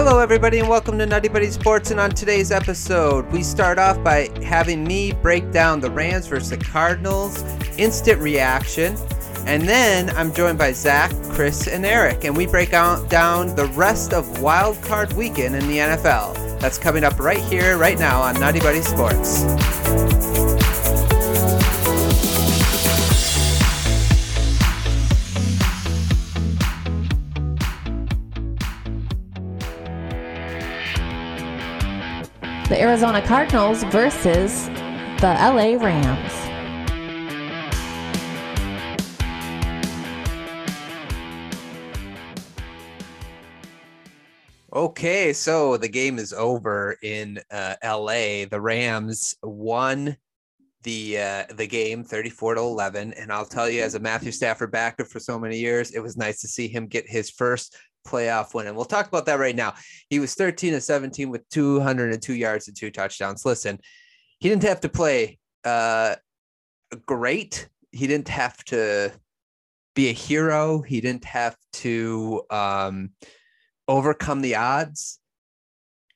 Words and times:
Hello, 0.00 0.20
everybody, 0.20 0.60
and 0.60 0.68
welcome 0.68 0.96
to 0.96 1.06
Nutty 1.06 1.26
Buddy 1.26 1.50
Sports. 1.50 1.90
And 1.90 1.98
on 1.98 2.10
today's 2.10 2.52
episode, 2.52 3.26
we 3.32 3.42
start 3.42 3.80
off 3.80 4.00
by 4.04 4.30
having 4.44 4.84
me 4.84 5.10
break 5.10 5.50
down 5.50 5.80
the 5.80 5.90
Rams 5.90 6.28
versus 6.28 6.50
the 6.50 6.56
Cardinals, 6.56 7.42
instant 7.78 8.20
reaction. 8.20 8.96
And 9.44 9.64
then 9.68 10.10
I'm 10.10 10.32
joined 10.32 10.56
by 10.56 10.70
Zach, 10.70 11.10
Chris, 11.30 11.66
and 11.66 11.84
Eric, 11.84 12.22
and 12.22 12.36
we 12.36 12.46
break 12.46 12.72
out, 12.72 13.10
down 13.10 13.56
the 13.56 13.66
rest 13.66 14.14
of 14.14 14.40
Wild 14.40 14.80
Card 14.82 15.12
Weekend 15.14 15.56
in 15.56 15.66
the 15.66 15.78
NFL. 15.78 16.60
That's 16.60 16.78
coming 16.78 17.02
up 17.02 17.18
right 17.18 17.42
here, 17.46 17.76
right 17.76 17.98
now 17.98 18.22
on 18.22 18.38
Nutty 18.38 18.60
Buddy 18.60 18.82
Sports. 18.82 19.42
Arizona 32.78 33.20
Cardinals 33.20 33.82
versus 33.84 34.66
the 35.20 35.34
LA 35.40 35.74
Rams. 35.82 36.48
Okay, 44.72 45.32
so 45.32 45.76
the 45.76 45.88
game 45.88 46.20
is 46.20 46.32
over 46.32 46.96
in 47.02 47.40
uh, 47.50 47.74
LA. 47.82 48.44
The 48.44 48.60
Rams 48.60 49.34
won 49.42 50.16
the 50.84 51.18
uh, 51.18 51.44
the 51.54 51.66
game 51.66 52.04
34 52.04 52.54
to 52.54 52.60
11 52.60 53.12
and 53.14 53.32
I'll 53.32 53.44
tell 53.44 53.68
you 53.68 53.82
as 53.82 53.96
a 53.96 53.98
Matthew 53.98 54.30
Stafford 54.30 54.70
backer 54.70 55.04
for 55.04 55.18
so 55.18 55.38
many 55.38 55.58
years, 55.58 55.90
it 55.90 56.00
was 56.00 56.16
nice 56.16 56.40
to 56.42 56.48
see 56.48 56.68
him 56.68 56.86
get 56.86 57.08
his 57.08 57.28
first 57.28 57.76
playoff 58.06 58.54
win. 58.54 58.66
And 58.66 58.76
we'll 58.76 58.84
talk 58.84 59.08
about 59.08 59.26
that 59.26 59.38
right 59.38 59.56
now. 59.56 59.74
He 60.10 60.18
was 60.18 60.34
13 60.34 60.72
to 60.72 60.80
17 60.80 61.30
with 61.30 61.48
202 61.50 62.34
yards 62.34 62.68
and 62.68 62.76
two 62.76 62.90
touchdowns. 62.90 63.44
Listen, 63.44 63.78
he 64.38 64.48
didn't 64.48 64.64
have 64.64 64.80
to 64.80 64.88
play 64.88 65.38
uh, 65.64 66.16
great. 67.06 67.68
He 67.92 68.06
didn't 68.06 68.28
have 68.28 68.56
to 68.66 69.12
be 69.94 70.08
a 70.08 70.12
hero. 70.12 70.80
He 70.80 71.00
didn't 71.00 71.24
have 71.24 71.56
to 71.74 72.42
um, 72.50 73.10
overcome 73.88 74.40
the 74.40 74.56
odds. 74.56 75.18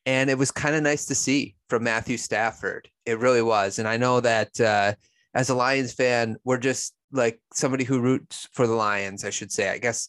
And 0.05 0.31
it 0.31 0.39
was 0.39 0.51
kind 0.51 0.75
of 0.75 0.83
nice 0.83 1.07
to 1.07 1.15
see 1.15 1.57
from 1.69 1.85
Matthew 1.85 2.17
Stafford. 2.17 2.89
It 3.07 3.19
really 3.19 3.43
was. 3.43 3.79
And 3.79 3.89
I 3.89 3.97
know 3.97 4.21
that 4.21 4.61
uh, 4.61 4.95
as 5.35 5.49
a 5.49 5.55
Lions 5.55 5.93
fan, 5.93 6.37
we're 6.45 6.59
just 6.59 6.95
like 7.13 7.41
somebody 7.53 7.85
who 7.85 8.01
roots 8.01 8.49
for 8.53 8.67
the 8.67 8.75
Lions, 8.75 9.25
I 9.25 9.31
should 9.31 9.53
say. 9.53 9.69
I 9.69 9.79
guess 9.79 10.09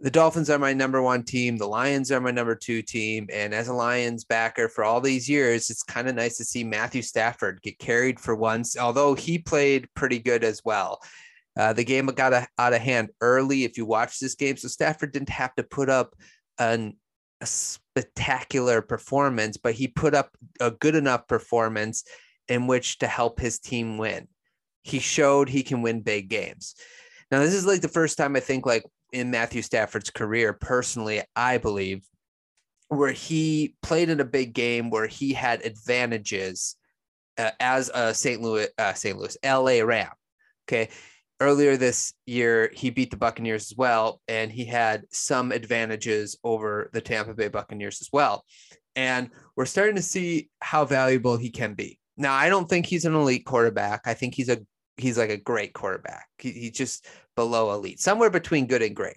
the 0.00 0.10
Dolphins 0.10 0.50
are 0.50 0.58
my 0.58 0.72
number 0.72 1.00
one 1.00 1.22
team. 1.22 1.56
The 1.56 1.68
Lions 1.68 2.10
are 2.10 2.20
my 2.20 2.32
number 2.32 2.54
two 2.54 2.82
team. 2.82 3.28
And 3.32 3.54
as 3.54 3.68
a 3.68 3.74
Lions 3.74 4.24
backer 4.24 4.68
for 4.68 4.84
all 4.84 5.00
these 5.00 5.28
years, 5.28 5.70
it's 5.70 5.82
kind 5.82 6.08
of 6.08 6.16
nice 6.16 6.36
to 6.38 6.44
see 6.44 6.64
Matthew 6.64 7.02
Stafford 7.02 7.62
get 7.62 7.78
carried 7.78 8.18
for 8.18 8.34
once, 8.34 8.76
although 8.76 9.14
he 9.14 9.38
played 9.38 9.88
pretty 9.94 10.18
good 10.18 10.42
as 10.42 10.62
well. 10.64 11.00
Uh, 11.56 11.72
the 11.72 11.84
game 11.84 12.06
got 12.06 12.32
a, 12.32 12.48
out 12.58 12.72
of 12.72 12.80
hand 12.80 13.10
early 13.20 13.62
if 13.62 13.76
you 13.76 13.86
watch 13.86 14.18
this 14.18 14.34
game. 14.34 14.56
So 14.56 14.66
Stafford 14.66 15.12
didn't 15.12 15.28
have 15.28 15.54
to 15.54 15.62
put 15.62 15.88
up 15.88 16.16
an, 16.58 16.96
a 17.40 17.46
spectacular 17.46 18.82
performance, 18.82 19.56
but 19.56 19.74
he 19.74 19.86
put 19.86 20.14
up 20.14 20.30
a 20.60 20.72
good 20.72 20.96
enough 20.96 21.28
performance 21.28 22.02
in 22.48 22.66
which 22.66 22.98
to 22.98 23.06
help 23.06 23.38
his 23.38 23.60
team 23.60 23.96
win. 23.98 24.26
He 24.82 24.98
showed 24.98 25.48
he 25.48 25.62
can 25.62 25.82
win 25.82 26.00
big 26.00 26.28
games. 26.28 26.74
Now, 27.30 27.38
this 27.38 27.54
is 27.54 27.66
like 27.66 27.80
the 27.80 27.88
first 27.88 28.18
time 28.18 28.36
I 28.36 28.40
think 28.40 28.66
like 28.66 28.82
in 29.14 29.30
Matthew 29.30 29.62
Stafford's 29.62 30.10
career, 30.10 30.52
personally, 30.52 31.22
I 31.36 31.58
believe, 31.58 32.04
where 32.88 33.12
he 33.12 33.76
played 33.82 34.10
in 34.10 34.20
a 34.20 34.24
big 34.24 34.52
game 34.52 34.90
where 34.90 35.06
he 35.06 35.32
had 35.32 35.64
advantages 35.64 36.76
uh, 37.38 37.50
as 37.60 37.90
a 37.94 38.12
St. 38.12 38.42
Louis, 38.42 38.68
uh, 38.76 38.92
St. 38.92 39.16
Louis, 39.16 39.36
LA 39.44 39.84
Ram. 39.84 40.10
Okay. 40.68 40.90
Earlier 41.40 41.76
this 41.76 42.12
year, 42.26 42.70
he 42.74 42.90
beat 42.90 43.10
the 43.10 43.16
Buccaneers 43.16 43.70
as 43.72 43.76
well, 43.76 44.20
and 44.28 44.52
he 44.52 44.64
had 44.64 45.04
some 45.10 45.52
advantages 45.52 46.38
over 46.44 46.90
the 46.92 47.00
Tampa 47.00 47.34
Bay 47.34 47.48
Buccaneers 47.48 48.00
as 48.00 48.08
well. 48.12 48.44
And 48.96 49.30
we're 49.56 49.66
starting 49.66 49.96
to 49.96 50.02
see 50.02 50.48
how 50.60 50.84
valuable 50.84 51.36
he 51.36 51.50
can 51.50 51.74
be. 51.74 51.98
Now, 52.16 52.34
I 52.34 52.48
don't 52.48 52.68
think 52.68 52.86
he's 52.86 53.04
an 53.04 53.14
elite 53.14 53.44
quarterback. 53.44 54.02
I 54.06 54.14
think 54.14 54.34
he's 54.34 54.48
a 54.48 54.58
he's 54.96 55.18
like 55.18 55.30
a 55.30 55.36
great 55.36 55.72
quarterback. 55.72 56.28
He, 56.38 56.52
he's 56.52 56.72
just 56.72 57.06
below 57.36 57.72
elite, 57.74 58.00
somewhere 58.00 58.30
between 58.30 58.66
good 58.66 58.82
and 58.82 58.96
great. 58.96 59.16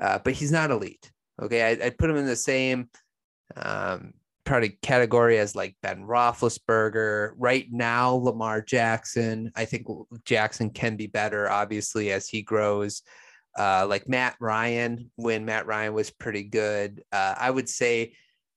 Uh, 0.00 0.18
but 0.18 0.34
he's 0.34 0.52
not 0.52 0.70
elite. 0.70 1.10
Okay, 1.40 1.62
I, 1.62 1.84
would 1.84 1.98
put 1.98 2.10
him 2.10 2.16
in 2.16 2.26
the 2.26 2.36
same 2.36 2.88
um, 3.56 4.14
probably 4.44 4.78
category 4.82 5.38
as 5.38 5.54
like 5.54 5.76
Ben 5.82 6.04
Roethlisberger. 6.04 7.32
Right 7.36 7.66
now, 7.70 8.14
Lamar 8.14 8.62
Jackson. 8.62 9.52
I 9.54 9.64
think 9.64 9.86
Jackson 10.24 10.70
can 10.70 10.96
be 10.96 11.06
better, 11.06 11.50
obviously, 11.50 12.12
as 12.12 12.28
he 12.28 12.42
grows. 12.42 13.02
Uh, 13.58 13.86
like 13.88 14.08
Matt 14.08 14.36
Ryan, 14.38 15.10
when 15.16 15.46
Matt 15.46 15.66
Ryan 15.66 15.94
was 15.94 16.10
pretty 16.10 16.44
good. 16.44 17.02
Uh, 17.10 17.34
I 17.38 17.50
would 17.50 17.68
say, 17.68 18.14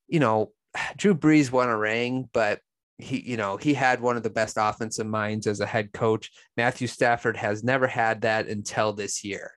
you 0.08 0.20
know, 0.20 0.52
Drew 0.98 1.16
Brees 1.16 1.52
won 1.52 1.70
a 1.70 1.78
ring, 1.78 2.30
but 2.34 2.60
he, 3.00 3.22
you 3.22 3.38
know, 3.38 3.58
he 3.58 3.74
had 3.74 4.02
one 4.02 4.18
of 4.18 4.24
the 4.24 4.30
best 4.30 4.58
offensive 4.60 5.08
minds 5.08 5.48
as 5.48 5.60
a 5.60 5.66
head 5.66 5.92
coach. 5.94 6.32
Matthew 6.58 6.88
Stafford 6.88 7.38
has 7.38 7.64
never 7.64 7.88
had 7.88 8.22
that 8.22 8.48
until 8.48 8.94
this 8.94 9.24
year. 9.24 9.52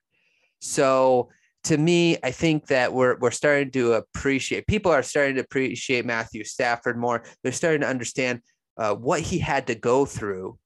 So 0.60 1.30
to 1.64 1.76
me, 1.76 2.16
I 2.22 2.30
think 2.30 2.66
that 2.68 2.92
we're 2.92 3.18
we're 3.18 3.30
starting 3.30 3.70
to 3.72 3.94
appreciate. 3.94 4.66
People 4.66 4.92
are 4.92 5.02
starting 5.02 5.36
to 5.36 5.42
appreciate 5.42 6.06
Matthew 6.06 6.44
Stafford 6.44 6.96
more. 6.96 7.24
They're 7.42 7.52
starting 7.52 7.82
to 7.82 7.88
understand 7.88 8.40
uh, 8.76 8.94
what 8.94 9.20
he 9.20 9.38
had 9.38 9.66
to 9.66 9.74
go 9.74 10.06
through 10.06 10.58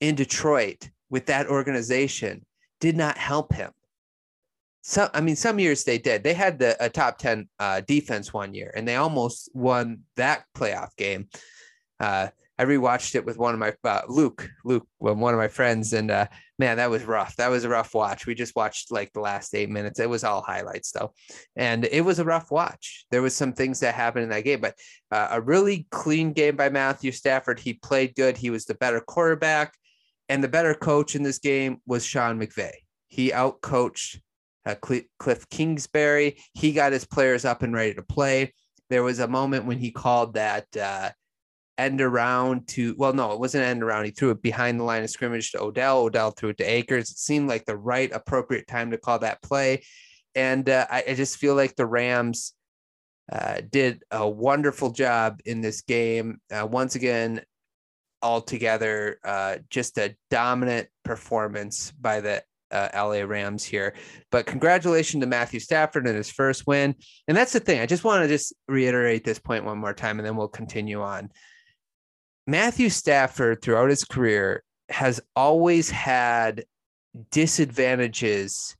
in 0.00 0.14
Detroit 0.14 0.90
with 1.08 1.26
that 1.26 1.46
organization 1.46 2.44
did 2.80 2.96
not 2.96 3.16
help 3.16 3.54
him. 3.54 3.70
So, 4.82 5.10
I 5.12 5.20
mean, 5.20 5.34
some 5.34 5.58
years 5.58 5.82
they 5.82 5.98
did. 5.98 6.22
They 6.22 6.34
had 6.34 6.60
the, 6.60 6.76
a 6.78 6.88
top 6.88 7.18
10 7.18 7.48
uh, 7.58 7.80
defense 7.80 8.32
one 8.32 8.54
year 8.54 8.72
and 8.76 8.86
they 8.86 8.94
almost 8.94 9.50
won 9.52 10.00
that 10.14 10.44
playoff 10.56 10.94
game 10.96 11.28
uh, 12.00 12.28
I 12.58 12.64
rewatched 12.64 13.14
it 13.14 13.26
with 13.26 13.36
one 13.36 13.52
of 13.52 13.60
my 13.60 13.74
uh, 13.84 14.02
Luke, 14.08 14.48
Luke, 14.64 14.86
one 14.98 15.34
of 15.34 15.38
my 15.38 15.48
friends, 15.48 15.92
and 15.92 16.10
uh, 16.10 16.26
man, 16.58 16.78
that 16.78 16.88
was 16.88 17.04
rough. 17.04 17.36
That 17.36 17.50
was 17.50 17.64
a 17.64 17.68
rough 17.68 17.94
watch. 17.94 18.26
We 18.26 18.34
just 18.34 18.56
watched 18.56 18.90
like 18.90 19.12
the 19.12 19.20
last 19.20 19.54
eight 19.54 19.68
minutes. 19.68 20.00
It 20.00 20.08
was 20.08 20.24
all 20.24 20.40
highlights 20.40 20.90
though, 20.90 21.12
and 21.54 21.84
it 21.84 22.02
was 22.02 22.18
a 22.18 22.24
rough 22.24 22.50
watch. 22.50 23.04
There 23.10 23.20
was 23.20 23.36
some 23.36 23.52
things 23.52 23.80
that 23.80 23.94
happened 23.94 24.24
in 24.24 24.30
that 24.30 24.44
game, 24.44 24.60
but 24.60 24.74
uh, 25.10 25.28
a 25.32 25.40
really 25.40 25.86
clean 25.90 26.32
game 26.32 26.56
by 26.56 26.70
Matthew 26.70 27.12
Stafford. 27.12 27.60
He 27.60 27.74
played 27.74 28.14
good. 28.14 28.38
He 28.38 28.50
was 28.50 28.64
the 28.64 28.74
better 28.74 29.00
quarterback, 29.00 29.74
and 30.30 30.42
the 30.42 30.48
better 30.48 30.74
coach 30.74 31.14
in 31.14 31.22
this 31.22 31.38
game 31.38 31.82
was 31.86 32.06
Sean 32.06 32.40
McVay. 32.40 32.72
He 33.08 33.32
outcoached 33.32 34.20
uh, 34.64 34.76
Cliff 34.80 35.48
Kingsbury. 35.50 36.38
He 36.54 36.72
got 36.72 36.92
his 36.92 37.04
players 37.04 37.44
up 37.44 37.62
and 37.62 37.74
ready 37.74 37.94
to 37.94 38.02
play. 38.02 38.54
There 38.88 39.02
was 39.02 39.18
a 39.18 39.28
moment 39.28 39.66
when 39.66 39.78
he 39.78 39.90
called 39.90 40.34
that 40.34 40.66
uh, 40.76 41.10
end 41.78 42.00
around 42.00 42.66
to 42.66 42.94
well 42.96 43.12
no 43.12 43.32
it 43.32 43.40
wasn't 43.40 43.62
end 43.62 43.82
around 43.82 44.04
he 44.04 44.10
threw 44.10 44.30
it 44.30 44.40
behind 44.40 44.80
the 44.80 44.84
line 44.84 45.02
of 45.02 45.10
scrimmage 45.10 45.52
to 45.52 45.60
odell 45.60 45.98
odell 45.98 46.30
threw 46.30 46.48
it 46.48 46.56
to 46.56 46.64
akers 46.64 47.10
it 47.10 47.18
seemed 47.18 47.48
like 47.48 47.64
the 47.66 47.76
right 47.76 48.12
appropriate 48.12 48.66
time 48.66 48.90
to 48.90 48.98
call 48.98 49.18
that 49.18 49.42
play 49.42 49.82
and 50.34 50.68
uh, 50.68 50.86
I, 50.90 51.04
I, 51.08 51.14
just 51.14 51.38
feel 51.38 51.54
like 51.54 51.76
the 51.76 51.86
rams 51.86 52.52
uh, 53.32 53.60
did 53.70 54.02
a 54.10 54.28
wonderful 54.28 54.90
job 54.90 55.40
in 55.44 55.60
this 55.60 55.80
game 55.82 56.38
uh, 56.52 56.66
once 56.66 56.94
again 56.94 57.42
altogether 58.22 59.18
uh, 59.24 59.56
just 59.70 59.98
a 59.98 60.14
dominant 60.30 60.88
performance 61.04 61.92
by 61.92 62.20
the 62.20 62.42
uh, 62.70 62.88
LA 62.94 63.22
Rams 63.22 63.64
here. 63.64 63.94
But 64.30 64.46
congratulations 64.46 65.22
to 65.22 65.26
Matthew 65.26 65.60
Stafford 65.60 66.06
and 66.06 66.16
his 66.16 66.30
first 66.30 66.66
win. 66.66 66.94
And 67.28 67.36
that's 67.36 67.52
the 67.52 67.60
thing. 67.60 67.80
I 67.80 67.86
just 67.86 68.04
want 68.04 68.22
to 68.22 68.28
just 68.28 68.52
reiterate 68.68 69.24
this 69.24 69.38
point 69.38 69.64
one 69.64 69.78
more 69.78 69.94
time 69.94 70.18
and 70.18 70.26
then 70.26 70.36
we'll 70.36 70.48
continue 70.48 71.02
on. 71.02 71.30
Matthew 72.46 72.88
Stafford 72.90 73.60
throughout 73.60 73.90
his 73.90 74.04
career 74.04 74.62
has 74.88 75.20
always 75.34 75.90
had 75.90 76.64
disadvantages, 77.30 78.76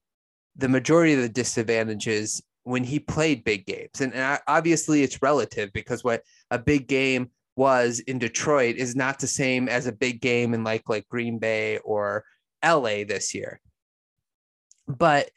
the 0.54 0.68
majority 0.68 1.14
of 1.14 1.20
the 1.20 1.28
disadvantages 1.28 2.42
when 2.62 2.84
he 2.84 2.98
played 2.98 3.44
big 3.44 3.66
games. 3.66 4.00
And, 4.00 4.14
and 4.14 4.40
obviously 4.46 5.02
it's 5.02 5.22
relative 5.22 5.72
because 5.72 6.04
what 6.04 6.22
a 6.50 6.58
big 6.58 6.86
game 6.86 7.30
was 7.56 8.00
in 8.00 8.18
Detroit 8.18 8.76
is 8.76 8.94
not 8.94 9.18
the 9.18 9.26
same 9.26 9.68
as 9.68 9.86
a 9.86 9.92
big 9.92 10.20
game 10.20 10.52
in 10.54 10.62
like 10.62 10.88
like 10.88 11.08
Green 11.08 11.38
Bay 11.38 11.78
or 11.78 12.24
LA 12.64 13.04
this 13.04 13.34
year. 13.34 13.60
But 14.86 15.30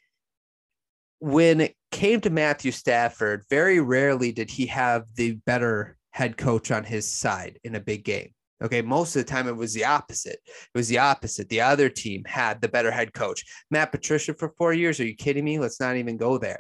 when 1.20 1.62
it 1.62 1.76
came 1.92 2.22
to 2.22 2.30
Matthew 2.30 2.72
Stafford, 2.72 3.44
very 3.50 3.80
rarely 3.80 4.32
did 4.32 4.50
he 4.50 4.68
have 4.68 5.06
the 5.16 5.34
better 5.46 5.98
head 6.12 6.38
coach 6.38 6.72
on 6.72 6.84
his 6.84 7.12
side 7.12 7.60
in 7.64 7.76
a 7.76 7.80
big 7.80 8.04
game. 8.04 8.32
Okay, 8.62 8.82
most 8.82 9.16
of 9.16 9.26
the 9.26 9.32
time 9.32 9.48
it 9.48 9.56
was 9.56 9.74
the 9.74 9.86
opposite. 9.86 10.40
It 10.46 10.78
was 10.78 10.90
the 10.90 10.98
opposite. 10.98 11.48
The 11.48 11.62
other 11.62 11.88
team 11.90 12.24
had 12.26 12.60
the 12.60 12.68
better 12.68 12.92
head 12.92 13.14
coach. 13.14 13.46
Matt 13.72 13.92
Patricia 13.92 14.34
for 14.34 14.54
four 14.58 14.74
years. 14.74 15.00
Are 15.00 15.06
you 15.06 15.16
kidding 15.16 15.46
me? 15.46 15.60
Let's 15.60 15.80
not 15.80 15.96
even 15.96 16.18
go 16.18 16.38
there. 16.38 16.60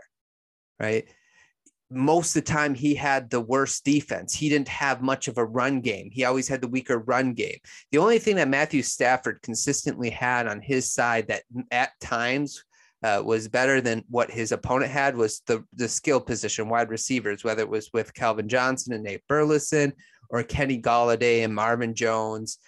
Right. 0.80 1.10
most 1.92 2.36
of 2.36 2.46
the 2.46 2.52
time 2.52 2.76
he 2.76 2.94
had 2.96 3.30
the 3.30 3.42
worst 3.42 3.84
defense. 3.84 4.34
He 4.34 4.48
didn't 4.48 4.68
have 4.68 5.02
much 5.02 5.28
of 5.28 5.38
a 5.38 5.46
run 5.46 5.82
game. 5.82 6.10
He 6.12 6.24
always 6.24 6.48
had 6.48 6.62
the 6.62 6.68
weaker 6.68 7.00
run 7.00 7.34
game. 7.34 7.58
The 7.92 7.98
only 7.98 8.20
thing 8.20 8.36
that 8.36 8.48
Matthew 8.48 8.84
Stafford 8.84 9.42
consistently 9.42 10.10
had 10.10 10.48
on 10.48 10.62
his 10.62 10.94
side 10.94 11.28
that 11.28 11.44
at 11.72 11.92
times 12.00 12.64
uh, 13.04 13.22
was 13.24 13.48
better 13.48 13.82
than 13.82 14.04
what 14.10 14.30
his 14.30 14.52
opponent 14.52 14.92
had 14.92 15.16
was 15.16 15.42
the 15.48 15.64
the 15.74 15.88
skill 15.88 16.20
position 16.20 16.70
wide 16.70 16.90
receivers, 16.90 17.44
whether 17.44 17.62
it 17.62 17.70
was 17.70 17.90
with 17.94 18.14
Calvin 18.14 18.50
Johnson 18.50 18.94
and 18.94 19.04
Nate 19.04 19.26
Burleson 19.28 19.94
or 20.30 20.44
Kenny 20.44 20.82
Golladay 20.82 21.44
and 21.44 21.56
Marvin 21.56 21.96
Jones 21.96 22.60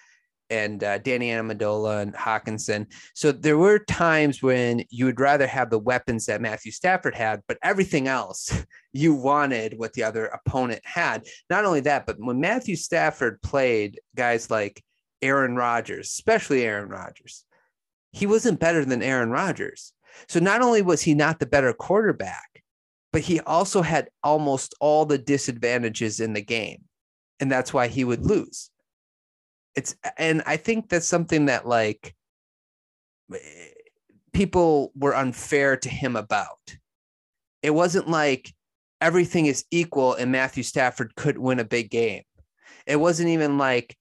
and 0.51 0.83
uh, 0.83 0.97
Danny 0.97 1.29
Amendola 1.29 2.01
and 2.01 2.13
Hockenson. 2.13 2.85
So 3.15 3.31
there 3.31 3.57
were 3.57 3.79
times 3.79 4.43
when 4.43 4.83
you 4.89 5.05
would 5.05 5.19
rather 5.19 5.47
have 5.47 5.69
the 5.69 5.79
weapons 5.79 6.25
that 6.25 6.41
Matthew 6.41 6.73
Stafford 6.73 7.15
had, 7.15 7.41
but 7.47 7.57
everything 7.63 8.07
else 8.07 8.51
you 8.93 9.13
wanted 9.13 9.79
what 9.79 9.93
the 9.93 10.03
other 10.03 10.25
opponent 10.25 10.81
had. 10.83 11.25
Not 11.49 11.63
only 11.65 11.79
that, 11.81 12.05
but 12.05 12.17
when 12.19 12.41
Matthew 12.41 12.75
Stafford 12.75 13.41
played 13.41 14.01
guys 14.15 14.51
like 14.51 14.83
Aaron 15.21 15.55
Rodgers, 15.55 16.07
especially 16.07 16.63
Aaron 16.63 16.89
Rodgers, 16.89 17.45
he 18.11 18.25
wasn't 18.25 18.59
better 18.59 18.83
than 18.83 19.01
Aaron 19.01 19.29
Rodgers. 19.29 19.93
So 20.27 20.39
not 20.39 20.61
only 20.61 20.81
was 20.81 21.01
he 21.01 21.13
not 21.13 21.39
the 21.39 21.45
better 21.45 21.73
quarterback, 21.73 22.63
but 23.11 23.21
he 23.21 23.39
also 23.41 23.81
had 23.81 24.09
almost 24.23 24.73
all 24.79 25.05
the 25.05 25.17
disadvantages 25.17 26.19
in 26.19 26.33
the 26.33 26.41
game. 26.41 26.83
And 27.39 27.51
that's 27.51 27.73
why 27.73 27.87
he 27.87 28.03
would 28.03 28.25
lose. 28.25 28.69
It's 29.75 29.95
and 30.17 30.43
i 30.45 30.57
think 30.57 30.89
that's 30.89 31.07
something 31.07 31.45
that 31.45 31.65
like 31.65 32.13
people 34.33 34.91
were 34.95 35.15
unfair 35.15 35.77
to 35.77 35.89
him 35.89 36.15
about. 36.15 36.75
It 37.63 37.71
wasn't 37.71 38.09
like 38.09 38.53
everything 38.99 39.45
is 39.45 39.65
equal 39.71 40.13
and 40.13 40.31
matthew 40.31 40.63
stafford 40.63 41.15
could 41.15 41.37
win 41.37 41.59
a 41.59 41.65
big 41.65 41.89
game. 41.89 42.23
It 42.85 42.97
wasn't 42.97 43.29
even 43.29 43.57
like 43.57 43.95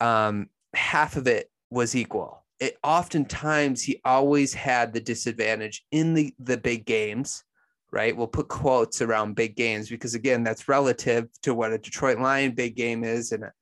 um 0.00 0.48
half 0.74 1.16
of 1.16 1.26
it 1.26 1.50
was 1.70 1.94
equal 1.94 2.44
it 2.58 2.76
oftentimes 2.82 3.82
he 3.82 4.00
always 4.04 4.54
had 4.54 4.92
the 4.92 5.00
disadvantage 5.00 5.84
in 5.90 6.14
the 6.14 6.34
the 6.38 6.56
big 6.56 6.86
games 6.86 7.44
right 7.92 8.16
we'll 8.16 8.26
put 8.26 8.48
quotes 8.48 9.02
around 9.02 9.34
big 9.34 9.56
games 9.56 9.88
because 9.88 10.14
again 10.14 10.42
that's 10.42 10.68
relative 10.68 11.28
to 11.42 11.54
what 11.54 11.72
a 11.72 11.78
detroit 11.78 12.18
lion 12.18 12.52
big 12.52 12.74
game 12.74 13.04
is 13.04 13.32
and 13.32 13.44
a 13.44 13.52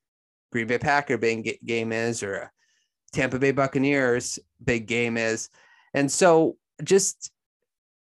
Green 0.55 0.69
Bay 0.69 0.79
Packer 0.79 1.19
big 1.19 1.59
game 1.65 1.91
is 1.91 2.23
or 2.23 2.35
a 2.35 2.51
Tampa 3.13 3.41
Bay 3.41 3.51
Buccaneers 3.51 4.39
big 4.65 4.87
game 4.87 5.17
is. 5.17 5.49
And 5.95 6.11
so 6.11 6.57
just 6.85 7.33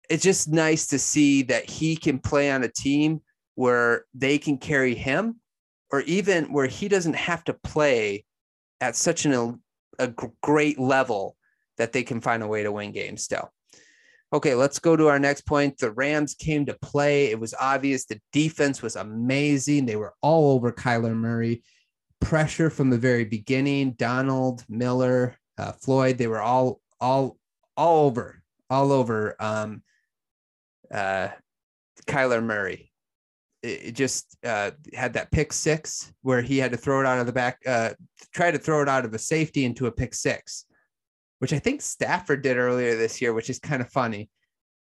it's 0.09 0.23
just 0.23 0.49
nice 0.49 0.87
to 0.87 0.99
see 0.99 1.43
that 1.43 1.69
he 1.69 1.95
can 1.95 2.19
play 2.19 2.51
on 2.51 2.63
a 2.63 2.67
team 2.67 3.21
where 3.55 4.03
they 4.13 4.37
can 4.37 4.57
carry 4.57 4.95
him 4.95 5.39
or 5.91 6.01
even 6.01 6.51
where 6.51 6.67
he 6.67 6.89
doesn't 6.89 7.15
have 7.15 7.45
to 7.45 7.53
play 7.53 8.25
at 8.81 8.97
such 8.97 9.25
an, 9.25 9.61
a 9.99 10.13
great 10.41 10.79
level 10.79 11.35
that 11.77 11.91
they 11.91 12.03
can 12.03 12.21
find 12.21 12.43
a 12.43 12.47
way 12.47 12.63
to 12.63 12.71
win 12.71 12.91
games 12.91 13.23
still. 13.23 13.51
Okay, 14.33 14.55
let's 14.55 14.79
go 14.79 14.95
to 14.95 15.07
our 15.07 15.19
next 15.19 15.41
point. 15.41 15.77
The 15.77 15.91
Rams 15.91 16.33
came 16.33 16.65
to 16.65 16.77
play. 16.81 17.27
It 17.27 17.39
was 17.39 17.53
obvious 17.59 18.05
the 18.05 18.19
defense 18.33 18.81
was 18.81 18.95
amazing. 18.95 19.85
They 19.85 19.95
were 19.95 20.13
all 20.21 20.51
over 20.53 20.71
Kyler 20.71 21.15
Murray 21.15 21.63
pressure 22.19 22.69
from 22.69 22.89
the 22.89 22.97
very 22.97 23.25
beginning. 23.25 23.91
Donald, 23.91 24.63
Miller, 24.67 25.37
uh, 25.57 25.73
Floyd, 25.73 26.17
they 26.17 26.27
were 26.27 26.41
all 26.41 26.81
all 26.99 27.37
all 27.77 28.05
over, 28.05 28.41
all 28.69 28.91
over 28.91 29.35
um, 29.39 29.83
uh, 30.91 31.29
Kyler 32.07 32.43
Murray. 32.43 32.91
It, 33.65 33.93
just 33.93 34.37
uh, 34.45 34.71
had 34.93 35.13
that 35.13 35.31
pick 35.31 35.51
six 35.51 36.13
where 36.21 36.41
he 36.41 36.57
had 36.57 36.71
to 36.71 36.77
throw 36.77 36.99
it 36.99 37.05
out 37.05 37.19
of 37.19 37.25
the 37.25 37.33
back, 37.33 37.59
uh, 37.65 37.91
try 38.33 38.51
to 38.51 38.57
throw 38.57 38.81
it 38.81 38.89
out 38.89 39.05
of 39.05 39.13
a 39.13 39.19
safety 39.19 39.65
into 39.65 39.87
a 39.87 39.91
pick 39.91 40.13
six, 40.13 40.65
which 41.39 41.53
I 41.53 41.59
think 41.59 41.81
Stafford 41.81 42.41
did 42.41 42.57
earlier 42.57 42.95
this 42.95 43.21
year, 43.21 43.33
which 43.33 43.49
is 43.49 43.59
kind 43.59 43.81
of 43.81 43.89
funny. 43.89 44.29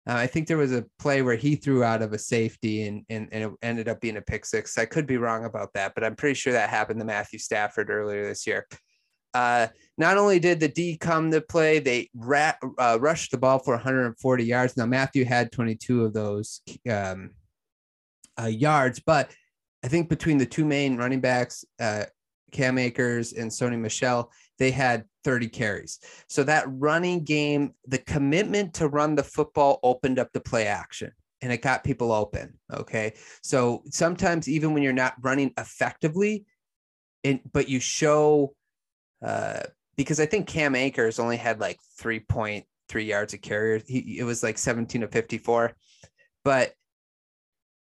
Uh, 0.08 0.14
I 0.14 0.26
think 0.26 0.48
there 0.48 0.56
was 0.56 0.72
a 0.72 0.86
play 0.98 1.20
where 1.20 1.36
he 1.36 1.54
threw 1.54 1.84
out 1.84 2.00
of 2.00 2.14
a 2.14 2.18
safety 2.18 2.86
and, 2.86 3.04
and, 3.10 3.28
and 3.30 3.44
it 3.44 3.52
ended 3.60 3.88
up 3.88 4.00
being 4.00 4.16
a 4.16 4.22
pick 4.22 4.46
six. 4.46 4.78
I 4.78 4.86
could 4.86 5.06
be 5.06 5.18
wrong 5.18 5.44
about 5.44 5.74
that, 5.74 5.94
but 5.94 6.02
I'm 6.02 6.16
pretty 6.16 6.34
sure 6.34 6.54
that 6.54 6.70
happened 6.70 6.98
to 7.00 7.04
Matthew 7.04 7.38
Stafford 7.38 7.90
earlier 7.90 8.26
this 8.26 8.46
year. 8.46 8.66
Uh, 9.34 9.66
not 9.98 10.16
only 10.16 10.38
did 10.38 10.60
the 10.60 10.68
D 10.68 10.96
come 10.96 11.30
to 11.30 11.42
play, 11.42 11.78
they 11.78 12.08
ra- 12.14 12.54
uh, 12.78 12.96
rushed 12.98 13.32
the 13.32 13.36
ball 13.38 13.58
for 13.58 13.74
140 13.74 14.44
yards. 14.44 14.76
Now, 14.76 14.86
Matthew 14.86 15.26
had 15.26 15.52
22 15.52 16.06
of 16.06 16.14
those 16.14 16.62
um, 16.90 17.32
uh, 18.40 18.46
yards, 18.46 19.00
but 19.00 19.30
I 19.84 19.88
think 19.88 20.08
between 20.08 20.38
the 20.38 20.46
two 20.46 20.64
main 20.64 20.96
running 20.96 21.20
backs, 21.20 21.64
uh, 21.80 22.04
Cam 22.52 22.78
Akers 22.78 23.32
and 23.32 23.50
Sony 23.50 23.78
Michel, 23.78 24.30
they 24.58 24.70
had 24.70 25.04
30 25.24 25.48
carries. 25.48 26.00
So 26.28 26.42
that 26.44 26.64
running 26.68 27.24
game, 27.24 27.74
the 27.86 27.98
commitment 27.98 28.74
to 28.74 28.88
run 28.88 29.14
the 29.14 29.22
football 29.22 29.78
opened 29.82 30.18
up 30.18 30.32
the 30.32 30.40
play 30.40 30.66
action 30.66 31.12
and 31.42 31.52
it 31.52 31.62
got 31.62 31.84
people 31.84 32.12
open. 32.12 32.58
Okay. 32.72 33.14
So 33.42 33.82
sometimes 33.90 34.48
even 34.48 34.74
when 34.74 34.82
you're 34.82 34.92
not 34.92 35.14
running 35.20 35.52
effectively, 35.58 36.44
and 37.24 37.40
but 37.52 37.68
you 37.68 37.80
show 37.80 38.54
uh 39.24 39.60
because 39.96 40.20
I 40.20 40.26
think 40.26 40.46
Cam 40.46 40.76
Akers 40.76 41.18
only 41.18 41.36
had 41.36 41.60
like 41.60 41.78
3.3 42.00 42.64
yards 43.06 43.34
of 43.34 43.42
carrier. 43.42 43.80
He 43.86 44.18
it 44.18 44.24
was 44.24 44.42
like 44.42 44.58
17 44.58 45.00
to 45.00 45.08
54. 45.08 45.72
But 46.44 46.72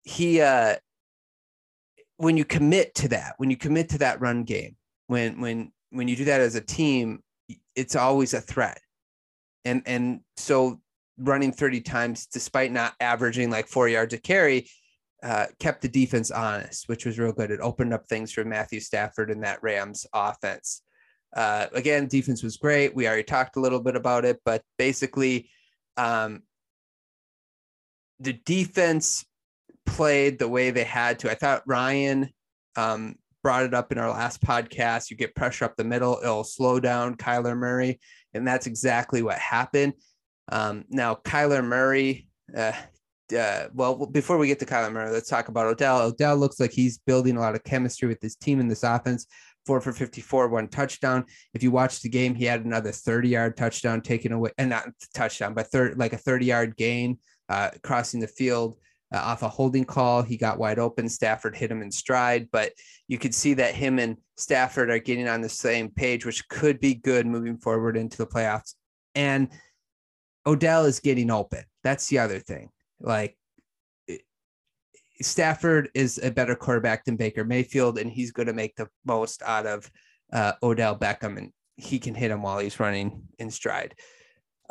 he 0.03 0.41
uh 0.41 0.77
when 2.17 2.37
you 2.37 2.45
commit 2.45 2.95
to 2.95 3.09
that, 3.09 3.35
when 3.39 3.51
you 3.51 3.57
commit 3.57 3.89
to 3.91 3.99
that 3.99 4.21
run 4.21 4.45
game, 4.45 4.77
when 5.09 5.41
when 5.41 5.73
when 5.91 6.09
you 6.09 6.17
do 6.17 6.25
that 6.25 6.41
as 6.41 6.55
a 6.55 6.61
team, 6.61 7.21
it's 7.75 7.97
always 7.97 8.35
a 8.35 8.41
threat. 8.41 8.81
And 9.65 9.83
and 9.87 10.21
so 10.37 10.81
running 11.19 11.53
30 11.53 11.83
times 11.83 12.27
despite 12.27 12.73
not 12.73 12.95
averaging 13.01 13.51
like 13.51 13.69
four 13.69 13.89
yards 13.89 14.15
a 14.15 14.19
carry 14.19 14.67
uh, 15.23 15.47
kept 15.61 15.83
the 15.83 15.89
defense 15.89 16.31
honest, 16.31 16.89
which 16.89 17.07
was 17.07 17.19
real 17.19 17.33
good. 17.33 17.51
It 17.51 17.61
opened 17.61 17.95
up 17.95 18.09
things 18.09 18.33
for 18.33 18.45
Matthew 18.45 18.81
Stafford 18.81 19.31
and 19.31 19.45
that 19.45 19.63
Rams 19.63 20.05
offense. 20.13 20.83
Uh, 21.35 21.67
again, 21.73 22.09
defense 22.09 22.43
was 22.43 22.57
great. 22.57 22.95
We 22.95 23.07
already 23.07 23.23
talked 23.23 23.57
a 23.57 23.61
little 23.61 23.81
bit 23.81 23.95
about 23.95 24.25
it, 24.25 24.41
but 24.45 24.63
basically, 24.79 25.49
um, 25.97 26.43
the 28.19 28.33
defense 28.33 29.25
played 29.93 30.39
the 30.39 30.49
way 30.49 30.71
they 30.71 30.85
had 30.85 31.19
to. 31.19 31.31
I 31.31 31.35
thought 31.35 31.63
Ryan 31.67 32.31
um, 32.77 33.17
brought 33.43 33.65
it 33.65 33.75
up 33.75 33.93
in 33.93 33.99
our 33.99 34.11
last 34.11 34.41
podcast. 34.41 35.11
You 35.11 35.17
get 35.19 35.35
pressure 35.35 35.67
up 35.67 35.77
the 35.77 35.85
middle, 35.85 36.19
it'll 36.23 36.45
slow 36.45 36.81
down 36.81 37.17
Kyler 37.17 37.57
Murray. 37.57 38.01
And 38.33 38.49
that's 38.49 38.67
exactly 38.67 39.23
what 39.23 39.39
happened. 39.39 39.93
Um, 40.51 40.85
now, 40.89 41.15
Kyler 41.15 41.63
Murray, 41.63 42.27
uh, 42.57 42.73
uh, 43.39 43.67
well, 43.75 44.07
before 44.07 44.39
we 44.39 44.47
get 44.47 44.59
to 44.61 44.67
Kyler 44.67 44.91
Murray, 44.91 45.13
let's 45.13 45.29
talk 45.29 45.49
about 45.49 45.67
Odell. 45.67 46.01
Odell 46.01 46.37
looks 46.37 46.59
like 46.59 46.73
he's 46.73 46.99
building 46.99 47.37
a 47.37 47.41
lot 47.41 47.55
of 47.55 47.63
chemistry 47.63 48.09
with 48.09 48.23
his 48.23 48.37
team 48.37 48.61
in 48.61 48.69
this 48.69 48.83
offense. 48.83 49.27
Four 49.67 49.83
for 49.83 49.93
54, 49.93 50.49
one 50.49 50.69
touchdown. 50.69 51.27
If 51.53 51.63
you 51.63 51.71
watch 51.71 52.01
the 52.01 52.09
game, 52.09 52.35
he 52.35 52.47
had 52.47 52.65
another 52.65 52.93
30 52.93 53.29
yard 53.29 53.57
touchdown 53.59 54.01
taken 54.01 54.33
away, 54.33 54.51
and 54.57 54.71
not 54.71 54.89
touchdown, 55.15 55.53
but 55.55 55.69
third, 55.69 55.99
like 55.99 56.15
a 56.15 56.19
30 56.19 56.47
yard 56.47 56.77
gain 56.77 57.19
uh, 57.49 57.71
crossing 57.83 58.21
the 58.21 58.27
field 58.27 58.77
uh, 59.13 59.19
off 59.19 59.43
a 59.43 59.49
holding 59.49 59.85
call. 59.85 60.23
He 60.23 60.37
got 60.37 60.59
wide 60.59 60.79
open. 60.79 61.09
Stafford 61.09 61.57
hit 61.57 61.71
him 61.71 61.83
in 61.83 61.91
stride, 61.91 62.49
but 62.51 62.73
you 63.09 63.19
could 63.19 63.35
see 63.35 63.55
that 63.55 63.75
him 63.75 63.99
and 63.99 64.17
Stafford 64.37 64.91
are 64.91 64.99
getting 64.99 65.29
on 65.29 65.41
the 65.41 65.49
same 65.49 65.91
page, 65.91 66.25
which 66.25 66.49
could 66.49 66.81
be 66.81 66.95
good 66.95 67.27
moving 67.27 67.59
forward 67.59 67.97
into 67.97 68.19
the 68.19 68.27
playoffs. 68.27 68.75
And 69.15 69.49
Odell 70.47 70.87
is 70.87 71.01
getting 71.01 71.31
open. 71.31 71.65
That's 71.85 72.09
the 72.09 72.19
other 72.19 72.39
thing. 72.39 72.71
Like 73.01 73.37
Stafford 75.21 75.91
is 75.95 76.19
a 76.23 76.31
better 76.31 76.55
quarterback 76.55 77.05
than 77.05 77.17
Baker 77.17 77.45
Mayfield, 77.45 77.99
and 77.99 78.11
he's 78.11 78.33
going 78.33 78.47
to 78.47 78.53
make 78.53 78.75
the 78.77 78.89
most 79.05 79.43
out 79.43 79.67
of 79.67 79.91
uh, 80.33 80.53
Odell 80.63 80.99
Beckham, 80.99 81.37
and 81.39 81.53
he 81.77 81.99
can 81.99 82.15
hit 82.15 82.31
him 82.31 82.43
while 82.43 82.59
he's 82.59 82.81
running 82.81 83.23
in 83.39 83.51
stride. 83.51 83.95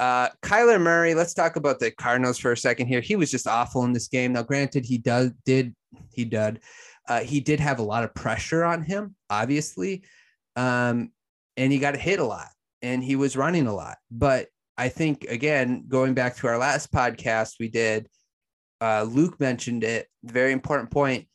Uh, 0.01 0.29
Kyler 0.41 0.81
Murray, 0.81 1.13
let's 1.13 1.35
talk 1.35 1.57
about 1.57 1.79
the 1.79 1.91
Cardinals 1.91 2.39
for 2.39 2.51
a 2.51 2.57
second 2.57 2.87
here. 2.87 3.01
He 3.01 3.15
was 3.15 3.29
just 3.29 3.45
awful 3.45 3.83
in 3.83 3.93
this 3.93 4.07
game. 4.07 4.33
Now, 4.33 4.41
granted, 4.41 4.83
he 4.83 4.97
does 4.97 5.29
did 5.45 5.75
he 6.11 6.25
did 6.25 6.59
uh, 7.07 7.19
he 7.19 7.39
did 7.39 7.59
have 7.59 7.77
a 7.77 7.83
lot 7.83 8.03
of 8.03 8.15
pressure 8.15 8.63
on 8.63 8.81
him, 8.81 9.15
obviously, 9.29 10.01
um, 10.55 11.11
and 11.55 11.71
he 11.71 11.77
got 11.77 11.95
hit 11.95 12.19
a 12.19 12.25
lot, 12.25 12.47
and 12.81 13.03
he 13.03 13.15
was 13.15 13.37
running 13.37 13.67
a 13.67 13.75
lot. 13.75 13.97
But 14.09 14.47
I 14.75 14.89
think 14.89 15.25
again, 15.25 15.85
going 15.87 16.15
back 16.15 16.35
to 16.37 16.47
our 16.47 16.57
last 16.57 16.91
podcast 16.91 17.57
we 17.59 17.69
did, 17.69 18.09
uh, 18.81 19.03
Luke 19.03 19.39
mentioned 19.39 19.83
it. 19.83 20.07
Very 20.23 20.51
important 20.51 20.89
point 20.89 21.27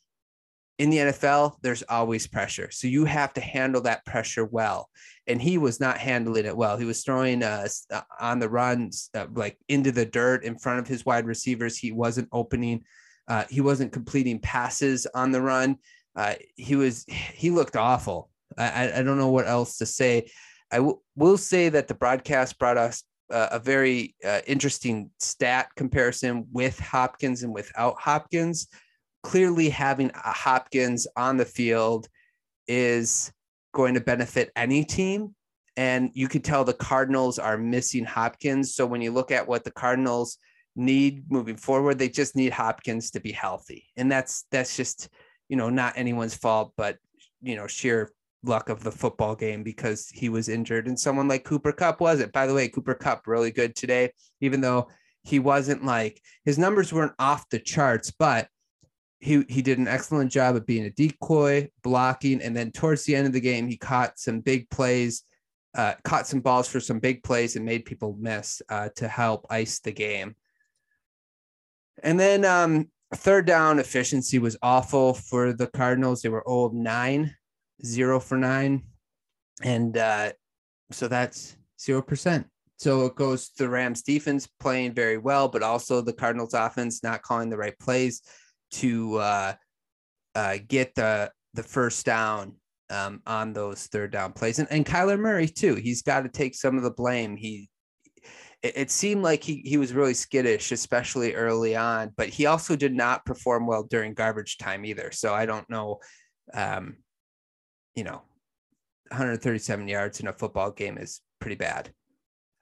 in 0.78 0.90
the 0.90 0.98
NFL, 0.98 1.56
there's 1.62 1.82
always 1.88 2.26
pressure. 2.26 2.70
So 2.70 2.86
you 2.86 3.04
have 3.06 3.32
to 3.34 3.40
handle 3.40 3.80
that 3.82 4.04
pressure 4.04 4.44
well. 4.44 4.90
And 5.26 5.40
he 5.40 5.58
was 5.58 5.80
not 5.80 5.98
handling 5.98 6.44
it 6.44 6.56
well. 6.56 6.76
He 6.76 6.84
was 6.84 7.02
throwing 7.02 7.42
uh, 7.42 7.66
uh 7.90 8.02
on 8.20 8.38
the 8.38 8.48
runs, 8.48 9.10
uh, 9.14 9.26
like 9.34 9.58
into 9.68 9.90
the 9.90 10.06
dirt 10.06 10.44
in 10.44 10.58
front 10.58 10.78
of 10.80 10.86
his 10.86 11.04
wide 11.04 11.26
receivers. 11.26 11.78
He 11.78 11.92
wasn't 11.92 12.28
opening 12.32 12.84
Uh, 13.28 13.44
he 13.50 13.60
wasn't 13.60 13.92
completing 13.92 14.38
passes 14.38 15.06
on 15.14 15.32
the 15.32 15.42
run. 15.42 15.76
Uh, 16.14 16.34
he 16.54 16.76
was 16.76 17.04
he 17.08 17.50
looked 17.50 17.76
awful. 17.76 18.30
I, 18.56 19.00
I 19.00 19.02
don't 19.02 19.18
know 19.18 19.30
what 19.32 19.48
else 19.48 19.78
to 19.78 19.86
say. 19.86 20.30
I 20.70 20.76
w- 20.76 21.00
will 21.16 21.36
say 21.36 21.68
that 21.68 21.88
the 21.88 21.94
broadcast 21.94 22.58
brought 22.58 22.78
us 22.78 23.02
uh, 23.30 23.48
a 23.52 23.58
very 23.58 24.14
uh, 24.24 24.40
interesting 24.46 25.10
stat 25.18 25.68
comparison 25.76 26.46
with 26.52 26.78
Hopkins 26.78 27.42
and 27.42 27.52
without 27.52 27.98
Hopkins. 28.00 28.68
Clearly, 29.26 29.68
having 29.68 30.12
a 30.14 30.32
Hopkins 30.32 31.08
on 31.16 31.36
the 31.36 31.44
field 31.44 32.06
is 32.68 33.32
going 33.74 33.94
to 33.94 34.00
benefit 34.00 34.52
any 34.54 34.84
team. 34.84 35.34
And 35.76 36.12
you 36.14 36.28
could 36.28 36.44
tell 36.44 36.62
the 36.62 36.72
Cardinals 36.72 37.40
are 37.40 37.58
missing 37.58 38.04
Hopkins. 38.04 38.76
So 38.76 38.86
when 38.86 39.00
you 39.00 39.10
look 39.10 39.32
at 39.32 39.48
what 39.48 39.64
the 39.64 39.72
Cardinals 39.72 40.38
need 40.76 41.24
moving 41.28 41.56
forward, 41.56 41.98
they 41.98 42.08
just 42.08 42.36
need 42.36 42.52
Hopkins 42.52 43.10
to 43.10 43.20
be 43.20 43.32
healthy. 43.32 43.86
And 43.96 44.12
that's 44.12 44.44
that's 44.52 44.76
just, 44.76 45.08
you 45.48 45.56
know, 45.56 45.70
not 45.70 45.94
anyone's 45.96 46.36
fault, 46.36 46.72
but 46.76 46.98
you 47.42 47.56
know, 47.56 47.66
sheer 47.66 48.12
luck 48.44 48.68
of 48.68 48.84
the 48.84 48.92
football 48.92 49.34
game 49.34 49.64
because 49.64 50.08
he 50.08 50.28
was 50.28 50.48
injured 50.48 50.86
and 50.86 50.96
someone 50.96 51.26
like 51.26 51.42
Cooper 51.42 51.72
Kupp 51.72 52.00
was 52.00 52.20
it. 52.20 52.30
By 52.30 52.46
the 52.46 52.54
way, 52.54 52.68
Cooper 52.68 52.94
Kupp 52.94 53.26
really 53.26 53.50
good 53.50 53.74
today, 53.74 54.12
even 54.40 54.60
though 54.60 54.86
he 55.24 55.40
wasn't 55.40 55.84
like 55.84 56.22
his 56.44 56.58
numbers 56.58 56.92
weren't 56.92 57.14
off 57.18 57.48
the 57.50 57.58
charts, 57.58 58.12
but 58.16 58.46
he 59.20 59.44
he 59.48 59.62
did 59.62 59.78
an 59.78 59.88
excellent 59.88 60.30
job 60.30 60.56
of 60.56 60.66
being 60.66 60.84
a 60.84 60.90
decoy, 60.90 61.68
blocking, 61.82 62.42
and 62.42 62.56
then 62.56 62.70
towards 62.70 63.04
the 63.04 63.16
end 63.16 63.26
of 63.26 63.32
the 63.32 63.40
game, 63.40 63.66
he 63.66 63.76
caught 63.76 64.18
some 64.18 64.40
big 64.40 64.68
plays, 64.70 65.22
uh, 65.74 65.94
caught 66.04 66.26
some 66.26 66.40
balls 66.40 66.68
for 66.68 66.80
some 66.80 66.98
big 66.98 67.22
plays, 67.22 67.56
and 67.56 67.64
made 67.64 67.84
people 67.84 68.16
miss 68.18 68.60
uh, 68.68 68.90
to 68.96 69.08
help 69.08 69.46
ice 69.50 69.78
the 69.80 69.92
game. 69.92 70.36
And 72.02 72.20
then 72.20 72.44
um, 72.44 72.90
third 73.14 73.46
down 73.46 73.78
efficiency 73.78 74.38
was 74.38 74.58
awful 74.62 75.14
for 75.14 75.54
the 75.54 75.66
Cardinals. 75.66 76.20
They 76.20 76.28
were 76.28 76.46
old 76.46 76.74
nine, 76.74 77.34
zero 77.84 78.20
for 78.20 78.36
nine, 78.36 78.82
and 79.62 79.96
uh, 79.96 80.32
so 80.90 81.08
that's 81.08 81.56
zero 81.80 82.02
percent. 82.02 82.46
So 82.78 83.06
it 83.06 83.16
goes 83.16 83.48
to 83.48 83.64
the 83.64 83.70
Rams 83.70 84.02
defense 84.02 84.46
playing 84.60 84.92
very 84.92 85.16
well, 85.16 85.48
but 85.48 85.62
also 85.62 86.02
the 86.02 86.12
Cardinals 86.12 86.52
offense 86.52 87.02
not 87.02 87.22
calling 87.22 87.48
the 87.48 87.56
right 87.56 87.78
plays 87.78 88.20
to 88.80 89.16
uh, 89.16 89.52
uh, 90.34 90.58
get 90.66 90.94
the 90.94 91.30
the 91.54 91.62
first 91.62 92.04
down 92.04 92.54
um, 92.90 93.22
on 93.26 93.52
those 93.52 93.86
third 93.86 94.12
down 94.12 94.32
plays. 94.32 94.58
And, 94.58 94.68
and 94.70 94.84
Kyler 94.84 95.18
Murray 95.18 95.48
too. 95.48 95.74
He's 95.74 96.02
got 96.02 96.22
to 96.22 96.28
take 96.28 96.54
some 96.54 96.76
of 96.76 96.82
the 96.82 96.90
blame. 96.90 97.36
He 97.36 97.68
it, 98.62 98.72
it, 98.76 98.90
seemed 98.90 99.22
like 99.22 99.42
he 99.42 99.62
he 99.64 99.76
was 99.76 99.92
really 99.92 100.14
skittish, 100.14 100.72
especially 100.72 101.34
early 101.34 101.76
on. 101.76 102.12
But 102.16 102.28
he 102.28 102.46
also 102.46 102.76
did 102.76 102.94
not 102.94 103.24
perform 103.24 103.66
well 103.66 103.82
during 103.82 104.14
garbage 104.14 104.58
time 104.58 104.84
either. 104.84 105.10
So 105.12 105.34
I 105.34 105.46
don't 105.46 105.68
know. 105.68 106.00
Um, 106.54 106.96
you 107.94 108.04
know, 108.04 108.22
137 109.08 109.88
yards 109.88 110.20
in 110.20 110.28
a 110.28 110.32
football 110.32 110.70
game 110.70 110.98
is 110.98 111.20
pretty 111.40 111.56
bad. 111.56 111.90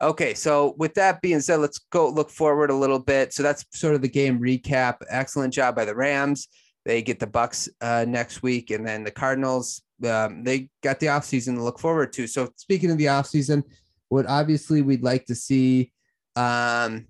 Okay, 0.04 0.34
so 0.34 0.75
with 0.76 0.92
that 0.94 1.23
being 1.23 1.40
said, 1.40 1.61
let's 1.61 1.78
go 1.78 2.11
look 2.11 2.28
forward 2.28 2.70
a 2.70 2.75
little 2.75 2.99
bit. 2.99 3.32
So 3.32 3.42
that's 3.42 3.64
sort 3.73 3.94
of 3.94 4.02
the 4.02 4.08
game 4.08 4.38
recap. 4.38 4.96
Excellent 5.08 5.54
job 5.54 5.75
by 5.75 5.87
the 5.87 5.94
Rams. 5.94 6.49
They 6.84 7.00
get 7.00 7.18
the 7.18 7.26
Bucks 7.26 7.70
uh, 7.80 8.04
next 8.06 8.42
week, 8.42 8.70
and 8.70 8.87
then 8.87 9.02
the 9.02 9.11
Cardinals. 9.11 9.80
Um, 10.06 10.44
they 10.44 10.68
got 10.82 11.00
the 11.00 11.06
offseason 11.06 11.54
to 11.54 11.62
look 11.62 11.78
forward 11.78 12.12
to. 12.12 12.26
So 12.26 12.50
speaking 12.56 12.90
of 12.90 12.99
the 12.99 13.06
offseason, 13.06 13.62
what 14.11 14.26
obviously 14.26 14.82
we'd 14.82 15.02
like 15.02 15.25
to 15.25 15.34
see 15.34 15.90
um, 16.37 17.06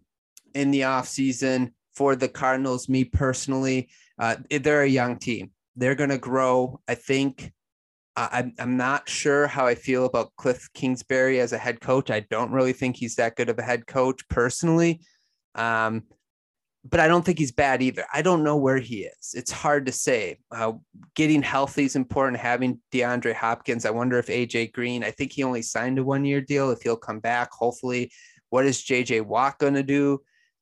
in 0.54 0.70
the 0.70 0.82
offseason 0.82 1.72
for 1.96 2.14
the 2.14 2.28
Cardinals, 2.28 2.88
me 2.88 3.02
personally, 3.02 3.88
uh, 4.20 4.36
they're 4.48 4.82
a 4.82 4.88
young 4.88 5.18
team. 5.18 5.50
They're 5.74 5.96
going 5.96 6.10
to 6.10 6.18
grow. 6.18 6.78
I 6.86 6.94
think 6.94 7.52
I'm 8.16 8.54
I'm 8.58 8.76
not 8.76 9.08
sure 9.08 9.46
how 9.46 9.66
I 9.66 9.74
feel 9.74 10.04
about 10.04 10.32
Cliff 10.36 10.68
Kingsbury 10.74 11.40
as 11.40 11.52
a 11.52 11.58
head 11.58 11.80
coach. 11.80 12.10
I 12.10 12.20
don't 12.20 12.52
really 12.52 12.72
think 12.72 12.96
he's 12.96 13.16
that 13.16 13.36
good 13.36 13.48
of 13.48 13.58
a 13.58 13.62
head 13.62 13.86
coach 13.86 14.26
personally. 14.28 15.00
Um, 15.54 16.04
but 16.88 17.00
I 17.00 17.08
don't 17.08 17.24
think 17.24 17.38
he's 17.38 17.52
bad 17.52 17.82
either. 17.82 18.04
I 18.12 18.20
don't 18.20 18.44
know 18.44 18.56
where 18.56 18.78
he 18.78 19.04
is. 19.04 19.34
It's 19.34 19.50
hard 19.50 19.86
to 19.86 19.92
say. 19.92 20.38
Uh, 20.52 20.74
getting 21.14 21.42
healthy 21.42 21.84
is 21.84 21.96
important. 21.96 22.40
Having 22.40 22.80
DeAndre 22.92 23.34
Hopkins. 23.34 23.86
I 23.86 23.90
wonder 23.90 24.18
if 24.18 24.26
AJ 24.26 24.72
Green. 24.72 25.02
I 25.02 25.10
think 25.10 25.32
he 25.32 25.42
only 25.42 25.62
signed 25.62 25.98
a 25.98 26.04
one 26.04 26.24
year 26.24 26.42
deal. 26.42 26.70
If 26.70 26.82
he'll 26.82 26.96
come 26.96 27.20
back, 27.20 27.50
hopefully. 27.52 28.12
What 28.50 28.66
is 28.66 28.84
JJ 28.84 29.22
Watt 29.22 29.58
going 29.58 29.74
to 29.74 29.82
do? 29.82 30.20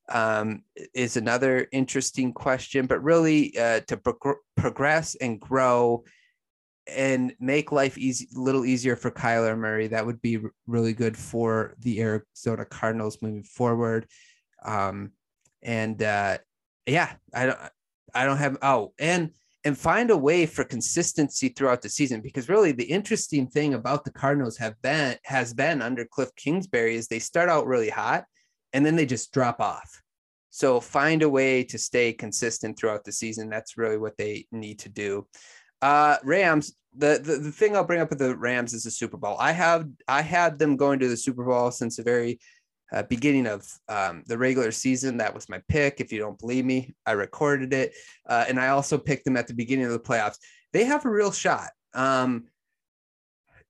Um, 0.09 0.63
is 0.95 1.17
another 1.17 1.67
interesting 1.73 2.33
question. 2.33 2.87
But 2.87 3.03
really, 3.03 3.59
uh, 3.59 3.81
to 3.89 3.97
pro- 3.97 4.37
progress 4.57 5.17
and 5.17 5.41
grow 5.41 6.05
and 6.87 7.35
make 7.39 7.73
life 7.73 7.97
easy, 7.97 8.29
a 8.37 8.41
little 8.41 8.65
easier 8.65 8.97
for 8.97 9.11
Kyler 9.11 9.57
Murray. 9.57 9.89
That 9.89 10.07
would 10.07 10.21
be 10.21 10.41
really 10.67 10.93
good 10.93 11.17
for 11.17 11.75
the 11.79 12.01
Arizona 12.01 12.65
Cardinals 12.65 13.19
moving 13.23 13.45
forward. 13.45 14.07
Um, 14.65 15.13
and 15.63 16.03
uh, 16.03 16.39
yeah, 16.87 17.13
I 17.35 17.47
don't, 17.47 17.59
I 18.15 18.25
don't 18.25 18.39
have. 18.39 18.59
Oh, 18.63 18.93
and 18.99 19.31
and 19.65 19.79
find 19.79 20.11
a 20.11 20.17
way 20.17 20.45
for 20.45 20.65
consistency 20.65 21.49
throughout 21.49 21.83
the 21.83 21.89
season 21.89 22.21
because 22.21 22.49
really 22.49 22.73
the 22.73 22.85
interesting 22.85 23.47
thing 23.47 23.75
about 23.75 24.05
the 24.05 24.11
Cardinals 24.11 24.57
have 24.59 24.81
been 24.83 25.17
has 25.25 25.55
been 25.55 25.81
under 25.81 26.05
Cliff 26.05 26.35
Kingsbury 26.37 26.97
is 26.97 27.07
they 27.07 27.21
start 27.21 27.49
out 27.49 27.67
really 27.67 27.91
hot 27.91 28.25
and 28.73 28.85
then 28.85 28.97
they 28.97 29.07
just 29.07 29.33
drop 29.33 29.61
off. 29.61 30.03
So 30.51 30.81
find 30.81 31.23
a 31.23 31.29
way 31.29 31.65
to 31.65 31.79
stay 31.79 32.13
consistent 32.13 32.77
throughout 32.77 33.05
the 33.05 33.13
season. 33.13 33.49
That's 33.49 33.79
really 33.79 33.99
what 33.99 34.17
they 34.19 34.47
need 34.53 34.81
to 34.81 34.89
do. 34.89 35.27
Uh, 35.83 36.17
Rams. 36.23 36.75
The, 36.95 37.21
the 37.23 37.39
the 37.39 37.51
thing 37.51 37.75
I'll 37.75 37.85
bring 37.85 38.03
up 38.03 38.11
with 38.11 38.19
the 38.19 38.37
Rams 38.37 38.75
is 38.75 38.85
the 38.85 38.91
Super 38.91 39.17
Bowl. 39.17 39.37
I 39.39 39.53
have 39.53 39.89
I 40.07 40.21
had 40.21 40.59
them 40.59 40.77
going 40.77 40.99
to 40.99 41.09
the 41.09 41.17
Super 41.17 41.43
Bowl 41.43 41.71
since 41.71 41.97
the 41.97 42.03
very 42.03 42.39
uh, 42.93 43.03
beginning 43.05 43.47
of 43.47 43.67
um, 43.89 44.23
the 44.27 44.37
regular 44.37 44.71
season. 44.71 45.17
That 45.17 45.35
was 45.35 45.49
my 45.49 45.63
pick. 45.69 46.01
If 46.01 46.13
you 46.13 46.19
don't 46.19 46.39
believe 46.39 46.67
me, 46.67 46.95
I 47.07 47.13
recorded 47.13 47.73
it, 47.73 47.95
uh, 48.29 48.45
and 48.47 48.61
I 48.61 48.69
also 48.69 48.99
picked 48.99 49.25
them 49.25 49.39
at 49.39 49.49
the 49.49 49.55
beginning 49.55 49.87
of 49.87 49.93
the 49.93 49.99
playoffs. 49.99 50.37
They 50.75 50.85
have 50.85 51.07
a 51.07 51.11
real 51.11 51.33
shot. 51.33 51.71
Um, 51.95 52.45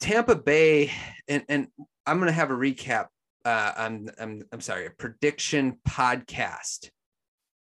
Tampa 0.01 0.35
Bay, 0.35 0.91
and 1.29 1.45
and 1.49 1.69
I'm 2.05 2.19
going 2.19 2.27
to 2.27 2.33
have 2.33 2.51
a 2.51 2.55
recap. 2.55 3.07
Uh, 3.45 3.73
I'm 3.77 4.11
I'm 4.21 4.43
I'm 4.53 4.61
sorry, 4.61 4.87
a 4.87 4.91
prediction 4.91 5.79
podcast 5.89 6.91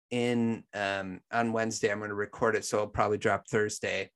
in 0.10 0.64
um, 0.74 1.20
on 1.34 1.52
Wednesday. 1.52 1.92
I'm 1.92 2.00
going 2.00 2.10
to 2.10 2.16
record 2.16 2.56
it, 2.56 2.64
so 2.64 2.80
I'll 2.80 2.88
probably 2.88 3.18
drop 3.18 3.46
Thursday 3.50 4.10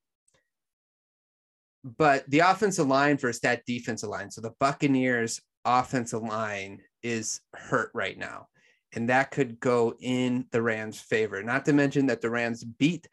but 1.83 2.29
the 2.29 2.39
offensive 2.39 2.87
line 2.87 3.17
versus 3.17 3.41
that 3.41 3.65
defensive 3.65 4.09
line. 4.09 4.31
So 4.31 4.41
the 4.41 4.53
Buccaneers 4.59 5.41
offensive 5.65 6.23
line 6.23 6.81
is 7.01 7.41
hurt 7.53 7.91
right 7.93 8.17
now. 8.17 8.47
And 8.95 9.09
that 9.09 9.31
could 9.31 9.59
go 9.59 9.95
in 9.99 10.45
the 10.51 10.61
Rams' 10.61 10.99
favor. 10.99 11.41
Not 11.41 11.65
to 11.65 11.73
mention 11.73 12.05
that 12.07 12.21
the 12.21 12.29
Rams 12.29 12.63
beat 12.63 13.07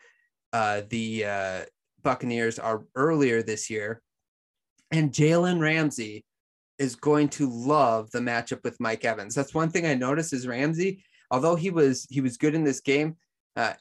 uh, 0.53 0.83
the 0.91 1.25
uh, 1.25 1.61
Buccaneers 2.03 2.59
are 2.59 2.85
earlier 2.95 3.43
this 3.43 3.71
year. 3.71 4.03
And 4.91 5.13
Jalen 5.13 5.61
Ramsey 5.61 6.25
is 6.79 6.97
going 6.97 7.29
to 7.29 7.49
love 7.49 8.11
the 8.11 8.19
matchup 8.19 8.63
with 8.65 8.81
Mike 8.81 9.05
Evans. 9.05 9.35
That's 9.35 9.55
one 9.55 9.71
thing 9.71 9.87
I 9.87 9.95
noticed 9.95 10.33
is 10.33 10.47
Ramsey, 10.47 11.05
although 11.31 11.55
he 11.55 11.71
was 11.71 12.07
he 12.11 12.21
was 12.21 12.37
good 12.37 12.55
in 12.55 12.65
this 12.65 12.81
game, 12.81 13.17
uh, 13.55 13.75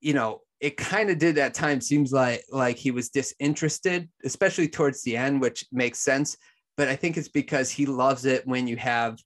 you 0.00 0.14
know, 0.14 0.40
it 0.60 0.76
kind 0.76 1.10
of 1.10 1.18
did 1.18 1.38
at 1.38 1.54
times 1.54 1.86
seems 1.86 2.12
like 2.12 2.44
like 2.50 2.76
he 2.76 2.90
was 2.90 3.10
disinterested, 3.10 4.08
especially 4.24 4.68
towards 4.68 5.02
the 5.02 5.16
end, 5.16 5.40
which 5.40 5.64
makes 5.72 6.00
sense. 6.00 6.36
But 6.76 6.88
I 6.88 6.96
think 6.96 7.16
it's 7.16 7.28
because 7.28 7.70
he 7.70 7.86
loves 7.86 8.24
it 8.24 8.46
when 8.46 8.66
you 8.66 8.76
have 8.76 9.18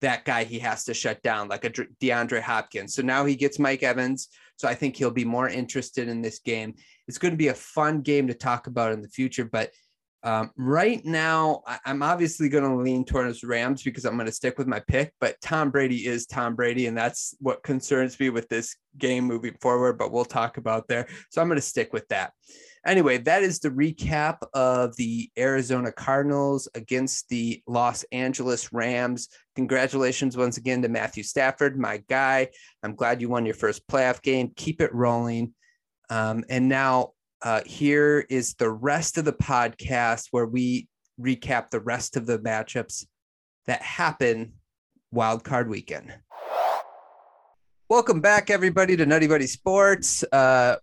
that 0.00 0.24
guy 0.24 0.44
he 0.44 0.58
has 0.60 0.84
to 0.84 0.94
shut 0.94 1.22
down, 1.22 1.48
like 1.48 1.64
a 1.64 1.70
DeAndre 1.70 2.40
Hopkins. 2.40 2.94
So 2.94 3.02
now 3.02 3.24
he 3.24 3.36
gets 3.36 3.58
Mike 3.58 3.82
Evans. 3.82 4.28
So 4.56 4.68
I 4.68 4.74
think 4.74 4.96
he'll 4.96 5.10
be 5.10 5.24
more 5.24 5.48
interested 5.48 6.08
in 6.08 6.22
this 6.22 6.38
game. 6.38 6.74
It's 7.08 7.18
going 7.18 7.32
to 7.32 7.38
be 7.38 7.48
a 7.48 7.54
fun 7.54 8.00
game 8.00 8.26
to 8.28 8.34
talk 8.34 8.66
about 8.66 8.92
in 8.92 9.02
the 9.02 9.08
future, 9.08 9.44
but 9.44 9.70
um, 10.22 10.50
right 10.56 11.04
now, 11.04 11.62
I, 11.66 11.78
am 11.86 12.02
obviously 12.02 12.48
going 12.50 12.64
to 12.64 12.76
lean 12.76 13.04
towards 13.04 13.42
Rams 13.42 13.82
because 13.82 14.04
I'm 14.04 14.16
going 14.16 14.26
to 14.26 14.32
stick 14.32 14.58
with 14.58 14.66
my 14.66 14.80
pick, 14.80 15.14
but 15.18 15.40
Tom 15.40 15.70
Brady 15.70 16.06
is 16.06 16.26
Tom 16.26 16.54
Brady, 16.54 16.86
and 16.86 16.96
that's 16.96 17.34
what 17.40 17.62
concerns 17.62 18.20
me 18.20 18.28
with 18.28 18.48
this 18.48 18.76
game 18.98 19.24
moving 19.24 19.54
forward. 19.62 19.96
But 19.96 20.12
we'll 20.12 20.26
talk 20.26 20.58
about 20.58 20.88
there. 20.88 21.08
So 21.30 21.40
I'm 21.40 21.48
going 21.48 21.56
to 21.56 21.62
stick 21.62 21.92
with 21.92 22.06
that. 22.08 22.32
Anyway, 22.86 23.18
that 23.18 23.42
is 23.42 23.60
the 23.60 23.70
recap 23.70 24.38
of 24.54 24.96
the 24.96 25.30
Arizona 25.38 25.92
Cardinals 25.92 26.68
against 26.74 27.28
the 27.28 27.62
Los 27.66 28.04
Angeles 28.10 28.72
Rams. 28.72 29.28
Congratulations 29.54 30.36
once 30.36 30.56
again 30.56 30.80
to 30.82 30.88
Matthew 30.88 31.22
Stafford, 31.22 31.78
my 31.78 32.02
guy. 32.08 32.48
I'm 32.82 32.94
glad 32.94 33.20
you 33.20 33.28
won 33.28 33.44
your 33.44 33.54
first 33.54 33.86
playoff 33.86 34.22
game. 34.22 34.52
Keep 34.56 34.80
it 34.80 34.94
rolling. 34.94 35.54
Um, 36.08 36.44
and 36.48 36.68
now 36.68 37.12
uh, 37.42 37.62
here 37.64 38.24
is 38.28 38.54
the 38.54 38.70
rest 38.70 39.18
of 39.18 39.24
the 39.24 39.32
podcast 39.32 40.28
where 40.30 40.46
we 40.46 40.88
recap 41.20 41.70
the 41.70 41.80
rest 41.80 42.16
of 42.16 42.26
the 42.26 42.38
matchups 42.38 43.06
that 43.66 43.82
happen 43.82 44.52
wild 45.10 45.44
card 45.44 45.68
weekend. 45.68 46.12
Welcome 47.88 48.20
back, 48.20 48.50
everybody, 48.50 48.96
to 48.96 49.06
Nutty 49.06 49.26
Buddy 49.26 49.46
Sports. 49.46 50.22
Uh, 50.24 50.76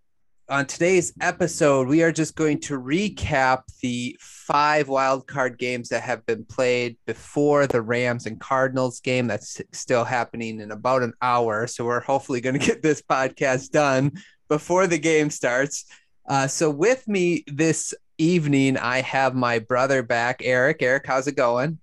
on 0.50 0.66
today's 0.66 1.14
episode, 1.22 1.88
we 1.88 2.04
are 2.04 2.12
just 2.12 2.36
going 2.36 2.60
to 2.62 2.80
recap 2.80 3.64
the 3.82 4.18
five 4.20 4.88
wild 4.88 5.28
card 5.28 5.58
games 5.58 5.90
that 5.90 6.04
have 6.04 6.26
been 6.26 6.44
played 6.46 6.98
before 7.06 7.68
the 7.68 7.82
Rams 7.82 8.26
and 8.26 8.40
Cardinals 8.40 9.00
game. 9.00 9.28
That's 9.28 9.62
still 9.74 10.04
happening 10.04 10.60
in 10.62 10.72
about 10.72 11.04
an 11.04 11.14
hour. 11.22 11.68
So 11.68 11.86
we're 11.86 12.00
hopefully 12.00 12.42
going 12.42 12.60
to 12.60 12.66
get 12.66 12.82
this 12.82 13.02
podcast 13.02 13.70
done 13.70 14.14
before 14.50 14.88
the 14.88 14.98
game 14.98 15.30
starts. 15.30 15.86
Uh, 16.28 16.48
so 16.48 16.70
with 16.70 17.08
me 17.08 17.44
this 17.48 17.94
evening, 18.18 18.78
I 18.78 19.02
have 19.02 19.36
my 19.36 19.60
brother 19.60 20.04
back, 20.04 20.42
Eric. 20.44 20.82
Eric, 20.82 21.06
how's 21.08 21.28
it 21.28 21.36
going? 21.36 21.80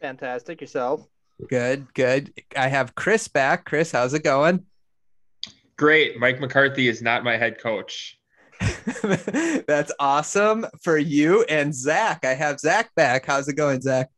Fantastic. 0.00 0.60
Yourself? 0.60 1.06
Good, 1.48 1.92
good. 1.94 2.32
I 2.56 2.68
have 2.68 2.94
Chris 2.94 3.28
back. 3.28 3.64
Chris, 3.64 3.90
how's 3.90 4.14
it 4.14 4.22
going? 4.22 4.64
Great. 5.76 6.18
Mike 6.18 6.40
McCarthy 6.40 6.88
is 6.88 7.02
not 7.02 7.24
my 7.24 7.36
head 7.36 7.58
coach. 7.58 8.18
That's 9.66 9.92
awesome 9.98 10.66
for 10.82 10.96
you 10.96 11.42
and 11.44 11.74
Zach. 11.74 12.24
I 12.24 12.34
have 12.34 12.60
Zach 12.60 12.94
back. 12.94 13.26
How's 13.26 13.48
it 13.48 13.54
going, 13.54 13.82
Zach? 13.82 14.08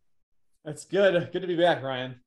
That's 0.65 0.85
good. 0.85 1.33
Good 1.33 1.41
to 1.41 1.49
be 1.49 1.57
back, 1.57 1.83
Ryan. 1.83 2.21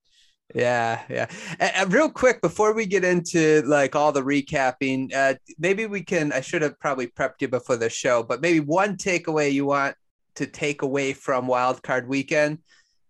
Yeah, 0.53 1.01
yeah. 1.09 1.27
And, 1.59 1.93
real 1.93 2.09
quick 2.09 2.41
before 2.41 2.73
we 2.73 2.85
get 2.85 3.03
into 3.03 3.61
like 3.65 3.95
all 3.95 4.11
the 4.11 4.21
recapping, 4.21 5.13
uh, 5.13 5.35
maybe 5.57 5.85
we 5.85 6.03
can. 6.03 6.31
I 6.33 6.41
should 6.41 6.61
have 6.61 6.79
probably 6.79 7.07
prepped 7.07 7.41
you 7.41 7.47
before 7.47 7.77
the 7.77 7.89
show, 7.89 8.23
but 8.23 8.41
maybe 8.41 8.59
one 8.59 8.97
takeaway 8.97 9.51
you 9.51 9.65
want 9.65 9.95
to 10.35 10.45
take 10.45 10.81
away 10.81 11.13
from 11.13 11.47
Wildcard 11.47 12.07
Weekend. 12.07 12.59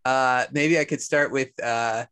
Uh, 0.05 0.45
maybe 0.51 0.79
I 0.79 0.86
could 0.86 1.01
start 1.01 1.31
with. 1.31 1.50
Uh, 1.62 2.05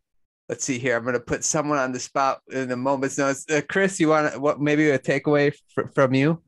let's 0.47 0.63
see 0.63 0.79
here. 0.79 0.95
I'm 0.95 1.03
going 1.03 1.13
to 1.13 1.19
put 1.19 1.43
someone 1.43 1.77
on 1.77 1.91
the 1.91 1.99
spot 1.99 2.41
in 2.51 2.71
a 2.71 2.75
moment's 2.75 3.17
notice. 3.17 3.45
Uh, 3.49 3.61
Chris, 3.67 3.99
you 3.99 4.09
want 4.09 4.39
what? 4.39 4.59
Maybe 4.59 4.89
a 4.89 4.99
takeaway 4.99 5.53
fr- 5.73 5.87
from 5.93 6.13
you. 6.13 6.41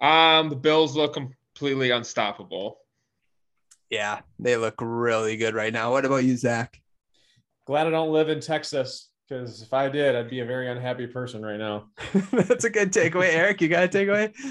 Um, 0.00 0.48
the 0.48 0.56
Bills 0.56 0.96
look 0.96 1.14
completely 1.14 1.90
unstoppable. 1.90 2.78
Yeah, 3.90 4.20
they 4.38 4.56
look 4.56 4.76
really 4.80 5.36
good 5.36 5.54
right 5.54 5.72
now. 5.72 5.90
What 5.90 6.04
about 6.04 6.24
you, 6.24 6.36
Zach? 6.36 6.80
Glad 7.70 7.86
I 7.86 7.90
don't 7.90 8.10
live 8.10 8.28
in 8.30 8.40
Texas 8.40 9.10
because 9.28 9.62
if 9.62 9.72
I 9.72 9.88
did, 9.88 10.16
I'd 10.16 10.28
be 10.28 10.40
a 10.40 10.44
very 10.44 10.68
unhappy 10.68 11.06
person 11.06 11.40
right 11.40 11.56
now. 11.56 11.84
That's 12.32 12.64
a 12.64 12.70
good 12.70 12.92
takeaway. 12.92 13.32
Eric, 13.32 13.60
you 13.60 13.68
got 13.68 13.84
a 13.84 13.88
takeaway? 13.88 14.34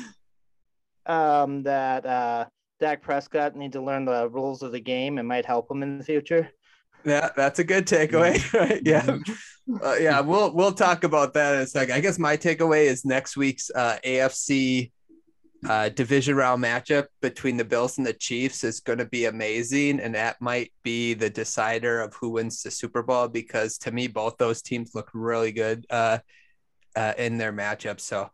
Um, 1.05 1.63
that 1.63 2.05
uh, 2.05 2.45
Dak 2.79 3.01
Prescott 3.01 3.55
needs 3.55 3.73
to 3.73 3.81
learn 3.81 4.05
the 4.05 4.29
rules 4.29 4.61
of 4.61 4.71
the 4.71 4.79
game 4.79 5.17
and 5.17 5.27
might 5.27 5.45
help 5.45 5.69
him 5.69 5.81
in 5.81 5.97
the 5.97 6.03
future. 6.03 6.49
Yeah, 7.03 7.29
that's 7.35 7.59
a 7.59 7.63
good 7.63 7.87
takeaway. 7.87 8.39
Right? 8.53 8.81
Yeah, 8.85 9.17
uh, 9.83 9.95
yeah. 9.95 10.19
We'll 10.19 10.53
we'll 10.53 10.71
talk 10.71 11.03
about 11.03 11.33
that 11.33 11.55
in 11.55 11.61
a 11.61 11.67
second. 11.67 11.95
I 11.95 11.99
guess 11.99 12.19
my 12.19 12.37
takeaway 12.37 12.85
is 12.85 13.05
next 13.05 13.35
week's 13.35 13.71
uh, 13.73 13.97
AFC 14.05 14.91
uh, 15.67 15.89
division 15.89 16.35
round 16.35 16.63
matchup 16.63 17.07
between 17.21 17.57
the 17.57 17.65
Bills 17.65 17.97
and 17.97 18.07
the 18.07 18.13
Chiefs 18.13 18.63
is 18.63 18.79
going 18.79 18.99
to 18.99 19.05
be 19.05 19.25
amazing, 19.25 19.99
and 19.99 20.15
that 20.15 20.39
might 20.41 20.71
be 20.83 21.13
the 21.13 21.29
decider 21.29 21.99
of 21.99 22.13
who 22.15 22.29
wins 22.29 22.63
the 22.63 22.71
Super 22.71 23.03
Bowl. 23.03 23.27
Because 23.27 23.77
to 23.79 23.91
me, 23.91 24.07
both 24.07 24.37
those 24.37 24.61
teams 24.61 24.95
look 24.95 25.09
really 25.13 25.51
good 25.51 25.85
uh, 25.89 26.19
uh, 26.95 27.13
in 27.17 27.37
their 27.37 27.51
matchup. 27.51 27.99
So 27.99 28.29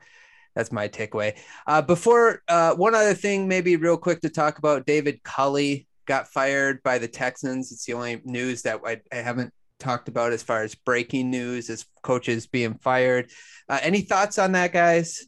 that's 0.55 0.71
my 0.71 0.87
takeaway. 0.87 1.37
Uh, 1.65 1.81
before 1.81 2.41
uh, 2.47 2.75
one 2.75 2.95
other 2.95 3.13
thing, 3.13 3.47
maybe 3.47 3.75
real 3.75 3.97
quick 3.97 4.21
to 4.21 4.29
talk 4.29 4.57
about 4.57 4.85
David 4.85 5.23
Culley 5.23 5.87
got 6.05 6.27
fired 6.27 6.83
by 6.83 6.99
the 6.99 7.07
Texans. 7.07 7.71
It's 7.71 7.85
the 7.85 7.93
only 7.93 8.21
news 8.23 8.61
that 8.61 8.79
I, 8.85 9.01
I 9.11 9.17
haven't 9.17 9.51
talked 9.79 10.07
about 10.07 10.31
as 10.31 10.43
far 10.43 10.63
as 10.63 10.75
breaking 10.75 11.29
news 11.29 11.69
as 11.69 11.85
coaches 12.03 12.47
being 12.47 12.75
fired. 12.75 13.31
Uh, 13.67 13.79
any 13.81 14.01
thoughts 14.01 14.37
on 14.37 14.53
that, 14.53 14.71
guys? 14.71 15.25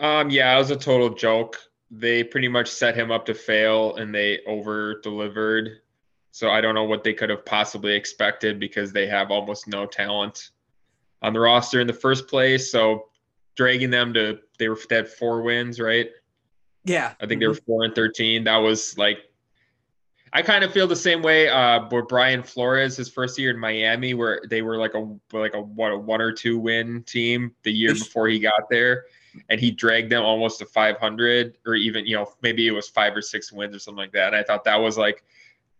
Um, 0.00 0.30
yeah, 0.30 0.54
it 0.54 0.58
was 0.58 0.70
a 0.70 0.76
total 0.76 1.10
joke. 1.10 1.58
They 1.90 2.22
pretty 2.22 2.48
much 2.48 2.68
set 2.68 2.94
him 2.94 3.10
up 3.10 3.26
to 3.26 3.34
fail 3.34 3.96
and 3.96 4.14
they 4.14 4.40
over 4.46 5.00
delivered. 5.00 5.80
So 6.30 6.50
I 6.50 6.60
don't 6.60 6.74
know 6.74 6.84
what 6.84 7.02
they 7.02 7.14
could 7.14 7.30
have 7.30 7.44
possibly 7.44 7.94
expected 7.94 8.60
because 8.60 8.92
they 8.92 9.06
have 9.06 9.30
almost 9.30 9.66
no 9.66 9.86
talent 9.86 10.50
on 11.22 11.32
the 11.32 11.40
roster 11.40 11.80
in 11.80 11.86
the 11.86 11.92
first 11.92 12.28
place. 12.28 12.70
So 12.70 13.08
dragging 13.56 13.90
them 13.90 14.14
to 14.14 14.38
they 14.58 14.68
were 14.68 14.78
they 14.88 14.96
had 14.96 15.08
four 15.08 15.42
wins, 15.42 15.80
right? 15.80 16.10
Yeah. 16.84 17.14
I 17.20 17.26
think 17.26 17.40
they 17.40 17.48
were 17.48 17.54
four 17.54 17.84
and 17.84 17.94
thirteen. 17.94 18.44
That 18.44 18.58
was 18.58 18.96
like 18.96 19.18
I 20.32 20.42
kind 20.42 20.62
of 20.62 20.72
feel 20.72 20.86
the 20.86 20.94
same 20.94 21.22
way 21.22 21.48
uh 21.48 21.88
with 21.90 22.06
Brian 22.06 22.42
Flores 22.42 22.96
his 22.96 23.08
first 23.08 23.38
year 23.38 23.50
in 23.50 23.58
Miami 23.58 24.14
where 24.14 24.42
they 24.48 24.62
were 24.62 24.76
like 24.76 24.94
a 24.94 25.16
like 25.32 25.54
a 25.54 25.60
what 25.60 25.90
a 25.90 25.98
one 25.98 26.20
or 26.20 26.30
two 26.30 26.58
win 26.58 27.02
team 27.02 27.52
the 27.62 27.72
year 27.72 27.94
before 27.94 28.28
he 28.28 28.38
got 28.38 28.70
there 28.70 29.06
and 29.48 29.60
he 29.60 29.70
dragged 29.70 30.10
them 30.10 30.22
almost 30.22 30.58
to 30.58 30.66
500 30.66 31.58
or 31.66 31.74
even 31.74 32.06
you 32.06 32.16
know 32.16 32.32
maybe 32.42 32.66
it 32.66 32.72
was 32.72 32.88
five 32.88 33.16
or 33.16 33.22
six 33.22 33.52
wins 33.52 33.74
or 33.74 33.78
something 33.78 33.98
like 33.98 34.12
that. 34.12 34.28
And 34.28 34.36
i 34.36 34.42
thought 34.42 34.64
that 34.64 34.76
was 34.76 34.98
like 34.98 35.24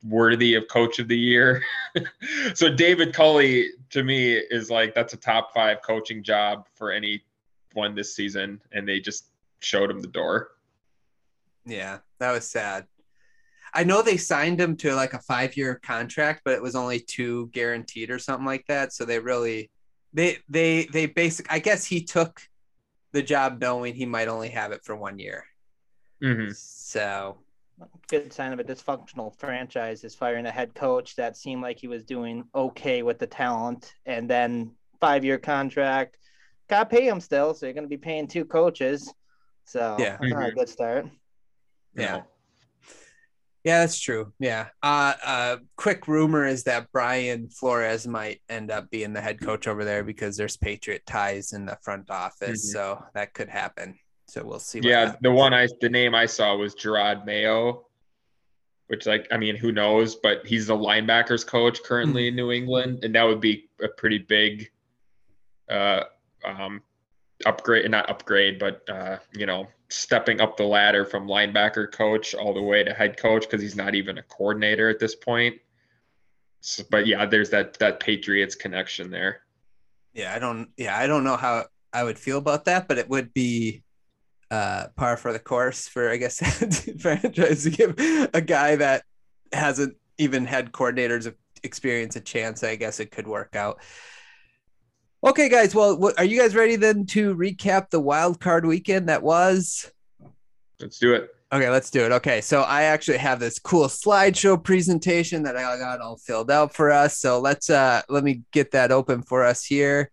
worthy 0.05 0.55
of 0.55 0.69
coach 0.69 0.99
of 0.99 1.09
the 1.09 1.19
year. 1.19 1.63
So 2.55 2.73
david 2.73 3.15
culley 3.15 3.71
to 3.91 4.03
me 4.05 4.35
is 4.35 4.71
like 4.71 4.95
that's 4.95 5.13
a 5.13 5.17
top 5.17 5.53
five 5.53 5.79
coaching 5.83 6.23
job 6.23 6.67
for 6.75 6.93
anyone 6.93 7.95
this 7.95 8.15
season 8.15 8.61
and 8.73 8.89
they 8.89 9.01
just 9.01 9.27
showed 9.61 9.91
him 9.91 10.01
the 10.01 10.09
door. 10.09 10.51
Yeah 11.65 11.99
that 12.21 12.33
was 12.33 12.49
sad. 12.49 12.87
I 13.75 13.85
know 13.85 14.01
they 14.03 14.17
signed 14.17 14.61
him 14.61 14.77
to 14.79 14.95
like 14.95 15.15
a 15.15 15.21
five 15.21 15.57
year 15.57 15.81
contract 15.83 16.43
but 16.45 16.55
it 16.55 16.63
was 16.63 16.75
only 16.75 17.01
two 17.01 17.49
guaranteed 17.53 18.11
or 18.11 18.19
something 18.19 18.47
like 18.47 18.67
that. 18.69 18.93
So 18.93 19.05
they 19.05 19.19
really 19.19 19.71
they 20.13 20.39
they 20.49 20.87
they 20.93 21.07
basic 21.07 21.51
i 21.53 21.59
guess 21.59 21.85
he 21.85 22.03
took 22.03 22.41
the 23.13 23.23
job 23.23 23.61
knowing 23.61 23.95
he 23.95 24.07
might 24.07 24.29
only 24.29 24.49
have 24.51 24.73
it 24.73 24.85
for 24.85 24.97
one 24.97 25.19
year. 25.19 25.45
Mm-hmm. 26.23 26.53
So, 26.55 27.39
good 28.09 28.33
sign 28.33 28.53
of 28.53 28.59
a 28.59 28.65
dysfunctional 28.65 29.39
franchise 29.39 30.05
is 30.05 30.15
firing 30.15 30.47
a 30.47 30.51
head 30.51 30.75
coach 30.75 31.17
that 31.17 31.37
seemed 31.37 31.63
like 31.63 31.79
he 31.79 31.89
was 31.89 32.05
doing 32.05 32.45
okay 32.55 33.03
with 33.03 33.19
the 33.19 33.27
talent, 33.27 33.95
and 34.07 34.29
then 34.29 34.73
five 35.01 35.25
year 35.25 35.39
contract. 35.39 36.19
Got 36.69 36.91
to 36.91 36.97
pay 36.97 37.09
him 37.09 37.21
still, 37.21 37.55
so 37.55 37.67
you're 37.67 37.73
going 37.73 37.85
to 37.85 37.89
be 37.89 37.97
paying 37.97 38.27
two 38.27 38.45
coaches. 38.45 39.13
So 39.65 39.97
yeah, 39.99 40.11
that's 40.11 40.25
mm-hmm. 40.25 40.41
not 40.41 40.49
a 40.49 40.53
good 40.53 40.69
start. 40.69 41.07
Yeah. 41.95 42.23
Yeah, 43.69 43.81
that's 43.81 44.01
true. 44.01 44.33
Yeah. 44.39 44.69
Uh, 44.83 45.13
uh, 45.23 45.57
quick 45.77 46.09
rumor 46.09 46.47
is 46.47 46.65
that 46.65 46.91
Brian 46.91 47.51
Flores 47.51 48.09
might 48.09 48.41
end 48.49 48.71
up 48.71 48.89
being 48.89 49.13
the 49.13 49.21
head 49.21 49.43
coach 49.43 49.69
over 49.69 49.85
there 49.85 50.03
because 50.03 50.39
there's 50.39 50.57
Patriot 50.57 51.03
ties 51.05 51.53
in 51.53 51.67
the 51.67 51.77
front 51.83 52.11
office, 52.11 52.67
mm-hmm. 52.67 52.73
so 52.73 53.05
that 53.13 53.35
could 53.35 53.51
happen. 53.51 53.99
So 54.27 54.43
we'll 54.43 54.59
see. 54.59 54.81
Yeah, 54.83 55.17
the 55.21 55.31
one 55.31 55.53
I 55.53 55.69
the 55.83 55.91
name 55.91 56.15
I 56.15 56.25
saw 56.25 56.57
was 56.57 56.75
Jerod 56.75 57.27
Mayo, 57.27 57.85
which 58.87 59.05
like 59.05 59.29
I 59.31 59.37
mean, 59.37 59.55
who 59.55 59.71
knows? 59.71 60.15
But 60.15 60.47
he's 60.47 60.69
the 60.69 60.77
linebackers 60.77 61.47
coach 61.47 61.83
currently 61.83 62.23
mm-hmm. 62.23 62.29
in 62.29 62.37
New 62.37 62.53
England, 62.53 63.05
and 63.05 63.15
that 63.15 63.25
would 63.25 63.43
be 63.43 63.69
a 63.83 63.89
pretty 63.89 64.17
big 64.17 64.71
uh, 65.69 66.05
um, 66.43 66.81
upgrade, 67.47 67.85
and 67.85 67.93
not 67.93 68.09
upgrade, 68.11 68.59
but 68.59 68.89
uh, 68.89 69.19
you 69.33 69.47
know, 69.47 69.69
stepping 69.89 70.41
up 70.41 70.57
the 70.57 70.65
ladder 70.65 71.05
from 71.05 71.27
linebacker 71.27 71.91
coach 71.91 72.35
all 72.35 72.53
the 72.53 72.63
way 72.63 72.85
to 72.85 72.93
head 72.93 73.17
coach 73.17 73.43
because 73.43 73.63
he's 73.63 73.77
not 73.77 73.95
even 73.95 74.19
a 74.19 74.23
coordinator 74.23 74.89
at 74.89 74.99
this 74.99 75.15
point. 75.15 75.57
So, 76.61 76.85
but 76.91 77.07
yeah, 77.07 77.27
there's 77.27 77.51
that 77.51 77.75
that 77.79 78.01
Patriots 78.01 78.55
connection 78.55 79.11
there. 79.11 79.41
Yeah, 80.13 80.35
I 80.35 80.39
don't. 80.39 80.69
Yeah, 80.77 80.99
I 80.99 81.07
don't 81.07 81.25
know 81.25 81.37
how 81.37 81.67
I 81.93 82.05
would 82.05 82.19
feel 82.19 82.39
about 82.39 82.65
that, 82.67 82.89
but 82.89 82.99
it 82.99 83.09
would 83.09 83.33
be 83.33 83.83
uh, 84.51 84.89
par 84.97 85.17
for 85.17 85.33
the 85.33 85.39
course 85.39 85.89
for 85.89 86.11
I 86.11 86.17
guess 86.17 86.41
franchise 87.01 87.65
to 87.65 87.71
give 87.71 87.95
a 88.35 88.41
guy 88.41 88.77
that 88.77 89.05
hasn't 89.53 89.97
even 90.19 90.47
had 90.47 90.73
coordinators 90.73 91.33
experience 91.63 92.17
a 92.17 92.21
chance. 92.21 92.63
I 92.65 92.77
guess 92.77 93.01
it 93.01 93.11
could 93.11 93.27
work 93.27 93.57
out. 93.57 93.81
Okay, 95.25 95.49
guys. 95.49 95.75
Well, 95.75 95.99
what, 95.99 96.17
are 96.19 96.25
you 96.25 96.39
guys 96.39 96.55
ready 96.55 96.77
then 96.77 97.05
to 97.07 97.35
recap 97.35 97.91
the 97.91 98.01
wild 98.01 98.41
card 98.41 98.65
weekend 98.65 99.09
that 99.09 99.23
was? 99.23 99.91
Let's 100.81 100.99
do 100.99 101.13
it. 101.15 101.31
Okay, 101.51 101.71
let's 101.71 101.91
do 101.91 102.05
it. 102.05 102.13
Okay, 102.13 102.41
so 102.41 102.61
I 102.63 102.83
actually 102.83 103.19
have 103.19 103.41
this 103.41 103.59
cool 103.59 103.87
slideshow 103.87 104.63
presentation 104.63 105.43
that 105.45 105.57
I 105.57 105.63
got 105.79 106.01
all 106.01 106.19
filled 106.19 106.51
out 106.51 106.75
for 106.75 106.91
us. 106.91 107.19
So 107.19 107.41
let's 107.41 107.71
uh 107.71 108.03
let 108.11 108.23
me 108.23 108.43
get 108.53 108.71
that 108.73 108.93
open 108.93 109.23
for 109.23 109.45
us 109.45 109.65
here. 109.65 110.11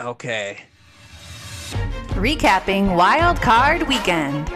Okay. 0.00 0.58
Recapping 2.14 2.96
Wild 2.96 3.40
Card 3.42 3.86
Weekend. 3.86 4.48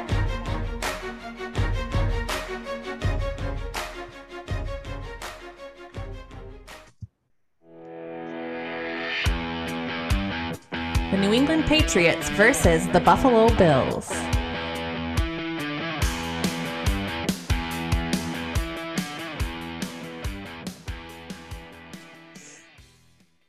The 11.14 11.20
New 11.20 11.32
England 11.32 11.64
Patriots 11.66 12.28
versus 12.30 12.88
the 12.88 12.98
Buffalo 12.98 13.48
Bills. 13.54 14.10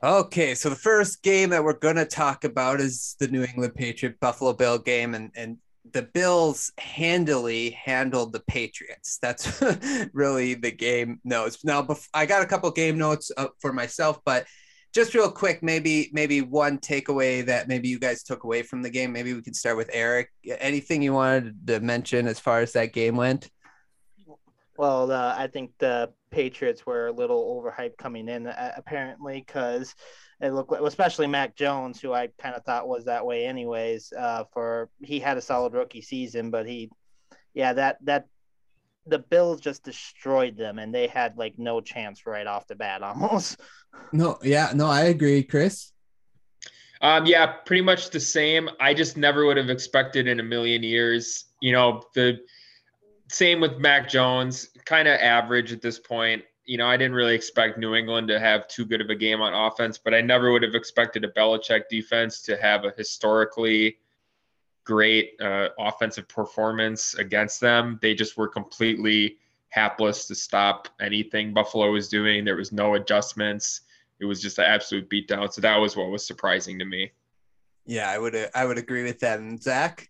Okay, 0.04 0.54
so 0.54 0.70
the 0.70 0.76
first 0.76 1.24
game 1.24 1.50
that 1.50 1.64
we're 1.64 1.74
going 1.74 1.96
to 1.96 2.06
talk 2.06 2.44
about 2.44 2.80
is 2.80 3.16
the 3.20 3.28
New 3.30 3.44
England 3.44 3.74
Patriot 3.74 4.20
Buffalo 4.20 4.54
Bill 4.54 4.78
game, 4.78 5.16
and 5.16 5.32
and 5.36 5.58
the 5.92 6.04
Bills 6.04 6.72
handily 6.78 7.72
handled 7.72 8.32
the 8.32 8.42
Patriots. 8.42 9.18
That's 9.20 9.64
really 10.14 10.54
the 10.54 10.72
game 10.72 11.20
notes. 11.24 11.66
Now, 11.66 11.82
bef- 11.82 12.10
I 12.14 12.28
got 12.28 12.44
a 12.44 12.46
couple 12.46 12.70
game 12.70 13.00
notes 13.00 13.32
uh, 13.36 13.48
for 13.60 13.74
myself, 13.74 14.20
but 14.24 14.46
just 14.96 15.14
real 15.14 15.30
quick, 15.30 15.62
maybe 15.62 16.10
maybe 16.14 16.42
one 16.42 16.80
takeaway 16.80 17.46
that 17.46 17.68
maybe 17.68 17.90
you 17.90 18.00
guys 18.00 18.24
took 18.24 18.46
away 18.46 18.64
from 18.64 18.82
the 18.82 18.90
game. 18.90 19.12
Maybe 19.12 19.34
we 19.34 19.42
could 19.42 19.56
start 19.56 19.76
with 19.76 19.90
Eric. 19.92 20.32
Anything 20.60 21.02
you 21.02 21.12
wanted 21.12 21.68
to 21.68 21.82
mention 21.82 22.28
as 22.28 22.40
far 22.40 22.62
as 22.62 22.72
that 22.72 22.94
game 22.94 23.18
went? 23.18 23.50
Well, 24.78 25.12
uh, 25.12 25.36
I 25.38 25.48
think 25.48 25.72
the 25.80 26.12
Patriots 26.32 26.86
were 26.86 27.08
a 27.08 27.12
little 27.12 27.62
overhyped 27.62 27.98
coming 27.98 28.30
in, 28.30 28.48
uh, 28.48 28.72
apparently, 28.78 29.44
because 29.46 29.96
it 30.42 30.52
looked 30.52 30.72
like, 30.72 30.82
especially 30.82 31.28
Mac 31.28 31.58
Jones, 31.58 32.00
who 32.00 32.14
I 32.14 32.30
kind 32.40 32.56
of 32.56 32.64
thought 32.64 32.88
was 32.88 33.06
that 33.06 33.26
way, 33.26 33.46
anyways. 33.46 34.14
Uh, 34.18 34.46
for 34.54 34.90
he 35.02 35.20
had 35.20 35.38
a 35.38 35.42
solid 35.42 35.74
rookie 35.74 36.02
season, 36.02 36.52
but 36.52 36.66
he, 36.66 36.90
yeah, 37.54 37.74
that 37.74 37.98
that 38.06 38.28
the 39.08 39.20
Bills 39.20 39.62
just 39.62 39.84
destroyed 39.84 40.58
them, 40.58 40.80
and 40.80 40.94
they 40.94 41.08
had 41.08 41.38
like 41.38 41.58
no 41.58 41.82
chance 41.82 42.26
right 42.26 42.48
off 42.48 42.68
the 42.68 42.76
bat, 42.76 43.04
almost. 43.04 43.60
No, 44.12 44.38
yeah, 44.44 44.72
no, 44.74 44.88
I 44.88 45.04
agree, 45.04 45.44
Chris. 45.44 45.92
Um, 47.02 47.26
yeah, 47.26 47.46
pretty 47.46 47.82
much 47.82 48.10
the 48.10 48.20
same. 48.20 48.70
I 48.80 48.94
just 48.94 49.18
never 49.18 49.46
would 49.46 49.58
have 49.58 49.70
expected 49.70 50.28
in 50.28 50.40
a 50.40 50.44
million 50.44 50.82
years. 50.82 51.46
You 51.62 51.74
know, 51.74 52.04
the 52.14 52.40
same 53.30 53.60
with 53.60 53.78
Mac 53.78 54.10
Jones, 54.10 54.70
kind 54.86 55.08
of 55.08 55.20
average 55.20 55.72
at 55.72 55.82
this 55.82 56.00
point. 56.00 56.44
You 56.66 56.78
know, 56.78 56.88
I 56.88 56.98
didn't 56.98 57.16
really 57.16 57.36
expect 57.36 57.78
New 57.78 57.94
England 57.94 58.28
to 58.30 58.40
have 58.40 58.68
too 58.68 58.86
good 58.86 59.02
of 59.02 59.10
a 59.10 59.16
game 59.16 59.42
on 59.42 59.54
offense, 59.54 60.00
but 60.00 60.16
I 60.16 60.22
never 60.22 60.52
would 60.52 60.64
have 60.64 60.74
expected 60.74 61.24
a 61.24 61.30
Belichick 61.30 61.84
defense 61.90 62.42
to 62.44 62.58
have 62.58 62.86
a 62.86 62.94
historically 62.98 63.98
great 64.86 65.32
uh, 65.42 65.70
offensive 65.80 66.28
performance 66.28 67.16
against 67.16 67.60
them. 67.60 68.00
They 68.02 68.14
just 68.14 68.38
were 68.38 68.48
completely 68.48 69.38
hapless 69.70 70.28
to 70.28 70.36
stop 70.36 70.88
anything 71.02 71.54
Buffalo 71.54 71.92
was 71.92 72.08
doing. 72.08 72.46
There 72.46 72.56
was 72.56 72.72
no 72.72 72.94
adjustments. 72.94 73.82
It 74.20 74.26
was 74.26 74.42
just 74.42 74.60
an 74.60 74.66
absolute 74.66 75.10
beatdown. 75.10 75.52
So 75.52 75.60
that 75.62 75.76
was 75.78 75.98
what 75.98 76.10
was 76.10 76.26
surprising 76.26 76.80
to 76.80 76.86
me. 76.86 77.12
Yeah, 77.86 78.10
I 78.10 78.18
would 78.18 78.50
I 78.56 78.66
would 78.66 78.78
agree 78.78 79.04
with 79.04 79.20
that. 79.20 79.40
And 79.40 79.62
Zach, 79.62 80.10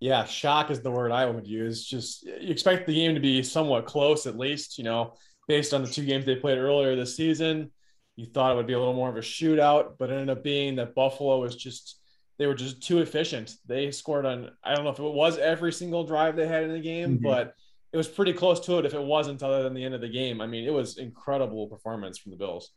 yeah, 0.00 0.24
shock 0.24 0.70
is 0.70 0.80
the 0.80 0.90
word 0.90 1.12
I 1.12 1.26
would 1.26 1.46
use. 1.46 1.84
Just 1.84 2.24
you 2.24 2.50
expect 2.50 2.86
the 2.86 2.94
game 2.94 3.14
to 3.14 3.20
be 3.20 3.42
somewhat 3.42 3.86
close, 3.86 4.26
at 4.26 4.36
least, 4.36 4.76
you 4.76 4.84
know, 4.84 5.14
based 5.48 5.72
on 5.72 5.82
the 5.82 5.88
two 5.88 6.04
games 6.04 6.26
they 6.26 6.36
played 6.36 6.58
earlier 6.58 6.94
this 6.94 7.16
season. 7.16 7.70
You 8.16 8.26
thought 8.26 8.52
it 8.52 8.56
would 8.56 8.66
be 8.66 8.74
a 8.74 8.78
little 8.78 8.94
more 8.94 9.08
of 9.08 9.16
a 9.16 9.20
shootout, 9.20 9.94
but 9.98 10.10
it 10.10 10.14
ended 10.14 10.36
up 10.36 10.44
being 10.44 10.76
that 10.76 10.94
Buffalo 10.94 11.40
was 11.40 11.56
just 11.56 11.99
they 12.40 12.46
were 12.46 12.54
just 12.54 12.82
too 12.82 13.00
efficient. 13.00 13.56
They 13.66 13.90
scored 13.90 14.24
on 14.24 14.50
I 14.64 14.74
don't 14.74 14.84
know 14.84 14.90
if 14.90 14.98
it 14.98 15.02
was 15.02 15.36
every 15.36 15.74
single 15.74 16.04
drive 16.04 16.36
they 16.36 16.48
had 16.48 16.64
in 16.64 16.72
the 16.72 16.80
game, 16.80 17.16
mm-hmm. 17.16 17.22
but 17.22 17.54
it 17.92 17.98
was 17.98 18.08
pretty 18.08 18.32
close 18.32 18.60
to 18.60 18.78
it 18.78 18.86
if 18.86 18.94
it 18.94 19.02
wasn't 19.02 19.42
other 19.42 19.62
than 19.62 19.74
the 19.74 19.84
end 19.84 19.94
of 19.94 20.00
the 20.00 20.08
game. 20.08 20.40
I 20.40 20.46
mean, 20.46 20.64
it 20.64 20.72
was 20.72 20.96
incredible 20.96 21.66
performance 21.66 22.16
from 22.16 22.30
the 22.30 22.38
Bills. 22.38 22.70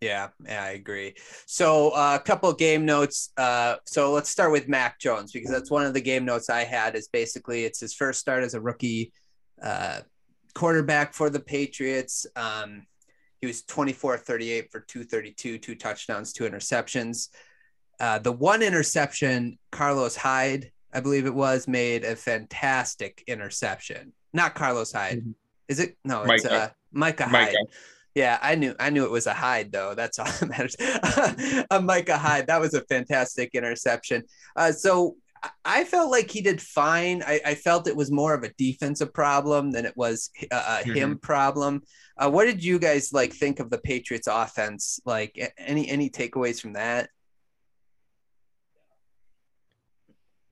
Yeah, 0.00 0.28
yeah, 0.46 0.62
I 0.62 0.70
agree. 0.70 1.14
So 1.46 1.90
uh, 1.90 2.18
a 2.20 2.24
couple 2.24 2.52
game 2.52 2.86
notes. 2.86 3.32
Uh, 3.36 3.76
so 3.84 4.12
let's 4.12 4.30
start 4.30 4.52
with 4.52 4.68
Mac 4.68 5.00
Jones 5.00 5.32
because 5.32 5.50
that's 5.50 5.72
one 5.72 5.84
of 5.84 5.92
the 5.92 6.00
game 6.00 6.24
notes 6.24 6.48
I 6.48 6.62
had. 6.62 6.94
Is 6.94 7.08
basically 7.08 7.64
it's 7.64 7.80
his 7.80 7.94
first 7.94 8.20
start 8.20 8.44
as 8.44 8.54
a 8.54 8.60
rookie 8.60 9.12
uh, 9.60 10.02
quarterback 10.54 11.14
for 11.14 11.30
the 11.30 11.40
Patriots. 11.40 12.26
Um, 12.36 12.86
he 13.40 13.48
was 13.48 13.62
24 13.64 14.18
38 14.18 14.70
for 14.70 14.80
232, 14.80 15.58
two 15.58 15.74
touchdowns, 15.74 16.32
two 16.32 16.44
interceptions. 16.44 17.30
Uh, 18.00 18.18
the 18.18 18.32
one 18.32 18.62
interception, 18.62 19.58
Carlos 19.70 20.16
Hyde, 20.16 20.70
I 20.92 21.00
believe 21.00 21.26
it 21.26 21.34
was, 21.34 21.68
made 21.68 22.04
a 22.04 22.16
fantastic 22.16 23.22
interception. 23.26 24.12
Not 24.32 24.54
Carlos 24.54 24.92
Hyde. 24.92 25.18
Mm-hmm. 25.18 25.30
Is 25.68 25.80
it? 25.80 25.96
No, 26.04 26.22
it's 26.22 26.44
Micah, 26.44 26.54
uh, 26.54 26.68
Micah 26.92 27.24
Hyde. 27.24 27.32
Micah. 27.32 27.72
Yeah, 28.14 28.38
I 28.40 28.54
knew 28.54 28.74
I 28.78 28.90
knew 28.90 29.04
it 29.04 29.10
was 29.10 29.26
a 29.26 29.34
Hyde 29.34 29.72
though. 29.72 29.94
That's 29.94 30.18
all 30.18 30.26
that 30.40 30.48
matters. 30.48 30.76
a 31.70 31.80
Micah 31.80 32.18
Hyde. 32.18 32.46
That 32.46 32.60
was 32.60 32.74
a 32.74 32.82
fantastic 32.82 33.54
interception. 33.54 34.24
Uh, 34.56 34.72
so 34.72 35.16
I 35.64 35.84
felt 35.84 36.10
like 36.10 36.30
he 36.30 36.40
did 36.40 36.60
fine. 36.60 37.22
I, 37.26 37.40
I, 37.44 37.54
felt 37.54 37.86
it 37.86 37.96
was 37.96 38.10
more 38.10 38.32
of 38.32 38.44
a 38.44 38.52
defensive 38.56 39.12
problem 39.12 39.72
than 39.72 39.84
it 39.84 39.94
was 39.94 40.30
a, 40.50 40.54
a 40.54 40.58
mm-hmm. 40.58 40.94
him 40.94 41.18
problem. 41.18 41.82
Uh, 42.16 42.30
what 42.30 42.46
did 42.46 42.64
you 42.64 42.78
guys 42.78 43.12
like 43.12 43.32
think 43.32 43.60
of 43.60 43.68
the 43.68 43.78
Patriots 43.78 44.28
offense? 44.30 45.00
Like 45.04 45.54
any 45.58 45.88
any 45.88 46.08
takeaways 46.08 46.60
from 46.60 46.74
that? 46.74 47.10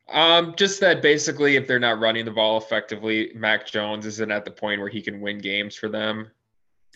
Um, 0.09 0.55
just 0.57 0.81
that 0.81 1.01
basically, 1.01 1.57
if 1.57 1.67
they're 1.67 1.79
not 1.79 2.01
running 2.01 2.25
the 2.25 2.31
ball 2.31 2.59
effectively, 2.59 3.33
Mac 3.35 3.67
Jones 3.67 4.05
isn't 4.07 4.31
at 4.31 4.45
the 4.45 4.51
point 4.51 4.81
where 4.81 4.91
he 4.91 5.01
can 5.01 5.21
win 5.21 5.39
games 5.39 5.75
for 5.75 5.89
them. 5.89 6.31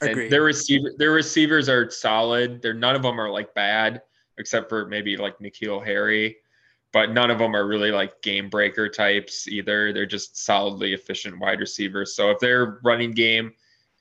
Agreed. 0.03 0.31
their 0.31 0.43
receiver, 0.43 0.93
their 0.99 1.13
receivers 1.13 1.69
are 1.69 1.91
solid. 1.91 2.61
They're 2.61 2.75
none 2.75 2.95
of 2.95 3.03
them 3.03 3.19
are 3.19 3.31
like 3.31 3.55
bad, 3.55 4.03
except 4.39 4.69
for 4.69 4.87
maybe 4.87 5.17
like 5.17 5.39
N'Keal 5.39 5.85
Harry, 5.85 6.37
but 6.93 7.13
none 7.13 7.31
of 7.31 7.39
them 7.39 7.57
are 7.57 7.67
really 7.67 7.91
like 7.91 8.21
game 8.21 8.51
breaker 8.51 8.91
types 8.91 9.49
either. 9.49 9.95
They're 9.95 10.05
just 10.05 10.37
solidly 10.37 10.93
efficient 10.93 11.39
wide 11.39 11.61
receivers. 11.61 12.15
So 12.15 12.31
if 12.31 12.39
they're 12.41 12.79
running 12.85 13.13
game, 13.13 13.53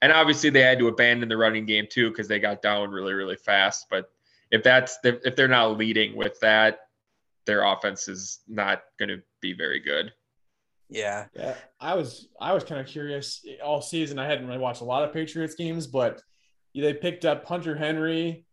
and 0.01 0.11
obviously 0.11 0.49
they 0.49 0.61
had 0.61 0.79
to 0.79 0.89
abandon 0.89 1.29
the 1.29 1.37
running 1.37 1.65
game 1.65 1.87
too 1.89 2.09
because 2.09 2.27
they 2.27 2.39
got 2.39 2.61
down 2.61 2.91
really 2.91 3.13
really 3.13 3.37
fast. 3.37 3.87
But 3.89 4.11
if 4.51 4.63
that's 4.63 4.99
if 5.03 5.35
they're 5.37 5.47
not 5.47 5.77
leading 5.77 6.15
with 6.15 6.39
that, 6.41 6.84
their 7.45 7.63
offense 7.63 8.07
is 8.07 8.39
not 8.47 8.81
going 8.99 9.09
to 9.09 9.21
be 9.41 9.53
very 9.53 9.79
good. 9.79 10.11
Yeah. 10.89 11.25
Yeah. 11.35 11.55
I 11.79 11.95
was 11.95 12.27
I 12.39 12.53
was 12.53 12.63
kind 12.63 12.79
of 12.79 12.87
curious 12.87 13.43
all 13.63 13.81
season. 13.81 14.19
I 14.19 14.27
hadn't 14.27 14.47
really 14.47 14.59
watched 14.59 14.81
a 14.81 14.85
lot 14.85 15.03
of 15.03 15.13
Patriots 15.13 15.55
games, 15.55 15.87
but 15.87 16.21
they 16.73 16.93
picked 16.93 17.25
up 17.25 17.45
Hunter 17.45 17.75
Henry 17.75 18.45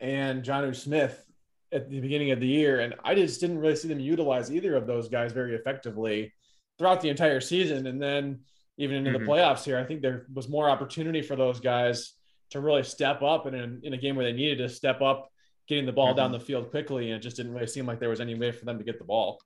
and 0.00 0.42
Jonnu 0.42 0.74
Smith 0.74 1.24
at 1.72 1.90
the 1.90 2.00
beginning 2.00 2.30
of 2.30 2.40
the 2.40 2.46
year, 2.46 2.80
and 2.80 2.94
I 3.04 3.14
just 3.14 3.40
didn't 3.40 3.58
really 3.58 3.76
see 3.76 3.88
them 3.88 4.00
utilize 4.00 4.50
either 4.50 4.74
of 4.74 4.86
those 4.86 5.08
guys 5.08 5.32
very 5.32 5.54
effectively 5.54 6.32
throughout 6.78 7.00
the 7.00 7.10
entire 7.10 7.40
season. 7.40 7.86
And 7.86 8.00
then 8.00 8.40
even 8.78 8.96
into 8.96 9.10
mm-hmm. 9.10 9.24
the 9.24 9.30
playoffs 9.30 9.64
here, 9.64 9.78
I 9.78 9.84
think 9.84 10.00
there 10.00 10.26
was 10.32 10.48
more 10.48 10.70
opportunity 10.70 11.20
for 11.20 11.36
those 11.36 11.60
guys 11.60 12.14
to 12.50 12.60
really 12.60 12.84
step 12.84 13.22
up 13.22 13.46
and 13.46 13.54
in, 13.54 13.80
in 13.82 13.92
a 13.92 13.98
game 13.98 14.16
where 14.16 14.24
they 14.24 14.32
needed 14.32 14.58
to 14.58 14.68
step 14.68 15.02
up, 15.02 15.30
getting 15.68 15.86
the 15.86 15.92
ball 15.92 16.08
mm-hmm. 16.08 16.16
down 16.16 16.32
the 16.32 16.40
field 16.40 16.70
quickly, 16.70 17.10
and 17.10 17.16
it 17.16 17.20
just 17.20 17.36
didn't 17.36 17.52
really 17.52 17.66
seem 17.66 17.86
like 17.86 18.00
there 18.00 18.08
was 18.08 18.20
any 18.20 18.34
way 18.34 18.50
for 18.50 18.64
them 18.64 18.78
to 18.78 18.84
get 18.84 18.98
the 18.98 19.04
ball. 19.04 19.40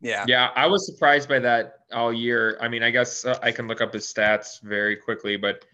Yeah. 0.00 0.24
Yeah, 0.28 0.50
I 0.54 0.66
was 0.66 0.86
surprised 0.86 1.28
by 1.28 1.38
that 1.40 1.80
all 1.92 2.12
year. 2.12 2.58
I 2.60 2.68
mean, 2.68 2.82
I 2.82 2.90
guess 2.90 3.24
uh, 3.24 3.38
I 3.42 3.50
can 3.50 3.66
look 3.66 3.80
up 3.80 3.94
his 3.94 4.12
stats 4.12 4.62
very 4.62 4.94
quickly, 4.94 5.36
but 5.36 5.64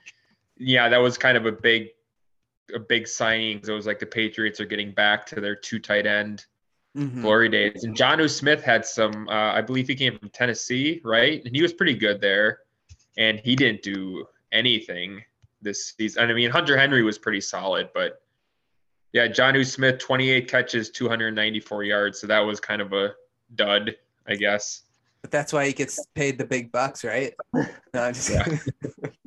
yeah, 0.57 0.89
that 0.89 0.99
was 0.99 1.19
kind 1.19 1.37
of 1.37 1.47
a 1.47 1.53
big 1.53 1.89
a 2.75 2.79
big 2.79 3.09
signing. 3.09 3.59
It 3.59 3.69
was 3.69 3.87
like 3.87 3.99
the 3.99 4.07
Patriots 4.07 4.61
are 4.61 4.65
getting 4.65 4.93
back 4.93 5.27
to 5.27 5.41
their 5.41 5.57
two 5.57 5.81
tight 5.81 6.07
end 6.07 6.47
mm-hmm. 6.97 7.21
glory 7.21 7.49
days. 7.49 7.85
And 7.85 7.97
Jonnu 7.97 8.31
Smith 8.31 8.63
had 8.63 8.87
some 8.87 9.29
uh, 9.29 9.53
I 9.53 9.61
believe 9.61 9.89
he 9.89 9.97
came 9.97 10.17
from 10.19 10.31
Tennessee, 10.31 11.01
right? 11.05 11.43
And 11.45 11.55
he 11.55 11.61
was 11.61 11.73
pretty 11.73 11.95
good 11.95 12.21
there. 12.21 12.61
And 13.19 13.41
he 13.41 13.57
didn't 13.57 13.83
do 13.83 14.27
anything 14.53 15.23
this 15.61 15.95
season. 15.99 16.31
I 16.31 16.33
mean, 16.33 16.51
Hunter 16.51 16.79
Henry 16.79 17.03
was 17.03 17.19
pretty 17.19 17.41
solid, 17.41 17.91
but 17.93 18.23
yeah, 19.13 19.29
Jonnu 19.29 19.65
Smith, 19.67 19.99
28 19.99 20.49
catches, 20.49 20.91
294 20.91 21.85
yards. 21.85 22.21
So 22.21 22.27
that 22.27 22.41
was 22.41 22.61
kind 22.61 22.81
of 22.81 22.93
a 22.93 23.15
dud 23.55 23.95
I 24.27 24.37
guess. 24.37 24.83
But 25.23 25.31
that's 25.31 25.53
why 25.53 25.67
he 25.67 25.73
gets 25.73 26.05
paid 26.15 26.39
the 26.39 26.45
big 26.45 26.73
bucks, 26.73 27.05
right? 27.05 27.33
No, 27.95 28.11
just, 28.13 28.31
yeah. 28.31 28.59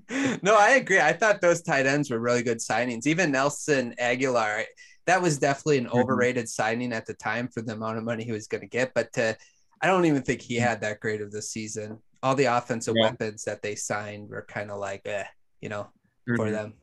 no, 0.42 0.58
I 0.58 0.72
agree. 0.72 1.00
I 1.00 1.14
thought 1.14 1.42
those 1.42 1.62
tight 1.62 1.86
ends 1.86 2.10
were 2.10 2.20
really 2.20 2.44
good 2.44 2.58
signings. 2.58 3.08
Even 3.08 3.32
Nelson 3.32 3.96
Agholor, 4.00 4.66
that 5.06 5.22
was 5.22 5.38
definitely 5.38 5.78
an 5.78 5.86
mm-hmm. 5.86 6.00
overrated 6.00 6.50
signing 6.50 6.92
at 6.92 7.06
the 7.06 7.14
time 7.14 7.48
for 7.48 7.62
the 7.62 7.74
amount 7.74 7.98
of 7.98 8.04
money 8.04 8.24
he 8.24 8.34
was 8.34 8.48
going 8.48 8.62
to 8.62 8.68
get. 8.68 8.94
But 8.94 9.14
to, 9.14 9.38
I 9.82 9.88
don't 9.88 10.06
even 10.06 10.22
think 10.22 10.42
he 10.42 10.56
had 10.56 10.82
that 10.82 11.00
great 11.00 11.22
of 11.22 11.32
the 11.32 11.42
season. 11.42 12.00
All 12.22 12.36
the 12.36 12.46
offensive 12.46 12.96
yeah. 12.98 13.10
weapons 13.10 13.44
that 13.44 13.62
they 13.62 13.76
signed 13.76 14.30
were 14.30 14.46
kind 14.48 14.72
of 14.72 14.80
like, 14.80 15.02
eh, 15.06 15.26
you 15.62 15.70
know, 15.70 15.84
mm-hmm. 16.28 16.36
for 16.36 16.52
them. 16.52 16.74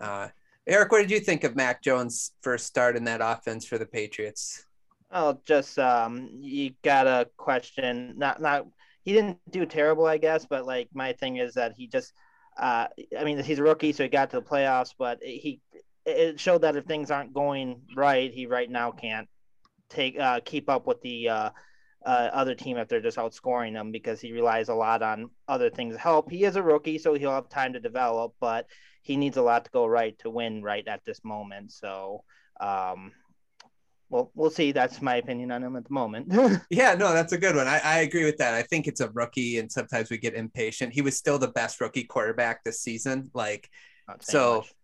Uh, 0.00 0.28
Eric, 0.66 0.92
what 0.92 1.00
did 1.00 1.10
you 1.10 1.20
think 1.20 1.44
of 1.44 1.56
Mac 1.56 1.82
Jones' 1.82 2.32
first 2.40 2.66
start 2.66 2.96
in 2.96 3.04
that 3.04 3.20
offense 3.22 3.66
for 3.66 3.78
the 3.78 3.86
Patriots? 3.86 4.64
Oh, 5.10 5.38
just 5.44 5.78
um, 5.78 6.30
you 6.40 6.72
got 6.82 7.06
a 7.06 7.28
question. 7.36 8.14
Not 8.16 8.40
not 8.40 8.66
he 9.04 9.12
didn't 9.12 9.38
do 9.50 9.66
terrible, 9.66 10.06
I 10.06 10.18
guess, 10.18 10.46
but 10.46 10.64
like 10.64 10.88
my 10.94 11.12
thing 11.14 11.36
is 11.36 11.54
that 11.54 11.72
he 11.76 11.88
just, 11.88 12.12
uh, 12.56 12.86
I 13.18 13.24
mean, 13.24 13.42
he's 13.42 13.58
a 13.58 13.62
rookie, 13.62 13.92
so 13.92 14.04
he 14.04 14.08
got 14.08 14.30
to 14.30 14.36
the 14.36 14.42
playoffs, 14.42 14.94
but 14.96 15.18
he 15.22 15.60
it 16.06 16.38
showed 16.38 16.62
that 16.62 16.76
if 16.76 16.84
things 16.84 17.10
aren't 17.10 17.34
going 17.34 17.82
right, 17.96 18.32
he 18.32 18.46
right 18.46 18.70
now 18.70 18.90
can't 18.90 19.28
take 19.88 20.18
uh 20.18 20.40
keep 20.44 20.70
up 20.70 20.86
with 20.86 21.00
the 21.02 21.28
uh 21.28 21.50
uh, 22.04 22.30
other 22.32 22.54
team 22.54 22.76
if 22.76 22.88
they're 22.88 23.00
just 23.00 23.16
outscoring 23.16 23.72
them 23.72 23.92
because 23.92 24.20
he 24.20 24.32
relies 24.32 24.68
a 24.68 24.74
lot 24.74 25.02
on 25.02 25.30
other 25.48 25.70
things 25.70 25.96
help. 25.96 26.30
He 26.30 26.44
is 26.44 26.56
a 26.56 26.62
rookie, 26.62 26.98
so 26.98 27.14
he'll 27.14 27.32
have 27.32 27.48
time 27.48 27.72
to 27.74 27.80
develop, 27.80 28.34
but 28.40 28.66
he 29.02 29.16
needs 29.16 29.36
a 29.36 29.42
lot 29.42 29.64
to 29.64 29.70
go 29.70 29.86
right 29.86 30.18
to 30.20 30.30
win 30.30 30.62
right 30.62 30.86
at 30.86 31.04
this 31.04 31.24
moment. 31.24 31.72
So, 31.72 32.24
um, 32.60 33.12
well, 34.08 34.30
we'll 34.34 34.50
see. 34.50 34.72
That's 34.72 35.00
my 35.00 35.16
opinion 35.16 35.50
on 35.50 35.62
him 35.62 35.76
at 35.76 35.84
the 35.84 35.92
moment. 35.92 36.32
yeah, 36.70 36.94
no, 36.94 37.12
that's 37.12 37.32
a 37.32 37.38
good 37.38 37.56
one. 37.56 37.66
I, 37.66 37.78
I 37.78 37.98
agree 38.00 38.24
with 38.24 38.36
that. 38.38 38.54
I 38.54 38.62
think 38.62 38.86
it's 38.86 39.00
a 39.00 39.10
rookie, 39.10 39.58
and 39.58 39.70
sometimes 39.70 40.10
we 40.10 40.18
get 40.18 40.34
impatient. 40.34 40.92
He 40.92 41.02
was 41.02 41.16
still 41.16 41.38
the 41.38 41.48
best 41.48 41.80
rookie 41.80 42.04
quarterback 42.04 42.62
this 42.64 42.80
season. 42.80 43.30
Like, 43.34 43.68
so. 44.20 44.58
Much. 44.58 44.74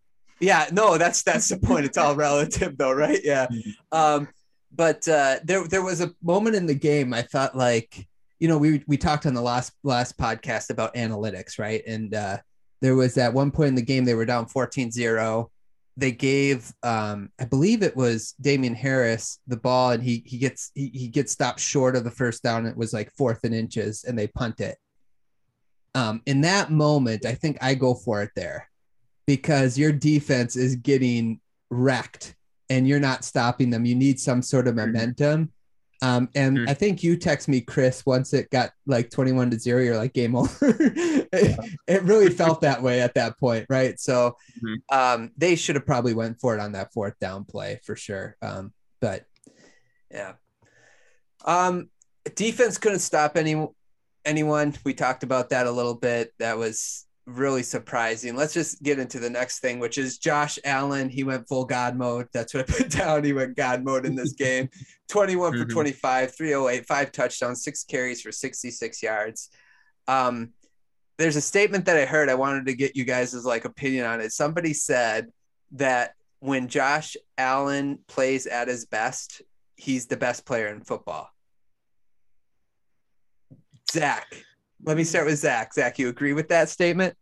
Yeah, 0.41 0.69
no, 0.71 0.99
that's 0.99 1.25
that's 1.25 1.49
the 1.49 1.59
point. 1.59 1.85
It's 1.85 1.99
all 1.99 2.15
relative, 2.17 2.79
though, 2.79 2.93
right? 2.93 3.19
Yeah. 3.25 3.49
Um, 3.91 4.29
but 4.75 5.07
uh, 5.09 5.37
there 5.45 5.67
there 5.67 5.83
was 5.83 6.01
a 6.01 6.13
moment 6.23 6.57
in 6.57 6.67
the 6.67 6.75
game 6.75 7.13
I 7.13 7.23
thought 7.23 7.57
like 7.57 8.07
you 8.39 8.49
know 8.49 8.59
we 8.59 8.85
we 8.87 8.97
talked 8.97 9.27
on 9.27 9.35
the 9.35 9.43
last 9.43 9.73
last 9.83 10.19
podcast 10.19 10.71
about 10.71 10.95
analytics 10.95 11.59
right? 11.59 11.83
And 11.87 12.15
uh, 12.15 12.39
there 12.81 12.97
was 12.97 13.17
at 13.19 13.35
one 13.35 13.51
point 13.51 13.71
in 13.71 13.75
the 13.75 13.83
game 13.83 14.05
they 14.05 14.15
were 14.15 14.25
down 14.25 14.47
14-0 14.47 15.49
they 15.97 16.13
gave 16.13 16.73
um, 16.85 17.31
I 17.41 17.45
believe 17.45 17.83
it 17.83 17.97
was 17.97 18.33
Damien 18.41 18.75
Harris 18.75 19.41
the 19.49 19.57
ball 19.57 19.91
and 19.91 20.03
he 20.03 20.23
he 20.25 20.39
gets 20.39 20.71
he, 20.75 20.89
he 20.89 21.09
gets 21.09 21.33
stopped 21.33 21.61
short 21.61 21.97
of 21.97 22.05
the 22.05 22.11
first 22.11 22.43
down. 22.43 22.67
It 22.67 22.77
was 22.77 22.93
like 22.93 23.13
fourth 23.17 23.43
and 23.43 23.55
inches 23.55 24.05
and 24.05 24.17
they 24.17 24.29
punt 24.29 24.61
it. 24.61 24.79
Um, 25.95 26.23
in 26.27 26.43
that 26.43 26.71
moment 26.71 27.27
I 27.27 27.35
think 27.35 27.59
I 27.61 27.75
go 27.75 27.95
for 27.95 28.23
it 28.23 28.31
there 28.37 28.71
because 29.27 29.77
your 29.77 29.91
defense 29.91 30.55
is 30.55 30.77
getting 30.77 31.41
wrecked 31.69 32.37
and 32.71 32.87
you're 32.87 33.01
not 33.01 33.25
stopping 33.25 33.71
them. 33.71 33.85
You 33.85 33.95
need 33.95 34.21
some 34.21 34.43
sort 34.43 34.69
of 34.69 34.75
mm-hmm. 34.75 34.93
momentum. 34.93 35.53
Um, 36.01 36.29
and 36.35 36.59
mm-hmm. 36.59 36.69
I 36.69 36.75
think 36.75 37.03
you 37.03 37.17
text 37.17 37.49
me, 37.49 37.61
Chris, 37.61 38.07
once 38.07 38.33
it 38.33 38.51
got 38.51 38.71
like 38.87 39.11
21 39.11 39.51
to 39.51 39.59
zero, 39.59 39.83
you're 39.83 39.97
like 39.97 40.13
game 40.13 40.37
over. 40.37 40.51
it, 40.81 41.59
it, 41.89 42.03
really 42.05 42.31
felt 42.31 42.61
that 42.61 42.83
way 42.83 43.01
at 43.01 43.15
that 43.15 43.39
point. 43.39 43.67
Right. 43.69 43.99
So 43.99 44.37
mm-hmm. 44.63 44.97
um, 44.97 45.33
they 45.37 45.57
should 45.57 45.75
have 45.75 45.87
probably 45.87 46.15
went 46.15 46.39
for 46.41 46.55
it 46.55 46.61
on 46.61 46.73
that 46.73 46.93
fourth 46.93 47.19
down 47.19 47.45
play 47.45 47.81
for 47.85 47.97
sure. 47.97 48.37
Um, 48.41 48.73
but 49.01 49.25
yeah. 50.11 50.35
Um, 51.45 51.91
defense 52.37 52.79
couldn't 52.79 53.01
stop 53.01 53.37
any, 53.37 53.67
anyone. 54.25 54.75
We 54.85 54.95
talked 54.95 55.25
about 55.25 55.51
that 55.51 55.67
a 55.67 55.73
little 55.73 55.95
bit. 55.95 56.33
That 56.39 56.59
was 56.59 57.08
really 57.29 57.63
surprising. 57.63 58.35
Let's 58.35 58.55
just 58.55 58.83
get 58.83 58.99
into 58.99 59.19
the 59.19 59.29
next 59.29 59.61
thing, 59.61 59.79
which 59.79 59.99
is 59.99 60.19
Josh 60.19 60.59
Allen. 60.65 61.09
He 61.09 61.25
went 61.25 61.47
full 61.47 61.65
God 61.65 61.97
mode. 61.97 62.29
That's 62.33 62.55
what 62.55 62.69
I 62.69 62.73
put 62.73 62.91
down. 62.97 63.25
He 63.25 63.33
went 63.33 63.57
God 63.57 63.85
mode 63.85 64.07
in 64.07 64.15
this 64.15 64.33
game 64.33 64.69
21 65.09 65.53
mm-hmm. 65.53 65.63
for 65.63 65.69
25, 65.69 66.35
308, 66.35 66.87
five 66.87 67.13
touchdowns, 67.13 67.63
six 67.63 67.85
carries 67.85 68.23
for 68.23 68.33
66 68.33 69.03
yards. 69.03 69.51
Um, 70.07 70.51
there's 71.19 71.37
a 71.37 71.41
statement 71.41 71.85
that 71.87 71.97
I 71.97 72.07
heard. 72.07 72.29
I 72.29 72.35
wanted 72.35 72.67
to 72.67 72.75
get 72.75 72.97
you 72.97 73.05
guys' 73.05 73.35
like 73.45 73.65
opinion 73.65 74.07
on 74.07 74.21
it. 74.21 74.33
Somebody 74.33 74.73
said 74.73 75.29
that 75.73 76.15
when 76.41 76.69
Josh 76.69 77.17
Allen 77.37 77.99
plays 78.07 78.47
at 78.47 78.69
his 78.69 78.87
best, 78.87 79.43
he's 79.77 80.07
the 80.07 80.17
best 80.17 80.47
player 80.47 80.69
in 80.69 80.81
football. 80.81 81.29
Zach, 83.91 84.27
let 84.85 84.97
me 84.97 85.05
start 85.05 85.27
with 85.27 85.39
Zach. 85.39 85.75
Zach, 85.75 85.99
you 85.99 86.09
agree 86.09 86.33
with 86.33 86.49
that 86.49 86.69
statement? 86.69 87.17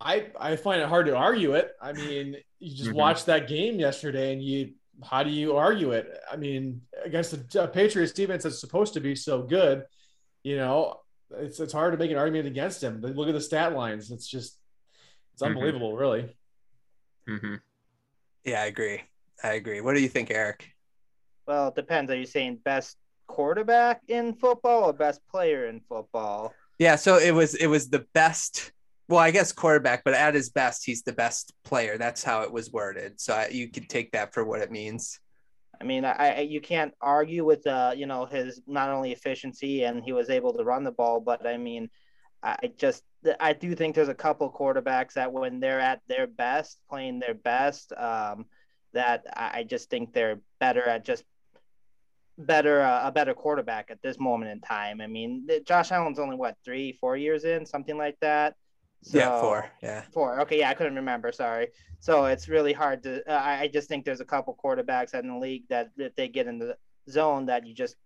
I 0.00 0.28
I 0.38 0.56
find 0.56 0.80
it 0.80 0.88
hard 0.88 1.06
to 1.06 1.16
argue 1.16 1.52
it. 1.52 1.72
I 1.80 1.92
mean, 1.92 2.36
you 2.58 2.76
just 2.76 2.90
mm-hmm. 2.90 2.98
watched 2.98 3.26
that 3.26 3.48
game 3.48 3.78
yesterday, 3.78 4.32
and 4.32 4.42
you 4.42 4.72
how 5.02 5.22
do 5.22 5.30
you 5.30 5.56
argue 5.56 5.92
it? 5.92 6.18
I 6.30 6.36
mean, 6.36 6.82
against 7.04 7.30
the 7.50 7.68
Patriots 7.68 8.12
defense 8.12 8.44
that's 8.44 8.60
supposed 8.60 8.94
to 8.94 9.00
be 9.00 9.14
so 9.14 9.42
good, 9.42 9.84
you 10.42 10.56
know, 10.56 11.00
it's 11.36 11.60
it's 11.60 11.72
hard 11.72 11.92
to 11.92 11.98
make 11.98 12.10
an 12.10 12.16
argument 12.16 12.46
against 12.46 12.82
him. 12.82 13.00
Look 13.00 13.28
at 13.28 13.34
the 13.34 13.40
stat 13.40 13.74
lines; 13.74 14.10
it's 14.10 14.26
just 14.26 14.58
it's 15.34 15.42
mm-hmm. 15.42 15.52
unbelievable, 15.52 15.96
really. 15.96 16.34
Mm-hmm. 17.28 17.56
Yeah, 18.44 18.62
I 18.62 18.66
agree. 18.66 19.02
I 19.42 19.52
agree. 19.52 19.80
What 19.80 19.94
do 19.94 20.00
you 20.00 20.08
think, 20.08 20.30
Eric? 20.30 20.70
Well, 21.46 21.68
it 21.68 21.74
depends. 21.74 22.10
Are 22.10 22.16
you 22.16 22.26
saying 22.26 22.60
best 22.64 22.96
quarterback 23.26 24.02
in 24.08 24.34
football 24.34 24.84
or 24.84 24.92
best 24.92 25.20
player 25.28 25.66
in 25.66 25.80
football? 25.80 26.54
Yeah, 26.80 26.96
so 26.96 27.18
it 27.18 27.32
was 27.32 27.54
it 27.54 27.66
was 27.66 27.90
the 27.90 28.06
best. 28.14 28.72
Well, 29.06 29.20
I 29.20 29.32
guess 29.32 29.52
quarterback, 29.52 30.02
but 30.02 30.14
at 30.14 30.34
his 30.34 30.48
best, 30.48 30.86
he's 30.86 31.02
the 31.02 31.12
best 31.12 31.52
player. 31.62 31.98
That's 31.98 32.24
how 32.24 32.40
it 32.40 32.50
was 32.50 32.72
worded. 32.72 33.20
So 33.20 33.34
I, 33.34 33.48
you 33.48 33.70
could 33.70 33.90
take 33.90 34.12
that 34.12 34.32
for 34.32 34.46
what 34.46 34.62
it 34.62 34.70
means. 34.70 35.20
I 35.78 35.84
mean, 35.84 36.06
I, 36.06 36.12
I 36.12 36.40
you 36.40 36.62
can't 36.62 36.94
argue 37.02 37.44
with 37.44 37.66
uh, 37.66 37.92
you 37.94 38.06
know 38.06 38.24
his 38.24 38.62
not 38.66 38.88
only 38.88 39.12
efficiency 39.12 39.84
and 39.84 40.02
he 40.02 40.14
was 40.14 40.30
able 40.30 40.54
to 40.54 40.64
run 40.64 40.82
the 40.82 40.90
ball, 40.90 41.20
but 41.20 41.46
I 41.46 41.58
mean, 41.58 41.90
I 42.42 42.70
just 42.78 43.04
I 43.38 43.52
do 43.52 43.74
think 43.74 43.94
there's 43.94 44.08
a 44.08 44.14
couple 44.14 44.50
quarterbacks 44.50 45.12
that 45.14 45.30
when 45.30 45.60
they're 45.60 45.80
at 45.80 46.00
their 46.08 46.26
best, 46.26 46.80
playing 46.88 47.18
their 47.18 47.34
best, 47.34 47.92
um, 47.92 48.46
that 48.94 49.26
I 49.36 49.64
just 49.64 49.90
think 49.90 50.14
they're 50.14 50.40
better 50.60 50.88
at 50.88 51.04
just 51.04 51.24
better 52.46 52.80
uh, 52.80 53.06
a 53.06 53.12
better 53.12 53.34
quarterback 53.34 53.90
at 53.90 54.00
this 54.02 54.18
moment 54.18 54.50
in 54.50 54.60
time. 54.60 55.00
I 55.00 55.06
mean, 55.06 55.46
Josh 55.66 55.92
Allen's 55.92 56.18
only 56.18 56.36
what 56.36 56.56
three, 56.64 56.92
four 57.00 57.16
years 57.16 57.44
in, 57.44 57.66
something 57.66 57.96
like 57.96 58.16
that. 58.20 58.54
So, 59.02 59.18
yeah, 59.18 59.40
four. 59.40 59.70
Yeah, 59.82 60.02
four. 60.12 60.40
Okay, 60.40 60.58
yeah, 60.58 60.70
I 60.70 60.74
couldn't 60.74 60.96
remember. 60.96 61.32
Sorry. 61.32 61.68
So 62.00 62.26
it's 62.26 62.48
really 62.48 62.72
hard 62.72 63.02
to. 63.04 63.26
Uh, 63.30 63.38
I 63.38 63.68
just 63.72 63.88
think 63.88 64.04
there's 64.04 64.20
a 64.20 64.24
couple 64.26 64.58
quarterbacks 64.62 65.14
in 65.14 65.28
the 65.28 65.38
league 65.38 65.64
that 65.68 65.90
if 65.96 66.14
they 66.16 66.28
get 66.28 66.46
in 66.46 66.58
the 66.58 66.76
zone, 67.08 67.46
that 67.46 67.66
you 67.66 67.74
just 67.74 67.96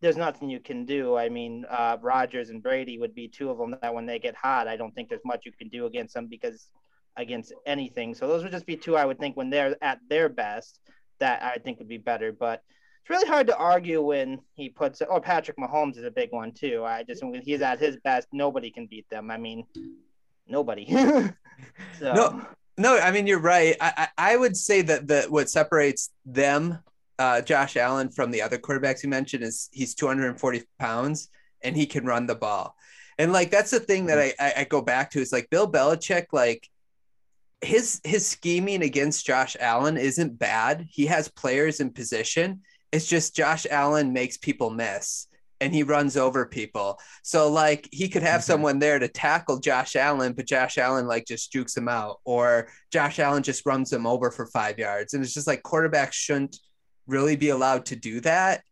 there's 0.00 0.16
nothing 0.16 0.50
you 0.50 0.60
can 0.60 0.84
do. 0.84 1.16
I 1.16 1.28
mean, 1.28 1.64
uh, 1.70 1.96
Rodgers 2.00 2.50
and 2.50 2.62
Brady 2.62 2.98
would 2.98 3.14
be 3.14 3.28
two 3.28 3.50
of 3.50 3.58
them 3.58 3.76
that 3.80 3.94
when 3.94 4.06
they 4.06 4.18
get 4.18 4.34
hot, 4.34 4.68
I 4.68 4.76
don't 4.76 4.94
think 4.94 5.08
there's 5.08 5.24
much 5.24 5.46
you 5.46 5.52
can 5.52 5.68
do 5.68 5.86
against 5.86 6.14
them 6.14 6.26
because 6.26 6.68
against 7.16 7.54
anything. 7.66 8.14
So 8.14 8.28
those 8.28 8.42
would 8.42 8.52
just 8.52 8.66
be 8.66 8.76
two 8.76 8.96
I 8.96 9.04
would 9.04 9.18
think 9.18 9.36
when 9.36 9.50
they're 9.50 9.76
at 9.82 10.00
their 10.08 10.28
best 10.28 10.80
that 11.20 11.42
I 11.42 11.58
think 11.58 11.78
would 11.78 11.88
be 11.88 11.98
better. 11.98 12.32
But 12.32 12.62
it's 13.04 13.10
really 13.10 13.28
hard 13.28 13.46
to 13.48 13.56
argue 13.58 14.00
when 14.00 14.40
he 14.54 14.70
puts 14.70 15.02
or 15.02 15.20
Patrick 15.20 15.58
Mahomes 15.58 15.98
is 15.98 16.04
a 16.04 16.10
big 16.10 16.32
one 16.32 16.52
too. 16.52 16.84
I 16.86 17.02
just 17.02 17.22
when 17.22 17.42
he's 17.42 17.60
at 17.60 17.78
his 17.78 17.98
best, 17.98 18.28
nobody 18.32 18.70
can 18.70 18.86
beat 18.86 19.06
them. 19.10 19.30
I 19.30 19.36
mean, 19.36 19.66
nobody. 20.48 20.86
so. 21.98 22.14
No, 22.14 22.46
no. 22.78 22.98
I 22.98 23.10
mean, 23.10 23.26
you're 23.26 23.40
right. 23.40 23.76
I, 23.78 24.08
I, 24.16 24.32
I 24.32 24.36
would 24.38 24.56
say 24.56 24.80
that 24.80 25.06
the 25.06 25.26
what 25.28 25.50
separates 25.50 26.12
them, 26.24 26.78
uh, 27.18 27.42
Josh 27.42 27.76
Allen, 27.76 28.08
from 28.08 28.30
the 28.30 28.40
other 28.40 28.56
quarterbacks 28.56 29.02
you 29.02 29.10
mentioned 29.10 29.44
is 29.44 29.68
he's 29.70 29.94
240 29.94 30.62
pounds 30.78 31.28
and 31.60 31.76
he 31.76 31.84
can 31.84 32.06
run 32.06 32.26
the 32.26 32.34
ball. 32.34 32.74
And 33.18 33.34
like 33.34 33.50
that's 33.50 33.70
the 33.70 33.80
thing 33.80 34.06
that 34.06 34.18
I, 34.18 34.32
I, 34.40 34.52
I 34.60 34.64
go 34.64 34.80
back 34.80 35.10
to 35.10 35.20
is 35.20 35.30
like 35.30 35.50
Bill 35.50 35.70
Belichick, 35.70 36.28
like 36.32 36.66
his 37.60 38.00
his 38.02 38.26
scheming 38.26 38.80
against 38.80 39.26
Josh 39.26 39.58
Allen 39.60 39.98
isn't 39.98 40.38
bad. 40.38 40.86
He 40.90 41.04
has 41.04 41.28
players 41.28 41.80
in 41.80 41.90
position 41.90 42.62
it's 42.94 43.06
just 43.06 43.34
Josh 43.34 43.66
Allen 43.68 44.12
makes 44.12 44.36
people 44.36 44.70
miss 44.70 45.26
and 45.60 45.74
he 45.74 45.82
runs 45.82 46.16
over 46.16 46.46
people. 46.46 47.00
So 47.22 47.50
like 47.50 47.88
he 47.90 48.08
could 48.08 48.22
have 48.22 48.40
mm-hmm. 48.40 48.52
someone 48.52 48.78
there 48.78 49.00
to 49.00 49.08
tackle 49.08 49.58
Josh 49.58 49.96
Allen, 49.96 50.32
but 50.32 50.46
Josh 50.46 50.78
Allen 50.78 51.08
like 51.08 51.26
just 51.26 51.50
jukes 51.50 51.76
him 51.76 51.88
out, 51.88 52.20
or 52.24 52.68
Josh 52.92 53.18
Allen 53.18 53.42
just 53.42 53.66
runs 53.66 53.92
him 53.92 54.06
over 54.06 54.30
for 54.30 54.46
five 54.46 54.78
yards. 54.78 55.12
And 55.12 55.24
it's 55.24 55.34
just 55.34 55.48
like 55.48 55.62
quarterbacks 55.64 56.12
shouldn't 56.12 56.58
really 57.08 57.34
be 57.34 57.48
allowed 57.48 57.86
to 57.86 57.96
do 57.96 58.20
that. 58.20 58.62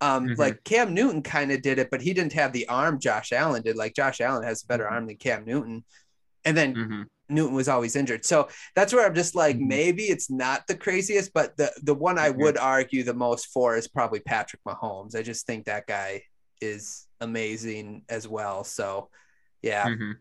Um, 0.00 0.28
mm-hmm. 0.28 0.40
like 0.40 0.62
Cam 0.62 0.94
Newton 0.94 1.22
kind 1.22 1.50
of 1.50 1.62
did 1.62 1.78
it, 1.80 1.90
but 1.90 2.02
he 2.02 2.12
didn't 2.12 2.34
have 2.34 2.52
the 2.52 2.68
arm 2.68 3.00
Josh 3.00 3.32
Allen 3.32 3.62
did. 3.62 3.76
Like 3.76 3.94
Josh 3.94 4.20
Allen 4.20 4.44
has 4.44 4.62
a 4.62 4.66
better 4.66 4.84
mm-hmm. 4.84 4.94
arm 4.94 5.06
than 5.06 5.16
Cam 5.16 5.44
Newton. 5.44 5.84
And 6.44 6.56
then 6.56 6.74
mm-hmm. 6.74 7.02
Newton 7.28 7.54
was 7.54 7.68
always 7.68 7.96
injured. 7.96 8.24
So 8.24 8.48
that's 8.74 8.92
where 8.92 9.06
I'm 9.06 9.14
just 9.14 9.34
like, 9.34 9.56
mm-hmm. 9.56 9.68
maybe 9.68 10.04
it's 10.04 10.30
not 10.30 10.66
the 10.66 10.76
craziest, 10.76 11.32
but 11.32 11.56
the 11.56 11.72
the 11.82 11.94
one 11.94 12.18
I 12.18 12.30
would 12.30 12.56
argue 12.56 13.02
the 13.02 13.14
most 13.14 13.46
for 13.46 13.76
is 13.76 13.88
probably 13.88 14.20
Patrick 14.20 14.62
Mahomes. 14.64 15.16
I 15.16 15.22
just 15.22 15.46
think 15.46 15.66
that 15.66 15.86
guy 15.86 16.22
is 16.60 17.06
amazing 17.20 18.02
as 18.08 18.28
well. 18.28 18.64
So 18.64 19.10
yeah. 19.62 19.86
Mm-hmm. 19.86 20.12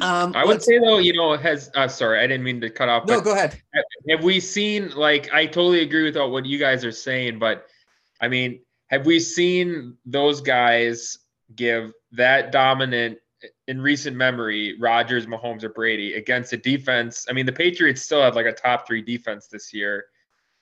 Um, 0.00 0.32
I 0.34 0.44
would 0.46 0.62
say 0.62 0.78
though, 0.78 0.98
you 0.98 1.12
know, 1.12 1.36
has 1.36 1.70
uh, 1.74 1.86
sorry, 1.88 2.20
I 2.20 2.26
didn't 2.26 2.44
mean 2.44 2.60
to 2.62 2.70
cut 2.70 2.88
off. 2.88 3.06
No, 3.06 3.20
go 3.20 3.32
ahead. 3.32 3.60
Have 4.08 4.24
we 4.24 4.40
seen 4.40 4.90
like 4.90 5.32
I 5.32 5.44
totally 5.46 5.82
agree 5.82 6.04
with 6.04 6.16
what 6.16 6.46
you 6.46 6.58
guys 6.58 6.84
are 6.84 6.92
saying, 6.92 7.38
but 7.38 7.66
I 8.20 8.28
mean, 8.28 8.60
have 8.88 9.04
we 9.04 9.20
seen 9.20 9.98
those 10.06 10.40
guys 10.40 11.18
give 11.54 11.92
that 12.12 12.52
dominant 12.52 13.18
in 13.72 13.80
recent 13.80 14.14
memory, 14.14 14.76
Rodgers, 14.78 15.24
Mahomes, 15.26 15.64
or 15.64 15.70
Brady 15.70 16.12
against 16.12 16.52
a 16.52 16.58
defense. 16.58 17.24
I 17.28 17.32
mean, 17.32 17.46
the 17.46 17.52
Patriots 17.52 18.02
still 18.02 18.22
had 18.22 18.34
like 18.34 18.44
a 18.44 18.52
top 18.52 18.86
three 18.86 19.00
defense 19.00 19.46
this 19.46 19.72
year, 19.72 20.04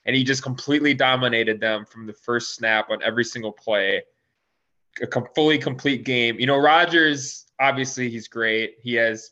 and 0.05 0.15
he 0.15 0.23
just 0.23 0.41
completely 0.41 0.93
dominated 0.93 1.59
them 1.59 1.85
from 1.85 2.07
the 2.07 2.13
first 2.13 2.55
snap 2.55 2.89
on 2.89 3.03
every 3.03 3.25
single 3.25 3.51
play. 3.51 4.01
A 5.01 5.07
com- 5.07 5.27
fully 5.35 5.57
complete 5.57 6.05
game. 6.05 6.39
You 6.39 6.45
know, 6.47 6.57
Rodgers 6.57 7.47
obviously 7.59 8.09
he's 8.09 8.29
great. 8.29 8.75
He 8.81 8.93
has 8.93 9.31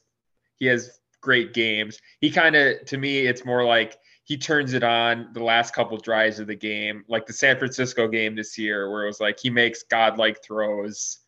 he 0.57 0.65
has 0.65 0.99
great 1.21 1.53
games. 1.53 1.99
He 2.19 2.29
kind 2.29 2.57
of 2.57 2.83
to 2.85 2.97
me, 2.97 3.19
it's 3.27 3.45
more 3.45 3.63
like 3.63 3.97
he 4.25 4.37
turns 4.37 4.73
it 4.73 4.83
on 4.83 5.29
the 5.31 5.43
last 5.43 5.73
couple 5.73 5.97
drives 5.97 6.39
of 6.39 6.47
the 6.47 6.55
game, 6.55 7.05
like 7.07 7.25
the 7.25 7.33
San 7.33 7.57
Francisco 7.57 8.09
game 8.09 8.35
this 8.35 8.57
year, 8.57 8.91
where 8.91 9.03
it 9.03 9.07
was 9.07 9.21
like 9.21 9.39
he 9.39 9.49
makes 9.49 9.83
godlike 9.83 10.43
throws. 10.43 11.19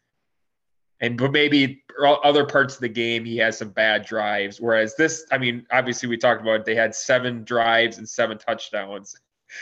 And 1.01 1.19
maybe 1.31 1.83
other 2.23 2.45
parts 2.45 2.75
of 2.75 2.81
the 2.81 2.89
game 2.89 3.25
he 3.25 3.37
has 3.37 3.57
some 3.57 3.69
bad 3.69 4.05
drives. 4.05 4.61
Whereas 4.61 4.95
this, 4.95 5.25
I 5.31 5.37
mean, 5.39 5.65
obviously 5.71 6.07
we 6.07 6.15
talked 6.15 6.41
about 6.41 6.61
it, 6.61 6.65
they 6.65 6.75
had 6.75 6.93
seven 6.93 7.43
drives 7.43 7.97
and 7.97 8.07
seven 8.07 8.37
touchdowns. 8.37 9.15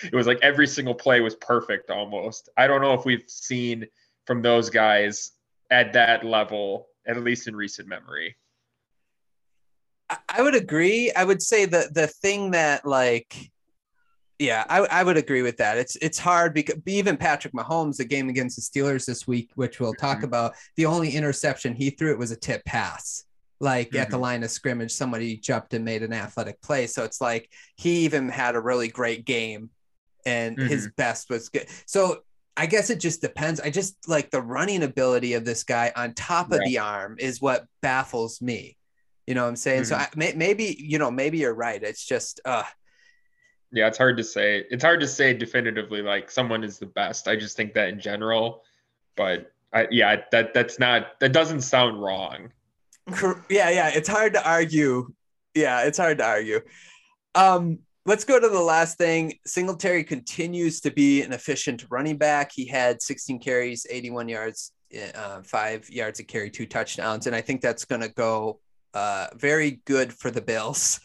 It 0.04 0.14
was 0.14 0.28
like 0.28 0.40
every 0.42 0.68
single 0.68 0.94
play 0.94 1.22
was 1.22 1.36
perfect 1.36 1.90
almost. 1.90 2.50
I 2.58 2.68
don't 2.68 2.82
know 2.82 2.94
if 2.94 3.06
we've 3.06 3.24
seen 3.28 3.88
from 4.28 4.42
those 4.42 4.70
guys 4.70 5.32
at 5.72 5.94
that 5.94 6.26
level, 6.26 6.88
at 7.08 7.18
least 7.24 7.48
in 7.48 7.56
recent 7.56 7.88
memory. 7.88 8.36
I 10.28 10.42
would 10.42 10.56
agree. 10.56 11.12
I 11.16 11.24
would 11.24 11.42
say 11.42 11.66
that 11.66 11.94
the 11.94 12.08
thing 12.08 12.52
that 12.52 12.86
like 12.86 13.52
yeah, 14.40 14.64
I, 14.70 14.80
I 14.80 15.04
would 15.04 15.18
agree 15.18 15.42
with 15.42 15.58
that. 15.58 15.78
It's 15.78 15.98
it's 15.98 16.18
hard 16.18 16.54
because 16.54 16.78
even 16.86 17.18
Patrick 17.18 17.54
Mahomes, 17.54 17.98
the 17.98 18.06
game 18.06 18.30
against 18.30 18.56
the 18.56 18.62
Steelers 18.62 19.06
this 19.06 19.28
week, 19.28 19.52
which 19.56 19.80
we'll 19.80 19.94
talk 19.94 20.18
mm-hmm. 20.18 20.26
about, 20.26 20.56
the 20.78 20.86
only 20.86 21.12
interception 21.12 21.76
he 21.76 21.90
threw 21.90 22.12
it 22.12 22.18
was 22.18 22.32
a 22.32 22.38
tip 22.38 22.64
pass. 22.64 23.26
Like 23.60 23.90
mm-hmm. 23.90 23.98
at 23.98 24.10
the 24.10 24.16
mm-hmm. 24.16 24.24
line 24.24 24.44
of 24.44 24.52
scrimmage, 24.52 24.92
somebody 24.92 25.36
jumped 25.36 25.74
and 25.74 25.84
made 25.84 26.02
an 26.02 26.14
athletic 26.14 26.62
play. 26.62 26.88
So 26.88 27.04
it's 27.04 27.20
like 27.20 27.52
he 27.76 28.06
even 28.06 28.30
had 28.30 28.56
a 28.56 28.62
really 28.62 28.88
great 28.88 29.26
game 29.26 29.70
and 30.26 30.58
mm-hmm. 30.58 30.68
his 30.68 30.90
best 30.96 31.30
was 31.30 31.50
good. 31.50 31.68
So 31.86 32.20
I 32.56 32.66
guess 32.66 32.90
it 32.90 33.02
just 33.02 33.20
depends. 33.20 33.60
I 33.60 33.70
just 33.70 33.98
like 34.08 34.32
the 34.32 34.42
running 34.42 34.84
ability 34.84 35.34
of 35.34 35.44
this 35.44 35.64
guy 35.64 35.92
on 35.94 36.14
top 36.14 36.54
of 36.54 36.62
yeah. 36.64 36.70
the 36.70 36.80
arm 36.80 37.18
is 37.20 37.42
what 37.42 37.66
baffles 37.82 38.42
me. 38.42 38.78
You 39.28 39.36
know 39.36 39.44
what 39.44 39.50
I'm 39.50 39.56
saying? 39.58 39.82
Mm-hmm. 39.82 39.90
So 39.90 39.96
I, 39.96 40.08
may, 40.16 40.34
maybe, 40.34 40.78
you 40.80 40.98
know, 40.98 41.12
maybe 41.12 41.40
you're 41.40 41.54
right. 41.54 41.84
It's 41.84 42.06
just, 42.06 42.40
uh, 42.46 42.64
yeah, 43.72 43.88
it's 43.88 43.98
hard 43.98 44.18
to 44.18 44.24
say. 44.24 44.66
It's 44.72 44.84
hard 44.84 45.00
to 45.02 45.08
say 45.08 45.34
definitively 45.34 46.02
like 46.02 46.32
someone 46.32 46.64
is 46.64 46.80
the 46.80 46.88
best. 46.88 47.28
I 47.28 47.36
just 47.36 47.56
think 47.56 47.74
that 47.74 47.90
in 47.90 48.00
general, 48.00 48.64
but 49.16 49.52
I, 49.74 49.88
yeah, 49.92 50.24
that 50.32 50.54
that's 50.54 50.80
not 50.80 51.20
that 51.20 51.32
doesn't 51.32 51.62
sound 51.62 52.02
wrong. 52.02 52.52
Yeah, 53.50 53.70
yeah, 53.70 53.90
it's 53.90 54.08
hard 54.08 54.34
to 54.34 54.48
argue. 54.48 55.12
Yeah, 55.56 55.84
it's 55.84 55.98
hard 55.98 56.20
to 56.20 56.26
argue. 56.26 56.62
Um, 57.34 57.80
let's 58.06 58.24
go 58.24 58.40
to 58.40 58.48
the 58.48 58.60
last 58.60 58.98
thing. 58.98 59.34
Singletary 59.46 60.04
continues 60.04 60.80
to 60.82 60.92
be 60.92 61.24
an 61.24 61.34
efficient 61.34 61.86
running 61.90 62.18
back. 62.18 62.52
He 62.54 62.68
had 62.68 63.02
16 63.02 63.40
carries, 63.40 63.88
81 63.90 64.30
yards, 64.30 64.74
uh, 65.16 65.42
five 65.42 65.90
yards 65.90 66.20
a 66.20 66.24
carry, 66.24 66.52
two 66.52 66.68
touchdowns, 66.68 67.26
and 67.28 67.36
I 67.36 67.42
think 67.42 67.62
that's 67.62 67.86
going 67.86 68.02
to 68.02 68.10
go 68.10 68.60
uh, 68.94 69.28
very 69.36 69.82
good 69.86 70.14
for 70.14 70.32
the 70.32 70.42
Bills 70.42 71.00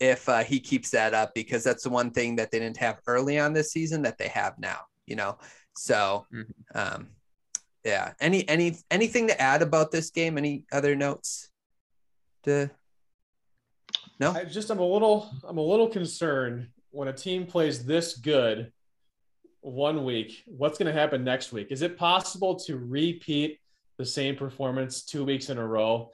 if 0.00 0.28
uh, 0.28 0.42
he 0.42 0.58
keeps 0.58 0.90
that 0.90 1.14
up 1.14 1.32
because 1.34 1.62
that's 1.62 1.84
the 1.84 1.90
one 1.90 2.10
thing 2.10 2.36
that 2.36 2.50
they 2.50 2.58
didn't 2.58 2.78
have 2.78 3.00
early 3.06 3.38
on 3.38 3.52
this 3.52 3.70
season 3.70 4.02
that 4.02 4.18
they 4.18 4.28
have 4.28 4.58
now. 4.58 4.80
You 5.06 5.16
know, 5.16 5.38
so 5.76 6.26
mm-hmm. 6.32 6.78
um, 6.78 7.08
yeah. 7.84 8.12
Any 8.20 8.48
any 8.48 8.76
anything 8.90 9.28
to 9.28 9.40
add 9.40 9.62
about 9.62 9.90
this 9.90 10.10
game? 10.10 10.38
Any 10.38 10.64
other 10.72 10.96
notes? 10.96 11.48
To 12.44 12.70
no, 14.18 14.32
I 14.32 14.44
just 14.44 14.70
I'm 14.70 14.78
a 14.78 14.86
little 14.86 15.30
I'm 15.46 15.58
a 15.58 15.62
little 15.62 15.88
concerned 15.88 16.68
when 16.90 17.08
a 17.08 17.12
team 17.12 17.46
plays 17.46 17.84
this 17.84 18.16
good 18.16 18.72
one 19.60 20.04
week. 20.04 20.42
What's 20.46 20.78
going 20.78 20.92
to 20.92 20.98
happen 20.98 21.24
next 21.24 21.52
week? 21.52 21.68
Is 21.70 21.82
it 21.82 21.98
possible 21.98 22.56
to 22.60 22.76
repeat 22.76 23.58
the 23.98 24.06
same 24.06 24.36
performance 24.36 25.02
two 25.02 25.24
weeks 25.24 25.50
in 25.50 25.58
a 25.58 25.66
row? 25.66 26.10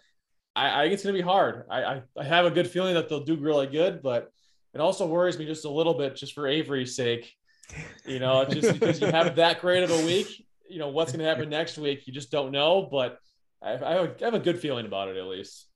I, 0.56 0.80
I 0.80 0.82
think 0.84 0.94
it's 0.94 1.04
going 1.04 1.14
to 1.14 1.22
be 1.22 1.24
hard. 1.24 1.66
I, 1.70 1.84
I, 1.84 2.02
I 2.18 2.24
have 2.24 2.46
a 2.46 2.50
good 2.50 2.68
feeling 2.68 2.94
that 2.94 3.08
they'll 3.08 3.24
do 3.24 3.36
really 3.36 3.66
good, 3.66 4.02
but 4.02 4.32
it 4.74 4.80
also 4.80 5.06
worries 5.06 5.38
me 5.38 5.44
just 5.44 5.66
a 5.66 5.70
little 5.70 5.94
bit, 5.94 6.16
just 6.16 6.32
for 6.32 6.48
Avery's 6.48 6.96
sake. 6.96 7.32
You 8.06 8.20
know, 8.20 8.44
just 8.44 8.72
because 8.78 9.00
you 9.00 9.08
have 9.08 9.36
that 9.36 9.60
great 9.60 9.82
of 9.82 9.90
a 9.90 10.06
week, 10.06 10.46
you 10.68 10.78
know 10.78 10.88
what's 10.88 11.12
going 11.12 11.20
to 11.20 11.28
happen 11.28 11.48
next 11.48 11.78
week. 11.78 12.06
You 12.06 12.12
just 12.12 12.30
don't 12.30 12.52
know, 12.52 12.88
but 12.90 13.18
I, 13.62 13.74
I 13.74 14.08
have 14.20 14.34
a 14.34 14.38
good 14.38 14.58
feeling 14.58 14.86
about 14.86 15.08
it 15.08 15.16
at 15.16 15.26
least. 15.26 15.66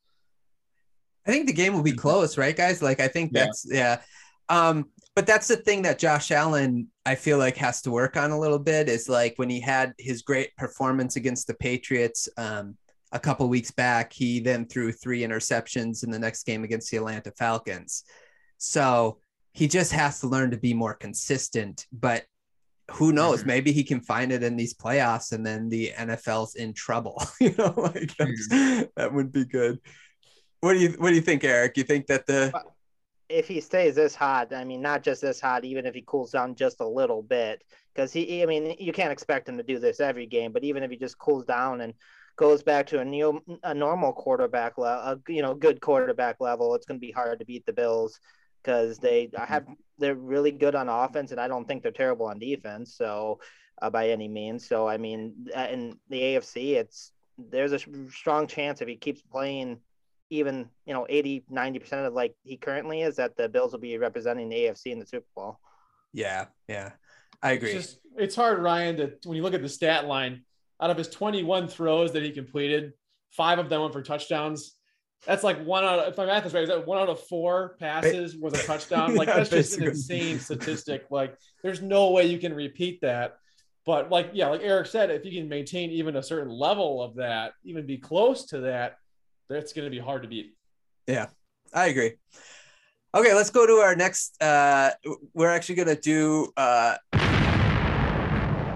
I 1.27 1.33
think 1.33 1.47
the 1.47 1.53
game 1.53 1.75
will 1.75 1.83
be 1.83 1.93
close, 1.93 2.38
right, 2.38 2.57
guys? 2.57 2.81
Like 2.81 3.01
I 3.01 3.09
think 3.09 3.33
that's 3.33 3.66
yeah. 3.69 4.01
yeah. 4.51 4.69
Um, 4.69 4.87
but 5.16 5.27
that's 5.27 5.49
the 5.49 5.57
thing 5.57 5.83
that 5.83 5.99
Josh 5.99 6.31
Allen 6.31 6.88
I 7.05 7.14
feel 7.14 7.38
like 7.38 7.57
has 7.57 7.83
to 7.83 7.90
work 7.90 8.16
on 8.16 8.31
a 8.31 8.38
little 8.38 8.59
bit 8.59 8.88
is 8.88 9.09
like 9.09 9.35
when 9.37 9.51
he 9.51 9.61
had 9.61 9.93
his 9.99 10.23
great 10.23 10.57
performance 10.57 11.16
against 11.16 11.47
the 11.47 11.55
Patriots. 11.55 12.29
Um, 12.37 12.77
a 13.12 13.18
couple 13.18 13.49
weeks 13.49 13.70
back, 13.70 14.12
he 14.12 14.40
then 14.40 14.66
threw 14.66 14.92
three 14.92 15.23
interceptions 15.23 16.05
in 16.05 16.11
the 16.11 16.18
next 16.18 16.44
game 16.44 16.64
against 16.64 16.90
the 16.90 16.96
Atlanta 16.96 17.33
Falcons. 17.33 18.05
So 18.59 19.18
he 19.53 19.66
just 19.66 19.92
has 19.92 20.20
to 20.20 20.29
learn 20.29 20.51
to 20.53 20.57
be 20.57 20.75
more 20.75 20.94
consistent. 20.94 21.87
But 21.92 22.25
who 22.90 23.12
knows? 23.12 23.40
Mm-hmm. 23.40 23.49
Maybe 23.49 23.73
he 23.73 23.85
can 23.85 24.01
find 24.01 24.33
it 24.33 24.42
in 24.42 24.57
these 24.57 24.75
playoffs, 24.75 25.33
and 25.33 25.44
then 25.44 25.68
the 25.68 25.92
NFL's 25.96 26.57
in 26.57 26.73
trouble. 26.73 27.23
you 27.40 27.55
know, 27.57 27.75
like 27.77 28.14
mm-hmm. 28.16 28.83
that 28.96 29.12
would 29.12 29.33
be 29.33 29.44
good. 29.44 29.79
What 30.61 30.75
do 30.75 30.79
you 30.79 30.90
What 30.99 31.11
do 31.11 31.14
you 31.14 31.20
think, 31.20 31.42
Eric? 31.44 31.77
You 31.77 31.85
think 31.85 32.07
that 32.07 32.27
the 32.27 32.53
if 33.31 33.46
he 33.46 33.61
stays 33.61 33.94
this 33.94 34.14
hot, 34.14 34.53
I 34.53 34.64
mean, 34.64 34.83
not 34.83 35.03
just 35.03 35.23
this 35.23 35.40
hot, 35.40 35.64
even 35.64 35.87
if 35.87 35.94
he 35.94 36.03
cools 36.05 36.33
down 36.33 36.57
just 36.57 36.81
a 36.81 36.87
little 36.87 37.23
bit, 37.23 37.62
because 37.94 38.12
he, 38.12 38.42
I 38.42 38.46
mean, 38.46 38.75
you 38.79 38.92
can't 38.92 39.12
expect 39.12 39.49
him 39.49 39.57
to 39.57 39.62
do 39.62 39.79
this 39.79 40.01
every 40.01 40.27
game, 40.27 40.53
but 40.53 40.64
even 40.64 40.83
if 40.83 40.90
he 40.90 40.96
just 40.96 41.16
cools 41.16 41.44
down 41.44 41.81
and 41.81 41.94
goes 42.37 42.62
back 42.62 42.87
to 42.88 43.01
a 43.01 43.05
new 43.05 43.43
a 43.62 43.75
normal 43.75 44.12
quarterback 44.12 44.79
level, 44.79 45.03
a 45.03 45.33
you 45.33 45.43
know 45.43 45.55
good 45.55 45.81
quarterback 45.81 46.37
level, 46.40 46.75
it's 46.75 46.87
going 46.87 46.99
to 47.01 47.07
be 47.07 47.12
hard 47.12 47.38
to 47.38 47.45
beat 47.45 47.66
the 47.66 47.73
Bills 47.73 48.21
because 48.62 48.99
they 48.99 49.31
have 49.37 49.66
they're 49.99 50.14
really 50.14 50.51
good 50.51 50.75
on 50.75 50.88
offense, 50.88 51.31
and 51.31 51.40
I 51.40 51.49
don't 51.49 51.66
think 51.66 51.83
they're 51.83 51.93
terrible 51.93 52.27
on 52.27 52.38
defense. 52.38 52.95
So 52.95 53.40
uh, 53.81 53.90
by 53.90 54.11
any 54.11 54.29
means, 54.29 54.66
so 54.66 54.88
I 54.88 54.97
mean, 54.97 55.49
uh, 55.57 55.69
in 55.71 55.99
the 56.09 56.21
AFC, 56.21 56.75
it's 56.75 57.12
there's 57.51 57.73
a 57.73 57.79
strong 58.11 58.47
chance 58.47 58.81
if 58.81 58.88
he 58.88 58.97
keeps 58.97 59.23
playing 59.23 59.79
even 60.31 60.69
you 60.87 60.95
know 60.95 61.07
80 61.09 61.45
90 61.51 61.79
percent 61.79 62.07
of 62.07 62.14
like 62.14 62.35
he 62.45 62.57
currently 62.57 63.03
is 63.03 63.16
that 63.16 63.37
the 63.37 63.49
bills 63.49 63.73
will 63.73 63.81
be 63.81 63.99
representing 63.99 64.49
the 64.49 64.57
afc 64.57 64.87
in 64.87 64.99
the 64.99 65.07
super 65.07 65.27
bowl 65.35 65.59
yeah 66.12 66.47
yeah 66.69 66.90
i 67.43 67.53
agree 67.53 67.73
it's, 67.73 67.87
just, 67.87 68.01
it's 68.16 68.37
hard 68.37 68.61
ryan 68.61 68.97
to 68.97 69.12
when 69.25 69.37
you 69.37 69.43
look 69.43 69.55
at 69.55 69.62
the 69.62 69.69
stat 69.69 70.07
line 70.07 70.43
out 70.81 70.90
of 70.90 70.97
his 70.97 71.09
21 71.09 71.69
throws 71.69 72.12
that 72.12 72.23
he 72.23 72.31
completed, 72.31 72.93
five 73.31 73.59
of 73.59 73.69
them 73.69 73.83
went 73.83 73.93
for 73.93 74.03
touchdowns. 74.03 74.75
That's 75.27 75.45
like 75.45 75.62
one 75.64 75.85
out 75.85 75.99
of, 75.99 76.09
if 76.09 76.16
my 76.16 76.25
math 76.25 76.47
is 76.47 76.55
right, 76.55 76.62
is 76.62 76.71
that 76.71 76.87
one 76.87 76.99
out 76.99 77.11
of 77.11 77.21
four 77.25 77.77
passes 77.79 78.37
was 78.37 78.55
a 78.55 78.62
touchdown? 78.66 79.14
Like, 79.14 79.29
yeah, 79.29 79.37
that's 79.37 79.51
just 79.51 79.79
an 79.79 79.88
insane 79.88 80.38
statistic. 80.40 81.05
Like, 81.11 81.37
there's 81.62 81.83
no 81.83 82.11
way 82.11 82.27
you 82.27 82.38
can 82.38 82.55
repeat 82.55 83.03
that. 83.03 83.37
But, 83.85 84.11
like, 84.11 84.31
yeah, 84.33 84.49
like 84.49 84.62
Eric 84.62 84.87
said, 84.87 85.11
if 85.11 85.25
you 85.25 85.38
can 85.38 85.49
maintain 85.49 85.90
even 85.90 86.16
a 86.16 86.23
certain 86.23 86.51
level 86.51 87.03
of 87.03 87.16
that, 87.16 87.53
even 87.64 87.87
be 87.87 87.99
close 87.99 88.47
to 88.47 88.61
that, 88.61 88.97
that's 89.49 89.73
going 89.73 89.85
to 89.85 89.90
be 89.90 89.99
hard 89.99 90.23
to 90.23 90.29
beat. 90.29 90.55
Yeah, 91.07 91.27
I 91.75 91.87
agree. 91.87 92.14
Okay, 93.14 93.35
let's 93.35 93.51
go 93.51 93.66
to 93.66 93.73
our 93.83 93.97
next. 93.97 94.40
Uh, 94.40 94.90
we're 95.35 95.51
actually 95.51 95.75
going 95.75 95.88
to 95.88 96.01
do 96.01 96.53
uh, 96.57 96.97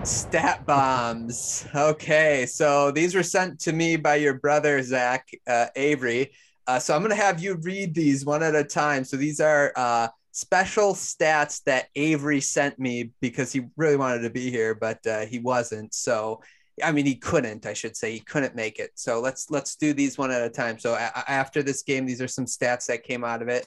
Stat 0.05 0.67
bombs. 0.67 1.67
Okay, 1.75 2.45
so 2.45 2.91
these 2.91 3.15
were 3.15 3.23
sent 3.23 3.59
to 3.61 3.73
me 3.73 3.97
by 3.97 4.17
your 4.17 4.35
brother 4.35 4.83
Zach 4.83 5.27
uh, 5.47 5.67
Avery. 5.77 6.33
Uh, 6.67 6.79
so 6.79 6.95
I'm 6.95 7.01
going 7.01 7.11
to 7.11 7.23
have 7.23 7.43
you 7.43 7.55
read 7.55 7.95
these 7.95 8.25
one 8.25 8.43
at 8.43 8.55
a 8.55 8.65
time. 8.65 9.05
So 9.05 9.17
these 9.17 9.41
are 9.41 9.73
uh, 9.77 10.09
special 10.33 10.93
stats 10.93 11.63
that 11.65 11.87
Avery 11.95 12.41
sent 12.41 12.79
me 12.79 13.13
because 13.23 13.51
he 13.51 13.63
really 13.79 13.97
wanted 13.97 14.21
to 14.23 14.31
be 14.31 14.51
here, 14.51 14.75
but 14.75 15.07
uh, 15.07 15.25
he 15.25 15.39
wasn't. 15.39 15.95
So 15.95 16.43
I 16.83 16.93
mean, 16.93 17.07
he 17.07 17.15
couldn't. 17.15 17.67
I 17.67 17.73
should 17.73 17.97
say 17.97 18.13
he 18.13 18.21
couldn't 18.21 18.55
make 18.55 18.79
it. 18.79 18.91
So 18.97 19.21
let's 19.21 19.51
let's 19.51 19.77
do 19.77 19.93
these 19.93 20.19
one 20.19 20.31
at 20.31 20.43
a 20.43 20.51
time. 20.51 20.79
So 20.79 20.95
a- 20.95 21.31
after 21.31 21.63
this 21.63 21.83
game, 21.83 22.05
these 22.05 22.21
are 22.21 22.29
some 22.29 22.47
stats 22.47 22.87
that 22.87 23.05
came 23.05 23.25
out 23.25 23.43
of 23.43 23.49
it. 23.49 23.67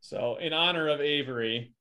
So 0.00 0.36
in 0.36 0.52
honor 0.52 0.88
of 0.88 1.00
Avery, 1.00 1.72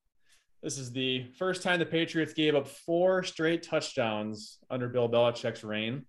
this 0.67 0.77
is 0.77 0.91
the 0.91 1.23
first 1.39 1.63
time 1.63 1.79
the 1.79 1.85
Patriots 1.85 2.33
gave 2.33 2.53
up 2.53 2.67
four 2.67 3.23
straight 3.23 3.63
touchdowns 3.63 4.57
under 4.69 4.89
Bill 4.89 5.07
Belichick's 5.07 5.63
reign. 5.63 6.05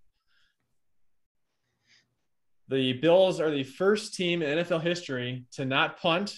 The 2.67 2.91
Bills 2.91 3.39
are 3.39 3.49
the 3.49 3.63
first 3.63 4.15
team 4.15 4.41
in 4.41 4.57
NFL 4.57 4.81
history 4.81 5.45
to 5.53 5.63
not 5.63 5.97
punt, 6.01 6.37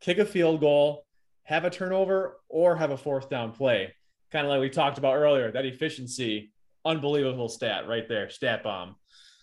kick 0.00 0.18
a 0.18 0.24
field 0.24 0.60
goal, 0.60 1.06
have 1.42 1.64
a 1.64 1.70
turnover, 1.70 2.36
or 2.48 2.76
have 2.76 2.92
a 2.92 2.96
fourth 2.96 3.28
down 3.28 3.50
play. 3.50 3.92
Kind 4.30 4.46
of 4.46 4.50
like 4.52 4.60
we 4.60 4.70
talked 4.70 4.98
about 4.98 5.16
earlier, 5.16 5.50
that 5.50 5.66
efficiency, 5.66 6.52
unbelievable 6.84 7.48
stat 7.48 7.88
right 7.88 8.08
there, 8.08 8.30
stat 8.30 8.62
bomb. 8.62 8.94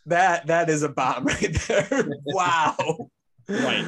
That 0.06 0.48
that 0.48 0.70
is 0.70 0.84
a 0.84 0.88
bomb 0.88 1.26
right 1.26 1.58
there. 1.68 2.06
wow. 2.28 3.10
right. 3.50 3.86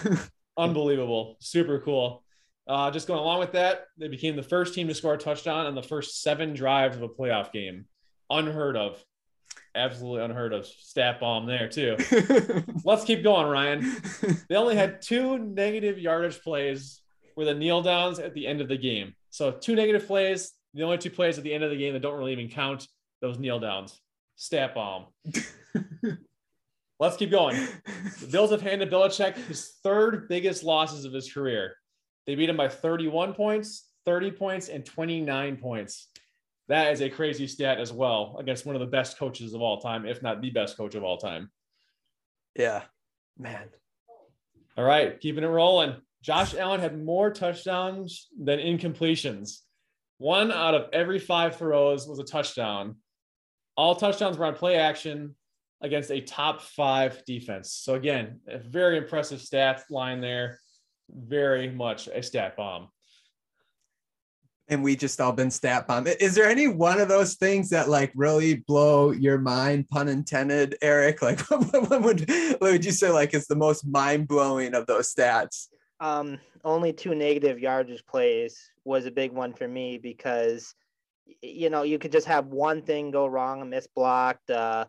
Unbelievable. 0.56 1.36
Super 1.40 1.80
cool. 1.80 2.24
Uh, 2.68 2.90
just 2.90 3.06
going 3.06 3.20
along 3.20 3.38
with 3.38 3.52
that, 3.52 3.84
they 3.96 4.08
became 4.08 4.34
the 4.34 4.42
first 4.42 4.74
team 4.74 4.88
to 4.88 4.94
score 4.94 5.14
a 5.14 5.18
touchdown 5.18 5.66
on 5.66 5.74
the 5.74 5.82
first 5.82 6.22
seven 6.22 6.52
drives 6.52 6.96
of 6.96 7.02
a 7.02 7.08
playoff 7.08 7.52
game. 7.52 7.86
Unheard 8.28 8.76
of. 8.76 9.02
Absolutely 9.74 10.24
unheard 10.24 10.52
of. 10.52 10.66
Stat 10.66 11.20
bomb 11.20 11.46
there, 11.46 11.68
too. 11.68 11.96
Let's 12.84 13.04
keep 13.04 13.22
going, 13.22 13.46
Ryan. 13.46 13.92
They 14.48 14.56
only 14.56 14.74
had 14.74 15.00
two 15.00 15.38
negative 15.38 15.98
yardage 15.98 16.40
plays 16.42 17.02
were 17.36 17.44
the 17.44 17.54
kneel 17.54 17.82
downs 17.82 18.18
at 18.18 18.34
the 18.34 18.46
end 18.46 18.60
of 18.60 18.68
the 18.68 18.78
game. 18.78 19.14
So 19.30 19.52
two 19.52 19.74
negative 19.76 20.06
plays, 20.06 20.52
the 20.74 20.82
only 20.82 20.98
two 20.98 21.10
plays 21.10 21.38
at 21.38 21.44
the 21.44 21.52
end 21.52 21.62
of 21.62 21.70
the 21.70 21.76
game 21.76 21.92
that 21.92 22.00
don't 22.00 22.18
really 22.18 22.32
even 22.32 22.48
count 22.48 22.88
those 23.20 23.38
kneel 23.38 23.60
downs. 23.60 24.00
Stat 24.36 24.74
bomb. 24.74 25.06
Let's 26.98 27.18
keep 27.18 27.30
going. 27.30 27.56
The 28.20 28.26
Bills 28.26 28.50
have 28.50 28.62
handed 28.62 28.90
Belichick 28.90 29.36
his 29.46 29.74
third 29.82 30.28
biggest 30.28 30.64
losses 30.64 31.04
of 31.04 31.12
his 31.12 31.30
career. 31.30 31.74
They 32.26 32.34
beat 32.34 32.48
him 32.48 32.56
by 32.56 32.68
31 32.68 33.34
points, 33.34 33.88
30 34.04 34.32
points, 34.32 34.68
and 34.68 34.84
29 34.84 35.56
points. 35.56 36.08
That 36.68 36.92
is 36.92 37.00
a 37.00 37.08
crazy 37.08 37.46
stat 37.46 37.78
as 37.78 37.92
well 37.92 38.36
against 38.38 38.66
one 38.66 38.74
of 38.74 38.80
the 38.80 38.86
best 38.86 39.18
coaches 39.18 39.54
of 39.54 39.62
all 39.62 39.80
time, 39.80 40.04
if 40.04 40.22
not 40.22 40.40
the 40.40 40.50
best 40.50 40.76
coach 40.76 40.94
of 40.94 41.04
all 41.04 41.16
time. 41.16 41.50
Yeah, 42.56 42.82
man. 43.38 43.68
All 44.76 44.84
right, 44.84 45.18
keeping 45.20 45.44
it 45.44 45.48
rolling. 45.48 45.96
Josh 46.22 46.54
Allen 46.54 46.80
had 46.80 47.02
more 47.02 47.30
touchdowns 47.30 48.28
than 48.36 48.58
incompletions. 48.58 49.60
One 50.18 50.50
out 50.50 50.74
of 50.74 50.88
every 50.92 51.18
five 51.18 51.56
throws 51.56 52.08
was 52.08 52.18
a 52.18 52.24
touchdown. 52.24 52.96
All 53.76 53.94
touchdowns 53.94 54.36
were 54.36 54.46
on 54.46 54.54
play 54.54 54.76
action 54.76 55.36
against 55.82 56.10
a 56.10 56.20
top 56.20 56.62
five 56.62 57.24
defense. 57.26 57.72
So, 57.72 57.94
again, 57.94 58.40
a 58.48 58.58
very 58.58 58.96
impressive 58.96 59.40
stat 59.40 59.84
line 59.90 60.20
there. 60.20 60.58
Very 61.10 61.70
much 61.70 62.08
a 62.08 62.22
stat 62.22 62.56
bomb. 62.56 62.88
And 64.68 64.82
we 64.82 64.96
just 64.96 65.20
all 65.20 65.32
been 65.32 65.50
stat 65.50 65.86
bomb. 65.86 66.08
Is 66.08 66.34
there 66.34 66.48
any 66.48 66.66
one 66.66 67.00
of 67.00 67.08
those 67.08 67.34
things 67.34 67.70
that 67.70 67.88
like 67.88 68.10
really 68.16 68.56
blow 68.66 69.12
your 69.12 69.38
mind, 69.38 69.88
pun 69.88 70.08
intended, 70.08 70.76
Eric? 70.82 71.22
Like, 71.22 71.40
what, 71.50 72.02
would 72.02 72.28
what 72.28 72.60
would 72.60 72.84
you 72.84 72.90
say 72.90 73.10
like 73.10 73.32
is 73.32 73.46
the 73.46 73.54
most 73.54 73.86
mind 73.86 74.26
blowing 74.26 74.74
of 74.74 74.86
those 74.86 75.14
stats? 75.14 75.68
Um, 76.00 76.38
only 76.64 76.92
two 76.92 77.14
negative 77.14 77.60
yardage 77.60 78.04
plays 78.06 78.58
was 78.84 79.06
a 79.06 79.10
big 79.10 79.32
one 79.32 79.52
for 79.52 79.68
me 79.68 79.98
because 79.98 80.74
you 81.42 81.70
know 81.70 81.82
you 81.82 81.98
could 81.98 82.12
just 82.12 82.26
have 82.26 82.46
one 82.46 82.82
thing 82.82 83.12
go 83.12 83.26
wrong, 83.26 83.62
a 83.62 83.64
miss 83.64 83.86
blocked, 83.86 84.50
uh, 84.50 84.86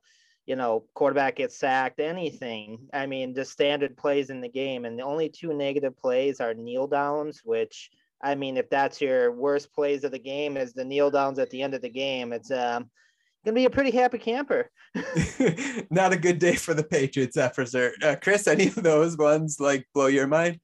you 0.47 0.55
know, 0.55 0.85
quarterback 0.93 1.35
gets 1.35 1.57
sacked, 1.57 1.99
anything. 1.99 2.79
I 2.93 3.05
mean, 3.05 3.35
just 3.35 3.51
standard 3.51 3.97
plays 3.97 4.29
in 4.29 4.39
the 4.39 4.49
game, 4.49 4.85
and 4.85 4.97
the 4.97 5.03
only 5.03 5.27
two 5.29 5.53
negative 5.53 5.95
plays 5.97 6.39
are 6.39 6.53
kneel 6.53 6.87
downs, 6.87 7.41
which 7.43 7.91
I 8.23 8.33
mean, 8.33 8.57
if 8.57 8.69
that's 8.69 9.01
your 9.01 9.31
worst 9.33 9.71
plays 9.73 10.05
of 10.05 10.11
the 10.11 10.19
game, 10.19 10.57
is 10.57 10.73
the 10.73 10.85
kneel 10.85 11.11
downs 11.11 11.37
at 11.37 11.49
the 11.49 11.61
end 11.61 11.73
of 11.73 11.81
the 11.81 11.89
game, 11.89 12.31
it's 12.31 12.49
um 12.49 12.89
gonna 13.43 13.55
be 13.55 13.65
a 13.65 13.69
pretty 13.69 13.91
happy 13.91 14.17
camper. 14.17 14.71
Not 15.91 16.13
a 16.13 16.17
good 16.17 16.39
day 16.39 16.55
for 16.55 16.73
the 16.73 16.83
Patriots, 16.83 17.35
that 17.35 17.53
for 17.53 17.65
sure. 17.65 17.91
Uh, 18.01 18.15
Chris, 18.19 18.47
any 18.47 18.67
of 18.67 18.75
those 18.75 19.17
ones 19.17 19.59
like 19.59 19.85
blow 19.93 20.07
your 20.07 20.27
mind? 20.27 20.61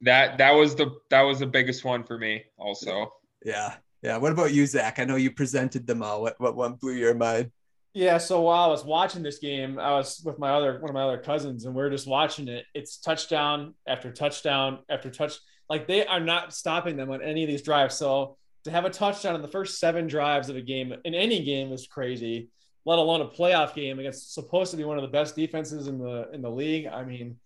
That 0.00 0.38
that 0.38 0.50
was 0.50 0.74
the 0.74 0.90
that 1.10 1.22
was 1.22 1.38
the 1.38 1.46
biggest 1.46 1.84
one 1.84 2.02
for 2.02 2.18
me, 2.18 2.42
also. 2.58 3.12
Yeah, 3.44 3.76
yeah. 4.02 4.16
What 4.16 4.32
about 4.32 4.52
you, 4.52 4.66
Zach? 4.66 4.98
I 4.98 5.04
know 5.04 5.16
you 5.16 5.30
presented 5.30 5.86
them 5.86 6.02
all. 6.02 6.20
What 6.20 6.40
what 6.40 6.56
one 6.56 6.74
blew 6.74 6.94
your 6.94 7.14
mind? 7.14 7.52
Yeah, 7.94 8.18
so 8.18 8.40
while 8.40 8.64
I 8.64 8.66
was 8.66 8.84
watching 8.84 9.22
this 9.22 9.38
game, 9.38 9.78
I 9.78 9.92
was 9.92 10.20
with 10.24 10.38
my 10.38 10.50
other 10.50 10.80
one 10.80 10.90
of 10.90 10.94
my 10.94 11.04
other 11.04 11.18
cousins, 11.18 11.64
and 11.64 11.74
we 11.74 11.82
are 11.82 11.90
just 11.90 12.08
watching 12.08 12.48
it. 12.48 12.64
It's 12.74 12.98
touchdown 12.98 13.74
after 13.86 14.10
touchdown 14.10 14.80
after 14.90 15.10
touch. 15.10 15.34
Like 15.70 15.86
they 15.86 16.04
are 16.04 16.20
not 16.20 16.52
stopping 16.52 16.96
them 16.96 17.10
on 17.10 17.22
any 17.22 17.44
of 17.44 17.48
these 17.48 17.62
drives. 17.62 17.94
So 17.94 18.36
to 18.64 18.70
have 18.72 18.84
a 18.84 18.90
touchdown 18.90 19.36
in 19.36 19.42
the 19.42 19.48
first 19.48 19.78
seven 19.78 20.08
drives 20.08 20.48
of 20.48 20.56
a 20.56 20.60
game 20.60 20.92
in 21.04 21.14
any 21.14 21.44
game 21.44 21.72
is 21.72 21.86
crazy. 21.86 22.48
Let 22.84 22.98
alone 22.98 23.20
a 23.20 23.28
playoff 23.28 23.74
game 23.74 23.98
against 24.00 24.34
supposed 24.34 24.72
to 24.72 24.76
be 24.76 24.84
one 24.84 24.98
of 24.98 25.02
the 25.02 25.08
best 25.08 25.36
defenses 25.36 25.86
in 25.86 25.98
the 25.98 26.28
in 26.32 26.42
the 26.42 26.50
league. 26.50 26.88
I 26.88 27.04
mean, 27.04 27.36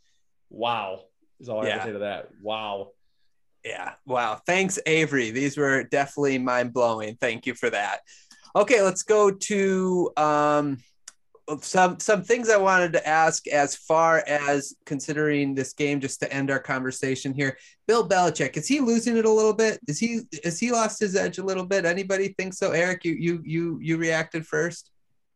wow 0.48 1.02
is 1.40 1.48
all 1.48 1.64
I 1.64 1.68
have 1.68 1.80
to 1.80 1.88
say 1.88 1.92
to 1.92 1.98
that. 2.00 2.30
Wow. 2.42 2.92
Yeah. 3.64 3.92
Wow. 4.06 4.40
Thanks, 4.46 4.78
Avery. 4.86 5.30
These 5.30 5.56
were 5.56 5.82
definitely 5.84 6.38
mind 6.38 6.72
blowing. 6.72 7.16
Thank 7.20 7.46
you 7.46 7.54
for 7.54 7.70
that. 7.70 8.00
Okay, 8.56 8.82
let's 8.82 9.02
go 9.02 9.30
to 9.30 10.10
um, 10.16 10.78
some 11.60 11.98
some 11.98 12.22
things 12.22 12.50
I 12.50 12.56
wanted 12.56 12.92
to 12.94 13.06
ask 13.06 13.46
as 13.48 13.74
far 13.76 14.22
as 14.26 14.74
considering 14.84 15.54
this 15.54 15.72
game, 15.72 16.00
just 16.00 16.20
to 16.20 16.32
end 16.32 16.50
our 16.50 16.58
conversation 16.58 17.32
here. 17.32 17.56
Bill 17.86 18.08
Belichick 18.08 18.56
is 18.56 18.68
he 18.68 18.80
losing 18.80 19.16
it 19.16 19.24
a 19.24 19.30
little 19.30 19.54
bit? 19.54 19.80
Is 19.86 19.98
he 19.98 20.20
is 20.42 20.58
he 20.58 20.70
lost 20.70 21.00
his 21.00 21.16
edge 21.16 21.38
a 21.38 21.44
little 21.44 21.64
bit? 21.64 21.84
Anybody 21.84 22.34
think 22.38 22.54
so? 22.54 22.72
Eric, 22.72 23.04
you 23.04 23.14
you 23.14 23.42
you 23.44 23.78
you 23.80 23.96
reacted 23.96 24.46
first. 24.46 24.90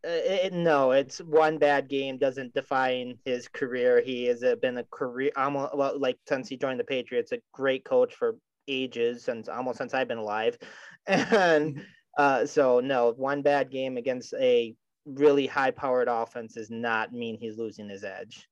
Uh, 0.05 0.11
it, 0.11 0.53
no, 0.53 0.91
it's 0.91 1.19
one 1.21 1.59
bad 1.59 1.89
game 1.89 2.19
doesn't 2.19 2.53
define 2.55 3.17
his 3.25 3.47
career. 3.49 4.03
He 4.05 4.25
has 4.25 4.45
been 4.61 4.79
a 4.79 4.85
career 4.91 5.31
almost 5.37 5.77
well, 5.77 5.99
like 5.99 6.19
since 6.29 6.49
he 6.49 6.57
joined 6.57 6.81
the 6.81 6.85
Patriots, 6.85 7.33
a 7.33 7.39
great 7.53 7.85
coach 7.85 8.15
for 8.15 8.37
ages 8.69 9.25
since 9.25 9.49
almost 9.49 9.79
since 9.79 9.95
I've 9.95 10.09
been 10.09 10.19
alive, 10.19 10.59
and. 11.07 11.85
Uh, 12.19 12.47
so 12.47 12.81
no, 12.81 13.13
one 13.17 13.43
bad 13.43 13.71
game 13.71 13.97
against 13.97 14.35
a 14.35 14.75
really 15.05 15.47
high-powered 15.47 16.09
offense 16.09 16.55
does 16.55 16.71
not 16.71 17.13
mean 17.13 17.37
he's 17.37 17.59
losing 17.59 17.89
his 17.89 18.05
edge. 18.05 18.49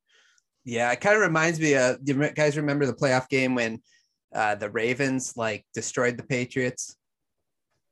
Yeah, 0.63 0.91
it 0.91 1.01
kind 1.01 1.15
of 1.15 1.21
reminds 1.21 1.59
me 1.59 1.75
of 1.75 1.97
you 2.03 2.29
guys 2.31 2.57
remember 2.57 2.85
the 2.85 2.93
playoff 2.93 3.27
game 3.29 3.55
when 3.55 3.81
uh, 4.33 4.55
the 4.55 4.69
Ravens 4.69 5.35
like 5.35 5.65
destroyed 5.73 6.17
the 6.17 6.23
Patriots 6.23 6.95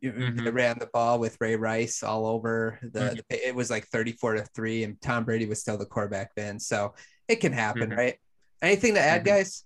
Mm-hmm. 0.04 0.46
They 0.46 0.52
ran 0.52 0.80
the 0.80 0.88
ball 0.88 1.20
with 1.20 1.38
Ray 1.42 1.56
Rice 1.56 2.04
all 2.04 2.26
over 2.26 2.80
the, 2.82 3.00
mm-hmm. 3.00 3.20
the, 3.30 3.48
It 3.48 3.56
was 3.56 3.70
like 3.70 3.86
34 3.88 4.36
to 4.36 4.46
three, 4.56 4.84
and 4.84 5.00
Tom 5.02 5.26
Brady 5.26 5.46
was 5.46 5.60
still 5.60 5.78
the 5.78 5.86
quarterback 5.86 6.34
then. 6.36 6.60
So 6.60 6.94
it 7.28 7.38
can 7.38 7.52
happen, 7.52 7.90
mm-hmm. 7.90 8.00
right? 8.00 8.16
Anything 8.62 8.94
to 8.94 9.02
add, 9.02 9.26
mm-hmm. 9.26 9.36
guys? 9.36 9.66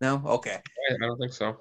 No. 0.00 0.22
Okay. 0.26 0.58
I 0.90 1.06
don't 1.06 1.18
think 1.18 1.32
so. 1.32 1.56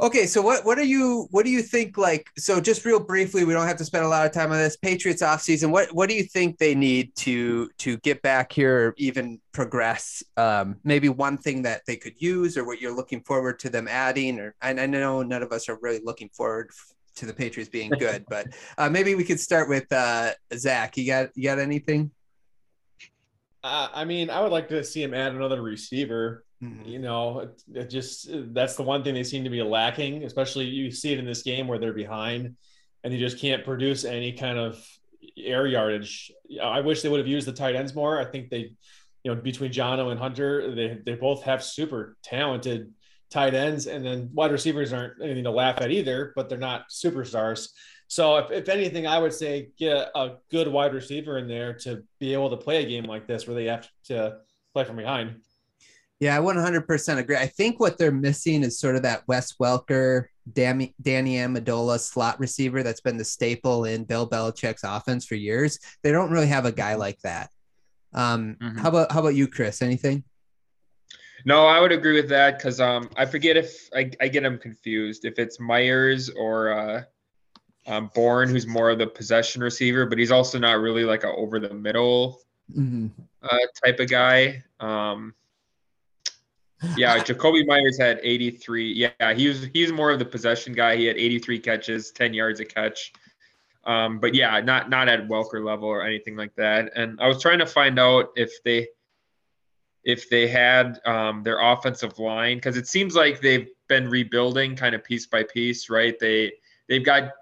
Okay, 0.00 0.26
so 0.26 0.42
what 0.42 0.64
what 0.64 0.76
do 0.76 0.84
you 0.84 1.28
what 1.30 1.44
do 1.44 1.52
you 1.52 1.62
think 1.62 1.96
like 1.96 2.28
so 2.36 2.60
just 2.60 2.84
real 2.84 2.98
briefly 2.98 3.44
we 3.44 3.52
don't 3.52 3.68
have 3.68 3.76
to 3.76 3.84
spend 3.84 4.04
a 4.04 4.08
lot 4.08 4.26
of 4.26 4.32
time 4.32 4.50
on 4.50 4.58
this 4.58 4.76
Patriots 4.76 5.22
offseason 5.22 5.70
what 5.70 5.94
what 5.94 6.08
do 6.08 6.16
you 6.16 6.24
think 6.24 6.58
they 6.58 6.74
need 6.74 7.14
to 7.16 7.70
to 7.78 7.96
get 7.98 8.20
back 8.20 8.52
here 8.52 8.88
or 8.88 8.94
even 8.96 9.40
progress? 9.52 10.20
Um, 10.36 10.76
maybe 10.82 11.08
one 11.08 11.38
thing 11.38 11.62
that 11.62 11.82
they 11.86 11.94
could 11.94 12.20
use 12.20 12.58
or 12.58 12.64
what 12.64 12.80
you're 12.80 12.94
looking 12.94 13.22
forward 13.22 13.60
to 13.60 13.70
them 13.70 13.86
adding 13.86 14.40
or 14.40 14.56
I, 14.60 14.70
I 14.70 14.86
know 14.86 15.22
none 15.22 15.44
of 15.44 15.52
us 15.52 15.68
are 15.68 15.78
really 15.80 16.00
looking 16.02 16.28
forward 16.30 16.70
to 17.14 17.26
the 17.26 17.32
Patriots 17.32 17.70
being 17.70 17.90
good 17.98 18.24
but 18.28 18.48
uh, 18.76 18.90
maybe 18.90 19.14
we 19.14 19.22
could 19.22 19.38
start 19.38 19.68
with 19.68 19.90
uh, 19.92 20.32
Zach 20.56 20.96
you 20.96 21.06
got 21.06 21.28
you 21.36 21.44
got 21.44 21.60
anything? 21.60 22.10
Uh, 23.62 23.90
I 23.94 24.04
mean 24.04 24.28
I 24.28 24.42
would 24.42 24.50
like 24.50 24.68
to 24.70 24.82
see 24.82 25.04
him 25.04 25.14
add 25.14 25.36
another 25.36 25.62
receiver 25.62 26.44
Mm-hmm. 26.64 26.88
You 26.88 26.98
know, 26.98 27.40
it, 27.40 27.62
it, 27.74 27.90
just 27.90 28.28
that's 28.54 28.76
the 28.76 28.82
one 28.82 29.02
thing 29.02 29.14
they 29.14 29.22
seem 29.22 29.44
to 29.44 29.50
be 29.50 29.62
lacking, 29.62 30.24
especially 30.24 30.66
you 30.66 30.90
see 30.90 31.12
it 31.12 31.18
in 31.18 31.24
this 31.24 31.42
game 31.42 31.66
where 31.68 31.78
they're 31.78 31.92
behind 31.92 32.56
and 33.02 33.12
they 33.12 33.18
just 33.18 33.38
can't 33.38 33.64
produce 33.64 34.04
any 34.04 34.32
kind 34.32 34.58
of 34.58 34.82
air 35.38 35.66
yardage. 35.66 36.32
I 36.62 36.80
wish 36.80 37.02
they 37.02 37.08
would 37.08 37.20
have 37.20 37.26
used 37.26 37.46
the 37.46 37.52
tight 37.52 37.76
ends 37.76 37.94
more. 37.94 38.18
I 38.20 38.24
think 38.24 38.50
they, 38.50 38.72
you 39.22 39.34
know, 39.34 39.36
between 39.36 39.72
Jonnu 39.72 40.10
and 40.10 40.18
Hunter, 40.18 40.74
they 40.74 40.98
they 41.04 41.14
both 41.14 41.42
have 41.44 41.62
super 41.62 42.16
talented 42.22 42.92
tight 43.30 43.54
ends, 43.54 43.86
and 43.86 44.04
then 44.04 44.30
wide 44.32 44.52
receivers 44.52 44.92
aren't 44.92 45.22
anything 45.22 45.44
to 45.44 45.50
laugh 45.50 45.80
at 45.80 45.90
either, 45.90 46.32
but 46.36 46.48
they're 46.48 46.58
not 46.58 46.88
superstars. 46.90 47.68
So 48.06 48.36
if, 48.36 48.50
if 48.50 48.68
anything, 48.68 49.06
I 49.06 49.18
would 49.18 49.32
say 49.32 49.70
get 49.78 50.08
a 50.14 50.36
good 50.50 50.68
wide 50.68 50.94
receiver 50.94 51.38
in 51.38 51.48
there 51.48 51.74
to 51.80 52.04
be 52.20 52.32
able 52.32 52.50
to 52.50 52.56
play 52.56 52.82
a 52.82 52.88
game 52.88 53.04
like 53.04 53.26
this 53.26 53.46
where 53.46 53.54
they 53.54 53.64
have 53.64 53.88
to 54.04 54.38
play 54.72 54.84
from 54.84 54.96
behind. 54.96 55.40
Yeah, 56.24 56.38
I 56.38 56.40
100% 56.40 57.18
agree. 57.18 57.36
I 57.36 57.46
think 57.46 57.78
what 57.78 57.98
they're 57.98 58.10
missing 58.10 58.62
is 58.62 58.78
sort 58.78 58.96
of 58.96 59.02
that 59.02 59.28
Wes 59.28 59.52
Welker, 59.60 60.24
Danny, 60.50 60.94
Danny 61.02 61.34
Amendola 61.34 62.00
slot 62.00 62.40
receiver 62.40 62.82
that's 62.82 63.02
been 63.02 63.18
the 63.18 63.24
staple 63.26 63.84
in 63.84 64.04
Bill 64.04 64.26
Belichick's 64.26 64.84
offense 64.84 65.26
for 65.26 65.34
years. 65.34 65.78
They 66.02 66.12
don't 66.12 66.30
really 66.30 66.46
have 66.46 66.64
a 66.64 66.72
guy 66.72 66.94
like 66.94 67.20
that. 67.24 67.50
Um, 68.14 68.56
mm-hmm. 68.58 68.78
How 68.78 68.88
about 68.88 69.12
how 69.12 69.20
about 69.20 69.34
you, 69.34 69.46
Chris? 69.46 69.82
Anything? 69.82 70.24
No, 71.44 71.66
I 71.66 71.78
would 71.78 71.92
agree 71.92 72.14
with 72.14 72.30
that 72.30 72.56
because 72.56 72.80
um, 72.80 73.10
I 73.18 73.26
forget 73.26 73.58
if 73.58 73.90
I, 73.94 74.10
I 74.18 74.28
get 74.28 74.44
them 74.44 74.56
confused 74.56 75.26
if 75.26 75.38
it's 75.38 75.60
Meyers 75.60 76.30
or 76.30 76.72
uh, 76.72 77.02
um, 77.86 78.10
Bourne, 78.14 78.48
who's 78.48 78.66
more 78.66 78.88
of 78.88 78.96
the 78.96 79.08
possession 79.08 79.62
receiver, 79.62 80.06
but 80.06 80.16
he's 80.16 80.30
also 80.30 80.58
not 80.58 80.80
really 80.80 81.04
like 81.04 81.24
a 81.24 81.28
over 81.28 81.60
the 81.60 81.74
middle 81.74 82.40
mm-hmm. 82.74 83.08
uh, 83.42 83.58
type 83.84 84.00
of 84.00 84.08
guy. 84.08 84.64
Um, 84.80 85.34
yeah, 86.96 87.18
Jakobi 87.24 87.66
Meyers 87.66 87.98
had 87.98 88.20
83. 88.22 88.92
Yeah, 88.92 89.34
he 89.34 89.48
was 89.48 89.64
he's 89.72 89.92
more 89.92 90.10
of 90.10 90.18
the 90.18 90.24
possession 90.24 90.72
guy. 90.72 90.96
He 90.96 91.06
had 91.06 91.16
83 91.16 91.58
catches, 91.60 92.10
10 92.10 92.34
yards 92.34 92.60
a 92.60 92.64
catch. 92.64 93.12
Um, 93.84 94.18
but 94.18 94.34
yeah, 94.34 94.60
not 94.60 94.88
not 94.88 95.08
at 95.08 95.28
Welker 95.28 95.64
level 95.64 95.88
or 95.88 96.02
anything 96.02 96.36
like 96.36 96.54
that. 96.56 96.92
And 96.96 97.20
I 97.20 97.28
was 97.28 97.42
trying 97.42 97.58
to 97.58 97.66
find 97.66 97.98
out 97.98 98.30
if 98.36 98.62
they 98.64 98.88
if 100.04 100.28
they 100.28 100.46
had 100.46 101.00
um, 101.06 101.42
their 101.42 101.60
offensive 101.60 102.18
line 102.18 102.58
because 102.58 102.76
it 102.76 102.86
seems 102.86 103.14
like 103.14 103.40
they've 103.40 103.68
been 103.88 104.08
rebuilding 104.08 104.76
kind 104.76 104.94
of 104.94 105.02
piece 105.02 105.26
by 105.26 105.42
piece, 105.42 105.90
right? 105.90 106.18
They 106.18 106.52
they've 106.88 107.04
got 107.04 107.32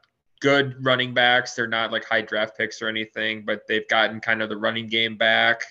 good 0.40 0.84
running 0.84 1.14
backs. 1.14 1.54
They're 1.54 1.66
not 1.66 1.92
like 1.92 2.04
high 2.04 2.22
draft 2.22 2.56
picks 2.58 2.82
or 2.82 2.88
anything, 2.88 3.44
but 3.44 3.62
they've 3.68 3.86
gotten 3.88 4.20
kind 4.20 4.42
of 4.42 4.48
the 4.48 4.56
running 4.56 4.88
game 4.88 5.16
back. 5.16 5.62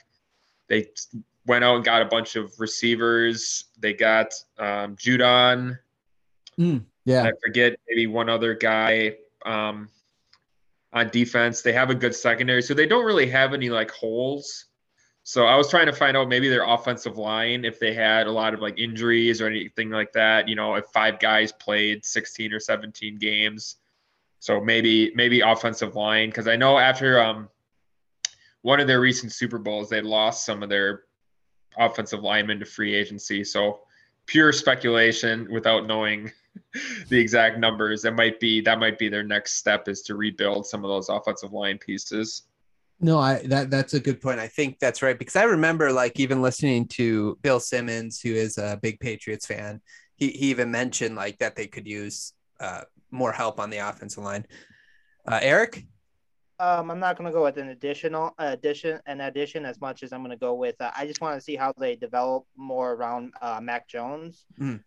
They 0.67 0.87
went 1.45 1.63
out 1.63 1.75
and 1.75 1.85
got 1.85 2.01
a 2.01 2.05
bunch 2.05 2.35
of 2.35 2.53
receivers. 2.59 3.65
They 3.79 3.93
got 3.93 4.33
um, 4.57 4.95
Judon. 4.95 5.77
Yeah. 7.05 7.23
I 7.23 7.31
forget 7.43 7.77
maybe 7.89 8.07
one 8.07 8.29
other 8.29 8.53
guy 8.53 9.15
um, 9.45 9.89
on 10.93 11.09
defense. 11.09 11.61
They 11.61 11.73
have 11.73 11.89
a 11.89 11.95
good 11.95 12.15
secondary, 12.15 12.61
so 12.61 12.73
they 12.73 12.85
don't 12.85 13.05
really 13.05 13.27
have 13.29 13.53
any 13.53 13.69
like 13.69 13.91
holes. 13.91 14.65
So 15.23 15.45
I 15.45 15.55
was 15.55 15.69
trying 15.69 15.85
to 15.85 15.93
find 15.93 16.17
out 16.17 16.29
maybe 16.29 16.49
their 16.49 16.63
offensive 16.63 17.17
line 17.17 17.63
if 17.63 17.79
they 17.79 17.93
had 17.93 18.25
a 18.25 18.31
lot 18.31 18.53
of 18.53 18.59
like 18.59 18.79
injuries 18.79 19.39
or 19.39 19.47
anything 19.47 19.89
like 19.89 20.11
that. 20.13 20.47
You 20.47 20.55
know, 20.55 20.75
if 20.75 20.85
five 20.87 21.19
guys 21.19 21.51
played 21.51 22.03
16 22.03 22.53
or 22.53 22.59
17 22.59 23.17
games, 23.17 23.77
so 24.39 24.59
maybe 24.59 25.11
maybe 25.15 25.41
offensive 25.41 25.95
line 25.95 26.29
because 26.29 26.47
I 26.47 26.55
know 26.55 26.79
after 26.79 27.21
um, 27.21 27.49
one 28.63 28.79
of 28.79 28.87
their 28.87 28.99
recent 28.99 29.31
Super 29.31 29.59
Bowls 29.59 29.89
they 29.89 30.01
lost 30.01 30.45
some 30.45 30.63
of 30.63 30.69
their 30.69 31.03
offensive 31.77 32.21
linemen 32.21 32.59
to 32.59 32.65
free 32.65 32.95
agency. 32.95 33.43
So 33.43 33.81
pure 34.25 34.51
speculation 34.51 35.47
without 35.51 35.87
knowing 35.87 36.31
the 37.09 37.19
exact 37.19 37.59
numbers. 37.59 38.01
That 38.01 38.15
might 38.15 38.39
be 38.39 38.61
that 38.61 38.79
might 38.79 38.97
be 38.97 39.09
their 39.09 39.23
next 39.23 39.55
step 39.55 39.87
is 39.87 40.01
to 40.03 40.15
rebuild 40.15 40.65
some 40.65 40.83
of 40.83 40.89
those 40.89 41.09
offensive 41.09 41.53
line 41.53 41.77
pieces. 41.77 42.43
No, 42.99 43.17
I 43.17 43.41
that 43.47 43.71
that's 43.71 43.93
a 43.93 43.99
good 43.99 44.21
point. 44.21 44.39
I 44.39 44.47
think 44.47 44.79
that's 44.79 45.01
right 45.01 45.17
because 45.17 45.35
I 45.35 45.43
remember 45.43 45.91
like 45.91 46.19
even 46.19 46.41
listening 46.41 46.87
to 46.89 47.37
Bill 47.41 47.59
Simmons, 47.59 48.21
who 48.21 48.29
is 48.29 48.57
a 48.57 48.79
big 48.81 48.99
Patriots 48.99 49.47
fan. 49.47 49.81
He 50.15 50.29
he 50.29 50.47
even 50.47 50.69
mentioned 50.69 51.15
like 51.15 51.39
that 51.39 51.55
they 51.55 51.67
could 51.67 51.87
use 51.87 52.33
uh, 52.59 52.81
more 53.09 53.31
help 53.31 53.59
on 53.59 53.69
the 53.69 53.77
offensive 53.77 54.23
line. 54.23 54.45
Uh, 55.27 55.39
Eric, 55.41 55.85
Um, 56.61 56.91
I'm 56.91 56.99
not 56.99 57.17
going 57.17 57.25
to 57.25 57.33
go 57.33 57.41
with 57.43 57.57
an 57.57 57.69
additional 57.69 58.35
addition, 58.37 58.99
an 59.07 59.21
addition 59.21 59.65
as 59.65 59.81
much 59.81 60.03
as 60.03 60.13
I'm 60.13 60.19
going 60.19 60.29
to 60.29 60.37
go 60.37 60.53
with. 60.53 60.79
Uh, 60.79 60.91
I 60.95 61.07
just 61.07 61.19
want 61.19 61.35
to 61.35 61.41
see 61.41 61.55
how 61.55 61.73
they 61.75 61.95
develop 61.95 62.45
more 62.55 62.91
around 62.93 63.33
uh, 63.41 63.59
Mac 63.59 63.87
Jones, 63.87 64.45
Mm. 64.59 64.79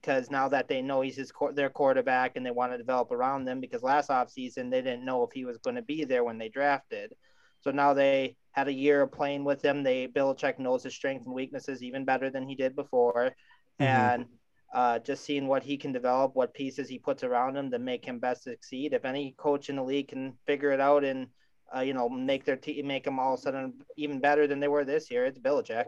because 0.00 0.30
now 0.30 0.48
that 0.48 0.66
they 0.66 0.80
know 0.80 1.02
he's 1.02 1.16
his 1.16 1.30
their 1.52 1.68
quarterback 1.68 2.36
and 2.36 2.46
they 2.46 2.50
want 2.50 2.72
to 2.72 2.78
develop 2.78 3.12
around 3.12 3.44
them, 3.44 3.60
because 3.60 3.82
last 3.82 4.08
offseason 4.08 4.70
they 4.70 4.80
didn't 4.80 5.04
know 5.04 5.22
if 5.24 5.30
he 5.32 5.44
was 5.44 5.58
going 5.58 5.76
to 5.76 5.82
be 5.82 6.04
there 6.04 6.24
when 6.24 6.38
they 6.38 6.48
drafted, 6.48 7.12
so 7.60 7.70
now 7.70 7.92
they 7.92 8.36
had 8.52 8.68
a 8.68 8.72
year 8.72 9.02
of 9.02 9.12
playing 9.12 9.44
with 9.44 9.62
him. 9.62 9.82
They 9.82 10.06
Bill 10.06 10.34
Belichick 10.34 10.58
knows 10.58 10.84
his 10.84 10.94
strengths 10.94 11.26
and 11.26 11.34
weaknesses 11.34 11.82
even 11.82 12.06
better 12.06 12.30
than 12.30 12.48
he 12.48 12.54
did 12.54 12.74
before, 12.74 13.32
Mhm. 13.78 13.84
and 13.84 14.26
uh, 14.74 14.98
just 14.98 15.24
seeing 15.24 15.46
what 15.46 15.62
he 15.62 15.76
can 15.76 15.92
develop, 15.92 16.34
what 16.34 16.52
pieces 16.52 16.88
he 16.88 16.98
puts 16.98 17.22
around 17.22 17.56
him 17.56 17.70
to 17.70 17.78
make 17.78 18.04
him 18.04 18.18
best 18.18 18.42
succeed. 18.42 18.92
If 18.92 19.04
any 19.04 19.34
coach 19.38 19.70
in 19.70 19.76
the 19.76 19.84
league 19.84 20.08
can 20.08 20.34
figure 20.46 20.72
it 20.72 20.80
out 20.80 21.04
and 21.04 21.28
uh, 21.74 21.80
you 21.80 21.94
know 21.94 22.08
make 22.08 22.44
their 22.44 22.56
team 22.56 22.86
make 22.86 23.04
them 23.04 23.18
all 23.18 23.34
of 23.34 23.40
a 23.40 23.42
sudden 23.42 23.72
even 23.96 24.20
better 24.20 24.46
than 24.46 24.60
they 24.60 24.68
were 24.68 24.84
this 24.84 25.10
year, 25.10 25.24
it's 25.24 25.38
Belichick. 25.38 25.86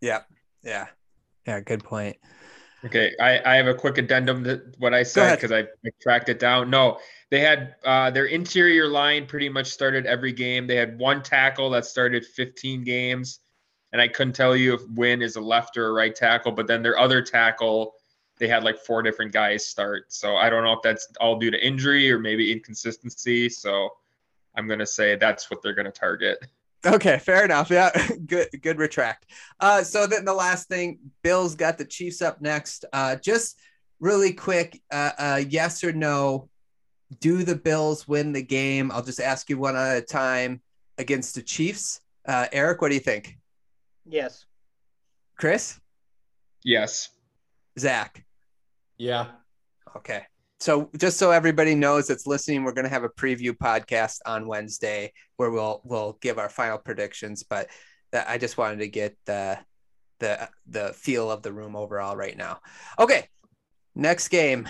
yeah, 0.00 0.20
yeah, 0.62 0.86
yeah, 1.46 1.60
good 1.60 1.82
point. 1.82 2.16
Okay, 2.84 3.12
I, 3.20 3.40
I 3.44 3.56
have 3.56 3.66
a 3.66 3.74
quick 3.74 3.98
addendum 3.98 4.44
to 4.44 4.62
what 4.78 4.94
I 4.94 5.02
said 5.02 5.34
because 5.34 5.50
I, 5.50 5.60
I 5.60 5.90
tracked 6.00 6.28
it 6.28 6.38
down. 6.38 6.70
No, 6.70 6.98
they 7.30 7.40
had 7.40 7.74
uh, 7.84 8.10
their 8.10 8.26
interior 8.26 8.86
line 8.86 9.26
pretty 9.26 9.48
much 9.48 9.66
started 9.66 10.06
every 10.06 10.32
game. 10.32 10.66
They 10.66 10.76
had 10.76 10.96
one 10.96 11.22
tackle 11.22 11.70
that 11.70 11.86
started 11.86 12.24
15 12.24 12.84
games, 12.84 13.40
and 13.92 14.00
I 14.00 14.06
couldn't 14.06 14.34
tell 14.34 14.54
you 14.54 14.74
if 14.74 14.82
Wynn 14.94 15.22
is 15.22 15.34
a 15.34 15.40
left 15.40 15.76
or 15.76 15.88
a 15.88 15.92
right 15.92 16.14
tackle. 16.14 16.52
But 16.52 16.68
then 16.68 16.82
their 16.82 16.98
other 16.98 17.20
tackle, 17.20 17.94
they 18.38 18.48
had 18.48 18.64
like 18.64 18.78
four 18.78 19.02
different 19.02 19.32
guys 19.32 19.66
start. 19.66 20.12
So 20.12 20.36
I 20.36 20.48
don't 20.50 20.64
know 20.64 20.72
if 20.72 20.82
that's 20.82 21.08
all 21.20 21.38
due 21.38 21.50
to 21.50 21.66
injury 21.66 22.10
or 22.10 22.18
maybe 22.18 22.52
inconsistency. 22.52 23.48
So 23.48 23.90
I'm 24.56 24.66
gonna 24.68 24.86
say 24.86 25.16
that's 25.16 25.50
what 25.50 25.62
they're 25.62 25.74
gonna 25.74 25.90
target. 25.90 26.38
Okay, 26.86 27.18
fair 27.18 27.44
enough. 27.44 27.70
Yeah, 27.70 27.90
good, 28.26 28.48
good 28.62 28.78
retract. 28.78 29.26
Uh, 29.58 29.82
so 29.82 30.06
then 30.06 30.24
the 30.24 30.32
last 30.34 30.68
thing, 30.68 30.98
Bills 31.22 31.54
got 31.56 31.76
the 31.78 31.84
Chiefs 31.84 32.22
up 32.22 32.40
next. 32.40 32.84
Uh, 32.92 33.16
just 33.16 33.58
really 34.00 34.32
quick, 34.32 34.80
uh, 34.92 35.10
uh, 35.18 35.42
yes 35.48 35.82
or 35.82 35.92
no? 35.92 36.48
Do 37.20 37.42
the 37.42 37.56
Bills 37.56 38.06
win 38.06 38.32
the 38.32 38.42
game? 38.42 38.92
I'll 38.92 39.02
just 39.02 39.20
ask 39.20 39.50
you 39.50 39.58
one 39.58 39.74
at 39.76 39.96
a 39.96 40.02
time 40.02 40.60
against 40.98 41.34
the 41.34 41.42
Chiefs. 41.42 42.00
Uh, 42.26 42.46
Eric, 42.52 42.80
what 42.80 42.88
do 42.90 42.94
you 42.94 43.00
think? 43.00 43.36
Yes. 44.06 44.44
Chris, 45.36 45.80
Yes. 46.64 47.08
Zach. 47.78 48.24
Yeah. 48.98 49.26
Okay. 49.96 50.22
So 50.60 50.90
just 50.96 51.18
so 51.18 51.30
everybody 51.30 51.76
knows 51.76 52.08
that's 52.08 52.26
listening, 52.26 52.64
we're 52.64 52.72
going 52.72 52.84
to 52.84 52.90
have 52.90 53.04
a 53.04 53.08
preview 53.08 53.52
podcast 53.52 54.18
on 54.26 54.48
Wednesday 54.48 55.12
where 55.36 55.50
we'll 55.50 55.80
we'll 55.84 56.18
give 56.20 56.38
our 56.38 56.48
final 56.48 56.78
predictions. 56.78 57.44
But 57.44 57.68
that, 58.10 58.28
I 58.28 58.38
just 58.38 58.58
wanted 58.58 58.80
to 58.80 58.88
get 58.88 59.16
the 59.24 59.58
the 60.18 60.48
the 60.66 60.92
feel 60.94 61.30
of 61.30 61.42
the 61.42 61.52
room 61.52 61.76
overall 61.76 62.16
right 62.16 62.36
now. 62.36 62.58
Okay, 62.98 63.28
next 63.94 64.28
game. 64.28 64.68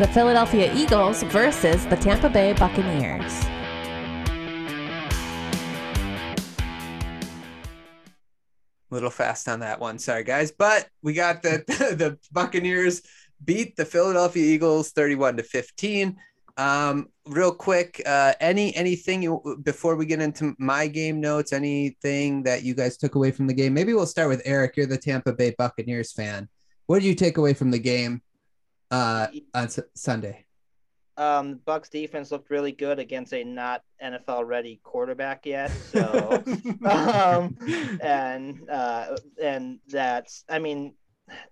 The 0.00 0.08
Philadelphia 0.12 0.72
Eagles 0.74 1.22
versus 1.24 1.86
the 1.86 1.96
Tampa 1.96 2.28
Bay 2.28 2.52
Buccaneers. 2.52 3.44
Little 8.90 9.10
fast 9.10 9.48
on 9.48 9.60
that 9.60 9.80
one. 9.80 9.98
Sorry, 9.98 10.24
guys. 10.24 10.50
But 10.50 10.88
we 11.02 11.12
got 11.12 11.42
the 11.42 11.64
the 11.68 12.18
Buccaneers 12.32 13.02
beat 13.44 13.76
the 13.76 13.84
Philadelphia 13.84 14.44
Eagles 14.44 14.90
31 14.90 15.36
to 15.36 15.42
15. 15.42 16.16
Um, 16.56 17.08
real 17.26 17.52
quick, 17.52 18.02
uh, 18.04 18.32
any 18.40 18.74
anything 18.74 19.22
you 19.22 19.60
before 19.62 19.94
we 19.94 20.06
get 20.06 20.20
into 20.20 20.56
my 20.58 20.88
game 20.88 21.20
notes, 21.20 21.52
anything 21.52 22.42
that 22.42 22.64
you 22.64 22.74
guys 22.74 22.96
took 22.96 23.14
away 23.14 23.30
from 23.30 23.46
the 23.46 23.54
game? 23.54 23.72
Maybe 23.72 23.94
we'll 23.94 24.06
start 24.06 24.28
with 24.28 24.42
Eric. 24.44 24.76
You're 24.76 24.86
the 24.86 24.98
Tampa 24.98 25.32
Bay 25.32 25.54
Buccaneers 25.56 26.12
fan. 26.12 26.48
What 26.86 27.00
did 27.00 27.06
you 27.06 27.14
take 27.14 27.36
away 27.36 27.54
from 27.54 27.70
the 27.70 27.78
game 27.78 28.22
uh, 28.90 29.28
on 29.54 29.64
S- 29.64 29.78
Sunday? 29.94 30.46
Um, 31.18 31.60
Bucks 31.64 31.88
defense 31.88 32.30
looked 32.30 32.48
really 32.48 32.70
good 32.70 33.00
against 33.00 33.34
a 33.34 33.42
not 33.42 33.82
NFL 34.02 34.46
ready 34.46 34.80
quarterback 34.84 35.44
yet. 35.44 35.70
So, 35.92 36.42
um, 36.88 37.56
and 38.00 38.70
uh, 38.70 39.16
and 39.42 39.80
that's 39.88 40.44
I 40.48 40.60
mean, 40.60 40.94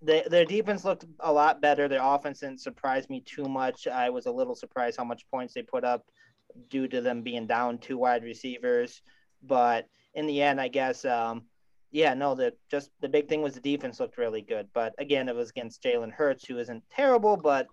they, 0.00 0.22
their 0.30 0.44
defense 0.44 0.84
looked 0.84 1.04
a 1.20 1.32
lot 1.32 1.60
better. 1.60 1.88
Their 1.88 2.02
offense 2.02 2.40
didn't 2.40 2.60
surprise 2.60 3.10
me 3.10 3.20
too 3.26 3.44
much. 3.44 3.86
I 3.88 4.10
was 4.10 4.26
a 4.26 4.30
little 4.30 4.54
surprised 4.54 4.98
how 4.98 5.04
much 5.04 5.28
points 5.30 5.54
they 5.54 5.62
put 5.62 5.84
up 5.84 6.04
due 6.70 6.86
to 6.88 7.00
them 7.00 7.22
being 7.22 7.46
down 7.46 7.78
two 7.78 7.98
wide 7.98 8.22
receivers. 8.22 9.02
But 9.42 9.86
in 10.14 10.26
the 10.26 10.42
end, 10.42 10.60
I 10.60 10.68
guess, 10.68 11.04
um, 11.04 11.42
yeah, 11.90 12.14
no, 12.14 12.34
the 12.34 12.52
just 12.70 12.90
the 13.00 13.08
big 13.08 13.28
thing 13.28 13.42
was 13.42 13.54
the 13.54 13.60
defense 13.60 14.00
looked 14.00 14.18
really 14.18 14.42
good. 14.42 14.68
But 14.72 14.94
again, 14.98 15.28
it 15.28 15.34
was 15.34 15.50
against 15.50 15.82
Jalen 15.82 16.12
Hurts, 16.12 16.46
who 16.46 16.58
isn't 16.58 16.84
terrible, 16.94 17.36
but 17.36 17.66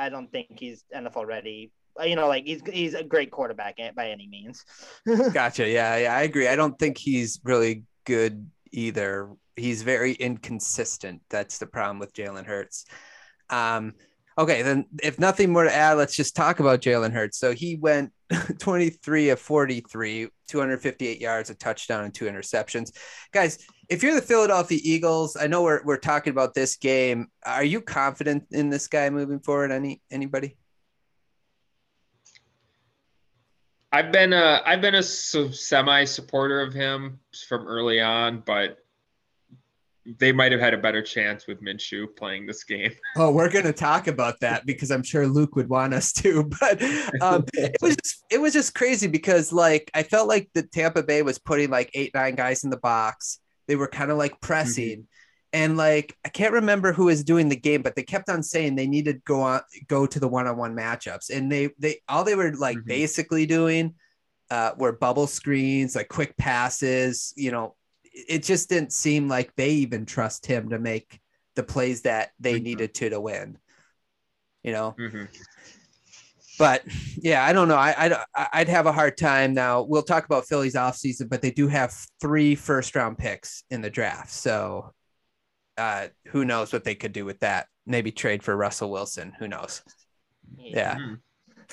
I 0.00 0.08
don't 0.08 0.30
think 0.32 0.58
he's 0.58 0.84
NFL 0.94 1.26
ready. 1.26 1.72
Uh, 2.00 2.04
You 2.04 2.16
know, 2.16 2.26
like 2.28 2.44
he's 2.44 2.62
he's 2.72 2.94
a 2.94 3.04
great 3.04 3.30
quarterback 3.30 3.74
eh, 3.78 3.90
by 3.94 4.08
any 4.10 4.26
means. 4.26 4.64
Gotcha. 5.32 5.68
Yeah, 5.68 5.96
yeah, 5.96 6.16
I 6.16 6.22
agree. 6.22 6.48
I 6.48 6.56
don't 6.56 6.78
think 6.78 6.96
he's 6.96 7.40
really 7.44 7.84
good 8.04 8.50
either. 8.72 9.28
He's 9.56 9.82
very 9.82 10.12
inconsistent. 10.12 11.20
That's 11.28 11.58
the 11.58 11.66
problem 11.66 11.98
with 11.98 12.14
Jalen 12.14 12.46
Hurts. 12.46 12.86
Um, 13.50 13.94
okay, 14.38 14.62
then 14.62 14.86
if 15.02 15.18
nothing 15.18 15.52
more 15.52 15.64
to 15.64 15.74
add, 15.74 15.94
let's 15.98 16.16
just 16.16 16.34
talk 16.34 16.60
about 16.60 16.80
Jalen 16.80 17.12
Hurts. 17.12 17.38
So 17.38 17.52
he 17.52 17.76
went 17.76 18.12
23 18.58 19.30
of 19.30 19.40
43, 19.40 20.28
258 20.46 21.20
yards, 21.20 21.50
a 21.50 21.54
touchdown, 21.54 22.04
and 22.04 22.14
two 22.14 22.26
interceptions. 22.26 22.92
Guys, 23.32 23.58
if 23.88 24.02
you're 24.02 24.14
the 24.14 24.22
Philadelphia 24.22 24.78
Eagles, 24.82 25.36
I 25.36 25.46
know 25.46 25.62
we're 25.62 25.82
we're 25.84 25.96
talking 25.96 26.30
about 26.30 26.54
this 26.54 26.76
game. 26.76 27.28
Are 27.44 27.64
you 27.64 27.80
confident 27.80 28.44
in 28.52 28.70
this 28.70 28.86
guy 28.86 29.10
moving 29.10 29.40
forward? 29.40 29.72
Any 29.72 30.00
anybody? 30.10 30.56
I've 33.92 34.12
been 34.12 34.32
a 34.32 34.62
I've 34.64 34.80
been 34.80 34.94
a 34.94 35.02
semi 35.02 36.04
supporter 36.04 36.60
of 36.60 36.72
him 36.72 37.18
from 37.48 37.66
early 37.66 38.00
on, 38.00 38.42
but 38.46 38.78
they 40.18 40.32
might 40.32 40.52
have 40.52 40.60
had 40.60 40.74
a 40.74 40.78
better 40.78 41.02
chance 41.02 41.46
with 41.46 41.62
Minshew 41.62 42.06
playing 42.16 42.46
this 42.46 42.64
game. 42.64 42.92
Oh, 43.16 43.30
we're 43.30 43.50
gonna 43.50 43.72
talk 43.72 44.06
about 44.06 44.40
that 44.40 44.66
because 44.66 44.90
I'm 44.90 45.02
sure 45.02 45.26
Luke 45.26 45.56
would 45.56 45.68
want 45.68 45.94
us 45.94 46.12
to. 46.14 46.44
But 46.60 46.82
um, 47.20 47.44
it 47.54 47.76
was 47.82 47.96
just, 47.96 48.24
it 48.30 48.40
was 48.40 48.52
just 48.52 48.74
crazy 48.74 49.06
because 49.08 49.52
like 49.52 49.90
I 49.94 50.02
felt 50.02 50.28
like 50.28 50.48
the 50.54 50.62
Tampa 50.62 51.02
Bay 51.02 51.22
was 51.22 51.38
putting 51.38 51.70
like 51.70 51.90
eight 51.94 52.12
nine 52.14 52.34
guys 52.34 52.64
in 52.64 52.70
the 52.70 52.76
box. 52.78 53.38
They 53.68 53.76
were 53.76 53.88
kind 53.88 54.10
of 54.10 54.18
like 54.18 54.40
pressing, 54.40 55.06
and 55.52 55.76
like 55.76 56.16
I 56.24 56.28
can't 56.28 56.52
remember 56.54 56.92
who 56.92 57.04
was 57.06 57.24
doing 57.24 57.48
the 57.48 57.56
game, 57.56 57.82
but 57.82 57.94
they 57.94 58.02
kept 58.02 58.28
on 58.28 58.42
saying 58.42 58.74
they 58.76 58.86
needed 58.86 59.16
to 59.16 59.22
go 59.24 59.40
on 59.42 59.60
go 59.88 60.06
to 60.06 60.18
the 60.20 60.28
one 60.28 60.46
on 60.46 60.56
one 60.56 60.74
matchups, 60.76 61.30
and 61.30 61.50
they 61.50 61.70
they 61.78 61.98
all 62.08 62.24
they 62.24 62.34
were 62.34 62.52
like 62.54 62.78
Mhm. 62.78 62.86
basically 62.86 63.46
doing 63.46 63.94
uh, 64.50 64.72
were 64.78 64.92
bubble 64.92 65.26
screens, 65.28 65.94
like 65.94 66.08
quick 66.08 66.36
passes. 66.36 67.32
You 67.36 67.52
know, 67.52 67.76
it 68.12 68.42
just 68.42 68.68
didn't 68.68 68.92
seem 68.92 69.28
like 69.28 69.54
they 69.56 69.70
even 69.70 70.04
trust 70.06 70.46
him 70.46 70.70
to 70.70 70.78
make 70.78 71.20
the 71.54 71.62
plays 71.62 72.02
that 72.02 72.30
they 72.40 72.58
Mhm. 72.58 72.62
needed 72.62 72.94
to 72.94 73.10
to 73.10 73.20
win. 73.20 73.58
You 74.62 74.72
know, 74.72 74.94
Mhm. 74.98 75.28
but 76.58 76.82
yeah, 77.16 77.44
I 77.44 77.52
don't 77.52 77.68
know. 77.68 77.76
I, 77.76 78.24
I 78.36 78.48
I'd 78.52 78.68
have 78.68 78.86
a 78.86 78.92
hard 78.92 79.16
time 79.16 79.54
now. 79.54 79.82
We'll 79.82 80.02
talk 80.02 80.26
about 80.26 80.46
Philly's 80.46 80.74
offseason, 80.74 81.28
but 81.30 81.40
they 81.40 81.50
do 81.50 81.68
have 81.68 81.94
three 82.20 82.54
first 82.54 82.94
round 82.94 83.16
picks 83.16 83.64
in 83.70 83.80
the 83.80 83.90
draft. 83.90 84.30
So 84.30 84.92
uh, 85.78 86.08
who 86.28 86.44
knows 86.44 86.72
what 86.74 86.84
they 86.84 86.94
could 86.94 87.12
do 87.12 87.24
with 87.24 87.40
that? 87.40 87.66
Maybe 87.86 88.12
trade 88.12 88.42
for 88.42 88.54
Russell 88.54 88.90
Wilson. 88.90 89.32
Who 89.38 89.48
knows? 89.48 89.82
Yeah. 90.58 90.96
Mhm. 90.96 91.20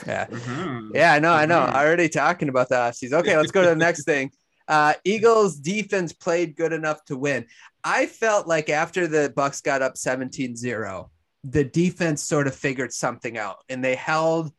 Yeah. 0.05 0.27
Mhm. 0.27 0.91
Yeah, 0.93 1.13
I 1.13 1.19
know, 1.19 1.33
I 1.33 1.45
know. 1.45 1.59
Mhm. 1.59 1.73
Already 1.75 2.07
talking 2.07 2.47
about 2.47 2.69
the 2.69 2.75
offseason. 2.75 3.13
Okay, 3.19 3.35
let's 3.35 3.51
go 3.51 3.63
to 3.63 3.69
the 3.69 3.75
next 3.75 4.05
thing. 4.05 4.31
Uh, 4.67 4.93
Eagles 5.03 5.57
defense 5.57 6.13
played 6.13 6.55
good 6.55 6.73
enough 6.73 7.03
to 7.05 7.17
win. 7.17 7.45
I 7.83 8.05
felt 8.05 8.47
like 8.47 8.69
after 8.69 9.07
the 9.07 9.31
Bucks 9.35 9.61
got 9.61 9.81
up 9.81 9.95
17-0, 9.95 11.09
the 11.43 11.63
defense 11.63 12.23
sort 12.23 12.47
of 12.47 12.55
figured 12.55 12.91
something 12.91 13.37
out 13.37 13.57
and 13.69 13.83
they 13.83 13.95
held 13.95 14.51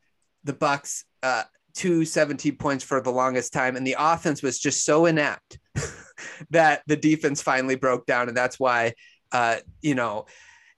the 0.44 0.54
Bucks 0.54 1.04
uh, 1.22 1.42
to 1.74 2.04
17 2.04 2.56
points 2.56 2.84
for 2.84 3.00
the 3.00 3.11
longest 3.11 3.52
time. 3.52 3.76
And 3.76 3.86
the 3.86 3.96
offense 3.98 4.42
was 4.42 4.59
just 4.59 4.84
so 4.84 5.06
inept 5.06 5.59
that 6.50 6.82
the 6.86 6.96
defense 6.96 7.42
finally 7.42 7.76
broke 7.76 8.06
down. 8.06 8.28
And 8.28 8.36
that's 8.36 8.59
why, 8.59 8.94
uh, 9.32 9.56
you 9.82 9.94
know, 9.94 10.26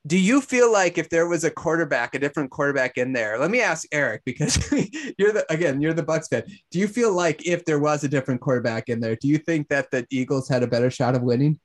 do 0.07 0.19
you 0.19 0.41
feel 0.41 0.73
like 0.73 0.97
if 0.97 1.11
there 1.11 1.29
was 1.29 1.45
a 1.45 1.51
quarterback, 1.51 2.15
a 2.15 2.19
different 2.19 2.51
quarterback 2.51 2.97
in 2.97 3.13
there? 3.13 3.39
Let 3.39 3.51
me 3.51 3.61
ask 3.61 3.87
Eric 3.93 4.23
because 4.25 4.57
you're 5.19 5.33
the 5.33 5.45
again, 5.51 5.81
you're 5.81 5.93
the 5.93 6.03
Bucks 6.03 6.29
fan. 6.29 6.45
Do 6.71 6.79
you 6.79 6.89
feel 6.89 7.13
like 7.13 7.47
if 7.47 7.65
there 7.65 7.79
was 7.79 8.03
a 8.03 8.09
different 8.09 8.41
quarterback 8.41 8.89
in 8.89 9.01
there, 9.01 9.17
do 9.17 9.29
you 9.29 9.39
think 9.39 9.69
that 9.69 9.91
the 9.91 10.07
Eagles 10.11 10.49
had 10.49 10.63
a 10.63 10.67
better 10.67 10.91
shot 10.91 11.15
of 11.15 11.23
winning? 11.23 11.61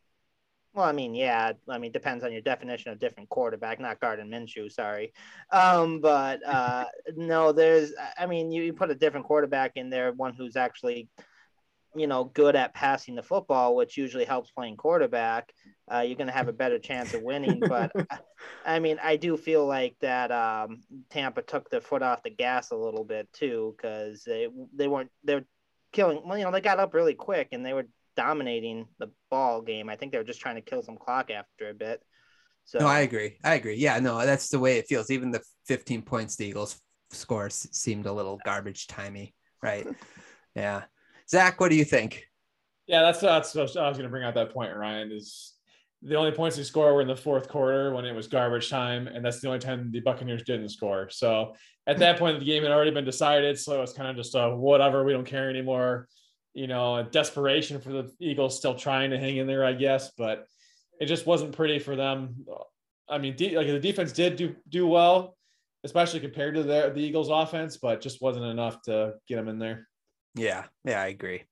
Well, 0.75 0.83
I 0.83 0.91
mean, 0.91 1.15
yeah. 1.15 1.53
I 1.69 1.77
mean, 1.77 1.93
depends 1.93 2.25
on 2.25 2.33
your 2.33 2.41
definition 2.41 2.91
of 2.91 2.99
different 2.99 3.29
quarterback, 3.29 3.79
not 3.79 4.01
Gardner 4.01 4.25
Minshew. 4.25 4.69
Sorry, 4.69 5.13
um, 5.53 6.01
but 6.01 6.45
uh, 6.45 6.85
no, 7.15 7.53
there's. 7.53 7.93
I 8.17 8.25
mean, 8.25 8.51
you, 8.51 8.63
you 8.63 8.73
put 8.73 8.91
a 8.91 8.95
different 8.95 9.25
quarterback 9.25 9.71
in 9.75 9.89
there, 9.89 10.11
one 10.11 10.33
who's 10.33 10.57
actually, 10.57 11.07
you 11.95 12.07
know, 12.07 12.25
good 12.25 12.55
at 12.55 12.73
passing 12.73 13.15
the 13.15 13.23
football, 13.23 13.75
which 13.75 13.97
usually 13.97 14.25
helps 14.25 14.51
playing 14.51 14.77
quarterback. 14.77 15.51
Uh, 15.91 15.99
you're 15.99 16.17
going 16.17 16.27
to 16.27 16.33
have 16.33 16.47
a 16.47 16.53
better 16.53 16.79
chance 16.79 17.13
of 17.13 17.21
winning. 17.21 17.61
But 17.67 17.91
I 18.65 18.79
mean, 18.79 18.99
I 19.01 19.15
do 19.15 19.37
feel 19.37 19.65
like 19.65 19.95
that 20.01 20.31
um, 20.31 20.81
Tampa 21.09 21.41
took 21.41 21.69
their 21.69 21.81
foot 21.81 22.03
off 22.03 22.23
the 22.23 22.29
gas 22.29 22.71
a 22.71 22.75
little 22.75 23.03
bit 23.03 23.31
too, 23.33 23.75
because 23.77 24.23
they 24.23 24.47
they 24.75 24.87
weren't 24.87 25.11
they're 25.23 25.45
killing. 25.91 26.21
Well, 26.25 26.37
you 26.37 26.43
know, 26.43 26.51
they 26.51 26.61
got 26.61 26.79
up 26.79 26.93
really 26.93 27.13
quick 27.13 27.49
and 27.51 27.65
they 27.65 27.73
were 27.73 27.87
dominating 28.15 28.87
the 28.99 29.11
ball 29.29 29.61
game. 29.61 29.89
I 29.89 29.95
think 29.95 30.11
they 30.11 30.17
were 30.17 30.23
just 30.23 30.41
trying 30.41 30.55
to 30.55 30.61
kill 30.61 30.83
some 30.83 30.97
clock 30.97 31.29
after 31.31 31.69
a 31.69 31.73
bit. 31.73 32.01
So 32.65 32.79
No, 32.79 32.87
I 32.87 33.01
agree. 33.01 33.37
I 33.43 33.55
agree. 33.55 33.75
Yeah, 33.75 33.99
no, 33.99 34.25
that's 34.25 34.49
the 34.49 34.59
way 34.59 34.77
it 34.77 34.87
feels. 34.87 35.11
Even 35.11 35.31
the 35.31 35.41
15 35.67 36.01
points 36.01 36.35
the 36.35 36.47
Eagles 36.47 36.81
score 37.11 37.49
seemed 37.49 38.07
a 38.07 38.13
little 38.13 38.39
garbage 38.43 38.87
timey, 38.87 39.35
right? 39.61 39.85
yeah. 40.55 40.83
Zach, 41.29 41.59
what 41.59 41.69
do 41.69 41.75
you 41.75 41.85
think? 41.85 42.25
Yeah, 42.87 43.01
that's 43.01 43.19
that's 43.19 43.55
I 43.55 43.61
was 43.61 43.97
going 43.97 44.03
to 44.03 44.09
bring 44.09 44.23
out 44.23 44.35
that 44.35 44.53
point. 44.53 44.75
Ryan 44.75 45.11
is 45.11 45.53
the 46.01 46.15
only 46.15 46.31
points 46.31 46.55
he 46.55 46.63
scored 46.63 46.93
were 46.93 47.01
in 47.01 47.07
the 47.07 47.15
fourth 47.15 47.47
quarter 47.47 47.93
when 47.93 48.05
it 48.05 48.13
was 48.13 48.27
garbage 48.27 48.69
time, 48.69 49.07
and 49.07 49.25
that's 49.25 49.39
the 49.39 49.47
only 49.47 49.59
time 49.59 49.91
the 49.91 50.01
Buccaneers 50.01 50.43
didn't 50.43 50.69
score. 50.69 51.09
So 51.09 51.55
at 51.87 51.97
that 51.97 52.19
point, 52.19 52.39
the 52.39 52.45
game 52.45 52.61
had 52.61 52.71
already 52.71 52.91
been 52.91 53.05
decided, 53.05 53.57
so 53.57 53.77
it 53.77 53.81
was 53.81 53.93
kind 53.93 54.09
of 54.09 54.15
just 54.15 54.35
a 54.35 54.55
whatever. 54.55 55.03
We 55.03 55.13
don't 55.13 55.25
care 55.25 55.49
anymore. 55.49 56.07
You 56.53 56.67
know, 56.67 57.03
desperation 57.03 57.81
for 57.81 57.89
the 57.89 58.11
Eagles 58.19 58.57
still 58.57 58.75
trying 58.75 59.09
to 59.09 59.17
hang 59.17 59.37
in 59.37 59.47
there, 59.47 59.65
I 59.65 59.73
guess, 59.73 60.11
but 60.15 60.45
it 61.01 61.07
just 61.07 61.25
wasn't 61.25 61.55
pretty 61.55 61.79
for 61.79 61.95
them. 61.95 62.45
I 63.09 63.17
mean, 63.17 63.35
de- 63.35 63.57
like 63.57 63.67
the 63.67 63.79
defense 63.79 64.11
did 64.11 64.35
do 64.35 64.55
do 64.69 64.85
well, 64.85 65.35
especially 65.83 66.19
compared 66.19 66.53
to 66.55 66.63
the 66.63 66.91
the 66.93 67.01
Eagles' 67.01 67.29
offense, 67.29 67.77
but 67.77 67.99
just 67.99 68.21
wasn't 68.21 68.45
enough 68.45 68.81
to 68.83 69.15
get 69.27 69.37
them 69.37 69.47
in 69.47 69.57
there. 69.57 69.87
Yeah, 70.35 70.65
yeah, 70.83 71.01
I 71.01 71.07
agree. 71.07 71.43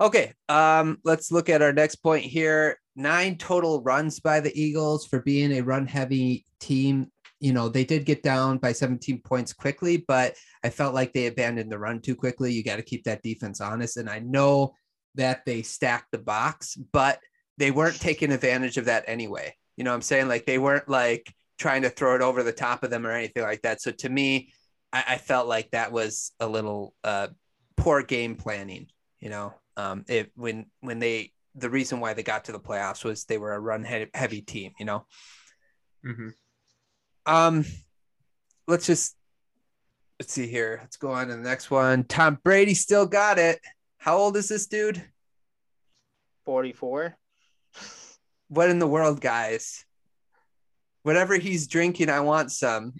Okay, 0.00 0.34
um, 0.48 0.98
let's 1.04 1.32
look 1.32 1.48
at 1.48 1.62
our 1.62 1.72
next 1.72 1.96
point 1.96 2.24
here. 2.24 2.78
Nine 2.94 3.36
total 3.38 3.82
runs 3.82 4.20
by 4.20 4.40
the 4.40 4.58
Eagles 4.60 5.06
for 5.06 5.20
being 5.22 5.52
a 5.52 5.62
run 5.62 5.86
heavy 5.86 6.44
team. 6.60 7.10
You 7.40 7.52
know, 7.52 7.68
they 7.68 7.84
did 7.84 8.04
get 8.04 8.22
down 8.22 8.58
by 8.58 8.72
17 8.72 9.22
points 9.22 9.52
quickly, 9.52 10.04
but 10.06 10.34
I 10.62 10.70
felt 10.70 10.94
like 10.94 11.12
they 11.12 11.26
abandoned 11.26 11.72
the 11.72 11.78
run 11.78 12.00
too 12.00 12.14
quickly. 12.14 12.52
You 12.52 12.62
got 12.62 12.76
to 12.76 12.82
keep 12.82 13.04
that 13.04 13.22
defense 13.22 13.60
honest. 13.60 13.96
And 13.96 14.08
I 14.08 14.18
know 14.18 14.74
that 15.14 15.44
they 15.46 15.62
stacked 15.62 16.12
the 16.12 16.18
box, 16.18 16.76
but 16.76 17.18
they 17.58 17.70
weren't 17.70 18.00
taking 18.00 18.32
advantage 18.32 18.76
of 18.76 18.86
that 18.86 19.04
anyway. 19.06 19.54
You 19.76 19.84
know 19.84 19.94
I'm 19.94 20.02
saying? 20.02 20.28
Like 20.28 20.46
they 20.46 20.58
weren't 20.58 20.88
like 20.88 21.32
trying 21.58 21.82
to 21.82 21.90
throw 21.90 22.14
it 22.14 22.22
over 22.22 22.42
the 22.42 22.52
top 22.52 22.82
of 22.82 22.90
them 22.90 23.06
or 23.06 23.12
anything 23.12 23.42
like 23.42 23.62
that. 23.62 23.80
So 23.80 23.90
to 23.92 24.08
me, 24.08 24.52
I, 24.92 25.04
I 25.08 25.18
felt 25.18 25.48
like 25.48 25.70
that 25.70 25.92
was 25.92 26.32
a 26.40 26.46
little 26.46 26.94
uh, 27.02 27.28
poor 27.76 28.02
game 28.02 28.36
planning. 28.36 28.88
You 29.20 29.30
know, 29.30 29.54
um, 29.76 30.04
it 30.08 30.30
when 30.34 30.66
when 30.80 30.98
they 30.98 31.32
the 31.54 31.70
reason 31.70 32.00
why 32.00 32.12
they 32.12 32.22
got 32.22 32.44
to 32.44 32.52
the 32.52 32.60
playoffs 32.60 33.02
was 33.04 33.24
they 33.24 33.38
were 33.38 33.54
a 33.54 33.60
run 33.60 33.84
he- 33.84 34.10
heavy 34.14 34.42
team. 34.42 34.72
You 34.78 34.84
know, 34.86 35.06
Mhm. 36.04 36.34
um, 37.24 37.64
let's 38.66 38.86
just 38.86 39.16
let's 40.20 40.32
see 40.32 40.46
here. 40.46 40.78
Let's 40.82 40.96
go 40.96 41.10
on 41.12 41.28
to 41.28 41.34
the 41.36 41.42
next 41.42 41.70
one. 41.70 42.04
Tom 42.04 42.38
Brady 42.42 42.74
still 42.74 43.06
got 43.06 43.38
it. 43.38 43.60
How 43.98 44.16
old 44.18 44.36
is 44.36 44.48
this 44.48 44.66
dude? 44.66 45.02
44. 46.44 47.16
What 48.48 48.70
in 48.70 48.78
the 48.78 48.86
world, 48.86 49.20
guys? 49.20 49.84
Whatever 51.02 51.36
he's 51.36 51.66
drinking, 51.66 52.08
I 52.10 52.20
want 52.20 52.52
some. 52.52 52.94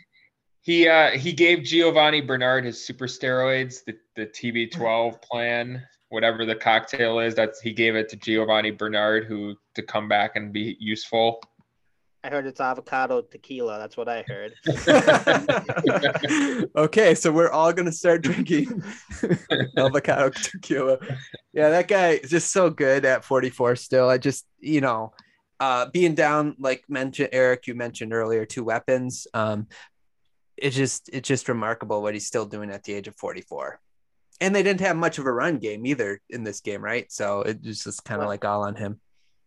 He 0.66 0.88
uh 0.88 1.10
he 1.10 1.32
gave 1.32 1.60
Giovani 1.60 2.20
Bernard 2.20 2.64
his 2.64 2.84
super 2.84 3.06
steroids, 3.06 3.84
the, 3.84 3.96
the 4.16 4.26
TB12 4.26 5.22
plan, 5.22 5.86
whatever 6.08 6.44
the 6.44 6.56
cocktail 6.56 7.20
is. 7.20 7.36
That's 7.36 7.60
he 7.60 7.72
gave 7.72 7.94
it 7.94 8.08
to 8.08 8.16
Giovani 8.16 8.72
Bernard, 8.72 9.26
who 9.26 9.54
to 9.76 9.82
come 9.82 10.08
back 10.08 10.34
and 10.34 10.52
be 10.52 10.76
useful. 10.80 11.40
I 12.24 12.30
heard 12.30 12.46
it's 12.46 12.60
avocado 12.60 13.22
tequila. 13.22 13.78
That's 13.78 13.96
what 13.96 14.08
I 14.08 14.24
heard. 14.26 14.54
okay, 16.76 17.14
so 17.14 17.30
we're 17.30 17.52
all 17.52 17.72
gonna 17.72 17.92
start 17.92 18.22
drinking 18.22 18.82
avocado 19.78 20.30
tequila. 20.30 20.98
Yeah, 21.52 21.68
that 21.68 21.86
guy 21.86 22.14
is 22.14 22.30
just 22.30 22.50
so 22.50 22.70
good 22.70 23.04
at 23.04 23.24
44 23.24 23.76
still. 23.76 24.08
I 24.08 24.18
just, 24.18 24.44
you 24.58 24.80
know, 24.80 25.12
uh 25.60 25.86
being 25.92 26.16
down, 26.16 26.56
like 26.58 26.82
mentioned 26.88 27.28
Eric, 27.30 27.68
you 27.68 27.76
mentioned 27.76 28.12
earlier, 28.12 28.44
two 28.44 28.64
weapons. 28.64 29.28
Um, 29.32 29.68
it's 30.56 30.76
just 30.76 31.08
it's 31.12 31.28
just 31.28 31.48
remarkable 31.48 32.02
what 32.02 32.14
he's 32.14 32.26
still 32.26 32.46
doing 32.46 32.70
at 32.70 32.82
the 32.84 32.94
age 32.94 33.08
of 33.08 33.16
44. 33.16 33.80
And 34.40 34.54
they 34.54 34.62
didn't 34.62 34.80
have 34.82 34.96
much 34.96 35.18
of 35.18 35.26
a 35.26 35.32
run 35.32 35.58
game 35.58 35.86
either 35.86 36.20
in 36.30 36.44
this 36.44 36.60
game, 36.60 36.82
right? 36.84 37.10
So 37.10 37.40
it 37.42 37.62
was 37.64 37.84
just 37.84 38.04
kind 38.04 38.20
of 38.20 38.24
Well- 38.24 38.28
like 38.28 38.44
all 38.44 38.62
on 38.64 38.74
him. 38.76 39.00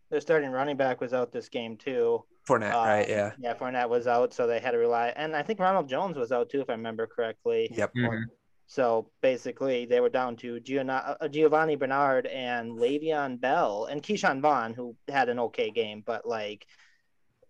Their 0.10 0.22
starting 0.22 0.49
running 0.49 0.76
back 0.78 0.99
was 1.01 1.14
out 1.14 1.32
this 1.32 1.49
game 1.49 1.78
too. 1.78 2.26
Fournette, 2.47 2.74
Uh, 2.74 2.78
right? 2.88 3.07
Yeah. 3.07 3.32
Yeah, 3.38 3.53
Fournette 3.53 3.89
was 3.89 4.07
out, 4.07 4.34
so 4.34 4.47
they 4.47 4.60
had 4.60 4.72
to 4.72 4.80
rely. 4.80 5.10
And 5.10 5.36
I 5.36 5.43
think 5.43 5.60
Ronald 5.60 5.88
Jones 5.88 6.18
was 6.18 6.32
out 6.32 6.49
too, 6.49 6.62
if 6.62 6.70
I 6.70 6.74
remember 6.74 7.05
correctly. 7.05 7.70
Yep. 7.72 7.93
Mhm. 7.93 8.24
So 8.66 9.12
basically, 9.22 9.86
they 9.86 9.99
were 9.99 10.10
down 10.10 10.36
to 10.38 10.60
Giovani, 10.60 10.89
uh, 11.22 11.28
Giovani 11.28 11.76
Bernard 11.78 12.26
and 12.26 12.72
Le'Veon 12.72 13.39
Bell 13.39 13.86
and 13.86 14.01
Ke'Shawn 14.01 14.41
Vaughn, 14.41 14.74
who 14.74 14.95
had 15.07 15.30
an 15.30 15.38
okay 15.39 15.70
game, 15.70 16.01
but 16.03 16.26
like, 16.26 16.66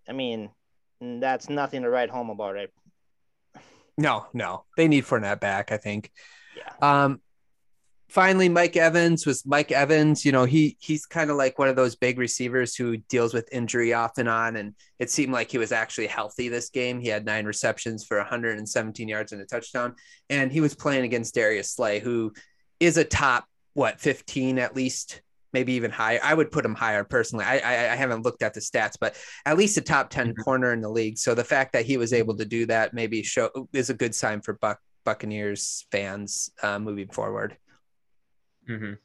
I 0.10 0.12
mean, 0.12 0.49
that's 0.99 1.47
nothing 1.49 1.84
to 1.84 1.89
write 1.89 2.10
home 2.10 2.30
about, 2.30 2.55
right? 2.55 2.70
No, 3.99 4.27
no, 4.33 4.63
they 4.77 4.87
need 4.87 5.03
Fournette 5.03 5.41
back. 5.41 5.71
I 5.73 5.77
think. 5.77 6.09
Yeah. 6.55 7.03
Um, 7.03 7.21
finally, 8.07 8.47
Mike 8.47 8.77
Evans 8.77 9.25
was 9.25 9.45
Mike 9.45 9.73
Evans. 9.73 10.23
You 10.23 10.31
know, 10.31 10.45
he 10.45 10.77
he's 10.79 11.05
kind 11.05 11.29
of 11.29 11.35
like 11.35 11.59
one 11.59 11.67
of 11.67 11.75
those 11.75 11.97
big 11.97 12.17
receivers 12.17 12.75
who 12.75 12.95
deals 12.95 13.33
with 13.33 13.51
injury 13.51 13.93
off 13.93 14.17
and 14.17 14.29
on. 14.29 14.55
And 14.55 14.73
it 14.99 15.09
seemed 15.09 15.33
like 15.33 15.51
he 15.51 15.57
was 15.57 15.73
actually 15.73 16.07
healthy 16.07 16.47
this 16.47 16.69
game. 16.69 17.01
He 17.01 17.09
had 17.09 17.25
nine 17.25 17.45
receptions 17.45 18.05
for 18.05 18.17
117 18.17 19.07
yards 19.07 19.33
and 19.33 19.41
a 19.41 19.45
touchdown, 19.45 19.95
and 20.29 20.49
he 20.49 20.61
was 20.61 20.75
playing 20.75 21.03
against 21.03 21.35
Darius 21.35 21.71
Slay, 21.71 21.99
who 21.99 22.33
is 22.79 22.95
a 22.95 23.03
top 23.03 23.45
what 23.73 23.99
15 23.99 24.59
at 24.59 24.77
least. 24.77 25.21
Maybe 25.51 25.73
even 25.73 25.89
higher. 25.91 26.19
I 26.23 26.33
would 26.33 26.51
put 26.51 26.63
him 26.65 26.75
higher 26.75 27.03
personally. 27.03 27.45
I, 27.45 27.57
I 27.59 27.93
I 27.93 27.95
haven't 27.95 28.23
looked 28.23 28.43
at 28.43 28.53
the 28.53 28.59
stats, 28.59 28.93
but 28.99 29.15
at 29.45 29.57
least 29.57 29.77
a 29.77 29.81
top 29.81 30.09
10 30.09 30.33
Mhm. 30.33 30.43
corner 30.43 30.73
in 30.73 30.81
the 30.81 30.89
league. 30.89 31.17
So 31.17 31.33
the 31.33 31.43
fact 31.43 31.73
that 31.73 31.85
he 31.85 31.97
was 31.97 32.13
able 32.13 32.35
to 32.37 32.45
do 32.45 32.65
that 32.67 32.93
maybe 32.93 33.23
show 33.23 33.49
is 33.73 33.89
a 33.89 33.93
good 33.95 34.13
sign 34.13 34.41
for 34.41 34.53
Buck 34.53 34.79
Buccaneers 35.05 35.87
fans 35.91 36.51
uh, 36.61 36.77
moving 36.77 37.09
forward. 37.09 37.57
Mhm. 38.69 38.97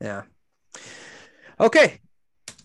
Yeah. 0.00 0.22
Okay. 1.60 2.00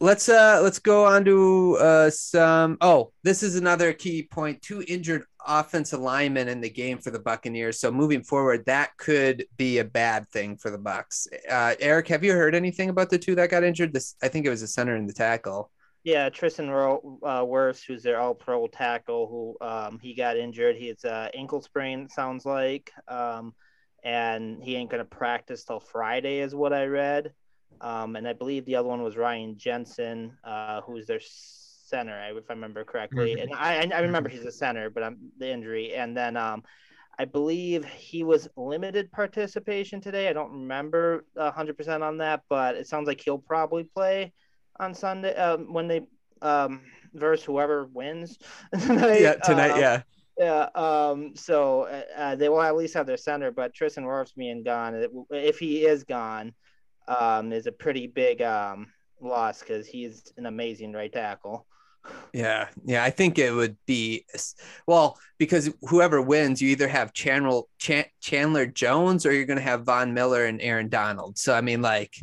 Let's 0.04 0.28
uh 0.28 0.60
let's 0.62 0.80
go 0.80 1.06
on 1.06 1.24
to 1.24 1.78
uh 1.78 2.10
some 2.10 2.78
oh 2.82 3.14
this 3.24 3.42
is 3.42 3.56
another 3.56 3.94
key 3.94 4.24
point 4.24 4.62
two 4.62 4.84
injured 4.86 5.24
offensive 5.48 6.02
linemen 6.02 6.50
in 6.50 6.60
the 6.60 6.70
game 6.70 6.98
for 6.98 7.10
the 7.10 7.20
Buccaneers 7.20 7.80
so 7.80 7.90
moving 7.90 8.22
forward 8.22 8.66
that 8.66 8.98
could 8.98 9.46
be 9.56 9.78
a 9.78 9.86
bad 9.86 10.28
thing 10.28 10.58
for 10.58 10.72
the 10.72 10.78
Bucks 10.78 11.26
uh 11.50 11.76
Eric 11.80 12.10
have 12.10 12.22
you 12.22 12.34
heard 12.34 12.54
anything 12.54 12.90
about 12.90 13.10
the 13.10 13.18
two 13.18 13.34
that 13.36 13.50
got 13.50 13.64
injured 13.64 13.94
this 13.94 14.18
I 14.22 14.28
think 14.28 14.46
it 14.46 14.50
was 14.50 14.60
the 14.60 14.68
center 14.68 14.94
and 14.94 15.08
the 15.08 15.14
tackle 15.14 15.72
Yeah, 16.04 16.28
Tristan 16.28 16.70
Ro- 16.70 17.20
uh, 17.24 17.46
who's 17.88 18.04
their 18.04 18.20
All-Pro 18.20 18.68
tackle, 18.68 19.28
who 19.28 19.66
um, 19.66 20.00
he 20.02 20.14
got 20.16 20.36
injured. 20.36 20.76
He 20.76 20.88
has 20.88 21.06
uh, 21.06 21.30
ankle 21.34 21.62
sprain. 21.62 22.10
Sounds 22.10 22.46
like, 22.46 22.92
um, 23.08 23.54
and 24.04 24.62
he 24.62 24.76
ain't 24.76 24.92
gonna 24.92 25.06
practice 25.06 25.64
till 25.64 25.80
Friday, 25.80 26.40
is 26.40 26.54
what 26.54 26.74
I 26.74 26.88
read. 26.88 27.32
Um, 27.82 28.16
and 28.16 28.28
I 28.28 28.34
believe 28.34 28.66
the 28.66 28.76
other 28.76 28.88
one 28.88 29.04
was 29.04 29.18
Ryan 29.18 29.58
Jensen, 29.58 30.38
uh, 30.44 30.82
who's 30.82 31.08
their 31.08 31.20
center, 31.22 32.20
if 32.36 32.50
I 32.50 32.54
remember 32.54 32.84
correctly. 32.84 33.40
And 33.40 33.54
I, 33.54 33.90
I 33.94 34.00
remember 34.00 34.30
he's 34.30 34.46
a 34.46 34.52
center, 34.52 34.90
but 34.90 35.04
I'm 35.04 35.18
the 35.38 35.52
injury. 35.52 35.94
And 35.94 36.16
then 36.16 36.38
um, 36.38 36.64
I 37.20 37.26
believe 37.26 37.86
he 37.86 38.24
was 38.24 38.48
limited 38.56 39.12
participation 39.12 40.02
today. 40.02 40.28
I 40.28 40.34
don't 40.34 40.52
remember 40.52 41.26
100% 41.38 42.02
on 42.02 42.18
that, 42.18 42.42
but 42.50 42.76
it 42.76 42.88
sounds 42.88 43.08
like 43.08 43.22
he'll 43.22 43.38
probably 43.38 43.84
play 43.84 44.34
on 44.80 44.94
Sunday 44.94 45.36
um, 45.36 45.72
when 45.72 45.88
they 45.88 46.02
um, 46.42 46.82
verse 47.14 47.44
whoever 47.44 47.86
wins 47.86 48.38
tonight. 48.82 49.22
Yeah, 49.22 49.36
tonight. 49.36 49.72
Um, 49.72 49.80
yeah. 49.80 50.02
Yeah. 50.38 50.70
Um. 50.74 51.36
So 51.36 51.84
uh, 52.18 52.36
they 52.36 52.50
will 52.50 52.62
at 52.62 52.76
least 52.76 52.96
have 52.96 53.06
their 53.06 53.18
center, 53.18 53.52
but 53.52 53.74
Tristan 53.74 54.04
Wirfs 54.04 54.34
being 54.36 54.64
gone, 54.64 55.26
if 55.30 55.60
he 55.60 55.86
is 55.86 56.04
gone, 56.04 56.54
um, 57.08 57.52
is 57.52 57.68
a 57.68 57.72
pretty 57.72 58.08
big 58.08 58.42
um 58.42 58.88
loss 59.22 59.60
because 59.60 59.88
he's 59.88 60.34
an 60.38 60.46
amazing 60.46 60.94
right 60.94 61.12
tackle. 61.12 61.66
Yeah, 62.34 62.68
yeah, 62.84 63.04
I 63.04 63.10
think 63.10 63.40
it 63.40 63.54
would 63.54 63.78
be 63.86 64.26
well 64.88 65.18
because 65.38 65.74
whoever 65.84 66.22
wins, 66.22 66.62
you 66.62 66.70
either 66.70 66.88
have 66.88 67.14
Chandler 67.14 67.62
Chandler 67.80 68.66
Jones 68.66 69.26
or 69.26 69.32
you're 69.32 69.46
going 69.46 69.58
to 69.58 69.64
have 69.64 69.84
Von 69.84 70.14
Miller 70.14 70.46
and 70.46 70.62
Aaron 70.62 70.90
Donald. 70.90 71.38
So 71.38 71.54
I 71.54 71.62
mean, 71.62 71.82
like 71.82 72.14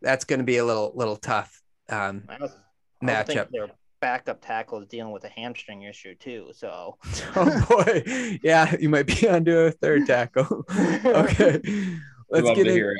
that's 0.00 0.24
going 0.24 0.38
to 0.38 0.44
be 0.44 0.58
a 0.58 0.64
little 0.64 0.92
little 0.94 1.16
tough 1.16 1.60
um, 1.88 2.24
I 2.28 2.38
was, 2.40 2.56
I 3.02 3.06
matchup. 3.06 3.50
Their 3.50 3.68
backup 4.00 4.44
tackle 4.44 4.80
is 4.80 4.86
dealing 4.86 5.12
with 5.12 5.24
a 5.24 5.28
hamstring 5.28 5.82
issue 5.82 6.14
too. 6.14 6.50
So 6.54 6.96
oh 7.36 7.66
boy, 7.68 8.38
yeah, 8.42 8.74
you 8.78 8.88
might 8.88 9.06
be 9.06 9.28
onto 9.28 9.56
a 9.56 9.70
third 9.70 10.06
tackle. 10.06 10.64
okay, 11.04 11.60
let's 12.30 12.50
get 12.50 12.66
in. 12.66 12.78
It. 12.78 12.96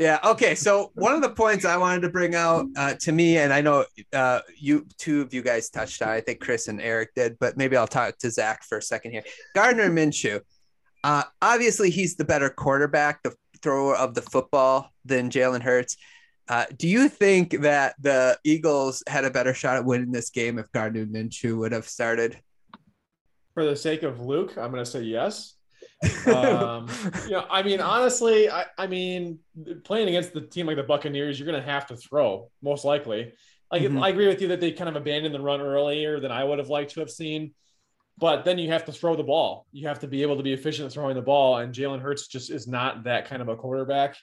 Yeah. 0.00 0.18
Okay. 0.24 0.54
So 0.54 0.92
one 0.94 1.12
of 1.14 1.20
the 1.20 1.28
points 1.28 1.66
I 1.66 1.76
wanted 1.76 2.00
to 2.00 2.08
bring 2.08 2.34
out 2.34 2.64
uh, 2.74 2.94
to 3.00 3.12
me, 3.12 3.36
and 3.36 3.52
I 3.52 3.60
know 3.60 3.84
uh, 4.14 4.40
you 4.56 4.86
two 4.96 5.20
of 5.20 5.34
you 5.34 5.42
guys 5.42 5.68
touched 5.68 6.00
on. 6.00 6.08
I 6.08 6.22
think 6.22 6.40
Chris 6.40 6.68
and 6.68 6.80
Eric 6.80 7.10
did, 7.14 7.38
but 7.38 7.58
maybe 7.58 7.76
I'll 7.76 7.86
talk 7.86 8.16
to 8.20 8.30
Zach 8.30 8.64
for 8.64 8.78
a 8.78 8.82
second 8.82 9.12
here. 9.12 9.22
Gardner 9.54 9.90
Minshew. 9.90 10.40
Uh, 11.04 11.24
obviously, 11.42 11.90
he's 11.90 12.16
the 12.16 12.24
better 12.24 12.48
quarterback, 12.48 13.22
the 13.22 13.34
thrower 13.60 13.94
of 13.94 14.14
the 14.14 14.22
football 14.22 14.88
than 15.04 15.28
Jalen 15.28 15.60
Hurts. 15.60 15.98
Uh, 16.48 16.64
do 16.78 16.88
you 16.88 17.10
think 17.10 17.60
that 17.60 17.94
the 18.00 18.38
Eagles 18.42 19.02
had 19.06 19.26
a 19.26 19.30
better 19.30 19.52
shot 19.52 19.76
at 19.76 19.84
winning 19.84 20.12
this 20.12 20.30
game 20.30 20.58
if 20.58 20.72
Gardner 20.72 21.04
Minshew 21.04 21.58
would 21.58 21.72
have 21.72 21.86
started? 21.86 22.40
For 23.52 23.66
the 23.66 23.76
sake 23.76 24.02
of 24.02 24.18
Luke, 24.18 24.56
I'm 24.56 24.70
going 24.70 24.82
to 24.82 24.90
say 24.90 25.02
yes 25.02 25.56
um, 26.26 26.88
you 27.24 27.32
know, 27.32 27.46
I 27.50 27.62
mean, 27.62 27.80
honestly, 27.80 28.50
I, 28.50 28.66
I 28.78 28.86
mean, 28.86 29.38
playing 29.84 30.08
against 30.08 30.32
the 30.32 30.40
team 30.40 30.66
like 30.66 30.76
the 30.76 30.82
Buccaneers, 30.82 31.38
you're 31.38 31.46
going 31.46 31.60
to 31.60 31.70
have 31.70 31.86
to 31.88 31.96
throw 31.96 32.50
most 32.62 32.84
likely. 32.84 33.32
Like, 33.70 33.82
mm-hmm. 33.82 34.02
I 34.02 34.08
agree 34.08 34.26
with 34.26 34.40
you 34.42 34.48
that 34.48 34.60
they 34.60 34.72
kind 34.72 34.88
of 34.88 34.96
abandoned 34.96 35.34
the 35.34 35.40
run 35.40 35.60
earlier 35.60 36.18
than 36.18 36.32
I 36.32 36.42
would 36.44 36.58
have 36.58 36.68
liked 36.68 36.92
to 36.92 37.00
have 37.00 37.10
seen. 37.10 37.52
But 38.18 38.44
then 38.44 38.58
you 38.58 38.70
have 38.70 38.84
to 38.84 38.92
throw 38.92 39.16
the 39.16 39.22
ball. 39.22 39.66
You 39.72 39.88
have 39.88 40.00
to 40.00 40.08
be 40.08 40.22
able 40.22 40.36
to 40.36 40.42
be 40.42 40.52
efficient 40.52 40.86
at 40.86 40.92
throwing 40.92 41.14
the 41.14 41.22
ball. 41.22 41.58
And 41.58 41.74
Jalen 41.74 42.02
Hurts 42.02 42.26
just 42.26 42.50
is 42.50 42.66
not 42.66 43.04
that 43.04 43.26
kind 43.26 43.40
of 43.40 43.48
a 43.48 43.56
quarterback. 43.56 44.16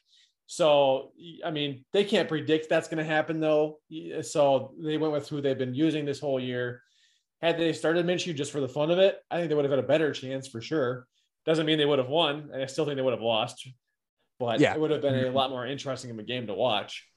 So, 0.46 1.12
I 1.44 1.52
mean, 1.52 1.84
they 1.94 2.04
can't 2.04 2.30
predict 2.30 2.70
that's 2.70 2.88
going 2.88 3.00
to 3.00 3.04
happen, 3.04 3.40
though. 3.40 3.80
So 4.22 4.74
they 4.80 4.98
went 4.98 5.14
with 5.14 5.28
who 5.28 5.42
they've 5.42 5.58
been 5.58 5.74
using 5.74 6.06
this 6.06 6.20
whole 6.20 6.40
year. 6.40 6.82
Had 7.42 7.58
they 7.58 7.74
started 7.74 8.06
Minshew 8.06 8.36
just 8.36 8.52
for 8.52 8.62
the 8.62 8.70
fun 8.70 8.92
of 8.92 9.00
it, 9.00 9.18
I 9.32 9.38
think 9.38 9.50
they 9.50 9.56
would 9.56 9.66
have 9.66 9.72
had 9.72 9.84
a 9.84 9.88
better 9.88 10.12
chance 10.12 10.48
for 10.48 10.62
sure. 10.62 11.08
Doesn't 11.48 11.66
mean 11.66 11.80
they 11.80 11.86
would 11.86 11.98
have 11.98 12.10
won, 12.10 12.50
and 12.54 12.62
I 12.62 12.68
still 12.68 12.86
think 12.86 12.98
they 12.98 13.02
would 13.02 13.14
have 13.14 13.22
lost. 13.22 13.68
But 14.38 14.60
yeah. 14.60 14.76
it 14.76 14.80
would 14.80 14.92
have 14.92 15.02
been 15.02 15.16
a 15.16 15.24
mm-hmm. 15.24 15.36
lot 15.36 15.50
more 15.50 15.66
interesting 15.66 16.12
of 16.12 16.20
a 16.20 16.24
game 16.24 16.46
to 16.46 16.54
watch. 16.54 17.08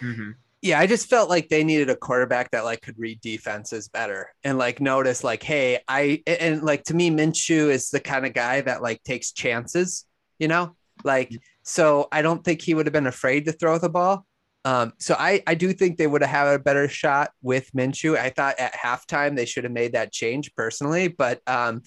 Mm-hmm. 0.00 0.30
Yeah, 0.62 0.80
I 0.80 0.86
just 0.86 1.10
felt 1.10 1.28
like 1.28 1.50
they 1.50 1.62
needed 1.62 1.90
a 1.90 1.96
quarterback 1.96 2.50
that 2.52 2.64
like 2.64 2.80
could 2.80 2.98
read 2.98 3.20
defenses 3.20 3.88
better 3.88 4.32
and 4.42 4.56
like 4.56 4.80
notice 4.80 5.22
like, 5.22 5.42
hey, 5.42 5.80
I 5.86 6.22
and 6.26 6.62
like 6.62 6.84
to 6.84 6.94
me, 6.94 7.10
Minshew 7.10 7.68
is 7.68 7.90
the 7.90 8.00
kind 8.00 8.24
of 8.24 8.32
guy 8.32 8.62
that 8.62 8.80
like 8.82 9.02
takes 9.02 9.32
chances, 9.32 10.06
you 10.38 10.48
know, 10.48 10.74
like 11.04 11.30
so 11.62 12.08
I 12.10 12.22
don't 12.22 12.42
think 12.42 12.62
he 12.62 12.72
would 12.72 12.86
have 12.86 12.94
been 12.94 13.06
afraid 13.06 13.44
to 13.44 13.52
throw 13.52 13.76
the 13.76 13.90
ball. 13.90 14.26
Um, 14.64 14.94
so 14.98 15.14
I, 15.18 15.42
I 15.46 15.54
do 15.54 15.74
think 15.74 15.98
they 15.98 16.06
would 16.06 16.22
have 16.22 16.30
had 16.30 16.54
a 16.54 16.58
better 16.58 16.88
shot 16.88 17.32
with 17.42 17.70
Minshew. 17.72 18.16
I 18.16 18.30
thought 18.30 18.58
at 18.58 18.72
halftime 18.72 19.36
they 19.36 19.44
should 19.44 19.64
have 19.64 19.72
made 19.74 19.92
that 19.92 20.12
change 20.12 20.54
personally, 20.54 21.08
but 21.08 21.42
um, 21.46 21.82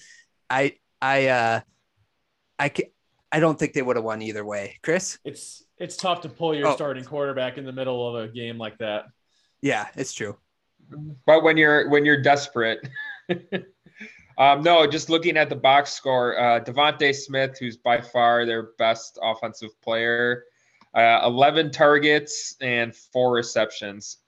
I 0.48 0.74
I 1.02 1.26
uh, 1.26 1.60
I 2.58 2.68
can, 2.68 2.86
I 3.30 3.40
don't 3.40 3.58
think 3.58 3.72
they 3.72 3.82
would 3.82 3.96
have 3.96 4.04
won 4.04 4.22
either 4.22 4.44
way. 4.44 4.78
Chris, 4.82 5.18
it's 5.24 5.64
it's 5.78 5.96
tough 5.96 6.22
to 6.22 6.28
pull 6.28 6.54
your 6.54 6.68
oh. 6.68 6.74
starting 6.74 7.04
quarterback 7.04 7.58
in 7.58 7.64
the 7.64 7.72
middle 7.72 8.08
of 8.08 8.24
a 8.24 8.28
game 8.32 8.58
like 8.58 8.78
that. 8.78 9.06
Yeah, 9.60 9.86
it's 9.96 10.12
true. 10.12 10.36
But 11.26 11.42
when 11.42 11.56
you're 11.56 11.88
when 11.88 12.04
you're 12.04 12.22
desperate. 12.22 12.88
um, 14.38 14.62
no, 14.62 14.86
just 14.86 15.10
looking 15.10 15.36
at 15.36 15.48
the 15.48 15.56
box 15.56 15.92
score, 15.92 16.38
uh, 16.38 16.60
DeVonta 16.60 17.14
Smith, 17.14 17.58
who's 17.58 17.76
by 17.76 18.00
far 18.00 18.46
their 18.46 18.70
best 18.78 19.18
offensive 19.22 19.78
player, 19.82 20.44
uh, 20.94 21.20
11 21.24 21.70
targets 21.70 22.56
and 22.60 22.94
four 22.94 23.32
receptions. 23.32 24.18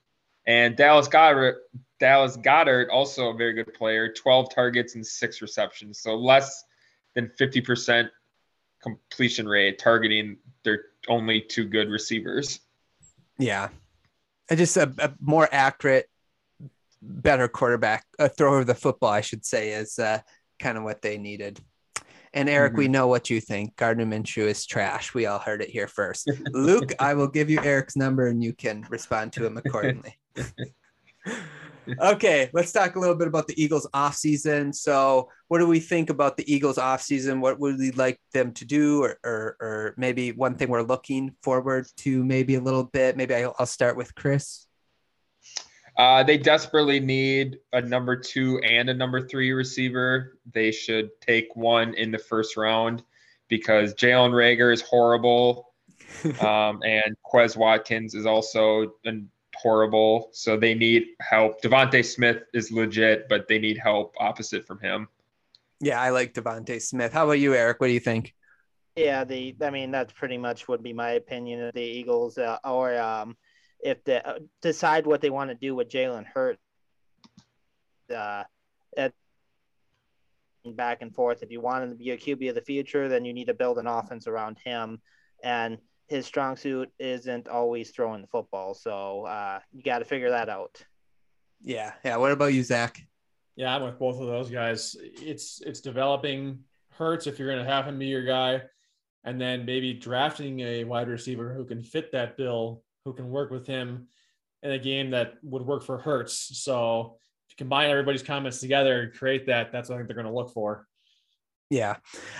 And 0.47 0.77
Dallas 0.77 1.09
Goedert, 1.09 1.57
Dallas 1.99 2.37
Goedert, 2.37 2.91
also 2.91 3.31
a 3.31 3.35
very 3.35 3.53
good 3.53 3.73
player, 3.73 4.13
12 4.13 4.53
targets 4.55 4.95
and 4.95 5.07
six 5.07 5.41
receptions. 5.41 6.01
So 6.01 6.17
less 6.17 6.65
than 7.15 7.31
50% 7.41 8.09
completion 8.83 9.49
rate, 9.49 9.79
targeting 9.79 10.37
their 10.65 10.83
only 11.09 11.41
two 11.41 11.65
good 11.65 11.89
receivers. 11.89 12.61
Yeah. 13.39 13.69
I 14.51 14.57
just 14.57 14.77
a, 14.77 14.93
a, 14.99 15.13
more 15.21 15.49
accurate, 15.51 16.09
better 17.01 17.49
quarterback, 17.49 18.05
a 18.19 18.29
thrower 18.29 18.61
of 18.61 18.67
the 18.67 18.75
football, 18.75 19.11
I 19.11 19.21
should 19.21 19.45
say, 19.45 19.73
is 19.73 19.99
uh, 19.99 20.21
kind 20.59 20.77
of 20.77 20.85
what 20.85 21.03
they 21.03 21.19
needed. 21.19 21.61
And 22.33 22.49
Eric, 22.49 22.73
mm-hmm. 22.73 22.79
we 22.79 22.89
know 22.89 23.07
what 23.09 23.31
you 23.31 23.41
think. 23.41 23.77
Gardner 23.77 24.07
Minshew 24.07 24.47
is 24.47 24.67
trash. 24.67 25.15
We 25.15 25.27
all 25.27 25.39
heard 25.39 25.63
it 25.63 25.71
here 25.71 25.89
first. 25.89 26.31
Luke, 26.53 26.93
I 27.01 27.15
will 27.15 27.27
give 27.27 27.51
you 27.51 27.61
Eric's 27.63 27.97
number 27.97 28.29
and 28.29 28.43
you 28.43 28.53
can 28.53 28.87
respond 28.89 29.33
to 29.35 29.47
him 29.47 29.57
accordingly. 29.65 30.17
okay, 32.01 32.51
let's 32.53 32.73
talk 32.73 32.97
a 32.97 32.99
little 32.99 33.15
bit 33.15 33.29
about 33.29 33.49
the 33.49 33.63
Eagles 33.63 33.87
offseason. 33.95 34.75
So, 34.75 35.29
what 35.49 35.59
do 35.59 35.67
we 35.67 35.81
think 35.81 36.11
about 36.11 36.37
the 36.37 36.53
Eagles 36.53 36.77
offseason? 36.77 37.41
What 37.41 37.59
would 37.59 37.79
we 37.79 37.91
like 37.93 38.21
them 38.33 38.53
to 38.55 38.65
do? 38.65 39.03
Or, 39.03 39.19
or, 39.25 39.57
or 39.61 39.95
maybe 39.97 40.33
one 40.33 40.55
thing 40.55 40.69
we're 40.69 40.83
looking 40.83 41.35
forward 41.43 41.87
to, 41.99 42.25
maybe 42.25 42.55
a 42.55 42.61
little 42.61 42.85
bit? 42.85 43.17
Maybe 43.17 43.35
I'll, 43.35 43.55
I'll 43.59 43.67
start 43.67 43.97
with 43.97 44.15
Chris. 44.15 44.67
Uh, 45.97 46.23
they 46.23 46.39
desperately 46.39 47.01
need 47.01 47.59
a 47.73 47.81
number 47.81 48.17
two 48.17 48.59
and 48.61 48.89
a 48.89 48.95
number 48.95 49.21
three 49.21 49.53
receiver. 49.53 50.39
They 50.53 50.71
should 50.71 51.11
take 51.21 51.55
one 51.55 51.95
in 51.95 52.11
the 52.11 52.19
first 52.19 52.57
round 52.57 53.03
because 53.49 53.95
Jalen 53.95 54.31
Reagor 54.31 54.73
is 54.73 54.81
horrible. 54.81 55.67
um, 56.41 56.81
and 56.85 57.17
Quez 57.25 57.57
Watkins 57.57 58.15
is 58.15 58.27
also 58.27 58.95
an 59.05 59.31
horrible. 59.61 60.31
So 60.33 60.57
they 60.57 60.75
need 60.75 61.09
help. 61.21 61.63
DeVonta 61.63 62.05
Smith 62.05 62.43
is 62.53 62.71
legit, 62.71 63.29
but 63.29 63.49
they 63.49 63.59
need 63.59 63.79
help 63.79 64.15
opposite 64.19 64.67
from 64.67 64.79
him. 64.81 65.09
Yeah, 65.81 66.01
I 66.01 66.11
like 66.11 66.35
DeVonta 66.35 66.81
Smith. 66.81 67.13
How 67.13 67.25
about 67.25 67.39
you, 67.39 67.55
Eric? 67.55 67.81
What 67.81 67.89
do 67.89 67.93
you 67.93 68.01
think? 68.01 68.35
Yeah, 68.97 69.25
the 69.25 69.55
I 69.63 69.71
mean 69.71 69.91
that's 69.91 70.13
pretty 70.13 70.37
much 70.37 70.69
would 70.69 70.83
be 70.83 70.93
my 70.93 71.13
opinion 71.13 71.63
of 71.63 71.75
the 71.75 71.83
Eagles, 71.83 72.37
uh, 72.39 72.59
or 72.65 72.99
um, 72.99 73.37
if 73.81 74.03
they 74.05 74.21
uh, 74.21 74.41
decide 74.61 75.07
what 75.07 75.21
they 75.21 75.31
want 75.31 75.51
to 75.51 75.55
do 75.55 75.75
with 75.75 75.89
Jalen 75.89 76.27
Hurts, 76.27 76.61
uh, 78.15 78.45
at 78.97 79.13
back 80.75 81.03
and 81.03 81.15
forth. 81.15 81.43
If 81.43 81.51
you 81.51 81.61
want 81.61 81.85
him 81.85 81.91
to 81.91 81.97
be 81.97 82.11
a 82.11 82.19
QB 82.19 82.51
of 82.51 82.55
the 82.55 82.63
future, 82.63 83.09
then 83.09 83.25
you 83.25 83.33
need 83.33 83.47
to 83.47 83.55
build 83.55 83.79
an 83.79 83.87
offense 83.87 84.27
around 84.27 84.59
him. 84.65 85.01
And 85.43 85.79
his 86.11 86.27
strong 86.27 86.57
suit 86.57 86.91
isn't 86.99 87.47
always 87.47 87.93
throwing 87.93 88.21
the 88.21 88.27
football. 88.27 88.75
So 88.75 89.27
uh, 89.27 89.61
you 89.73 89.81
got 89.83 90.01
to 90.01 90.05
figure 90.05 90.31
that 90.31 90.49
out. 90.49 90.85
Yeah. 91.63 91.93
Yeah. 92.05 92.17
What 92.17 92.33
about 92.33 92.53
you, 92.53 92.65
Zach? 92.65 93.01
Yeah, 93.55 93.77
I'm 93.77 93.83
with 93.83 93.99
both 93.99 94.21
of 94.21 94.27
those 94.27 94.51
guys. 94.51 94.97
It's 95.01 95.61
it's 95.65 95.81
developing 95.81 96.61
Hurts 96.91 97.27
if 97.27 97.39
you're 97.39 97.49
going 97.49 97.65
to 97.65 97.71
have 97.71 97.87
him 97.87 97.99
be 97.99 98.07
your 98.07 98.25
guy, 98.25 98.63
and 99.25 99.41
then 99.41 99.65
maybe 99.65 99.95
drafting 99.95 100.61
a 100.61 100.85
wide 100.85 101.09
receiver 101.09 101.55
who 101.55 101.65
can 101.65 101.83
fit 101.83 102.11
that 102.13 102.37
bill, 102.37 102.83
who 103.05 103.13
can 103.13 103.31
work 103.31 103.51
with 103.51 103.67
him 103.67 104.09
in 104.63 104.73
a 104.73 104.79
game 104.79 105.11
that 105.11 105.35
would 105.43 105.63
work 105.63 105.85
for 105.85 105.99
Hurts. 105.99 106.59
So 106.59 107.19
if 107.47 107.53
you 107.53 107.57
combine 107.57 107.89
everybody's 107.89 108.23
comments 108.23 108.59
together 108.61 109.03
and 109.03 109.13
create 109.13 109.47
that, 109.47 109.71
that's 109.71 109.89
what 109.89 109.95
I 109.95 109.99
think 109.99 110.09
they're 110.09 110.17
going 110.17 110.27
to 110.27 110.33
look 110.33 110.53
for. 110.53 110.89
Yeah. 111.71 111.97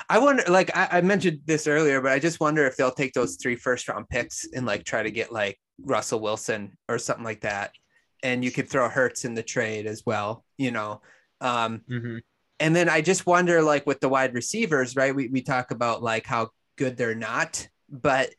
I 0.09 0.19
wonder, 0.19 0.43
like, 0.49 0.77
I, 0.77 0.89
I, 0.99 1.01
mentioned 1.03 1.41
this 1.45 1.67
earlier, 1.69 2.01
but 2.01 2.13
I 2.13 2.19
just 2.19 2.41
wonder 2.41 2.67
if 2.67 2.77
they'll 2.77 2.91
take 2.91 3.13
those 3.13 3.37
three 3.37 3.55
first 3.57 3.89
round 3.89 4.09
picks 4.09 4.45
and 4.53 4.67
like 4.67 4.85
try 4.85 5.03
to 5.05 5.11
get 5.11 5.33
like 5.33 5.59
Russell 5.81 6.21
Wilson 6.21 6.77
or 6.89 6.99
something 6.99 7.25
like 7.25 7.43
that. 7.43 7.73
and 8.23 8.45
you 8.45 8.51
could 8.51 8.69
throw 8.69 8.89
Hurts 8.89 9.25
in 9.25 9.35
the 9.35 9.43
trade 9.43 9.87
as 9.87 10.03
well. 10.05 10.45
You 10.59 10.71
know, 10.73 11.03
um, 11.41 11.83
hmm 11.89 12.19
and 12.63 12.77
then 12.77 12.91
I 12.91 13.01
just 13.01 13.27
wonder, 13.27 13.63
like 13.63 13.87
with 13.87 14.01
the 14.01 14.09
wide 14.11 14.35
receivers, 14.35 14.95
right? 14.97 15.15
We 15.15 15.29
we 15.29 15.43
talk 15.43 15.71
about 15.71 16.03
like 16.03 16.27
how 16.27 16.51
good 16.77 16.97
they're 16.97 17.15
not, 17.15 17.67
but 17.89 18.31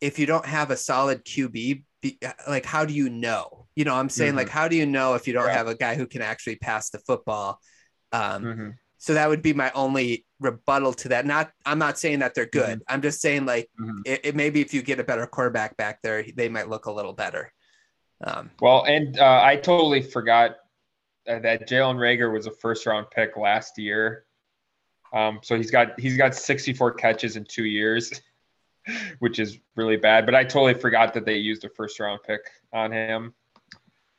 if 0.00 0.18
you 0.18 0.26
don't 0.26 0.44
have 0.46 0.70
a 0.70 0.76
solid 0.76 1.24
QB, 1.24 1.84
be, 2.02 2.18
like 2.48 2.66
how 2.66 2.84
do 2.84 2.92
you 2.94 3.08
know? 3.08 3.66
You 3.76 3.84
know, 3.86 3.94
I'm 3.94 4.10
saying 4.10 4.34
Mhm. 4.34 4.36
like 4.36 4.48
how 4.50 4.68
do 4.68 4.76
you 4.76 4.86
know 4.86 5.14
if 5.14 5.26
you 5.26 5.32
don't 5.32 5.46
Yeah. 5.46 5.56
have 5.58 5.68
a 5.68 5.74
guy 5.76 5.94
who 5.94 6.06
can 6.06 6.20
actually 6.22 6.56
pass 6.56 6.90
the 6.90 6.98
football? 7.00 7.60
Um, 8.12 8.50
hmm 8.54 8.70
so 9.02 9.14
that 9.14 9.28
would 9.28 9.42
be 9.42 9.52
my 9.52 9.72
only 9.74 10.24
rebuttal 10.38 10.92
to 10.92 11.08
that. 11.08 11.26
Not, 11.26 11.50
I'm 11.66 11.80
not 11.80 11.98
saying 11.98 12.20
that 12.20 12.36
they're 12.36 12.46
good. 12.46 12.84
I'm 12.86 13.02
just 13.02 13.20
saying 13.20 13.46
like 13.46 13.68
Mhm. 13.80 14.02
it, 14.06 14.20
it 14.26 14.36
maybe 14.36 14.60
if 14.60 14.72
you 14.72 14.80
get 14.80 15.00
a 15.00 15.04
better 15.04 15.26
quarterback 15.26 15.76
back 15.76 16.00
there, 16.02 16.24
they 16.36 16.48
might 16.48 16.68
look 16.68 16.86
a 16.86 16.92
little 16.92 17.12
better. 17.12 17.52
Um, 18.22 18.52
Well, 18.60 18.84
and 18.84 19.18
uh, 19.18 19.40
I 19.42 19.56
totally 19.56 20.02
forgot 20.02 20.52
uh, 21.28 21.40
that 21.40 21.68
Jalen 21.68 21.96
Reagor 21.96 22.32
was 22.32 22.46
a 22.46 22.52
first 22.52 22.86
round 22.86 23.08
pick 23.10 23.36
last 23.36 23.76
year. 23.76 24.24
Um, 25.12 25.40
so 25.42 25.56
he's 25.56 25.72
got 25.72 25.98
he's 25.98 26.16
got 26.16 26.36
64 26.36 26.92
catches 26.92 27.34
in 27.34 27.44
two 27.44 27.64
years, 27.64 28.22
which 29.18 29.40
is 29.40 29.58
really 29.74 29.96
bad. 29.96 30.26
But 30.26 30.36
I 30.36 30.44
totally 30.44 30.74
forgot 30.74 31.12
that 31.14 31.26
they 31.26 31.38
used 31.38 31.64
a 31.64 31.68
first 31.70 31.98
round 31.98 32.20
pick 32.24 32.42
on 32.72 32.92
him. 32.92 33.34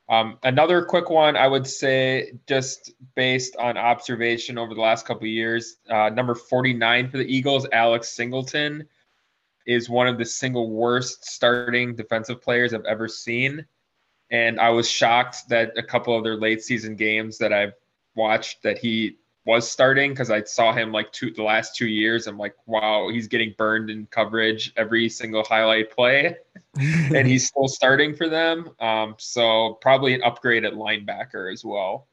Um, 0.10 0.38
another 0.44 0.84
quick 0.84 1.10
one, 1.10 1.38
I 1.38 1.48
would 1.48 1.66
say, 1.66 2.34
just 2.48 2.92
based 3.16 3.56
on 3.56 3.78
observation 3.78 4.58
over 4.58 4.74
the 4.74 4.82
last 4.82 5.06
couple 5.06 5.28
years, 5.28 5.78
uh, 5.90 6.10
number 6.10 6.36
49 6.36 7.10
for 7.10 7.18
the 7.18 7.26
Eagles, 7.26 7.66
Alex 7.72 8.10
Singleton, 8.10 8.88
is 9.66 9.90
one 9.90 10.08
of 10.08 10.18
the 10.18 10.26
single 10.26 10.70
worst 10.70 11.26
starting 11.26 11.96
defensive 11.96 12.42
players 12.42 12.74
I've 12.74 12.86
ever 12.86 13.08
seen. 13.08 13.66
And 14.30 14.60
I 14.60 14.70
was 14.70 14.90
shocked 14.90 15.48
that 15.50 15.78
a 15.78 15.84
couple 15.84 16.18
of 16.18 16.24
their 16.24 16.36
late 16.36 16.62
season 16.62 16.96
games 16.96 17.38
that 17.38 17.54
I've 17.54 17.74
watched 18.16 18.64
that 18.64 18.78
he 18.78 19.18
was 19.46 19.70
starting 19.70 20.12
because 20.12 20.32
I 20.32 20.44
saw 20.44 20.74
him 20.74 20.92
like 20.92 21.12
two 21.12 21.32
the 21.32 21.44
last 21.44 21.76
two 21.76 21.88
years. 21.88 22.28
I'm 22.28 22.38
like, 22.38 22.56
wow, 22.66 23.10
he's 23.10 23.28
getting 23.28 23.54
burned 23.58 23.90
in 23.90 24.06
coverage 24.08 24.74
every 24.78 25.10
single 25.10 25.44
highlight 25.44 25.92
play, 25.92 26.38
and 26.80 27.28
he's 27.28 27.48
still 27.48 27.68
starting 27.68 28.16
for 28.16 28.30
them. 28.30 28.70
Um, 28.80 29.16
so 29.18 29.78
probably 29.82 30.14
an 30.14 30.24
upgrade 30.24 30.66
at 30.66 30.74
linebacker 30.74 31.52
as 31.52 31.64
well. 31.66 32.08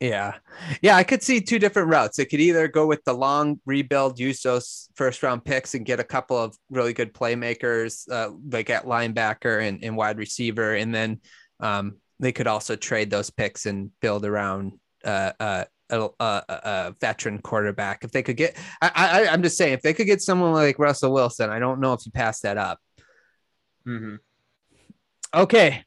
Yeah. 0.00 0.36
Yeah. 0.80 0.96
I 0.96 1.04
could 1.04 1.22
see 1.22 1.42
two 1.42 1.58
different 1.58 1.88
routes. 1.88 2.18
It 2.18 2.30
could 2.30 2.40
either 2.40 2.68
go 2.68 2.86
with 2.86 3.04
the 3.04 3.12
long 3.12 3.60
rebuild, 3.66 4.18
use 4.18 4.40
those 4.40 4.88
first 4.94 5.22
round 5.22 5.44
picks 5.44 5.74
and 5.74 5.84
get 5.84 6.00
a 6.00 6.04
couple 6.04 6.38
of 6.38 6.56
really 6.70 6.94
good 6.94 7.12
playmakers, 7.12 8.10
uh, 8.10 8.30
like 8.50 8.70
at 8.70 8.86
linebacker 8.86 9.62
and, 9.62 9.84
and 9.84 9.98
wide 9.98 10.16
receiver. 10.16 10.74
And 10.74 10.94
then 10.94 11.20
um, 11.60 11.98
they 12.18 12.32
could 12.32 12.46
also 12.46 12.76
trade 12.76 13.10
those 13.10 13.28
picks 13.28 13.66
and 13.66 13.90
build 14.00 14.24
around 14.24 14.78
uh, 15.04 15.32
uh, 15.38 15.64
a, 15.90 16.08
a, 16.20 16.42
a 16.48 16.94
veteran 17.00 17.38
quarterback. 17.38 18.04
If 18.04 18.12
they 18.12 18.22
could 18.22 18.36
get, 18.36 18.56
I, 18.80 18.90
I, 18.94 19.28
I'm 19.28 19.42
just 19.42 19.56
saying, 19.56 19.74
if 19.74 19.82
they 19.82 19.94
could 19.94 20.06
get 20.06 20.22
someone 20.22 20.52
like 20.52 20.78
Russell 20.78 21.12
Wilson, 21.12 21.50
I 21.50 21.58
don't 21.58 21.80
know 21.80 21.92
if 21.92 22.04
you 22.06 22.12
pass 22.12 22.40
that 22.40 22.56
up. 22.58 22.78
hmm 23.84 24.16
Okay. 25.34 25.84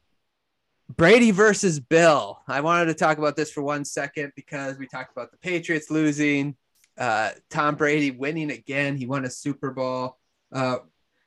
Brady 0.96 1.32
versus 1.32 1.80
Bill. 1.80 2.40
I 2.48 2.62
wanted 2.62 2.86
to 2.86 2.94
talk 2.94 3.18
about 3.18 3.36
this 3.36 3.52
for 3.52 3.64
one 3.64 3.84
second 3.84 4.32
because 4.36 4.78
we 4.78 4.88
talked 4.88 5.12
about 5.12 5.32
the 5.32 5.38
Patriots 5.38 5.90
losing, 5.90 6.56
uh, 6.98 7.32
Tom 7.50 7.76
Brady 7.76 8.12
winning 8.12 8.52
again. 8.52 8.96
He 8.98 9.06
won 9.06 9.26
a 9.26 9.30
Super 9.30 9.72
Bowl. 9.72 10.18
Uh, 10.52 10.78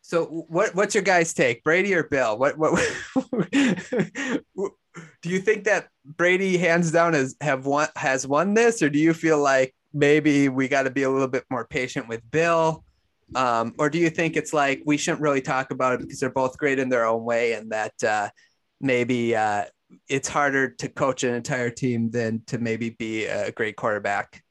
so 0.02 0.24
what 0.48 0.72
what's 0.76 0.94
your 0.94 1.02
guys' 1.02 1.34
take, 1.34 1.64
Brady 1.64 1.92
or 1.94 2.04
Bill? 2.04 2.38
What 2.38 2.56
what 2.56 2.80
do 5.22 5.28
you 5.28 5.38
think 5.38 5.64
that 5.64 5.88
Brady 6.04 6.56
hands 6.56 6.92
down 6.92 7.14
has 7.14 7.36
have 7.40 7.66
won 7.66 7.88
has 7.96 8.26
won 8.26 8.54
this, 8.54 8.82
or 8.82 8.90
do 8.90 8.98
you 8.98 9.14
feel 9.14 9.38
like 9.38 9.74
maybe 9.92 10.48
we 10.48 10.68
got 10.68 10.82
to 10.84 10.90
be 10.90 11.02
a 11.02 11.10
little 11.10 11.28
bit 11.28 11.44
more 11.50 11.66
patient 11.66 12.08
with 12.08 12.28
Bill? 12.30 12.84
Um, 13.34 13.74
or 13.78 13.90
do 13.90 13.98
you 13.98 14.10
think 14.10 14.36
it's 14.36 14.52
like 14.52 14.82
we 14.86 14.96
shouldn't 14.96 15.22
really 15.22 15.40
talk 15.40 15.70
about 15.70 15.94
it 15.94 16.00
because 16.00 16.20
they're 16.20 16.30
both 16.30 16.56
great 16.58 16.78
in 16.78 16.88
their 16.88 17.06
own 17.06 17.24
way 17.24 17.54
and 17.54 17.72
that 17.72 18.04
uh, 18.04 18.28
maybe 18.80 19.34
uh, 19.34 19.64
it's 20.08 20.28
harder 20.28 20.68
to 20.70 20.88
coach 20.88 21.24
an 21.24 21.34
entire 21.34 21.70
team 21.70 22.10
than 22.10 22.42
to 22.46 22.58
maybe 22.58 22.90
be 22.90 23.26
a 23.26 23.50
great 23.52 23.76
quarterback? 23.76 24.42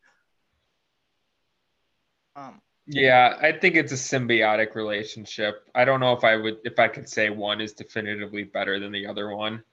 Um, 2.36 2.62
Yeah, 2.86 3.38
I 3.42 3.52
think 3.54 3.76
it's 3.76 3.92
a 3.92 3.96
symbiotic 3.96 4.76
relationship. 4.76 5.68
I 5.74 5.86
don't 5.86 6.00
know 6.00 6.14
if 6.14 6.24
I 6.24 6.36
would 6.36 6.58
if 6.64 6.78
I 6.78 6.88
could 6.88 7.08
say 7.10 7.30
one 7.30 7.62
is 7.62 7.74
definitively 7.74 8.44
better 8.44 8.80
than 8.80 8.92
the 8.92 9.08
other 9.08 9.36
one. 9.36 9.64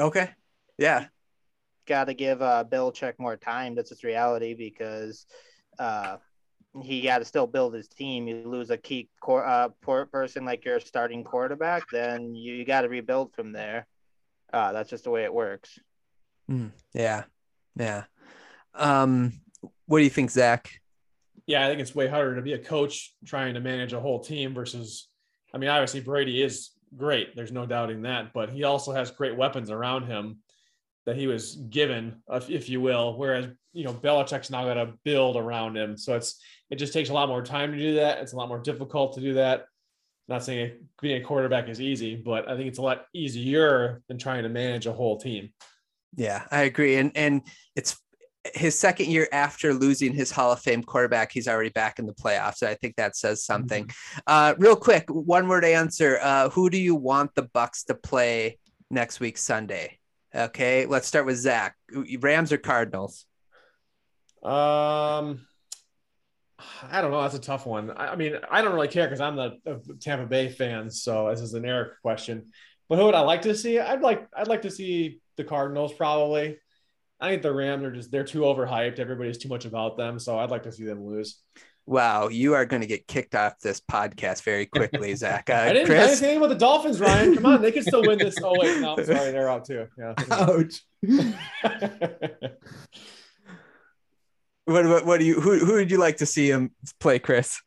Okay. 0.00 0.30
Yeah. 0.78 1.06
got 1.86 2.04
to 2.04 2.14
give 2.14 2.42
uh, 2.42 2.64
Belichick 2.68 3.14
more 3.18 3.36
time. 3.36 3.74
That's 3.74 3.90
just 3.90 4.04
reality 4.04 4.54
because 4.54 5.26
uh, 5.78 6.16
he 6.82 7.02
got 7.02 7.18
to 7.18 7.24
still 7.24 7.46
build 7.46 7.74
his 7.74 7.88
team. 7.88 8.26
You 8.26 8.42
lose 8.46 8.70
a 8.70 8.76
key 8.76 9.08
core, 9.20 9.46
uh, 9.46 9.68
poor 9.82 10.06
person 10.06 10.44
like 10.44 10.64
your 10.64 10.80
starting 10.80 11.24
quarterback, 11.24 11.84
then 11.90 12.34
you, 12.34 12.54
you 12.54 12.64
got 12.64 12.82
to 12.82 12.88
rebuild 12.88 13.34
from 13.34 13.52
there. 13.52 13.86
Uh, 14.52 14.72
that's 14.72 14.90
just 14.90 15.04
the 15.04 15.10
way 15.10 15.24
it 15.24 15.34
works. 15.34 15.78
Yeah. 16.92 17.24
Yeah. 17.76 18.04
Um, 18.74 19.32
what 19.86 19.98
do 19.98 20.04
you 20.04 20.10
think, 20.10 20.30
Zach? 20.30 20.70
yeah, 21.46 21.64
I 21.64 21.68
think 21.68 21.80
it's 21.80 21.94
way 21.94 22.08
harder 22.08 22.36
to 22.36 22.42
be 22.42 22.54
a 22.54 22.58
coach 22.58 23.14
trying 23.26 23.54
to 23.54 23.60
manage 23.60 23.92
a 23.92 24.00
whole 24.00 24.20
team 24.20 24.54
versus, 24.54 25.08
I 25.52 25.58
mean, 25.58 25.68
obviously 25.68 26.00
Brady 26.00 26.42
is 26.42 26.70
great. 26.96 27.34
There's 27.36 27.52
no 27.52 27.66
doubting 27.66 28.02
that, 28.02 28.32
but 28.32 28.50
he 28.50 28.64
also 28.64 28.92
has 28.92 29.10
great 29.10 29.36
weapons 29.36 29.70
around 29.70 30.06
him 30.06 30.38
that 31.06 31.16
he 31.16 31.26
was 31.26 31.56
given, 31.56 32.22
if 32.48 32.68
you 32.68 32.80
will. 32.80 33.18
Whereas, 33.18 33.46
you 33.72 33.84
know, 33.84 33.92
Belichick's 33.92 34.50
now 34.50 34.64
got 34.64 34.74
to 34.74 34.94
build 35.04 35.36
around 35.36 35.76
him. 35.76 35.96
So 35.96 36.16
it's, 36.16 36.40
it 36.70 36.76
just 36.76 36.92
takes 36.92 37.10
a 37.10 37.12
lot 37.12 37.28
more 37.28 37.42
time 37.42 37.72
to 37.72 37.78
do 37.78 37.94
that. 37.96 38.18
It's 38.18 38.32
a 38.32 38.36
lot 38.36 38.48
more 38.48 38.60
difficult 38.60 39.14
to 39.14 39.20
do 39.20 39.34
that. 39.34 39.66
Not 40.28 40.42
saying 40.42 40.72
being 41.02 41.20
a 41.20 41.24
quarterback 41.24 41.68
is 41.68 41.80
easy, 41.80 42.16
but 42.16 42.48
I 42.48 42.56
think 42.56 42.68
it's 42.68 42.78
a 42.78 42.82
lot 42.82 43.04
easier 43.12 44.02
than 44.08 44.16
trying 44.16 44.44
to 44.44 44.48
manage 44.48 44.86
a 44.86 44.92
whole 44.92 45.18
team. 45.18 45.52
Yeah, 46.16 46.46
I 46.50 46.62
agree. 46.62 46.96
And 46.96 47.12
and 47.14 47.42
it's 47.76 48.00
his 48.52 48.78
second 48.78 49.06
year 49.06 49.28
after 49.32 49.72
losing 49.72 50.12
his 50.12 50.30
Hall 50.30 50.52
of 50.52 50.60
Fame 50.60 50.82
quarterback, 50.82 51.32
he's 51.32 51.48
already 51.48 51.70
back 51.70 51.98
in 51.98 52.06
the 52.06 52.12
playoffs. 52.12 52.56
So 52.56 52.68
I 52.68 52.74
think 52.74 52.96
that 52.96 53.16
says 53.16 53.44
something. 53.44 53.88
Uh, 54.26 54.54
real 54.58 54.76
quick, 54.76 55.08
one 55.08 55.48
word 55.48 55.64
answer. 55.64 56.18
Uh, 56.20 56.50
who 56.50 56.68
do 56.68 56.78
you 56.78 56.94
want 56.94 57.34
the 57.34 57.42
Bucks 57.42 57.84
to 57.84 57.94
play 57.94 58.58
next 58.90 59.20
week 59.20 59.38
Sunday? 59.38 59.98
Okay, 60.34 60.84
let's 60.86 61.06
start 61.06 61.26
with 61.26 61.36
Zach. 61.36 61.76
Rams 62.20 62.52
or 62.52 62.58
Cardinals? 62.58 63.24
Um, 64.42 65.46
I 66.82 67.00
don't 67.00 67.10
know. 67.10 67.22
That's 67.22 67.34
a 67.34 67.40
tough 67.40 67.66
one. 67.66 67.90
I, 67.92 68.08
I 68.08 68.16
mean, 68.16 68.36
I 68.50 68.60
don't 68.60 68.74
really 68.74 68.88
care 68.88 69.06
because 69.06 69.20
I'm 69.20 69.36
the 69.36 69.58
a 69.66 69.78
Tampa 70.00 70.26
Bay 70.26 70.48
fan. 70.48 70.90
So 70.90 71.30
this 71.30 71.40
is 71.40 71.54
an 71.54 71.64
Eric 71.64 72.00
question. 72.02 72.50
But 72.88 72.98
who 72.98 73.06
would 73.06 73.14
I 73.14 73.20
like 73.20 73.42
to 73.42 73.54
see? 73.54 73.78
I'd 73.78 74.02
like 74.02 74.26
I'd 74.36 74.48
like 74.48 74.62
to 74.62 74.70
see 74.70 75.20
the 75.36 75.44
Cardinals 75.44 75.92
probably. 75.94 76.58
I 77.20 77.30
think 77.30 77.42
the 77.42 77.52
Rams 77.52 77.84
are 77.84 77.92
just 77.92 78.10
they're 78.10 78.24
too 78.24 78.40
overhyped. 78.40 78.98
Everybody's 78.98 79.38
too 79.38 79.48
much 79.48 79.64
about 79.64 79.96
them. 79.96 80.18
So 80.18 80.38
I'd 80.38 80.50
like 80.50 80.64
to 80.64 80.72
see 80.72 80.84
them 80.84 81.04
lose. 81.04 81.40
Wow, 81.86 82.28
you 82.28 82.54
are 82.54 82.64
going 82.64 82.80
to 82.80 82.88
get 82.88 83.06
kicked 83.06 83.34
off 83.34 83.60
this 83.60 83.78
podcast 83.80 84.42
very 84.42 84.64
quickly, 84.64 85.14
Zach. 85.16 85.50
Uh, 85.50 85.52
I 85.52 85.56
didn't 85.56 85.68
I 85.68 85.72
didn't 85.72 85.86
Chris? 85.86 86.18
say 86.18 86.26
anything 86.26 86.38
about 86.38 86.48
the 86.48 86.58
Dolphins, 86.58 86.98
Ryan. 86.98 87.34
Come 87.34 87.46
on, 87.46 87.60
they 87.62 87.72
can 87.72 87.82
still 87.82 88.02
win 88.02 88.18
this. 88.18 88.36
Oh 88.42 88.54
wait, 88.58 88.80
no, 88.80 88.96
sorry, 88.96 89.32
they're 89.32 89.50
out 89.50 89.66
too. 89.66 89.86
Yeah. 89.98 90.14
Ouch. 90.30 90.82
What, 94.66 94.86
what, 94.86 95.04
what 95.04 95.20
do 95.20 95.26
you 95.26 95.40
who, 95.40 95.58
who 95.58 95.74
would 95.74 95.90
you 95.90 95.98
like 95.98 96.16
to 96.16 96.26
see 96.26 96.50
him 96.50 96.70
play, 96.98 97.18
Chris? 97.18 97.60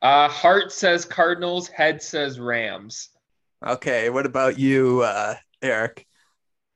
Uh, 0.00 0.28
heart 0.28 0.70
says 0.70 1.04
Cardinals, 1.04 1.66
head 1.66 2.00
says 2.00 2.38
Rams. 2.38 3.08
Okay, 3.66 4.08
what 4.08 4.24
about 4.24 4.60
you, 4.60 5.02
uh, 5.02 5.34
Eric? 5.60 6.06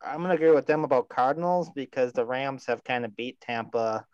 I'm 0.05 0.23
gonna 0.23 0.35
agree 0.35 0.51
with 0.51 0.67
them 0.67 0.85
about 0.85 1.09
Cardinals 1.09 1.71
because 1.75 2.13
the 2.13 2.25
Rams 2.25 2.67
have 2.67 2.85
kind 2.85 3.05
of 3.05 3.17
beat 3.17 3.41
Tampa 3.41 4.05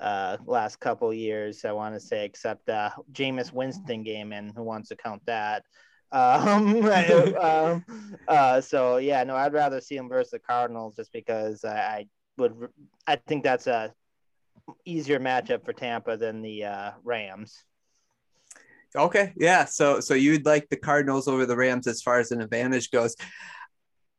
uh 0.00 0.36
last 0.46 0.80
couple 0.80 1.12
years. 1.12 1.64
I 1.64 1.72
want 1.72 1.94
to 1.94 2.00
say, 2.00 2.24
except 2.24 2.68
uh 2.68 2.90
Jameis 3.12 3.52
Winston 3.52 4.02
game, 4.02 4.32
and 4.32 4.52
who 4.54 4.62
wants 4.62 4.88
to 4.90 4.96
count 4.96 5.22
that? 5.26 5.64
Um, 6.12 6.84
um 7.40 7.84
uh, 8.26 8.60
so 8.60 8.96
yeah, 8.96 9.22
no, 9.22 9.36
I'd 9.36 9.52
rather 9.52 9.80
see 9.80 9.96
them 9.96 10.08
versus 10.08 10.32
the 10.32 10.40
Cardinals 10.40 10.96
just 10.96 11.12
because 11.12 11.64
I, 11.64 11.76
I 11.76 12.06
would. 12.36 12.68
I 13.06 13.14
think 13.14 13.44
that's 13.44 13.68
a 13.68 13.92
easier 14.84 15.20
matchup 15.20 15.64
for 15.64 15.72
Tampa 15.72 16.16
than 16.16 16.42
the 16.42 16.64
uh, 16.64 16.90
Rams. 17.04 17.64
Okay, 18.96 19.32
yeah. 19.36 19.66
So 19.66 20.00
so 20.00 20.14
you'd 20.14 20.46
like 20.46 20.68
the 20.68 20.76
Cardinals 20.76 21.28
over 21.28 21.46
the 21.46 21.56
Rams 21.56 21.86
as 21.86 22.02
far 22.02 22.18
as 22.18 22.32
an 22.32 22.40
advantage 22.40 22.90
goes. 22.90 23.14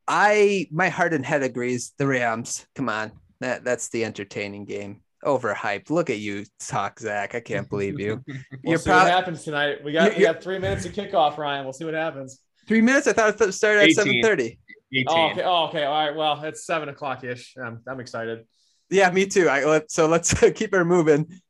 I 0.08 0.66
my 0.70 0.88
heart 0.88 1.14
and 1.14 1.24
head 1.24 1.42
agrees. 1.42 1.92
The 1.98 2.06
Rams. 2.06 2.66
Come 2.74 2.88
on, 2.88 3.12
that 3.40 3.64
that's 3.64 3.88
the 3.90 4.04
entertaining 4.04 4.64
game. 4.64 5.02
Overhyped. 5.24 5.90
Look 5.90 6.10
at 6.10 6.18
you 6.18 6.44
talk, 6.58 6.98
Zach. 6.98 7.34
I 7.34 7.40
can't 7.40 7.68
believe 7.68 8.00
you. 8.00 8.22
We'll 8.64 8.72
You're 8.72 8.78
see 8.78 8.90
what 8.90 9.06
happens 9.06 9.44
tonight. 9.44 9.82
We 9.84 9.92
got 9.92 10.16
we 10.16 10.22
got 10.22 10.42
three 10.42 10.58
minutes 10.58 10.84
to 10.84 10.90
kick 10.90 11.14
off, 11.14 11.38
Ryan. 11.38 11.64
We'll 11.64 11.72
see 11.72 11.84
what 11.84 11.94
happens. 11.94 12.40
Three 12.68 12.80
minutes. 12.80 13.06
I 13.06 13.12
thought 13.12 13.40
it 13.40 13.52
started 13.52 13.80
at 13.80 13.88
18. 13.88 13.94
seven 13.94 14.22
thirty. 14.22 14.58
Oh, 15.06 15.30
okay. 15.30 15.42
Oh, 15.42 15.66
okay. 15.68 15.84
All 15.84 16.06
right. 16.06 16.14
Well, 16.14 16.42
it's 16.44 16.66
seven 16.66 16.88
o'clock 16.88 17.24
ish. 17.24 17.54
I'm, 17.62 17.80
I'm 17.88 17.98
excited. 17.98 18.46
Yeah, 18.90 19.10
me 19.10 19.26
too. 19.26 19.48
I 19.48 19.64
let 19.64 19.90
so 19.90 20.06
let's 20.06 20.34
keep 20.54 20.72
her 20.72 20.84
moving. 20.84 21.40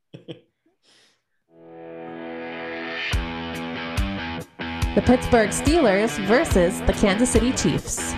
The 4.95 5.01
Pittsburgh 5.01 5.49
Steelers 5.49 6.23
versus 6.27 6.79
the 6.81 6.93
Kansas 6.93 7.31
City 7.31 7.51
Chiefs. 7.53 8.13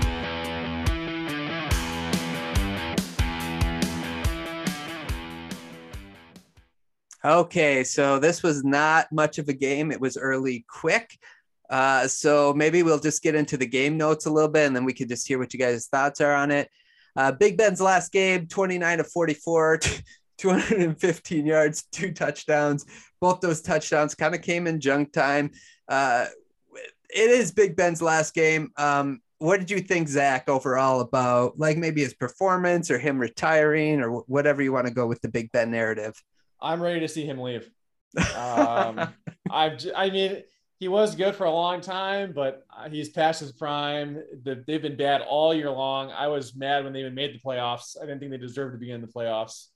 Okay, 7.26 7.84
so 7.84 8.19
this 8.19 8.43
was 8.43 8.63
not 8.63 9.11
much 9.11 9.39
of 9.39 9.49
a 9.49 9.53
game. 9.53 9.91
It 9.91 9.99
was 9.99 10.15
early 10.15 10.63
quick. 10.69 11.17
Uh, 11.71 12.07
so 12.07 12.53
maybe 12.53 12.84
we'll 12.84 12.99
just 12.99 13.23
get 13.23 13.34
into 13.34 13.57
the 13.57 13.65
game 13.65 13.97
notes 13.97 14.28
a 14.28 14.30
little 14.30 14.49
bit 14.49 14.67
and 14.67 14.76
then 14.76 14.86
we 14.86 14.93
could 14.93 15.09
just 15.09 15.28
hear 15.28 15.39
what 15.39 15.51
you 15.51 15.57
guys' 15.59 15.88
thoughts 15.88 16.21
are 16.21 16.36
on 16.36 16.51
it. 16.51 16.69
Uh, 17.15 17.32
Big 17.32 17.57
Ben's 17.57 17.82
last 17.82 18.11
game 18.11 18.45
29 18.45 18.99
to 18.99 19.03
44, 19.03 19.80
215 20.38 21.45
yards, 21.47 21.86
two 21.91 22.11
touchdowns. 22.11 22.86
Both 23.19 23.41
those 23.41 23.63
touchdowns 23.63 24.13
kind 24.13 24.36
of 24.36 24.43
came 24.43 24.67
in 24.67 24.80
junk 24.80 25.11
time. 25.11 25.49
Uh, 25.89 26.28
it 27.09 27.30
is 27.32 27.51
Big 27.51 27.76
Ben's 27.76 28.03
last 28.03 28.36
game. 28.36 28.69
Um, 28.78 29.19
what 29.39 29.59
did 29.59 29.71
you 29.71 29.80
think, 29.80 30.09
Zach, 30.09 30.47
overall 30.47 31.01
about 31.01 31.57
like 31.57 31.78
maybe 31.78 32.01
his 32.01 32.13
performance 32.13 32.91
or 32.91 32.99
him 32.99 33.17
retiring 33.17 34.01
or 34.01 34.19
whatever 34.28 34.61
you 34.61 34.71
want 34.71 34.86
to 34.86 34.93
go 34.93 35.07
with 35.07 35.21
the 35.21 35.30
Big 35.30 35.51
Ben 35.51 35.71
narrative? 35.71 36.13
I'm 36.62 36.82
ready 36.82 37.01
to 37.01 37.08
see 37.08 37.26
him 37.26 37.39
leave. 37.39 37.70
Um, 38.38 39.14
I've, 39.51 39.86
I 39.93 40.10
mean, 40.10 40.41
he 40.78 40.88
was 40.88 41.16
good 41.16 41.36
for 41.36 41.45
a 41.45 41.51
long 41.51 41.82
time, 41.82 42.34
but 42.34 42.66
uh, 42.76 42.89
he's 42.89 43.10
past 43.10 43.39
his 43.39 43.51
prime. 43.51 44.22
The, 44.43 44.64
they've 44.68 44.82
been 44.82 44.97
bad 44.97 45.22
all 45.22 45.53
year 45.53 45.70
long. 45.72 46.12
I 46.12 46.28
was 46.28 46.56
mad 46.56 46.84
when 46.84 46.93
they 46.93 46.99
even 46.99 47.16
made 47.16 47.34
the 47.34 47.39
playoffs. 47.39 47.97
I 47.97 48.06
didn't 48.06 48.20
think 48.20 48.32
they 48.32 48.38
deserved 48.38 48.74
to 48.74 48.78
be 48.78 48.91
in 48.91 49.01
the 49.01 49.08
playoffs. 49.08 49.68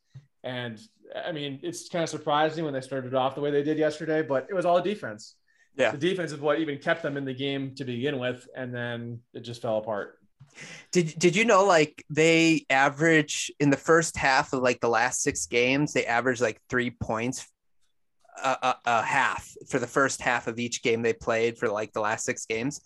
And 0.44 0.80
I 1.26 1.32
mean, 1.32 1.60
it's 1.64 1.90
kind 1.90 2.04
of 2.04 2.10
surprising 2.10 2.66
when 2.66 2.74
they 2.74 2.82
started 2.82 3.14
off 3.14 3.36
the 3.36 3.42
way 3.42 3.52
they 3.52 3.64
did 3.64 3.78
yesterday, 3.78 4.22
but 4.22 4.48
it 4.50 4.54
was 4.54 4.66
all 4.66 4.82
defense. 4.82 5.36
Yeah. 5.76 5.92
The 5.92 5.98
defense 5.98 6.32
is 6.32 6.40
what 6.40 6.60
even 6.60 6.78
kept 6.78 7.02
them 7.02 7.18
in 7.18 7.26
the 7.26 7.34
game 7.34 7.74
to 7.76 7.86
begin 7.86 8.20
with. 8.20 8.48
And 8.56 8.74
then 8.74 9.20
it 9.34 9.42
just 9.42 9.62
fell 9.62 9.78
apart. 9.78 10.19
Did 10.91 11.14
did 11.18 11.36
you 11.36 11.45
know 11.45 11.66
like 11.66 12.04
they 12.10 12.66
average 12.70 13.52
in 13.60 13.70
the 13.70 13.78
first 13.78 14.18
half 14.18 14.54
of 14.54 14.62
like 14.62 14.80
the 14.80 14.89
last 14.89 15.22
six 15.22 15.45
games 15.45 15.93
they 15.93 16.06
average 16.06 16.41
like 16.41 16.60
three 16.70 16.89
points 16.89 17.47
a, 18.43 18.58
a, 18.62 18.76
a 18.86 19.02
half 19.04 19.54
for 19.68 19.80
the 19.80 19.88
first 19.88 20.22
half 20.22 20.47
of 20.47 20.60
each 20.60 20.82
game 20.82 21.02
they 21.02 21.14
played 21.14 21.58
for 21.58 21.70
like 21.70 21.93
the 21.93 22.02
last 22.02 22.26
six 22.26 22.45
games, 22.45 22.82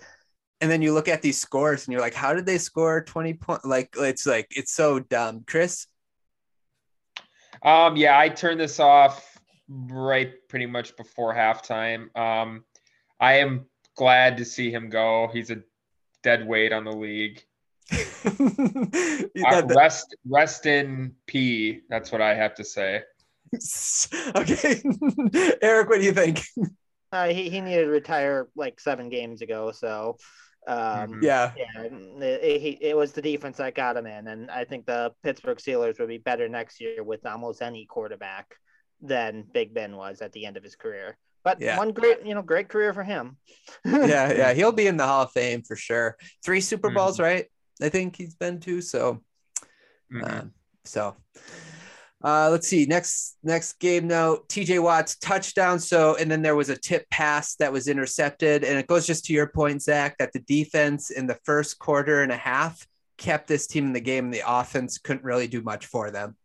and 0.62 0.70
then 0.70 0.82
you 0.82 0.94
look 0.94 1.08
at 1.08 1.22
these 1.22 1.40
scores 1.40 1.86
and 1.86 1.92
you're 1.92 2.02
like, 2.02 2.14
how 2.14 2.34
did 2.34 2.46
they 2.46 2.58
score 2.58 3.04
twenty 3.04 3.34
points? 3.34 3.66
Like 3.66 3.94
it's 3.98 4.26
like 4.26 4.48
it's 4.52 4.74
so 4.74 5.00
dumb, 5.00 5.44
Chris. 5.48 5.88
Um, 7.62 7.96
yeah, 7.96 8.18
I 8.18 8.30
turned 8.30 8.60
this 8.60 8.80
off 8.80 9.38
right 9.70 10.34
pretty 10.50 10.66
much 10.66 10.98
before 10.98 11.34
halftime. 11.34 12.16
Um, 12.18 12.66
I 13.20 13.36
am 13.36 13.66
glad 13.96 14.38
to 14.38 14.46
see 14.46 14.72
him 14.72 14.90
go. 14.90 15.30
He's 15.32 15.50
a 15.50 15.62
dead 16.24 16.48
weight 16.48 16.74
on 16.74 16.84
the 16.84 16.92
league. 16.92 17.42
You 19.36 19.46
Uh, 19.46 19.50
got 19.52 19.68
the- 19.68 19.76
rest, 19.76 20.16
rest 20.28 20.66
in 20.66 21.14
P. 21.28 21.82
That's 21.90 22.12
what 22.12 22.22
I 22.22 22.36
have 22.36 22.56
to 22.56 22.64
say. 22.64 23.02
okay, 24.36 24.82
Eric, 25.62 25.90
what 25.90 26.00
do 26.00 26.06
you 26.06 26.14
think? 26.14 26.42
Uh, 27.12 27.28
he, 27.28 27.50
he 27.50 27.62
needed 27.62 27.86
to 27.86 27.90
retire 27.92 28.48
like 28.56 28.80
seven 28.80 29.10
games 29.10 29.42
ago. 29.42 29.72
So, 29.72 30.18
um, 30.68 30.78
Mhm. 30.78 31.24
Yeah, 31.24 31.52
yeah, 31.58 31.84
it, 32.26 32.62
he, 32.62 32.70
it 32.82 32.96
was 32.98 33.12
the 33.12 33.22
defense 33.22 33.58
that 33.58 33.76
got 33.76 33.98
him 33.98 34.08
in. 34.08 34.28
And 34.28 34.50
I 34.50 34.66
think 34.66 34.86
the 34.86 35.12
Pittsburgh 35.24 35.58
Steelers 35.60 36.00
would 36.00 36.08
be 36.08 36.18
better 36.18 36.48
next 36.50 36.82
year 36.82 37.04
with 37.04 37.26
almost 37.26 37.62
any 37.62 37.86
quarterback 37.86 38.56
than 39.02 39.46
Big 39.54 39.74
Ben 39.74 39.96
was 39.96 40.22
at 40.22 40.32
the 40.32 40.46
end 40.46 40.58
of 40.58 40.64
his 40.64 40.76
career. 40.76 41.18
But 41.44 41.60
Yeah. 41.60 41.78
one 41.78 41.92
great, 41.92 42.26
you 42.26 42.34
know, 42.34 42.42
great 42.42 42.70
career 42.70 42.94
for 42.94 43.04
him. 43.04 43.38
yeah, 43.86 44.32
yeah. 44.32 44.54
He'll 44.54 44.72
be 44.72 44.88
in 44.88 44.96
the 44.98 45.06
Hall 45.06 45.24
of 45.24 45.32
Fame 45.32 45.62
for 45.62 45.76
sure. 45.76 46.16
Three 46.44 46.62
Super 46.62 46.90
Mhm. 46.90 46.96
Bowls, 46.96 47.20
right? 47.20 47.48
I 47.82 47.90
think 47.90 48.16
he's 48.16 48.36
been 48.36 48.60
to. 48.62 48.82
So 48.82 49.22
Mhm. 50.12 50.30
Um, 50.42 50.54
so 50.86 51.16
uh, 52.24 52.50
let's 52.50 52.68
see. 52.68 52.86
Next 52.86 53.38
next 53.44 53.80
game 53.80 54.08
note, 54.08 54.48
TJ 54.48 54.80
Watt's 54.82 55.18
touchdown. 55.18 55.80
So 55.80 56.16
and 56.16 56.30
then 56.32 56.42
there 56.42 56.56
was 56.56 56.70
a 56.70 56.78
tip 56.78 57.10
pass 57.10 57.56
that 57.56 57.72
was 57.74 57.88
intercepted. 57.88 58.64
And 58.64 58.78
it 58.78 58.88
goes 58.88 59.06
just 59.08 59.26
to 59.26 59.34
your 59.34 59.48
point, 59.48 59.82
Zach, 59.82 60.18
that 60.20 60.32
the 60.34 60.40
defense 60.40 61.10
in 61.10 61.26
the 61.28 61.38
first 61.46 61.80
quarter 61.80 62.22
and 62.22 62.32
a 62.32 62.38
half 62.38 62.86
kept 63.18 63.48
this 63.48 63.68
team 63.68 63.88
in 63.88 63.94
the 63.94 64.00
game. 64.02 64.30
The 64.32 64.44
offense 64.46 64.98
couldn't 64.98 65.24
really 65.24 65.48
do 65.48 65.62
much 65.62 65.86
for 65.88 66.12
them. 66.12 66.36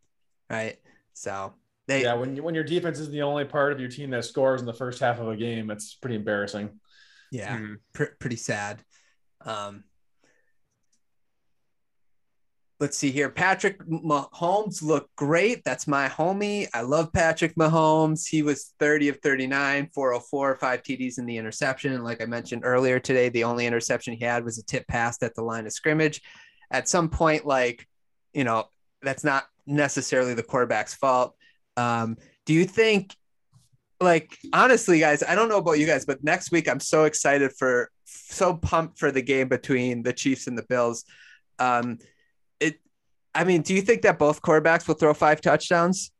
Right. 0.49 0.77
So 1.13 1.53
they 1.87 2.03
Yeah. 2.03 2.13
When, 2.15 2.35
you, 2.35 2.43
when 2.43 2.55
your 2.55 2.63
defense 2.63 2.99
is 2.99 3.09
the 3.09 3.21
only 3.21 3.45
part 3.45 3.71
of 3.71 3.79
your 3.79 3.89
team 3.89 4.09
that 4.11 4.25
scores 4.25 4.61
in 4.61 4.65
the 4.67 4.73
first 4.73 4.99
half 4.99 5.19
of 5.19 5.27
a 5.27 5.35
game, 5.35 5.69
it's 5.69 5.93
pretty 5.95 6.15
embarrassing. 6.15 6.79
yeah, 7.31 7.57
Mhm. 7.57 7.75
pr- 7.93 8.15
pretty 8.19 8.35
sad. 8.37 8.83
Um, 9.41 9.83
let's 12.79 12.97
see 12.97 13.11
here. 13.11 13.29
Patrick 13.29 13.79
Mahomes 13.85 14.81
looked 14.81 15.13
great. 15.17 15.63
That's 15.65 15.85
my 15.85 16.07
homie. 16.07 16.67
I 16.73 16.81
love 16.81 17.11
Patrick 17.11 17.55
Mahomes. 17.55 18.27
He 18.27 18.41
was 18.41 18.73
30 18.79 19.09
of 19.09 19.17
39, 19.21 19.89
404, 19.93 20.55
five 20.55 20.83
TDs 20.83 21.17
in 21.17 21.25
the 21.25 21.37
interception. 21.37 21.93
And 21.93 22.05
like 22.05 22.21
I 22.21 22.25
mentioned 22.25 22.61
earlier 22.63 22.99
today, 22.99 23.27
the 23.29 23.43
only 23.43 23.65
interception 23.65 24.13
he 24.13 24.23
had 24.23 24.45
was 24.45 24.57
a 24.57 24.63
tip 24.63 24.87
pass 24.87 25.21
at 25.21 25.35
the 25.35 25.41
line 25.41 25.65
of 25.65 25.73
scrimmage. 25.73 26.21
At 26.71 26.87
some 26.87 27.09
point, 27.09 27.45
like, 27.45 27.85
you 28.33 28.45
know, 28.45 28.69
that's 29.01 29.25
not 29.25 29.45
necessarily 29.65 30.33
the 30.33 30.43
quarterback's 30.43 30.93
fault. 30.93 31.35
Um, 31.75 32.15
do 32.45 32.53
you 32.53 32.65
think 32.65 33.15
like 34.01 34.37
honestly 34.53 34.99
guys 34.99 35.21
i 35.23 35.35
don't 35.35 35.49
know 35.49 35.57
about 35.57 35.77
you 35.77 35.85
guys 35.85 36.05
but 36.05 36.23
next 36.23 36.51
week 36.51 36.69
i'm 36.69 36.79
so 36.79 37.03
excited 37.03 37.51
for 37.57 37.91
so 38.05 38.53
pumped 38.53 38.97
for 38.97 39.11
the 39.11 39.21
game 39.21 39.49
between 39.49 40.01
the 40.03 40.13
chiefs 40.13 40.47
and 40.47 40.57
the 40.57 40.63
bills 40.63 41.03
um 41.59 41.99
it 42.59 42.79
i 43.35 43.43
mean 43.43 43.61
do 43.61 43.73
you 43.73 43.81
think 43.81 44.01
that 44.01 44.17
both 44.19 44.41
quarterbacks 44.41 44.87
will 44.87 44.95
throw 44.95 45.13
five 45.13 45.41
touchdowns 45.41 46.11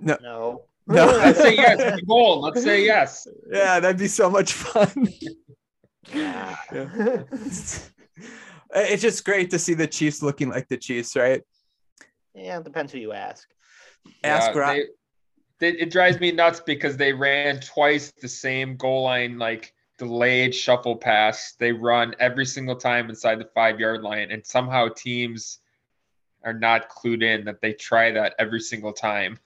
No. 0.00 0.16
No. 0.22 0.62
Let's 0.86 1.38
say 1.40 1.54
yes. 1.56 2.00
Goal. 2.06 2.40
Let's 2.40 2.62
say 2.62 2.84
yes. 2.84 3.26
yeah 3.50 3.80
that'd 3.80 3.98
be 3.98 4.08
so 4.08 4.30
much 4.30 4.52
fun 4.52 5.08
Yeah. 6.14 6.56
it's 8.74 9.02
just 9.02 9.24
great 9.24 9.50
to 9.50 9.58
see 9.58 9.74
the 9.74 9.86
chiefs 9.86 10.22
looking 10.22 10.48
like 10.48 10.68
the 10.68 10.76
chiefs 10.76 11.16
right 11.16 11.42
yeah, 12.34 12.58
it 12.58 12.64
depends 12.64 12.92
who 12.92 12.98
you 12.98 13.12
ask. 13.12 13.48
ask 14.22 14.54
Yeah, 14.54 14.58
Ro- 14.58 14.72
they- 14.74 14.86
they- 15.72 15.78
it 15.80 15.90
drives 15.90 16.20
me 16.20 16.30
nuts 16.30 16.60
because 16.60 16.96
they 16.96 17.12
ran 17.12 17.58
twice 17.60 18.12
the 18.12 18.28
same 18.28 18.76
goal 18.76 19.02
line, 19.04 19.38
like 19.38 19.74
delayed 19.98 20.54
shuffle 20.54 20.96
pass. 20.96 21.54
They 21.58 21.72
run 21.72 22.14
every 22.20 22.46
single 22.46 22.76
time 22.76 23.08
inside 23.10 23.38
the 23.40 23.48
five 23.54 23.78
yard 23.80 24.02
line, 24.02 24.30
and 24.30 24.44
somehow 24.46 24.88
teams 24.88 25.58
are 26.44 26.54
not 26.54 26.88
clued 26.88 27.22
in 27.22 27.44
that 27.44 27.60
they 27.60 27.72
try 27.72 28.10
that 28.12 28.34
every 28.38 28.60
single 28.60 28.92
time. 28.92 29.38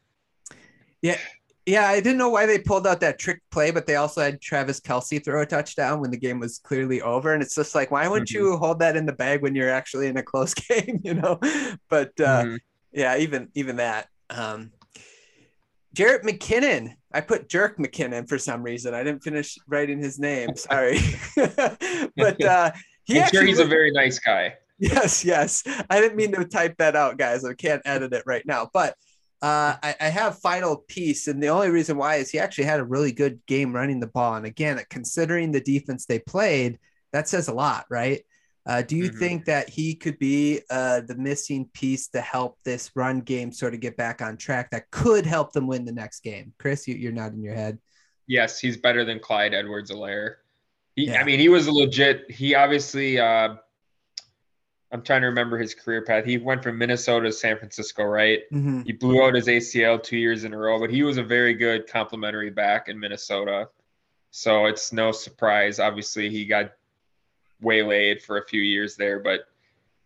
Yeah, 1.00 1.18
Yeah, 1.64 1.86
I 1.88 2.00
didn't 2.00 2.18
know 2.18 2.28
why 2.28 2.44
they 2.46 2.58
pulled 2.58 2.86
out 2.86 3.00
that 3.00 3.18
trick 3.18 3.40
play, 3.50 3.70
but 3.70 3.86
they 3.86 3.96
also 3.96 4.20
had 4.20 4.40
Travis 4.40 4.78
Kelce 4.78 5.24
throw 5.24 5.42
a 5.42 5.46
touchdown 5.46 6.00
when 6.00 6.10
the 6.10 6.16
game 6.16 6.38
was 6.38 6.58
clearly 6.58 7.00
over. 7.00 7.32
And 7.32 7.42
it's 7.42 7.54
just 7.54 7.74
like, 7.74 7.90
why 7.90 8.06
wouldn't 8.08 8.30
you 8.30 8.56
hold 8.56 8.80
that 8.80 8.96
in 8.96 9.06
the 9.06 9.12
bag 9.12 9.42
when 9.42 9.54
you're 9.54 9.70
actually 9.70 10.08
in 10.08 10.16
a 10.16 10.22
close 10.22 10.54
game, 10.68 11.00
you 11.02 11.14
know? 11.14 11.38
But 11.88 12.18
uh, 12.20 12.44
Mhm. 12.44 12.58
yeah, 12.92 13.16
even 13.16 13.48
even 13.54 13.76
that. 13.76 14.08
Um, 14.28 14.72
Jerick 15.94 16.22
McKinnon. 16.22 16.94
I 17.14 17.20
put 17.20 17.48
Jerk 17.48 17.78
McKinnon 17.78 18.28
for 18.28 18.38
some 18.38 18.62
reason. 18.62 18.94
I 18.94 19.02
didn't 19.02 19.22
finish 19.22 19.56
writing 19.68 19.98
his 19.98 20.18
name. 20.18 20.56
Sorry, 20.56 20.98
but 22.16 22.42
uh, 22.44 22.72
he 23.04 23.20
I'm 23.20 23.28
sure 23.28 23.44
he's 23.44 23.58
a 23.58 23.64
very 23.64 23.90
nice 23.90 24.18
guy. 24.18 24.54
Yes, 24.78 25.24
yes. 25.24 25.62
I 25.88 26.00
didn't 26.00 26.16
mean 26.16 26.32
to 26.32 26.44
type 26.44 26.76
that 26.78 26.96
out, 26.96 27.16
guys. 27.16 27.44
I 27.44 27.54
can't 27.54 27.82
edit 27.84 28.12
it 28.12 28.24
right 28.26 28.44
now. 28.44 28.68
But 28.72 28.96
uh, 29.40 29.76
I, 29.80 29.94
I 30.00 30.08
have 30.08 30.40
final 30.40 30.78
piece, 30.88 31.28
and 31.28 31.40
the 31.40 31.48
only 31.48 31.70
reason 31.70 31.96
why 31.96 32.16
is 32.16 32.32
he 32.32 32.40
actually 32.40 32.64
had 32.64 32.80
a 32.80 32.84
really 32.84 33.12
good 33.12 33.38
game 33.46 33.72
running 33.72 34.00
the 34.00 34.08
ball. 34.08 34.34
And 34.34 34.44
again, 34.44 34.80
considering 34.90 35.52
the 35.52 35.60
defense 35.60 36.06
they 36.06 36.18
played, 36.18 36.80
that 37.12 37.28
says 37.28 37.46
a 37.46 37.54
lot, 37.54 37.86
right? 37.90 38.22
Uh, 38.64 38.80
do 38.82 38.96
you 38.96 39.10
Mhm. 39.10 39.18
think 39.18 39.44
that 39.46 39.68
he 39.68 39.94
could 39.94 40.18
be 40.18 40.60
uh, 40.70 41.00
the 41.00 41.16
missing 41.16 41.68
piece 41.72 42.08
to 42.08 42.20
help 42.20 42.58
this 42.64 42.90
run 42.94 43.20
game 43.20 43.50
sort 43.52 43.74
of 43.74 43.80
get 43.80 43.96
back 43.96 44.22
on 44.22 44.36
track 44.36 44.70
that 44.70 44.90
could 44.90 45.26
help 45.26 45.52
them 45.52 45.66
win 45.66 45.84
the 45.84 45.92
next 45.92 46.20
game? 46.22 46.52
Chris, 46.58 46.86
you, 46.86 46.94
you're 46.94 47.10
nodding 47.12 47.42
your 47.42 47.54
head. 47.54 47.78
Yes, 48.28 48.60
he's 48.60 48.76
better 48.76 49.04
than 49.04 49.18
Clyde 49.18 49.52
Edwards 49.52 49.90
Helaire. 49.90 50.36
Yeah. 50.94 51.20
I 51.20 51.24
mean, 51.24 51.40
he 51.40 51.48
was 51.48 51.66
a 51.66 51.72
legit. 51.72 52.30
He 52.30 52.54
obviously. 52.54 53.18
Uh, 53.18 53.56
I'm 54.92 55.02
trying 55.02 55.22
to 55.22 55.28
remember 55.28 55.56
his 55.56 55.74
career 55.74 56.02
path. 56.02 56.26
He 56.26 56.36
went 56.36 56.62
from 56.62 56.76
Minnesota 56.76 57.26
to 57.28 57.32
San 57.32 57.56
Francisco, 57.56 58.04
right? 58.04 58.40
Mhm. 58.52 58.84
He 58.84 58.92
blew 58.92 59.22
out 59.24 59.34
his 59.34 59.48
ACL 59.48 59.98
two 59.98 60.18
years 60.18 60.44
in 60.44 60.52
a 60.52 60.58
row, 60.58 60.78
but 60.78 60.90
he 60.90 61.02
was 61.02 61.16
a 61.16 61.22
very 61.22 61.54
good 61.54 61.86
complimentary 61.86 62.50
back 62.50 62.88
in 62.90 63.00
Minnesota. 63.00 63.70
So 64.32 64.66
it's 64.66 64.92
no 64.92 65.10
surprise. 65.10 65.80
Obviously, 65.80 66.28
he 66.28 66.44
got 66.44 66.72
waylaid 67.62 68.22
for 68.22 68.38
a 68.38 68.46
few 68.46 68.60
years 68.60 68.96
there, 68.96 69.20
but 69.20 69.46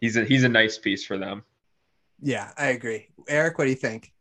he's 0.00 0.16
a 0.16 0.24
he's 0.24 0.44
a 0.44 0.48
nice 0.48 0.78
piece 0.78 1.04
for 1.04 1.18
them. 1.18 1.42
Yeah, 2.20 2.52
I 2.57 2.66
agree. 2.68 3.09
Eric, 3.28 3.59
what 3.59 3.64
do 3.64 3.70
you 3.70 3.76
think? 3.76 4.12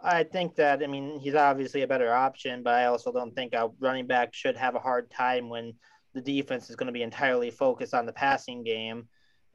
I 0.00 0.24
think 0.24 0.56
that 0.56 0.82
I 0.82 0.86
mean 0.86 1.20
he's 1.20 1.34
obviously 1.34 1.82
a 1.82 1.86
better 1.86 2.12
option, 2.12 2.62
but 2.62 2.74
I 2.74 2.86
also 2.86 3.12
don't 3.12 3.34
think 3.34 3.54
a 3.54 3.70
running 3.78 4.06
back 4.06 4.34
should 4.34 4.56
have 4.56 4.74
a 4.74 4.80
hard 4.80 5.10
time 5.10 5.48
when 5.48 5.74
the 6.14 6.20
defense 6.20 6.68
is 6.68 6.76
going 6.76 6.88
to 6.88 6.92
be 6.92 7.02
entirely 7.02 7.50
focused 7.50 7.94
on 7.94 8.06
the 8.06 8.12
passing 8.12 8.62
game. 8.62 9.08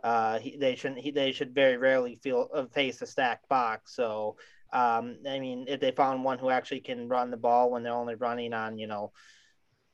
Uh, 0.04 0.40
he, 0.40 0.58
they 0.58 0.76
shouldn't. 0.76 1.02
He, 1.02 1.12
they 1.12 1.32
should 1.32 1.54
very 1.54 1.78
rarely 1.78 2.20
feel 2.24 2.50
uh, 2.54 2.66
face 2.68 3.02
a 3.02 3.08
stacked 3.08 3.50
box. 3.50 3.96
So, 3.96 4.38
um, 4.72 5.18
I 5.28 5.40
mean, 5.40 5.66
if 5.68 5.80
they 5.80 5.92
found 5.92 6.24
one 6.24 6.40
who 6.40 6.50
actually 6.50 6.82
can 6.82 7.10
run 7.10 7.32
the 7.32 7.38
ball 7.38 7.72
when 7.72 7.84
they're 7.84 7.94
only 7.94 8.16
running 8.16 8.54
on, 8.54 8.78
you 8.78 8.88
know, 8.88 9.12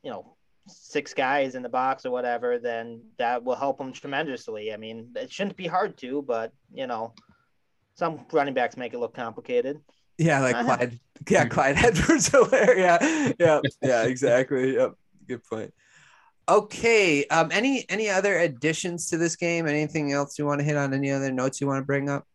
you 0.03 0.11
know, 0.11 0.35
six 0.67 1.13
guys 1.13 1.55
in 1.55 1.63
the 1.63 1.69
box 1.69 2.05
or 2.05 2.11
whatever, 2.11 2.59
then 2.59 3.01
that 3.17 3.43
will 3.43 3.55
help 3.55 3.77
them 3.77 3.91
tremendously. 3.91 4.73
I 4.73 4.77
mean, 4.77 5.09
it 5.15 5.31
shouldn't 5.31 5.57
be 5.57 5.67
hard 5.67 5.97
to, 5.99 6.21
but 6.21 6.51
you 6.73 6.87
know, 6.87 7.13
some 7.95 8.25
running 8.31 8.53
backs 8.53 8.77
make 8.77 8.93
it 8.93 8.99
look 8.99 9.13
complicated. 9.13 9.79
Yeah, 10.17 10.39
like 10.41 10.55
Uh-huh. 10.55 10.77
Clyde. 10.77 10.99
Yeah, 11.29 11.45
Clyde 11.45 11.77
Edwards 11.77 12.29
Helaire. 12.29 12.77
Yeah, 12.77 13.31
yeah, 13.39 13.61
yeah, 13.81 14.03
exactly. 14.03 14.75
Yep. 14.75 14.93
Good 15.27 15.43
point. 15.43 15.73
Okay. 16.49 17.25
Um, 17.27 17.49
any 17.51 17.85
any 17.89 18.09
other 18.09 18.37
additions 18.37 19.09
to 19.09 19.17
this 19.17 19.35
game? 19.35 19.67
Anything 19.67 20.11
else 20.11 20.37
you 20.37 20.45
want 20.45 20.59
to 20.59 20.65
hit 20.65 20.75
on? 20.75 20.93
Any 20.93 21.11
other 21.11 21.31
notes 21.31 21.61
you 21.61 21.67
want 21.67 21.81
to 21.81 21.85
bring 21.85 22.09
up? 22.09 22.25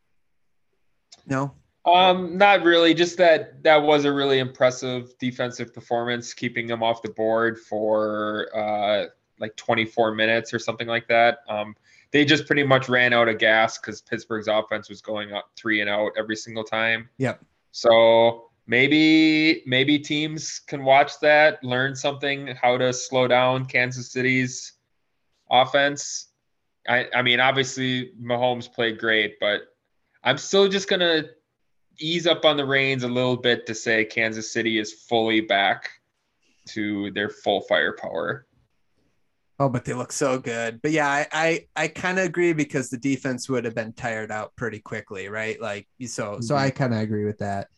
No. 1.27 1.55
Um, 1.85 2.37
not 2.37 2.65
really. 2.65 2.93
Just 2.95 3.17
that 3.19 3.63
that 3.63 3.83
was 3.83 4.05
a 4.05 4.13
really 4.13 4.41
impressive 4.41 5.17
defensive 5.19 5.73
performance, 5.73 6.35
keeping 6.35 6.67
them 6.67 6.83
off 6.83 7.03
the 7.03 7.11
board 7.11 7.59
for 7.59 8.49
uh, 8.55 9.07
like 9.39 9.57
24 9.57 10.15
minutes 10.15 10.53
or 10.53 10.59
something 10.59 10.89
like 10.89 11.09
that. 11.09 11.39
Um, 11.49 11.75
they 12.11 12.25
just 12.25 12.47
pretty 12.47 12.65
much 12.65 12.89
ran 12.89 13.13
out 13.13 13.29
of 13.29 13.39
gas 13.39 13.79
because 13.79 14.01
Pittsburgh's 14.01 14.49
offense 14.49 14.89
was 14.89 15.01
going 15.01 15.33
up 15.33 15.51
three 15.57 15.81
and 15.81 15.91
out 15.91 16.13
every 16.17 16.37
single 16.37 16.65
time. 16.65 17.09
Yep. 17.19 17.43
So 17.73 18.51
maybe 18.67 19.63
maybe 19.67 19.99
teams 19.99 20.61
can 20.61 20.85
watch 20.85 21.21
that, 21.21 21.63
learn 21.63 21.95
something 21.95 22.49
how 22.61 22.79
to 22.79 22.93
slow 22.93 23.29
down 23.29 23.67
Kansas 23.67 24.11
City's 24.11 24.73
offense. 25.51 26.27
I, 26.89 27.07
I 27.15 27.23
mean, 27.23 27.41
obviously 27.41 28.13
Mahomes 28.21 28.73
played 28.73 28.99
great, 28.99 29.39
but 29.41 29.63
I'm 30.25 30.39
still 30.39 30.69
just 30.69 30.89
gonna 30.89 31.25
ease 31.99 32.27
up 32.27 32.45
on 32.45 32.57
the 32.57 32.65
reins 32.65 33.03
a 33.03 33.09
little 33.09 33.37
bit 33.37 33.67
to 33.67 33.75
say 33.75 34.05
Kansas 34.05 34.53
City 34.53 34.79
is 34.79 34.93
fully 34.93 35.41
back 35.41 35.91
to 36.71 37.11
their 37.13 37.29
full 37.29 37.63
firepower. 37.63 38.47
Oh, 39.61 39.69
but 39.69 39.85
they 39.85 39.93
look 39.95 40.13
so 40.13 40.39
good. 40.39 40.81
But 40.83 40.93
yeah, 40.93 41.09
I 41.09 41.27
I, 41.33 41.67
I 41.75 41.89
kind 41.89 42.19
of 42.19 42.25
agree 42.27 42.53
because 42.53 42.91
the 42.91 42.97
defense 42.99 43.49
would 43.49 43.65
have 43.65 43.75
been 43.75 43.93
tired 43.93 44.31
out 44.31 44.55
pretty 44.55 44.79
quickly, 44.79 45.29
right? 45.29 45.61
Like 45.61 45.89
so 46.07 46.39
so 46.41 46.55
Mhm. 46.55 46.59
I 46.59 46.71
kind 46.71 46.95
of 46.95 47.01
agree 47.01 47.25
with 47.25 47.39
that. 47.39 47.69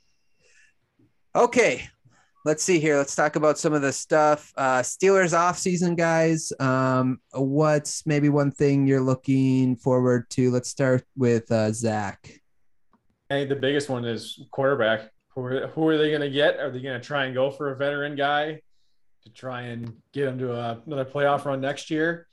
Okay. 1.35 1.89
Let's 2.45 2.63
see 2.63 2.81
here. 2.81 2.97
Let's 2.97 3.15
talk 3.15 3.37
about 3.37 3.59
some 3.59 3.73
of 3.73 3.83
the 3.83 3.93
stuff. 3.93 4.53
Uh 4.57 4.81
Steelers 4.81 5.33
offseason 5.33 5.97
guys. 5.97 6.53
Um 6.61 7.21
what's 7.33 8.05
maybe 8.07 8.29
one 8.29 8.51
thing 8.51 8.87
you're 8.87 9.01
looking 9.01 9.77
forward 9.77 10.29
to? 10.31 10.51
Let's 10.51 10.69
start 10.69 11.05
with 11.17 11.51
uh 11.51 11.73
Zach. 11.73 12.40
I 13.31 13.35
think 13.35 13.49
the 13.49 13.57
biggest 13.57 13.89
one 13.89 14.05
is 14.05 14.43
quarterback. 14.51 15.11
Who 15.35 15.43
are, 15.43 15.67
who 15.69 15.87
are 15.87 15.97
they 15.97 16.09
going 16.09 16.21
to 16.21 16.31
get? 16.31 16.59
Are 16.59 16.71
they 16.71 16.81
going 16.81 17.01
to 17.01 17.07
try 17.07 17.27
and 17.27 17.35
go 17.35 17.51
for 17.51 17.71
a 17.71 17.77
veteran 17.77 18.17
guy 18.17 18.61
to 19.23 19.31
try 19.33 19.63
and 19.63 19.97
get 20.13 20.27
him 20.27 20.39
to 20.39 20.53
a, 20.53 20.83
another 20.85 21.05
playoff 21.05 21.45
run 21.45 21.61
next 21.61 21.91
year? 21.91 22.27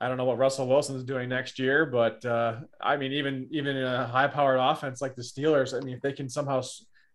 I 0.00 0.08
don't 0.08 0.16
know 0.16 0.24
what 0.24 0.38
Russell 0.38 0.66
Wilson 0.66 0.96
is 0.96 1.04
doing 1.04 1.28
next 1.28 1.58
year, 1.60 1.86
but 1.86 2.24
uh, 2.24 2.56
I 2.80 2.96
mean, 2.96 3.12
even 3.12 3.48
even 3.52 3.76
in 3.76 3.84
a 3.84 4.06
high-powered 4.06 4.58
offense 4.58 5.00
like 5.00 5.14
the 5.14 5.22
Steelers, 5.22 5.72
I 5.72 5.84
mean, 5.84 5.94
if 5.94 6.02
they 6.02 6.12
can 6.12 6.28
somehow 6.28 6.62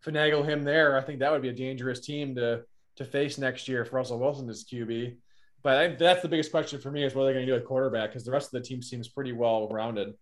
finagle 0.06 0.46
him 0.46 0.64
there, 0.64 0.98
I 0.98 1.02
think 1.02 1.20
that 1.20 1.32
would 1.32 1.42
be 1.42 1.50
a 1.50 1.54
dangerous 1.54 2.00
team 2.00 2.36
to 2.36 2.64
to 2.96 3.06
face 3.06 3.38
next 3.38 3.68
year 3.68 3.82
if 3.82 3.92
Russell 3.92 4.20
Wilson 4.20 4.50
is 4.50 4.66
QB. 4.66 5.18
But 5.62 5.78
I, 5.78 5.88
that's 5.90 6.22
the 6.22 6.30
biggest 6.30 6.52
question 6.52 6.80
for 6.80 6.90
me 6.90 7.04
is 7.04 7.14
what 7.14 7.24
are 7.24 7.26
they're 7.26 7.34
going 7.34 7.46
to 7.46 7.52
do 7.52 7.58
at 7.58 7.66
quarterback 7.66 8.12
because 8.12 8.24
the 8.24 8.32
rest 8.32 8.54
of 8.54 8.62
the 8.62 8.68
team 8.68 8.82
seems 8.82 9.10
pretty 9.10 9.34
well 9.34 9.68
rounded. 9.68 10.14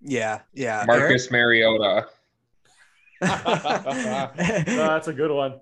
Yeah, 0.00 0.40
yeah. 0.54 0.84
Marcus 0.86 1.30
Mariota. 1.30 2.08
Uh, 3.22 4.28
that's 4.34 5.08
a 5.08 5.12
good 5.12 5.30
one. 5.30 5.60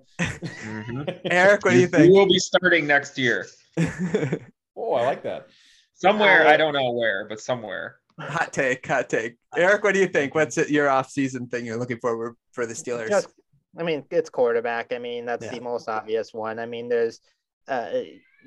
Eric 1.25 1.65
what 1.65 1.71
do 1.73 1.79
you 1.79 1.87
think? 1.87 2.13
We'll 2.13 2.25
be 2.27 2.39
starting 2.39 2.87
next 2.87 3.17
year. 3.17 3.45
Oh, 4.81 4.93
I 4.93 5.05
like 5.05 5.23
that. 5.23 5.47
Somewhere, 5.95 6.47
Uh, 6.47 6.51
I 6.51 6.55
don't 6.57 6.71
know 6.73 6.93
where, 6.93 7.25
but 7.27 7.41
somewhere. 7.41 7.97
hot 8.17 8.53
take, 8.53 8.87
hot 8.87 9.09
take. 9.09 9.35
Eric, 9.57 9.83
what 9.83 9.93
do 9.93 9.99
you 9.99 10.07
think? 10.07 10.33
What's 10.33 10.57
it, 10.57 10.69
your 10.69 10.87
off-season 10.87 11.47
thing 11.47 11.65
you're 11.65 11.75
looking 11.77 11.99
forward 11.99 12.35
for 12.53 12.65
the 12.65 12.73
Steelers? 12.73 13.09
Just, 13.09 13.27
I 13.77 13.83
mean, 13.83 14.05
it's 14.09 14.29
quarterback. 14.29 14.93
I 14.93 14.97
mean, 14.99 15.25
that's 15.25 15.43
Yeah. 15.45 15.51
the 15.51 15.59
most 15.59 15.89
obvious 15.89 16.33
one. 16.33 16.59
I 16.59 16.65
mean, 16.65 16.87
there's 16.87 17.19
uh, 17.67 17.89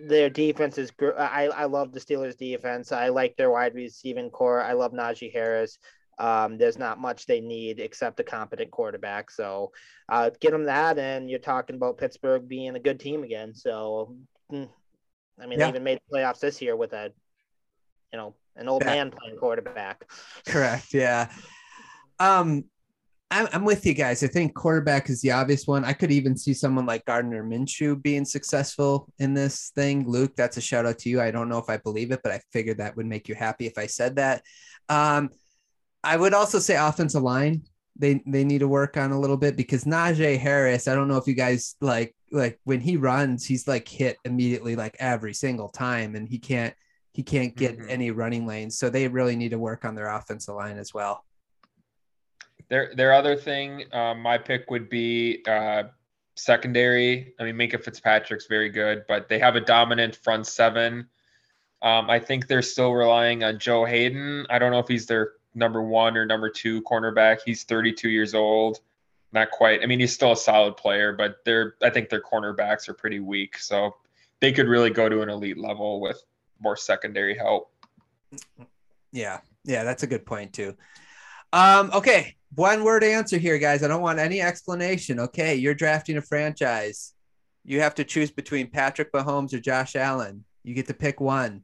their 0.08 0.30
defense 0.30 0.78
is. 0.78 0.90
gr- 0.90 1.18
I 1.18 1.48
I 1.48 1.64
love 1.66 1.92
the 1.92 2.00
Steelers' 2.00 2.36
defense. 2.38 2.92
I 2.92 3.08
like 3.10 3.36
their 3.36 3.50
wide 3.50 3.74
receiving 3.74 4.30
corps. 4.30 4.62
I 4.62 4.72
love 4.72 4.92
Najee 4.92 5.32
Harris. 5.34 5.76
Um, 6.18 6.58
there's 6.58 6.78
not 6.78 7.00
much 7.00 7.26
they 7.26 7.40
need 7.40 7.80
except 7.80 8.20
a 8.20 8.24
competent 8.24 8.70
quarterback. 8.70 9.30
So, 9.30 9.72
uh, 10.08 10.30
get 10.40 10.52
them 10.52 10.64
that, 10.64 10.98
and 10.98 11.30
you're 11.30 11.38
talking 11.38 11.76
about 11.76 11.98
Pittsburgh 11.98 12.46
being 12.46 12.76
a 12.76 12.80
good 12.80 13.00
team 13.00 13.24
again. 13.24 13.54
So, 13.54 14.16
mm, 14.52 14.68
I 15.40 15.46
mean, 15.46 15.58
Yeah. 15.58 15.66
they 15.66 15.70
even 15.70 15.84
made 15.84 15.98
the 16.08 16.16
playoffs 16.18 16.40
this 16.40 16.60
year 16.60 16.76
with 16.76 16.92
a, 16.92 17.12
you 18.12 18.18
know, 18.18 18.34
an 18.56 18.68
old 18.68 18.84
man 18.84 19.10
playing 19.10 19.36
quarterback. 19.38 20.04
Correct. 20.46 20.92
Yeah. 20.92 21.32
Um, 22.20 22.64
I'm, 23.30 23.48
I'm 23.54 23.64
with 23.64 23.86
you 23.86 23.94
guys. 23.94 24.22
I 24.22 24.26
think 24.26 24.54
quarterback 24.54 25.08
is 25.08 25.22
the 25.22 25.30
obvious 25.30 25.66
one. 25.66 25.86
I 25.86 25.94
could 25.94 26.12
even 26.12 26.36
see 26.36 26.52
someone 26.52 26.84
like 26.84 27.06
Gardner 27.06 27.42
Minshew 27.42 28.00
being 28.02 28.26
successful 28.26 29.10
in 29.18 29.32
this 29.32 29.72
thing. 29.74 30.06
Luke, 30.06 30.36
that's 30.36 30.58
a 30.58 30.60
shout 30.60 30.84
out 30.84 30.98
to 30.98 31.08
you. 31.08 31.18
I 31.18 31.30
don't 31.30 31.48
know 31.48 31.56
if 31.56 31.70
I 31.70 31.78
believe 31.78 32.12
it, 32.12 32.20
but 32.22 32.30
I 32.30 32.42
figured 32.52 32.76
that 32.78 32.94
would 32.94 33.06
make 33.06 33.30
you 33.30 33.34
happy 33.34 33.66
if 33.66 33.78
I 33.78 33.86
said 33.86 34.16
that. 34.16 34.42
Um, 34.90 35.30
I 36.04 36.16
would 36.16 36.34
also 36.34 36.58
say 36.58 36.76
offensive 36.76 37.22
line. 37.22 37.62
They 37.96 38.22
they 38.26 38.44
need 38.44 38.58
to 38.60 38.68
work 38.68 38.96
on 38.96 39.12
a 39.12 39.20
little 39.20 39.36
bit 39.36 39.56
because 39.56 39.84
Najee 39.84 40.38
Harris. 40.38 40.88
I 40.88 40.94
don't 40.94 41.08
know 41.08 41.18
if 41.18 41.26
you 41.26 41.34
guys 41.34 41.76
like 41.80 42.14
like 42.30 42.58
when 42.64 42.80
he 42.80 42.96
runs, 42.96 43.44
he's 43.44 43.68
like 43.68 43.86
hit 43.86 44.16
immediately 44.24 44.74
like 44.76 44.96
every 44.98 45.34
single 45.34 45.68
time, 45.68 46.14
and 46.14 46.28
he 46.28 46.38
can't 46.38 46.74
he 47.12 47.22
can't 47.22 47.54
get 47.54 47.78
Mhm. 47.78 47.90
any 47.90 48.10
running 48.10 48.46
lanes. 48.46 48.78
So 48.78 48.88
they 48.88 49.06
really 49.06 49.36
need 49.36 49.50
to 49.50 49.58
work 49.58 49.84
on 49.84 49.94
their 49.94 50.08
offensive 50.08 50.54
line 50.54 50.78
as 50.78 50.94
well. 50.94 51.24
Their 52.70 52.94
their 52.94 53.12
other 53.12 53.36
thing, 53.36 53.84
um, 53.92 54.20
my 54.20 54.38
pick 54.38 54.70
would 54.70 54.88
be 54.88 55.44
uh, 55.46 55.84
secondary. 56.36 57.34
I 57.38 57.44
mean, 57.44 57.56
Minkah 57.56 57.84
Fitzpatrick's 57.84 58.46
very 58.46 58.70
good, 58.70 59.04
but 59.06 59.28
they 59.28 59.38
have 59.38 59.56
a 59.56 59.60
dominant 59.60 60.16
front 60.16 60.46
seven. 60.46 61.08
Um, 61.82 62.08
I 62.08 62.18
think 62.18 62.46
they're 62.46 62.62
still 62.62 62.92
relying 62.94 63.44
on 63.44 63.58
Joe 63.58 63.84
Haden. 63.84 64.46
I 64.48 64.58
don't 64.58 64.70
know 64.72 64.78
if 64.78 64.88
he's 64.88 65.04
their 65.06 65.32
number 65.54 65.82
one 65.82 66.16
or 66.16 66.24
number 66.24 66.48
two 66.48 66.82
cornerback. 66.82 67.38
He's 67.44 67.64
32 67.64 68.08
years 68.08 68.34
old. 68.34 68.80
Not 69.32 69.50
quite. 69.50 69.82
I 69.82 69.86
mean, 69.86 70.00
he's 70.00 70.12
still 70.12 70.32
a 70.32 70.36
solid 70.36 70.76
player, 70.76 71.12
but 71.12 71.36
they're 71.44 71.74
I 71.82 71.90
think 71.90 72.10
their 72.10 72.20
cornerbacks 72.20 72.88
are 72.88 72.94
pretty 72.94 73.20
weak. 73.20 73.58
So 73.58 73.96
they 74.40 74.52
could 74.52 74.68
really 74.68 74.90
go 74.90 75.08
to 75.08 75.22
an 75.22 75.30
elite 75.30 75.58
level 75.58 76.00
with 76.00 76.22
more 76.60 76.76
secondary 76.76 77.36
help. 77.36 77.70
Yeah, 79.10 79.40
yeah, 79.64 79.84
that's 79.84 80.02
a 80.02 80.06
good 80.06 80.26
point 80.26 80.52
too. 80.52 80.76
Um, 81.52 81.90
okay, 81.94 82.36
one 82.54 82.84
word 82.84 83.04
answer 83.04 83.38
here, 83.38 83.58
guys. 83.58 83.82
I 83.82 83.88
don't 83.88 84.02
want 84.02 84.18
any 84.18 84.40
explanation. 84.40 85.18
Okay, 85.20 85.54
you're 85.54 85.74
drafting 85.74 86.18
a 86.18 86.22
franchise. 86.22 87.14
You 87.64 87.80
have 87.80 87.94
to 87.96 88.04
choose 88.04 88.30
between 88.30 88.70
Patrick 88.70 89.12
Mahomes 89.12 89.54
or 89.54 89.60
Josh 89.60 89.96
Allen. 89.96 90.44
You 90.62 90.74
get 90.74 90.88
to 90.88 90.94
pick 90.94 91.20
one. 91.20 91.62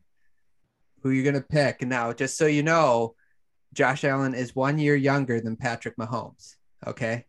Who 1.03 1.11
you're 1.11 1.25
gonna 1.25 1.43
pick 1.43 1.83
now? 1.83 2.13
Just 2.13 2.37
so 2.37 2.47
you 2.47 2.63
know, 2.63 3.15
Josh 3.75 4.05
Allen 4.05 4.35
is 4.35 4.55
one 4.57 4.79
year 4.79 4.97
younger 4.97 5.41
than 5.41 5.57
Patrick 5.57 5.97
Mahomes. 5.97 6.57
Okay, 6.87 7.25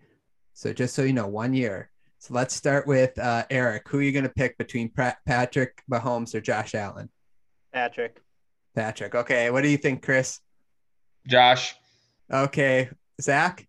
so 0.53 0.73
just 0.73 0.95
so 0.95 1.03
you 1.03 1.13
know, 1.13 1.27
one 1.27 1.53
year. 1.53 1.89
So 2.19 2.33
let's 2.33 2.53
start 2.55 2.85
with 2.87 3.17
uh, 3.17 3.45
Eric. 3.49 3.87
Who 3.89 3.99
are 3.99 4.01
you 4.01 4.11
gonna 4.11 4.29
pick 4.29 4.57
between 4.57 4.89
Pra- 4.89 5.17
Patrick 5.25 5.81
Mahomes 5.91 6.35
or 6.35 6.41
Josh 6.41 6.75
Allen? 6.75 7.09
Patrick. 7.73 8.21
Patrick. 8.75 9.15
Okay, 9.15 9.49
what 9.51 9.61
do 9.63 9.69
you 9.69 9.77
think, 9.77 10.03
Chris? 10.03 10.39
Josh, 11.27 11.75
Okay, 12.31 12.89
Zach. 13.21 13.67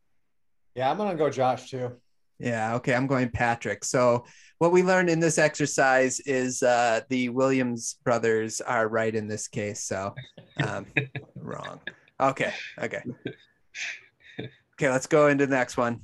Yeah, 0.74 0.90
I'm 0.90 0.96
gonna 0.96 1.16
go 1.16 1.30
Josh 1.30 1.70
too. 1.70 1.92
Yeah, 2.38 2.76
okay, 2.76 2.94
I'm 2.94 3.06
going 3.06 3.28
Patrick. 3.30 3.84
So 3.84 4.24
what 4.58 4.72
we 4.72 4.82
learned 4.82 5.10
in 5.10 5.20
this 5.20 5.36
exercise 5.38 6.20
is 6.20 6.62
uh, 6.62 7.00
the 7.08 7.28
Williams 7.30 7.96
brothers 8.04 8.60
are 8.60 8.88
right 8.88 9.14
in 9.14 9.28
this 9.28 9.48
case. 9.48 9.82
So 9.84 10.14
um, 10.62 10.86
wrong. 11.36 11.80
Okay. 12.20 12.52
Okay. 12.78 13.02
okay, 14.74 14.90
let's 14.90 15.06
go 15.06 15.28
into 15.28 15.46
the 15.46 15.54
next 15.54 15.78
one. 15.78 16.02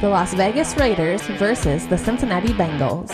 The 0.00 0.08
Las 0.08 0.34
Vegas 0.34 0.76
Raiders 0.76 1.22
versus 1.22 1.86
the 1.86 1.96
Cincinnati 1.96 2.52
Bengals. 2.54 3.12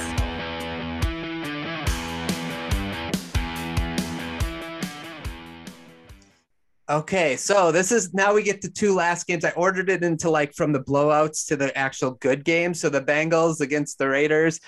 Okay, 6.90 7.36
so 7.36 7.70
this 7.70 7.92
is 7.92 8.14
now 8.14 8.32
we 8.32 8.42
get 8.42 8.62
to 8.62 8.70
two 8.70 8.94
last 8.94 9.26
games. 9.26 9.44
I 9.44 9.50
ordered 9.50 9.90
it 9.90 10.02
into 10.02 10.30
like 10.30 10.54
from 10.54 10.72
the 10.72 10.80
blowouts 10.80 11.46
to 11.48 11.56
the 11.56 11.76
actual 11.76 12.12
good 12.12 12.46
games. 12.46 12.80
So 12.80 12.88
the 12.88 13.02
Bengals 13.02 13.60
against 13.60 13.98
the 13.98 14.08
Raiders. 14.08 14.58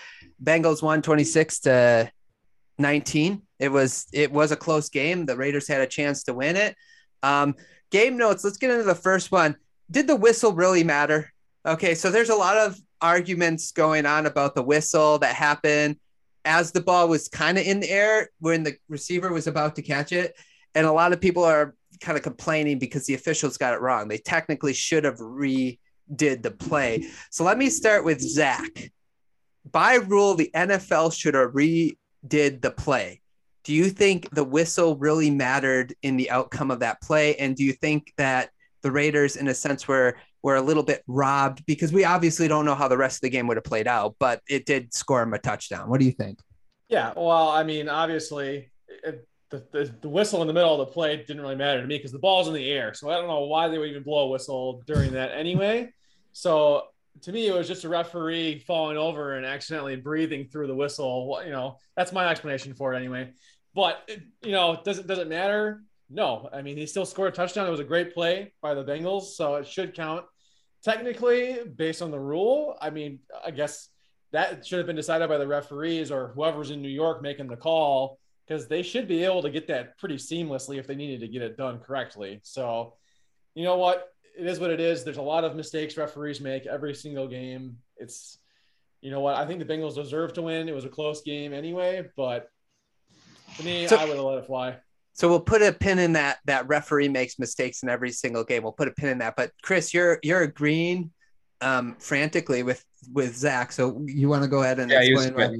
Bengals 0.45 0.83
won 0.83 1.01
26 1.01 1.61
to 1.61 2.13
19. 2.81 3.43
It 3.59 3.71
was 3.71 4.07
it 4.13 4.33
was 4.33 4.53
a 4.53 4.57
close 4.57 4.89
game. 4.89 5.27
The 5.27 5.37
Raiders 5.37 5.69
had 5.69 5.81
a 5.81 5.87
chance 5.87 6.25
to 6.25 6.35
win 6.35 6.57
it. 6.57 6.75
Um, 7.23 7.55
game 7.91 8.17
notes. 8.17 8.45
Let's 8.45 8.57
get 8.57 8.71
into 8.71 8.85
the 8.85 8.95
first 8.95 9.31
one. 9.31 9.57
Did 9.91 10.07
the 10.07 10.17
whistle 10.17 10.53
really 10.53 10.85
matter? 10.85 11.33
Okay, 11.67 11.95
so 11.95 12.11
there's 12.11 12.31
a 12.31 12.35
lot 12.35 12.57
of 12.57 12.79
arguments 13.03 13.73
going 13.73 14.07
on 14.07 14.27
about 14.27 14.55
the 14.55 14.63
whistle 14.63 15.19
that 15.19 15.35
happened 15.35 15.97
as 16.45 16.73
the 16.73 16.81
ball 16.81 17.09
was 17.09 17.29
kind 17.29 17.59
of 17.59 17.67
in 17.67 17.81
the 17.81 17.91
air 17.91 18.31
when 18.39 18.63
the 18.63 18.77
receiver 18.89 19.33
was 19.33 19.47
about 19.47 19.77
to 19.77 19.83
catch 19.83 20.13
it. 20.13 20.35
And 20.75 20.87
a 20.87 20.93
lot 20.93 21.13
of 21.13 21.21
people 21.21 21.45
are 21.45 21.75
kind 22.01 22.17
of 22.17 22.25
complaining 22.25 22.79
because 22.79 23.07
the 23.07 23.15
officials 23.15 23.59
got 23.59 23.75
it 23.75 23.81
wrong. 23.81 24.09
They 24.09 24.19
technically 24.19 24.73
should 24.73 25.05
have 25.05 25.19
redid 25.19 25.79
the 26.09 26.55
play. 26.59 27.05
So 27.31 27.45
let 27.45 27.59
me 27.59 27.69
start 27.69 28.05
with 28.05 28.21
Zach. 28.21 28.91
By 29.71 29.97
rule, 29.97 30.35
the 30.35 30.51
NFL 30.55 31.13
should 31.13 31.35
have 31.35 31.51
redid 32.27 32.63
the 32.63 32.71
play. 32.71 33.21
Do 33.65 33.75
you 33.75 33.91
think 33.91 34.31
the 34.31 34.45
whistle 34.45 34.97
really 34.97 35.31
mattered 35.31 35.95
in 36.03 36.17
the 36.17 36.31
outcome 36.31 36.71
of 36.71 36.81
that 36.81 37.01
play? 37.03 37.37
And 37.37 37.55
do 37.55 37.65
you 37.65 37.73
think 37.73 38.13
that 38.17 38.51
the 38.83 38.91
Raiders, 38.91 39.37
in 39.37 39.49
a 39.49 39.55
sense, 39.55 39.87
were 39.87 40.17
were 40.43 40.57
a 40.57 40.63
little 40.63 40.83
bit 40.83 41.03
robbed 41.07 41.65
because 41.67 41.93
we 41.93 42.05
obviously 42.05 42.49
don't 42.49 42.65
know 42.65 42.75
how 42.75 42.89
the 42.89 42.97
rest 42.97 43.19
of 43.19 43.21
the 43.21 43.29
game 43.29 43.47
would 43.47 43.59
have 43.59 43.65
played 43.65 43.87
out, 43.87 44.17
but 44.19 44.41
it 44.49 44.65
did 44.65 44.95
score 44.95 45.23
him 45.23 45.35
a 45.35 45.39
touchdown. 45.39 45.91
What 45.91 46.01
do 46.01 46.07
you 46.07 46.13
think? 46.13 46.39
Yeah, 46.89 47.13
well, 47.15 47.51
I 47.51 47.63
mean, 47.63 47.91
obviously, 47.91 48.71
it, 49.05 49.29
the, 49.51 49.63
the, 49.71 49.95
the, 50.01 50.09
whistle 50.09 50.41
in 50.41 50.49
the 50.49 50.55
middle 50.55 50.81
of 50.81 50.89
the 50.89 50.93
play 50.93 51.17
didn't 51.19 51.43
really 51.43 51.57
matter 51.57 51.83
to 51.83 51.87
me 51.87 51.99
because 51.99 52.13
the 52.13 52.19
ball's 52.19 52.49
in 52.49 52.55
the 52.55 52.71
air. 52.71 52.95
So 52.95 53.11
I 53.11 53.17
don't 53.17 53.29
know 53.29 53.45
why 53.45 53.69
they 53.69 53.79
would 53.79 53.91
even 53.91 54.03
blow 54.03 54.27
a 54.27 54.29
whistle 54.29 54.83
during 54.87 55.13
that 55.13 55.33
anyway. 55.33 55.93
So 56.33 56.85
to 57.23 57.33
me, 57.33 57.47
it 57.47 57.55
was 57.55 57.69
just 57.69 57.85
a 57.85 57.89
referee 57.89 58.61
falling 58.67 58.97
over 58.97 59.35
and 59.35 59.45
accidentally 59.45 59.97
breathing 59.97 60.47
through 60.47 60.67
the 60.67 60.75
whistle. 60.75 61.41
You 61.45 61.51
know, 61.51 61.77
that's 61.97 62.13
my 62.13 62.29
explanation 62.29 62.75
for 62.75 62.95
it 62.95 62.97
anyway. 62.97 63.33
But 63.75 64.11
you 64.43 64.53
know, 64.53 64.81
does 64.85 64.99
it 64.99 65.07
does 65.07 65.19
it 65.19 65.29
matter? 65.29 65.83
No. 66.09 66.49
I 66.53 66.63
mean, 66.63 66.77
he 66.77 66.87
still 66.87 67.07
scored 67.07 67.33
a 67.33 67.37
touchdown. 67.37 67.67
It 67.67 67.71
was 67.71 67.81
a 67.81 67.85
great 67.85 68.13
play 68.13 68.53
by 68.61 68.75
the 68.75 68.85
Bengals, 68.85 69.35
so 69.35 69.57
it 69.57 69.67
should 69.67 69.95
count. 69.95 70.25
Technically, 70.83 71.59
based 71.77 72.03
on 72.03 72.11
the 72.11 72.19
rule, 72.19 72.77
I 72.81 72.91
mean, 72.91 73.21
I 73.45 73.51
guess 73.51 73.89
that 74.33 74.67
should 74.67 74.79
have 74.79 74.87
been 74.87 74.97
decided 74.97 75.29
by 75.29 75.39
the 75.39 75.47
referees 75.47 76.11
or 76.11 76.33
whoever's 76.35 76.71
in 76.71 76.83
New 76.83 76.89
York 76.89 77.23
making 77.23 77.49
the 77.49 77.57
call 77.57 78.19
because 78.47 78.67
they 78.67 78.83
should 78.83 79.07
be 79.07 79.25
able 79.25 79.43
to 79.43 79.51
get 79.51 79.69
that 79.69 79.99
pretty 79.99 80.17
seamlessly 80.17 80.79
if 80.79 80.87
they 80.87 80.95
needed 80.95 81.21
to 81.21 81.29
get 81.29 81.43
it 81.43 81.57
done 81.57 81.79
correctly. 81.79 82.41
So, 82.43 82.95
you 83.55 83.65
know 83.65 83.77
what? 83.77 84.09
It 84.39 84.47
is 84.47 84.59
what 84.59 84.71
it 84.71 84.81
is. 84.81 85.05
There's 85.05 85.17
a 85.17 85.23
lot 85.23 85.45
of 85.45 85.57
mistakes 85.57 85.97
referees 85.97 86.41
make 86.41 86.67
every 86.67 86.95
single 86.95 87.29
game. 87.29 87.79
It's, 87.97 88.39
you 89.01 89.11
know 89.11 89.21
what? 89.21 89.37
I 89.37 89.47
think 89.47 89.59
the 89.59 89.65
Bengals 89.65 89.95
deserve 89.95 90.33
to 90.35 90.43
win. 90.43 90.69
It 90.69 90.75
was 90.75 90.85
a 90.85 90.89
close 90.89 91.23
game 91.23 91.53
anyway, 91.53 92.09
but 92.17 92.51
to 93.57 93.65
me, 93.65 93.87
so, 93.87 93.97
I 93.97 94.05
would 94.05 94.17
have 94.17 94.25
let 94.25 94.39
it 94.39 94.47
fly. 94.47 94.77
So 95.15 95.29
we'll 95.29 95.41
put 95.41 95.63
a 95.63 95.73
pin 95.73 95.99
in 95.99 96.15
that. 96.15 96.39
That 96.47 96.69
referee 96.69 97.09
makes 97.09 97.39
mistakes 97.39 97.83
in 97.83 97.89
every 97.89 98.13
single 98.13 98.45
game. 98.45 98.63
We'll 98.63 98.73
put 98.73 98.89
a 98.89 98.93
pin 98.93 99.09
in 99.09 99.19
that. 99.19 99.35
But 99.37 99.53
Chris, 99.63 99.93
you're 99.93 100.19
you're 100.23 100.43
agreeing 100.43 101.11
um, 101.61 101.97
frantically 101.99 102.63
with 102.63 102.85
with 103.13 103.37
Zach. 103.37 103.73
So 103.73 104.03
you 104.07 104.29
want 104.29 104.43
to 104.45 104.49
go 104.49 104.63
ahead 104.63 104.79
and 104.79 104.91
yeah, 104.91 105.03
explain 105.03 105.35
why? 105.35 105.57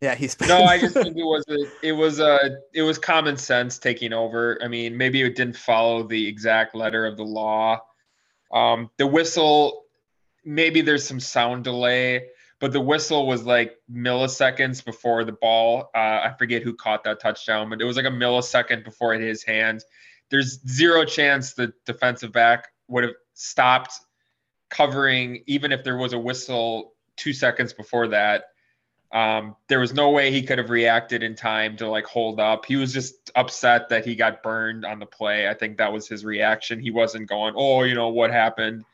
Yeah, 0.00 0.16
he's 0.16 0.38
no. 0.40 0.64
I 0.64 0.78
just 0.80 0.94
think 0.94 1.16
it 1.16 1.24
was 1.24 1.44
a, 1.48 1.86
it 1.86 1.92
was 1.92 2.18
a, 2.18 2.58
it 2.74 2.82
was 2.82 2.98
common 2.98 3.36
sense 3.36 3.78
taking 3.78 4.12
over. 4.12 4.58
I 4.62 4.68
mean, 4.68 4.96
maybe 4.96 5.22
it 5.22 5.36
didn't 5.36 5.56
follow 5.56 6.02
the 6.02 6.26
exact 6.26 6.74
letter 6.74 7.06
of 7.06 7.16
the 7.16 7.24
law. 7.24 7.80
Um, 8.52 8.90
the 8.98 9.06
whistle, 9.06 9.84
maybe 10.44 10.80
there's 10.80 11.06
some 11.06 11.20
sound 11.20 11.64
delay, 11.64 12.28
but 12.60 12.72
the 12.72 12.80
whistle 12.80 13.26
was 13.26 13.44
like 13.44 13.76
milliseconds 13.90 14.84
before 14.84 15.24
the 15.24 15.32
ball. 15.32 15.90
Uh, 15.94 15.98
I 15.98 16.34
forget 16.38 16.62
who 16.62 16.74
caught 16.74 17.04
that 17.04 17.20
touchdown, 17.20 17.70
but 17.70 17.80
it 17.80 17.84
was 17.84 17.96
like 17.96 18.06
a 18.06 18.10
millisecond 18.10 18.84
before 18.84 19.14
it 19.14 19.20
hit 19.20 19.28
his 19.28 19.42
hand. 19.42 19.82
There's 20.30 20.60
zero 20.68 21.04
chance 21.04 21.54
the 21.54 21.72
defensive 21.86 22.32
back 22.32 22.68
would 22.88 23.04
have 23.04 23.14
stopped 23.34 23.94
covering, 24.70 25.42
even 25.46 25.72
if 25.72 25.84
there 25.84 25.96
was 25.96 26.12
a 26.12 26.18
whistle 26.18 26.94
two 27.16 27.32
seconds 27.32 27.72
before 27.72 28.08
that 28.08 28.44
um, 29.12 29.56
there 29.68 29.78
was 29.78 29.92
no 29.92 30.10
way 30.10 30.30
he 30.30 30.42
could 30.42 30.58
have 30.58 30.70
reacted 30.70 31.22
in 31.22 31.34
time 31.34 31.76
to 31.76 31.88
like 31.88 32.06
hold 32.06 32.40
up. 32.40 32.64
He 32.64 32.76
was 32.76 32.94
just 32.94 33.30
upset 33.36 33.90
that 33.90 34.06
he 34.06 34.14
got 34.14 34.42
burned 34.42 34.86
on 34.86 34.98
the 34.98 35.06
play. 35.06 35.48
I 35.48 35.54
think 35.54 35.76
that 35.78 35.92
was 35.92 36.08
his 36.08 36.24
reaction. 36.24 36.80
He 36.80 36.90
wasn't 36.90 37.28
going, 37.28 37.52
"Oh, 37.56 37.82
you 37.82 37.94
know 37.94 38.08
what 38.08 38.30
happened." 38.30 38.84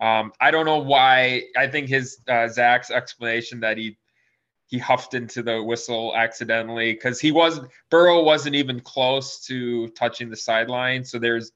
Um, 0.00 0.32
I 0.38 0.50
don't 0.50 0.66
know 0.66 0.78
why. 0.78 1.44
I 1.56 1.66
think 1.68 1.88
his 1.88 2.18
uh, 2.28 2.48
Zach's 2.48 2.90
explanation 2.90 3.60
that 3.60 3.78
he 3.78 3.96
he 4.66 4.78
huffed 4.78 5.14
into 5.14 5.42
the 5.42 5.62
whistle 5.62 6.14
accidentally 6.14 6.92
because 6.92 7.18
he 7.18 7.32
wasn't 7.32 7.68
Burrow 7.88 8.22
wasn't 8.22 8.56
even 8.56 8.80
close 8.80 9.40
to 9.46 9.88
touching 9.90 10.28
the 10.28 10.36
sideline. 10.36 11.04
So 11.04 11.18
there's 11.18 11.52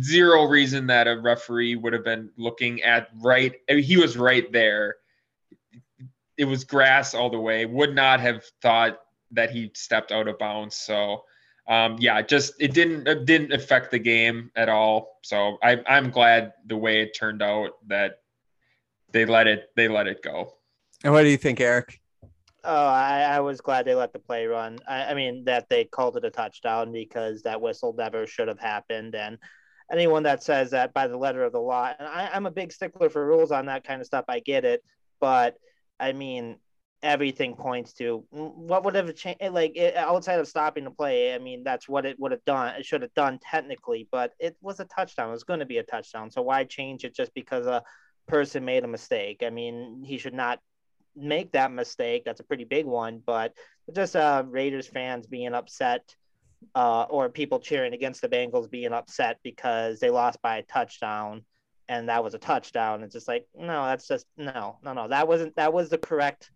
zero 0.00 0.44
reason 0.44 0.86
that 0.86 1.08
a 1.08 1.18
referee 1.20 1.74
would 1.74 1.92
have 1.92 2.04
been 2.04 2.30
looking 2.36 2.82
at 2.82 3.08
right. 3.20 3.52
I 3.68 3.74
mean, 3.74 3.82
he 3.84 3.96
was 3.96 4.16
right 4.16 4.50
there 4.52 4.96
it 6.42 6.48
was 6.48 6.64
grass 6.64 7.14
all 7.14 7.30
the 7.30 7.38
way. 7.38 7.66
Would 7.66 7.94
not 7.94 8.18
have 8.18 8.44
thought 8.60 8.98
that 9.30 9.52
he 9.52 9.70
stepped 9.74 10.10
out 10.10 10.26
of 10.26 10.40
bounds. 10.40 10.76
So 10.76 11.22
um, 11.68 11.96
yeah, 12.00 12.20
just 12.20 12.54
it 12.58 12.74
didn't 12.74 13.06
it 13.06 13.24
didn't 13.26 13.52
affect 13.52 13.92
the 13.92 13.98
game 14.00 14.50
at 14.56 14.68
all. 14.68 15.20
So 15.22 15.56
I, 15.62 15.80
I'm 15.86 16.10
glad 16.10 16.54
the 16.66 16.76
way 16.76 17.00
it 17.02 17.16
turned 17.16 17.42
out 17.42 17.74
that 17.86 18.22
they 19.12 19.24
let 19.24 19.46
it 19.46 19.70
they 19.76 19.86
let 19.86 20.08
it 20.08 20.20
go. 20.20 20.54
And 21.04 21.12
what 21.12 21.22
do 21.22 21.28
you 21.28 21.36
think, 21.36 21.60
Eric? 21.60 22.00
Oh, 22.64 22.86
I, 22.86 23.20
I 23.22 23.40
was 23.40 23.60
glad 23.60 23.86
they 23.86 23.94
let 23.94 24.12
the 24.12 24.18
play 24.18 24.46
run. 24.46 24.78
I, 24.88 25.04
I 25.04 25.14
mean 25.14 25.44
that 25.44 25.68
they 25.68 25.84
called 25.84 26.16
it 26.16 26.24
a 26.24 26.30
touchdown 26.30 26.90
because 26.90 27.42
that 27.42 27.60
whistle 27.60 27.94
never 27.96 28.26
should 28.26 28.48
have 28.48 28.60
happened. 28.60 29.14
And 29.14 29.38
anyone 29.92 30.24
that 30.24 30.42
says 30.42 30.72
that 30.72 30.92
by 30.92 31.06
the 31.06 31.16
letter 31.16 31.44
of 31.44 31.52
the 31.52 31.60
law, 31.60 31.92
and 31.96 32.08
I, 32.08 32.30
I'm 32.32 32.46
a 32.46 32.50
big 32.50 32.72
stickler 32.72 33.10
for 33.10 33.24
rules 33.24 33.52
on 33.52 33.66
that 33.66 33.84
kind 33.84 34.00
of 34.00 34.06
stuff. 34.08 34.24
I 34.28 34.40
get 34.40 34.64
it, 34.64 34.82
but 35.20 35.56
I 36.02 36.12
mean, 36.12 36.56
everything 37.02 37.56
points 37.56 37.92
to 37.94 38.24
what 38.30 38.84
would 38.84 38.94
have 38.94 39.14
changed 39.16 39.42
like 39.50 39.76
it, 39.76 39.96
outside 39.96 40.38
of 40.38 40.46
stopping 40.46 40.84
the 40.84 40.90
play 40.90 41.34
i 41.34 41.38
mean 41.38 41.64
that's 41.64 41.88
what 41.88 42.06
it 42.06 42.18
would 42.20 42.30
have 42.30 42.44
done 42.44 42.74
it 42.76 42.86
should 42.86 43.02
have 43.02 43.12
done 43.14 43.40
technically 43.42 44.06
but 44.12 44.32
it 44.38 44.56
was 44.60 44.78
a 44.78 44.84
touchdown 44.84 45.28
it 45.28 45.32
was 45.32 45.42
going 45.42 45.58
to 45.58 45.66
be 45.66 45.78
a 45.78 45.82
touchdown 45.82 46.30
so 46.30 46.40
why 46.42 46.62
change 46.62 47.04
it 47.04 47.14
just 47.14 47.34
because 47.34 47.66
a 47.66 47.82
person 48.28 48.64
made 48.64 48.84
a 48.84 48.88
mistake? 48.88 49.42
I 49.44 49.50
mean 49.50 50.04
he 50.06 50.16
should 50.16 50.34
not 50.34 50.60
make 51.16 51.52
that 51.52 51.72
mistake 51.72 52.22
that's 52.24 52.40
a 52.40 52.44
pretty 52.44 52.64
big 52.64 52.86
one 52.86 53.20
but 53.26 53.52
just 53.92 54.14
uh 54.14 54.44
raiders 54.46 54.86
fans 54.86 55.26
being 55.26 55.54
upset 55.54 56.14
uh 56.76 57.02
or 57.10 57.28
people 57.28 57.58
cheering 57.58 57.94
against 57.94 58.20
the 58.22 58.28
bengals 58.28 58.70
being 58.70 58.92
upset 58.92 59.38
because 59.42 59.98
they 59.98 60.08
lost 60.08 60.40
by 60.40 60.58
a 60.58 60.62
touchdown 60.62 61.44
and 61.88 62.08
that 62.08 62.24
was 62.24 62.34
a 62.34 62.38
touchdown. 62.38 63.02
It's 63.02 63.14
just 63.14 63.28
like, 63.28 63.46
no, 63.54 63.84
that's 63.86 64.06
just 64.06 64.26
no, 64.36 64.78
no, 64.82 64.92
no. 64.92 65.08
That 65.08 65.28
wasn't 65.28 65.56
that 65.56 65.72
was 65.72 65.88
the 65.88 65.98
correct 65.98 66.50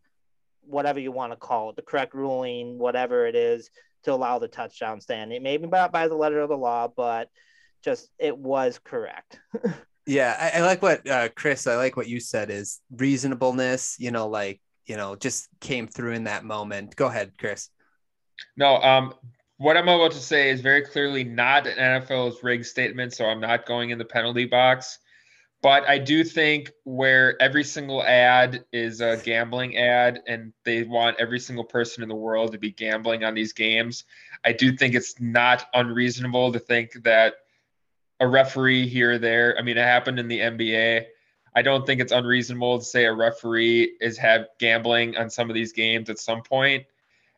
whatever 0.69 0.99
you 0.99 1.13
want 1.13 1.33
to 1.33 1.37
call 1.37 1.71
it, 1.71 1.77
the 1.77 1.83
correct 1.83 2.15
ruling, 2.15 2.79
whatever 2.79 3.27
it 3.27 3.37
is, 3.37 3.71
to 4.05 4.13
allow 4.13 4.39
the 4.39 4.49
touchdown 4.49 5.01
stand. 5.01 5.33
It 5.33 5.43
may 5.43 5.57
be 5.57 5.67
by, 5.67 5.89
by 5.89 6.09
the 6.09 6.17
letter 6.17 6.41
of 6.41 6.49
the 6.49 6.57
law, 6.57 6.89
but 6.89 7.31
just 7.85 8.11
it 8.19 8.37
was 8.37 8.81
correct. 8.83 9.39
yeah, 10.07 10.37
I, 10.55 10.59
I, 10.59 10.63
like 10.63 10.83
what 10.83 11.09
uh, 11.09 11.29
Chris. 11.35 11.67
I 11.67 11.77
like 11.77 11.97
what 11.97 12.09
you 12.09 12.21
said 12.21 12.51
is 12.51 12.81
reasonableness. 12.97 13.97
You 13.99 14.11
know, 14.11 14.29
like 14.29 14.61
you 14.87 14.97
know, 14.97 15.17
just 15.17 15.49
came 15.61 15.87
through 15.87 16.13
in 16.13 16.25
that 16.25 16.45
moment. 16.45 16.97
Go 16.97 17.07
ahead, 17.07 17.33
Chris. 17.39 17.71
No, 18.57 18.77
um, 18.77 19.15
what 19.59 19.77
I'm 19.77 19.89
about 19.89 20.13
to 20.13 20.19
say 20.19 20.51
is 20.51 20.61
very 20.61 20.83
clearly 20.83 21.25
not 21.25 21.67
an 21.67 21.79
NFL's 21.79 22.43
rig 22.43 22.65
statement, 22.65 23.15
so 23.15 23.25
I'm 23.25 23.41
not 23.41 23.67
going 23.67 23.91
in 23.91 23.99
the 23.99 24.05
penalty 24.05 24.45
box. 24.45 24.99
But 25.63 25.89
I 25.89 25.99
do 25.99 26.23
think 26.23 26.71
where 26.85 27.41
every 27.41 27.65
single 27.65 28.03
ad 28.03 28.65
is 28.73 29.01
a 29.01 29.17
gambling 29.17 29.77
ad 29.77 30.23
and 30.27 30.53
they 30.65 30.85
want 30.85 31.19
every 31.19 31.41
single 31.41 31.65
person 31.65 32.03
in 32.03 32.09
the 32.09 32.15
world 32.15 32.53
to 32.53 32.59
be 32.59 32.71
gambling 32.71 33.25
on 33.25 33.35
these 33.35 33.53
games, 33.53 34.05
I 34.45 34.53
do 34.53 34.77
think 34.77 34.95
it's 34.95 35.21
not 35.21 35.67
unreasonable 35.75 36.53
to 36.53 36.59
think 36.59 37.03
that 37.05 37.35
a 38.21 38.29
referee 38.29 38.87
here 38.87 39.13
or 39.13 39.19
there, 39.19 39.57
I 39.59 39.63
mean, 39.63 39.77
it 39.77 39.83
happened 39.83 40.19
in 40.19 40.29
the 40.29 40.41
NBA. 40.41 41.07
I 41.55 41.63
don't 41.63 41.87
think 41.87 42.01
it's 42.01 42.13
unreasonable 42.13 42.79
to 42.79 42.85
say 42.85 43.07
a 43.07 43.13
referee 43.13 43.97
is 44.01 44.19
have 44.19 44.49
gambling 44.59 45.17
on 45.17 45.31
some 45.31 45.51
of 45.51 45.55
these 45.55 45.73
games 45.73 46.11
at 46.11 46.19
some 46.19 46.43
point. 46.43 46.85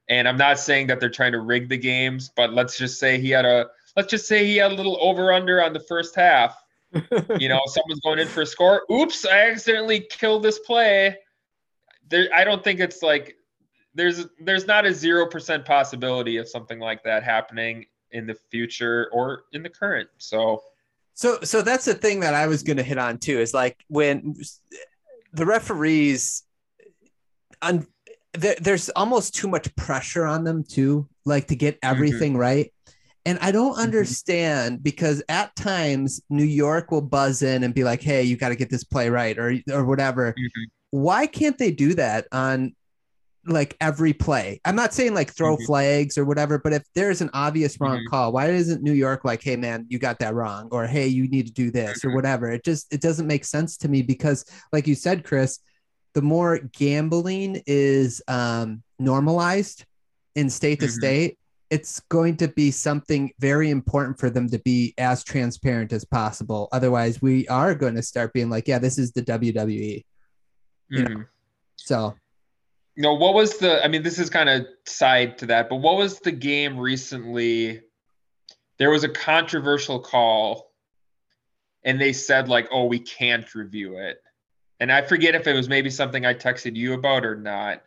And 0.09 0.27
I'm 0.27 0.36
not 0.36 0.59
saying 0.59 0.89
that 0.89 1.01
they're 1.01 1.09
trying 1.09 1.32
to 1.32 1.40
rig 1.40 1.69
the 1.69 1.77
games, 1.77 2.31
but 2.35 2.53
let's 2.53 2.77
just 2.77 2.99
say 2.99 3.20
he 3.20 3.31
had 3.31 3.45
a 3.45 3.69
let's 3.97 4.11
just 4.11 4.27
say 4.27 4.45
he 4.45 4.57
had 4.57 4.73
a 4.73 4.74
little 4.74 4.99
over 5.01 5.32
under 5.32 5.62
on 5.62 5.73
the 5.73 5.81
first 5.81 6.15
half 6.15 6.57
you 7.39 7.48
know, 7.48 7.60
someone's 7.66 8.01
going 8.01 8.19
in 8.19 8.28
for 8.28 8.43
a 8.43 8.47
score. 8.47 8.82
Oops, 8.90 9.27
I 9.27 9.51
accidentally 9.51 10.01
killed 10.01 10.43
this 10.43 10.59
play. 10.60 11.16
There, 12.09 12.28
I 12.35 12.44
don't 12.44 12.65
think 12.65 12.81
it's 12.81 13.02
like 13.02 13.36
there's 13.94 14.27
there's 14.40 14.66
not 14.66 14.86
a 14.86 14.94
zero 14.94 15.27
percent 15.27 15.65
possibility 15.65 16.36
of 16.39 16.48
something 16.48 16.78
like 16.78 17.02
that 17.05 17.23
happening 17.23 17.86
in 18.10 18.27
the 18.27 18.35
future 18.51 19.09
or 19.12 19.44
in 19.52 19.62
the 19.62 19.69
current. 19.69 20.09
So 20.19 20.62
So 21.15 21.39
so 21.43 21.62
that's 21.62 21.85
the 21.85 21.94
thing 21.94 22.20
that 22.20 22.35
I 22.35 22.47
was 22.47 22.62
going 22.62 22.78
to 22.78 22.82
hit 22.82 22.98
on 22.98 23.19
too 23.19 23.39
is 23.39 23.52
like 23.52 23.77
when 23.89 24.35
the 25.32 25.44
referees 25.44 26.44
un, 27.60 27.86
there, 28.32 28.56
there's 28.60 28.89
almost 28.90 29.35
too 29.35 29.48
much 29.48 29.74
pressure 29.77 30.24
on 30.24 30.44
them 30.44 30.65
too 30.65 31.09
like 31.24 31.48
to 31.48 31.56
get 31.56 31.77
mm-hmm. 31.77 31.90
everything 31.90 32.36
right. 32.36 32.73
And 33.28 33.38
I 33.42 33.52
don't 33.52 33.78
understand 33.78 34.82
because 34.82 35.22
at 35.28 35.55
times 35.55 36.22
New 36.30 36.46
York 36.46 36.90
will 36.90 37.02
buzz 37.02 37.42
in 37.42 37.62
and 37.62 37.74
be 37.74 37.84
like, 37.84 38.00
"Hey, 38.00 38.22
you 38.22 38.38
got 38.38 38.48
to 38.48 38.56
get 38.56 38.70
this 38.70 38.84
play 38.84 39.10
right," 39.10 39.38
or 39.38 39.55
or 39.70 39.84
whatever. 39.84 40.32
Mhm. 40.32 40.66
Why 40.92 41.26
can't 41.26 41.59
they 41.59 41.70
do 41.70 41.92
that 41.92 42.26
on 42.32 42.74
like 43.44 43.76
every 43.82 44.14
play? 44.14 44.62
I'm 44.64 44.76
not 44.76 44.94
saying 44.94 45.12
like 45.12 45.30
throw 45.30 45.59
Mhm. 45.59 45.66
flags 45.66 46.16
or 46.16 46.24
whatever, 46.24 46.59
but 46.59 46.72
if 46.72 46.84
there's 46.94 47.20
an 47.20 47.28
obvious 47.34 47.78
wrong 47.78 48.00
Mhm. 48.00 48.06
call, 48.06 48.32
why 48.32 48.48
isn't 48.48 48.82
New 48.82 48.94
York 48.94 49.26
like, 49.26 49.42
"Hey, 49.42 49.56
man, 49.56 49.84
you 49.90 49.98
got 49.98 50.20
that 50.20 50.34
wrong," 50.34 50.68
or 50.72 50.86
"Hey, 50.86 51.06
you 51.09 51.28
need 51.28 51.48
to 51.48 51.52
do 51.52 51.70
this," 51.70 52.02
or 52.06 52.09
Mhm. 52.09 52.14
whatever? 52.14 52.50
It 52.50 52.64
just 52.64 52.90
it 52.90 53.02
doesn't 53.02 53.26
make 53.26 53.44
sense 53.44 53.76
to 53.78 53.90
me 53.90 54.00
because, 54.00 54.46
like 54.72 54.86
you 54.86 54.94
said, 54.94 55.22
Chris, 55.22 55.59
the 56.14 56.22
more 56.22 56.60
gambling 56.72 57.60
is 57.66 58.22
um, 58.26 58.82
normalized 58.98 59.84
in 60.34 60.48
state 60.48 60.80
to 60.80 60.86
Mhm. 60.86 60.90
state, 60.92 61.38
it's 61.70 62.01
going 62.09 62.36
to 62.39 62.49
be 62.49 62.70
something 62.70 63.32
very 63.39 63.70
important 63.70 64.19
for 64.19 64.31
them 64.31 64.49
to 64.49 64.59
be 64.61 64.95
as 64.99 65.23
transparent 65.23 65.93
as 65.93 66.05
possible. 66.05 66.69
Otherwise, 66.73 67.20
we 67.20 67.47
are 67.49 67.74
going 67.74 67.95
to 67.95 68.03
start 68.03 68.32
being 68.32 68.49
like, 68.49 68.66
yeah, 68.66 68.78
this 68.78 68.99
is 68.99 69.12
the 69.12 69.23
WWE. 69.23 70.05
You 70.89 71.03
know. 71.05 71.11
mhm. 71.11 71.27
So, 71.77 72.16
No, 72.97 73.15
what 73.15 73.35
was 73.35 73.59
the? 73.59 73.85
I 73.85 73.89
mean, 73.89 74.03
this 74.03 74.19
is 74.19 74.31
kind 74.31 74.49
of 74.49 74.66
side 74.86 75.39
to 75.39 75.47
that, 75.47 75.69
but 75.69 75.77
what 75.77 75.97
was 75.97 76.19
the 76.20 76.32
game 76.32 76.78
recently? 76.78 77.82
There 78.78 78.90
was 78.90 79.05
a 79.05 79.09
controversial 79.09 80.01
call, 80.01 80.73
and 81.85 82.01
they 82.01 82.12
said 82.12 82.49
like, 82.49 82.69
"Oh, 82.73 82.86
we 82.86 82.99
can't 82.99 83.55
review 83.55 83.99
it," 83.99 84.23
and 84.81 84.90
I 84.90 85.03
forget 85.03 85.35
if 85.35 85.47
it 85.47 85.55
was 85.55 85.69
maybe 85.69 85.90
something 85.90 86.24
I 86.27 86.35
texted 86.35 86.74
you 86.77 86.95
about 86.95 87.24
or 87.24 87.36
not. 87.36 87.82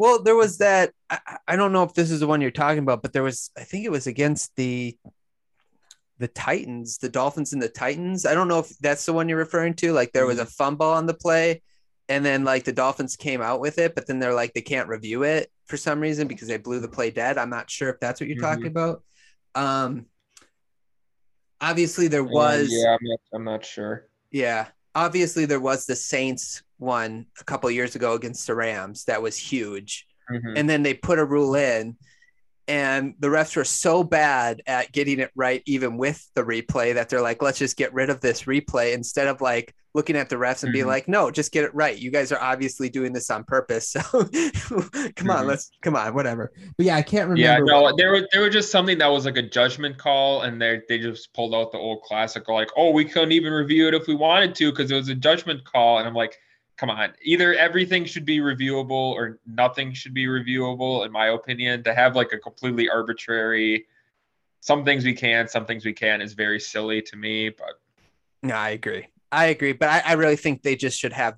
Well, 0.00 0.22
there 0.22 0.34
was 0.34 0.56
that. 0.58 0.92
I, 1.10 1.36
I 1.46 1.56
don't 1.56 1.74
know 1.74 1.82
if 1.82 1.92
this 1.92 2.10
is 2.10 2.20
the 2.20 2.26
one 2.26 2.40
you're 2.40 2.50
talking 2.50 2.78
about, 2.78 3.02
but 3.02 3.12
there 3.12 3.22
was, 3.22 3.50
I 3.54 3.64
think 3.64 3.84
it 3.84 3.90
was 3.90 4.06
against 4.06 4.56
the 4.56 4.96
the 6.18 6.28
Titans, 6.28 6.96
the 6.96 7.10
Dolphins 7.10 7.52
and 7.52 7.60
the 7.60 7.68
Titans. 7.68 8.24
I 8.24 8.32
don't 8.32 8.48
know 8.48 8.60
if 8.60 8.70
that's 8.78 9.04
the 9.04 9.12
one 9.12 9.28
you're 9.28 9.36
referring 9.36 9.74
to. 9.74 9.92
Like 9.92 10.12
there 10.12 10.24
was 10.24 10.38
a 10.38 10.46
fumble 10.46 10.86
on 10.86 11.04
the 11.04 11.12
play, 11.12 11.60
and 12.08 12.24
then 12.24 12.44
like 12.44 12.64
the 12.64 12.72
Dolphins 12.72 13.16
came 13.16 13.42
out 13.42 13.60
with 13.60 13.78
it, 13.78 13.94
but 13.94 14.06
then 14.06 14.18
they're 14.18 14.32
like 14.32 14.54
they 14.54 14.62
can't 14.62 14.88
review 14.88 15.22
it 15.22 15.50
for 15.66 15.76
some 15.76 16.00
reason 16.00 16.26
because 16.26 16.48
they 16.48 16.56
blew 16.56 16.80
the 16.80 16.88
play 16.88 17.10
dead. 17.10 17.36
I'm 17.36 17.50
not 17.50 17.70
sure 17.70 17.90
if 17.90 18.00
that's 18.00 18.22
what 18.22 18.28
you're 18.30 18.38
talking 18.40 18.68
about. 18.68 19.02
Um, 19.54 20.06
obviously 21.60 22.08
there 22.08 22.24
was 22.24 22.70
Uh, 22.70 22.74
yeah, 22.74 22.92
I'm 22.92 22.98
not, 23.02 23.20
I'm 23.34 23.44
not 23.44 23.64
sure. 23.66 24.06
yeah. 24.30 24.68
Obviously, 24.94 25.44
there 25.44 25.60
was 25.60 25.86
the 25.86 25.94
Saints 25.94 26.62
one 26.80 27.26
a 27.40 27.44
couple 27.44 27.70
years 27.70 27.94
ago 27.94 28.14
against 28.14 28.46
the 28.46 28.54
Rams 28.54 29.04
that 29.04 29.22
was 29.22 29.36
huge. 29.36 30.06
Mhm. 30.30 30.54
And 30.56 30.68
then 30.70 30.82
they 30.82 30.94
put 30.94 31.18
a 31.18 31.24
rule 31.24 31.54
in, 31.54 31.96
and 32.68 33.14
the 33.18 33.28
refs 33.28 33.56
were 33.56 33.64
so 33.64 34.04
bad 34.04 34.62
at 34.66 34.92
getting 34.92 35.18
it 35.18 35.30
right, 35.34 35.62
even 35.66 35.96
with 35.98 36.24
the 36.34 36.42
replay, 36.42 36.94
that 36.94 37.08
they're 37.08 37.20
like, 37.20 37.42
let's 37.42 37.58
just 37.58 37.76
get 37.76 37.92
rid 37.92 38.10
of 38.10 38.20
this 38.20 38.42
replay 38.44 38.92
instead 38.94 39.26
of 39.28 39.40
like 39.40 39.74
looking 39.92 40.14
at 40.14 40.28
the 40.28 40.36
refs 40.36 40.62
and 40.62 40.72
being 40.72 40.84
Mhm. 40.84 40.88
like, 40.88 41.08
no, 41.08 41.32
just 41.32 41.50
get 41.50 41.64
it 41.64 41.74
right. 41.74 41.98
You 41.98 42.12
guys 42.12 42.30
are 42.30 42.40
obviously 42.40 42.88
doing 42.88 43.12
this 43.12 43.28
on 43.28 43.42
purpose. 43.42 43.92
So 43.94 44.22
come 45.16 45.30
on, 45.30 45.44
Mhm. 45.44 45.46
let's 45.46 45.72
come 45.82 45.96
on, 45.96 46.14
whatever. 46.14 46.52
But 46.76 46.86
yeah, 46.86 46.94
I 46.94 47.02
can't 47.02 47.28
remember. 47.28 47.40
Yeah, 47.42 47.58
no, 47.58 47.96
there 47.96 48.12
were 48.12 48.28
there 48.30 48.40
were 48.40 48.50
just 48.50 48.70
something 48.70 48.98
that 48.98 49.08
was 49.08 49.24
like 49.24 49.36
a 49.36 49.42
judgment 49.42 49.98
call, 49.98 50.42
and 50.42 50.62
they 50.62 50.80
they 50.88 50.98
just 50.98 51.34
pulled 51.34 51.56
out 51.56 51.72
the 51.72 51.78
old 51.78 52.02
classical, 52.02 52.54
like, 52.54 52.70
oh, 52.76 52.90
we 52.92 53.04
couldn't 53.04 53.32
even 53.32 53.52
review 53.52 53.88
it 53.88 53.94
if 53.94 54.06
we 54.06 54.14
wanted 54.14 54.54
to 54.54 54.70
because 54.70 54.92
it 54.92 54.94
was 54.94 55.08
a 55.08 55.14
judgment 55.16 55.64
call, 55.64 55.98
and 55.98 56.06
I'm 56.06 56.14
like, 56.14 56.38
come 56.80 56.88
on, 56.88 57.12
either 57.22 57.54
everything 57.54 58.06
should 58.06 58.24
be 58.24 58.38
reviewable 58.38 59.12
or 59.12 59.38
nothing 59.46 59.92
should 59.92 60.14
be 60.14 60.24
reviewable, 60.24 61.04
in 61.04 61.12
my 61.12 61.26
opinion. 61.28 61.84
To 61.84 61.92
have 61.94 62.16
like 62.16 62.32
a 62.32 62.38
completely 62.38 62.88
arbitrary, 62.88 63.84
some 64.60 64.82
things 64.82 65.04
we 65.04 65.12
can, 65.12 65.46
some 65.46 65.66
things 65.66 65.84
we 65.84 65.92
can, 65.92 66.22
is 66.22 66.32
very 66.32 66.58
silly 66.58 67.02
to 67.02 67.16
me. 67.18 67.50
But 67.50 67.74
No, 68.42 68.54
I 68.54 68.70
agree. 68.70 69.06
I 69.30 69.46
agree, 69.46 69.74
but 69.74 69.90
I, 69.90 70.02
I 70.06 70.12
really 70.14 70.36
think 70.36 70.62
they 70.62 70.74
just 70.74 70.98
should 70.98 71.12
have 71.12 71.34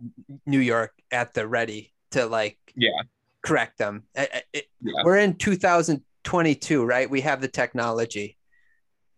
New 0.47 0.61
York 0.61 0.93
at 1.11 1.35
the 1.35 1.47
ready 1.47 1.93
to 2.13 2.25
like 2.27 2.57
Yeah. 2.77 3.03
correct 3.43 3.79
them. 3.79 4.05
I- 4.17 4.29
I- 4.33 4.43
it- 4.53 4.69
Yeah. 4.81 5.03
We're 5.05 5.19
in 5.19 5.35
2022, 5.35 6.85
right? 6.85 7.11
We 7.11 7.21
have 7.23 7.41
the 7.41 7.49
technology. 7.49 8.39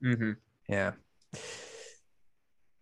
hmm 0.03 0.33
Yeah. 0.71 0.93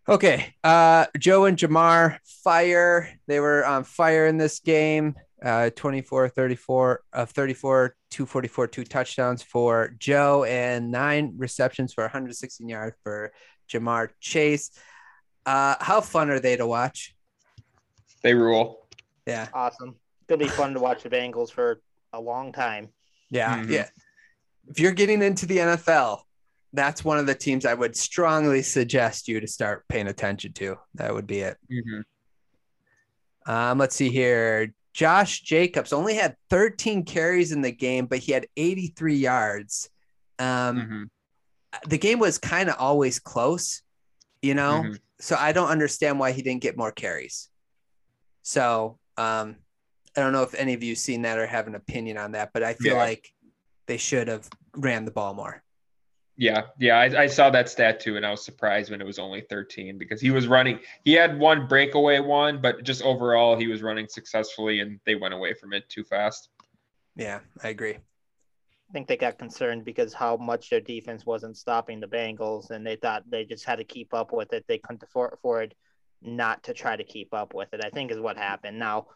Okay. 0.09 0.55
Uh, 0.65 1.07
Joe 1.19 1.45
and 1.45 1.57
Ja'Marr 1.57 2.19
fire. 2.24 3.09
They 3.27 3.41
were 3.41 3.65
on 3.65 3.85
fire 3.85 4.27
in 4.27 4.37
this 4.37 4.61
game. 4.61 5.15
Uh, 5.45 5.70
24 5.74 6.29
34 6.29 7.03
of 7.12 7.31
34, 7.31 7.97
244, 8.11 8.66
two 8.69 8.85
touchdowns 8.85 9.43
for 9.43 9.93
Joe, 9.99 10.45
and 10.45 10.93
nine 10.93 11.35
receptions 11.37 11.93
for 11.93 12.05
116 12.05 12.69
yards 12.69 12.95
for 13.03 13.33
Ja'Marr 13.69 14.11
Chase. 14.20 14.70
Uh, 15.45 15.74
how 15.81 16.01
fun 16.01 16.31
are 16.31 16.39
they 16.39 16.57
to 16.57 16.66
watch? 16.66 17.15
they 18.23 18.35
rule. 18.35 18.87
Yeah. 19.27 19.49
Awesome. 19.53 19.97
It'll 20.29 20.39
be 20.39 20.47
fun 20.47 20.74
to 20.74 20.81
watch 20.81 21.03
the 21.03 21.11
Bengals 21.11 21.51
for 21.51 21.81
a 22.12 22.20
long 22.20 22.53
time. 22.53 22.91
Yeah. 23.31 23.59
Mhm. 23.59 23.69
Yeah. 23.69 23.89
If 24.69 24.79
you're 24.79 24.93
getting 24.93 25.23
into 25.23 25.45
the 25.45 25.59
NFL, 25.59 26.23
that's 26.73 27.05
one 27.05 27.19
of 27.19 27.27
the 27.27 27.35
teams 27.35 27.66
I 27.66 27.74
would 27.74 27.97
strongly 27.97 28.62
suggest 28.62 29.28
you 29.28 29.40
to 29.40 29.47
start 29.47 29.86
paying 29.89 30.09
attention 30.09 30.53
to. 30.55 30.77
That 30.94 31.12
would 31.15 31.27
be 31.27 31.40
it. 31.40 31.57
hmm 31.70 32.01
Um, 33.47 33.78
let's 33.78 33.97
see 33.97 34.09
here. 34.11 34.73
Josh 34.94 35.40
Jacobs 35.40 35.93
only 35.93 36.15
had 36.15 36.36
13 36.51 37.05
carries 37.05 37.51
in 37.53 37.62
the 37.62 37.73
game, 37.73 38.07
but 38.07 38.19
he 38.19 38.32
had 38.32 38.47
83 38.57 39.16
yards. 39.16 39.89
Um, 40.39 40.81
hmm 40.81 41.03
The 41.89 41.99
game 41.99 42.19
was 42.19 42.39
kind 42.39 42.69
of 42.69 42.77
always 42.78 43.19
close, 43.19 43.82
you 44.43 44.55
know? 44.55 44.85
Mhm. 44.85 44.99
So 45.20 45.36
I 45.36 45.53
don't 45.53 45.69
understand 45.70 46.19
why 46.19 46.32
he 46.32 46.43
didn't 46.43 46.62
get 46.62 46.77
more 46.77 46.93
carries. 46.93 47.49
So 48.43 48.99
um, 49.16 49.57
I 50.16 50.20
don't 50.20 50.32
know 50.32 50.43
if 50.43 50.55
any 50.55 50.74
of 50.74 50.82
you 50.82 50.94
seen 50.94 51.23
that 51.23 51.39
or 51.39 51.47
have 51.47 51.66
an 51.66 51.74
opinion 51.74 52.19
on 52.19 52.32
that, 52.32 52.51
but 52.53 52.62
I 52.62 52.74
feel 52.74 52.94
Yeah. 52.94 53.03
like 53.03 53.32
they 53.86 53.97
should 53.97 54.28
have 54.28 54.49
ran 54.77 55.05
the 55.05 55.11
ball 55.11 55.32
more. 55.32 55.62
Yeah, 56.43 56.62
yeah, 56.77 56.98
I, 56.98 57.23
I 57.23 57.27
saw 57.28 57.51
that 57.51 57.69
stat 57.69 58.01
too, 58.01 58.16
and 58.16 58.27
I 58.27 58.32
was 58.32 58.44
surprised 58.44 58.90
when 58.90 59.01
it 59.01 59.06
was 59.06 59.20
only 59.20 59.43
13 59.43 59.97
because 59.97 60.20
he 60.20 60.32
was 60.32 60.48
running. 60.48 60.81
He 61.05 61.12
had 61.12 61.39
one 61.39 61.69
breakaway 61.69 62.19
one, 62.19 62.60
but 62.60 62.82
just 62.82 63.01
overall, 63.02 63.56
he 63.56 63.69
was 63.69 63.81
running 63.81 64.09
successfully, 64.09 64.81
and 64.81 64.98
they 65.06 65.14
went 65.14 65.35
away 65.35 65.55
from 65.55 65.73
it 65.73 65.89
too 65.89 66.02
fast. 66.02 66.48
Yeah, 67.14 67.39
I 67.62 67.69
agree. 67.69 67.94
I 67.94 68.93
think 68.93 69.06
they 69.06 69.16
got 69.16 69.39
concerned 69.39 69.85
because 69.85 70.12
how 70.12 70.36
much 70.36 70.69
their 70.69 70.81
defense 70.81 71.24
wasn't 71.24 71.56
stopping 71.56 72.01
the 72.01 72.09
Bengals, 72.09 72.70
and 72.70 72.85
they 72.85 72.97
thought 72.97 73.23
they 73.31 73.44
just 73.44 73.64
had 73.64 73.77
to 73.77 73.85
keep 73.85 74.12
up 74.12 74.32
with 74.32 74.52
it. 74.52 74.64
They 74.66 74.78
couldn't 74.78 75.05
afford, 75.05 75.35
afford 75.35 75.77
not 76.23 76.64
to 76.64 76.74
try 76.74 76.97
to 76.97 77.05
keep 77.05 77.32
up 77.32 77.55
with 77.55 77.73
it. 77.73 77.85
I 77.85 77.90
think 77.90 78.10
is 78.10 78.19
what 78.19 78.36
happened. 78.36 78.81
Now, 78.81 79.06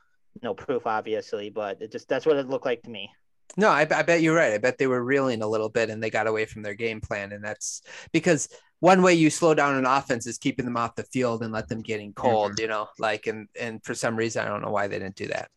no 0.44 0.55
proof, 0.55 0.86
obviously, 0.86 1.51
but 1.51 1.82
it 1.82 1.90
just 1.90 2.09
that's 2.09 2.24
what 2.24 2.36
it 2.36 2.48
looked 2.48 2.66
like 2.66 2.85
to 2.85 2.90
me. 2.90 3.11
No, 3.56 3.68
I, 3.68 3.86
I 3.90 4.02
bet 4.02 4.23
you're 4.23 4.35
right. 4.35 4.52
I 4.52 4.59
bet 4.59 4.78
they 4.78 4.86
were 4.86 5.02
reeling 5.02 5.43
a 5.43 5.47
little 5.47 5.68
bit 5.68 5.90
and 5.90 6.02
they 6.02 6.10
got 6.10 6.27
away 6.27 6.44
from 6.44 6.62
their 6.62 6.74
game 6.74 7.01
plan. 7.01 7.32
And 7.32 7.43
that's 7.43 7.82
because 8.12 8.48
one 8.81 9.02
way 9.02 9.14
you 9.14 9.31
slow 9.31 9.55
down 9.55 9.77
an 9.77 9.86
offense 9.86 10.27
is 10.27 10.36
keeping 10.36 10.64
them 10.64 10.77
off 10.77 10.94
the 10.94 11.05
field 11.05 11.43
and 11.43 11.52
let 11.52 11.68
them 11.68 11.81
getting 11.81 12.12
cold, 12.12 12.59
you 12.59 12.68
know, 12.68 12.89
like, 12.98 13.27
and, 13.27 13.48
and 13.59 13.82
for 13.82 13.94
some 13.94 14.16
reason, 14.16 14.44
I 14.44 14.48
don't 14.48 14.62
know 14.62 14.70
why 14.70 14.86
they 14.89 14.98
didn't 14.98 15.16
do 15.16 15.28
that. 15.28 15.51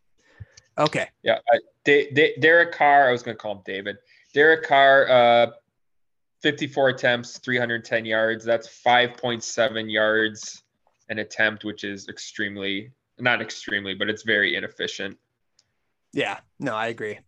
Okay. 0.77 1.07
Yeah, 1.23 1.39
I, 1.51 1.59
De- 1.83 2.11
De- 2.11 2.37
Derek 2.39 2.71
Carr. 2.71 3.09
I 3.09 3.11
was 3.11 3.21
going 3.21 3.35
to 3.35 3.41
call 3.41 3.55
him 3.55 3.61
David. 3.65 3.97
Derek 4.33 4.63
Carr, 4.65 5.09
uh, 5.09 5.51
54 6.41 6.89
attempts, 6.89 7.37
310 7.39 8.05
yards. 8.05 8.45
That's 8.45 8.67
5.7 8.67 9.91
yards 9.91 10.63
an 11.09 11.19
attempt, 11.19 11.65
which 11.65 11.83
is 11.83 12.07
extremely 12.07 12.91
not 13.19 13.41
extremely, 13.41 13.93
but 13.93 14.09
it's 14.09 14.23
very 14.23 14.55
inefficient. 14.55 15.17
Yeah, 16.13 16.39
no, 16.59 16.73
I 16.73 16.87
agree. 16.87 17.19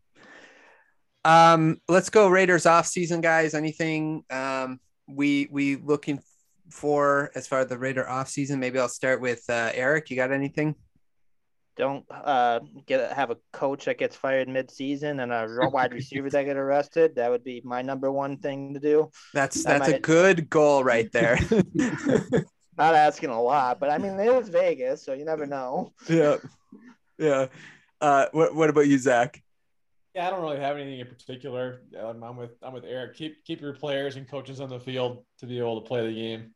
Um, 1.23 1.79
let's 1.87 2.09
go 2.09 2.27
Raiders 2.29 2.65
off 2.65 2.87
season, 2.87 3.21
guys. 3.21 3.53
Anything 3.53 4.23
um 4.29 4.79
we 5.07 5.47
we 5.51 5.75
looking 5.75 6.19
for 6.69 7.31
as 7.35 7.47
far 7.47 7.59
as 7.59 7.67
the 7.67 7.77
Raider 7.77 8.07
off 8.07 8.29
season? 8.29 8.59
Maybe 8.59 8.79
I'll 8.79 8.89
start 8.89 9.21
with 9.21 9.43
uh, 9.49 9.71
Eric. 9.73 10.09
You 10.09 10.15
got 10.15 10.31
anything? 10.31 10.75
Don't 11.77 12.05
uh, 12.11 12.59
get 12.85 13.13
have 13.13 13.31
a 13.31 13.37
coach 13.53 13.85
that 13.85 13.97
gets 13.97 14.15
fired 14.15 14.47
mid-season 14.47 15.19
and 15.19 15.31
a 15.31 15.47
wide 15.71 15.93
receiver 15.93 16.29
that 16.29 16.43
get 16.43 16.57
arrested. 16.57 17.15
That 17.15 17.31
would 17.31 17.43
be 17.43 17.61
my 17.63 17.81
number 17.81 18.11
one 18.11 18.37
thing 18.37 18.73
to 18.73 18.79
do. 18.79 19.09
That's 19.33 19.63
that's 19.63 19.87
a 19.87 19.99
good 19.99 20.49
goal 20.49 20.83
right 20.83 21.11
there. 21.11 21.39
Not 22.77 22.95
asking 22.95 23.29
a 23.29 23.41
lot, 23.41 23.79
but 23.79 23.89
I 23.89 23.97
mean 23.97 24.19
it 24.19 24.27
is 24.27 24.49
Vegas, 24.49 25.03
so 25.03 25.13
you 25.13 25.25
never 25.25 25.45
know. 25.45 25.93
yeah, 26.09 26.37
yeah. 27.17 27.47
Uh, 27.99 28.25
what 28.31 28.55
what 28.55 28.69
about 28.69 28.87
you, 28.87 28.97
Zach? 28.97 29.41
Yeah, 30.13 30.27
I 30.27 30.29
don't 30.29 30.41
really 30.41 30.59
have 30.59 30.75
anything 30.77 30.99
in 30.99 31.07
particular. 31.07 31.81
Um, 31.97 32.21
I'm 32.23 32.35
with 32.35 32.51
I'm 32.61 32.73
with 32.73 32.83
Eric. 32.83 33.15
Keep 33.15 33.45
keep 33.45 33.61
your 33.61 33.73
players 33.73 34.17
and 34.17 34.27
coaches 34.29 34.59
on 34.59 34.69
the 34.69 34.79
field 34.79 35.23
to 35.39 35.45
be 35.45 35.57
able 35.57 35.81
to 35.81 35.87
play 35.87 36.05
the 36.05 36.13
game. 36.13 36.51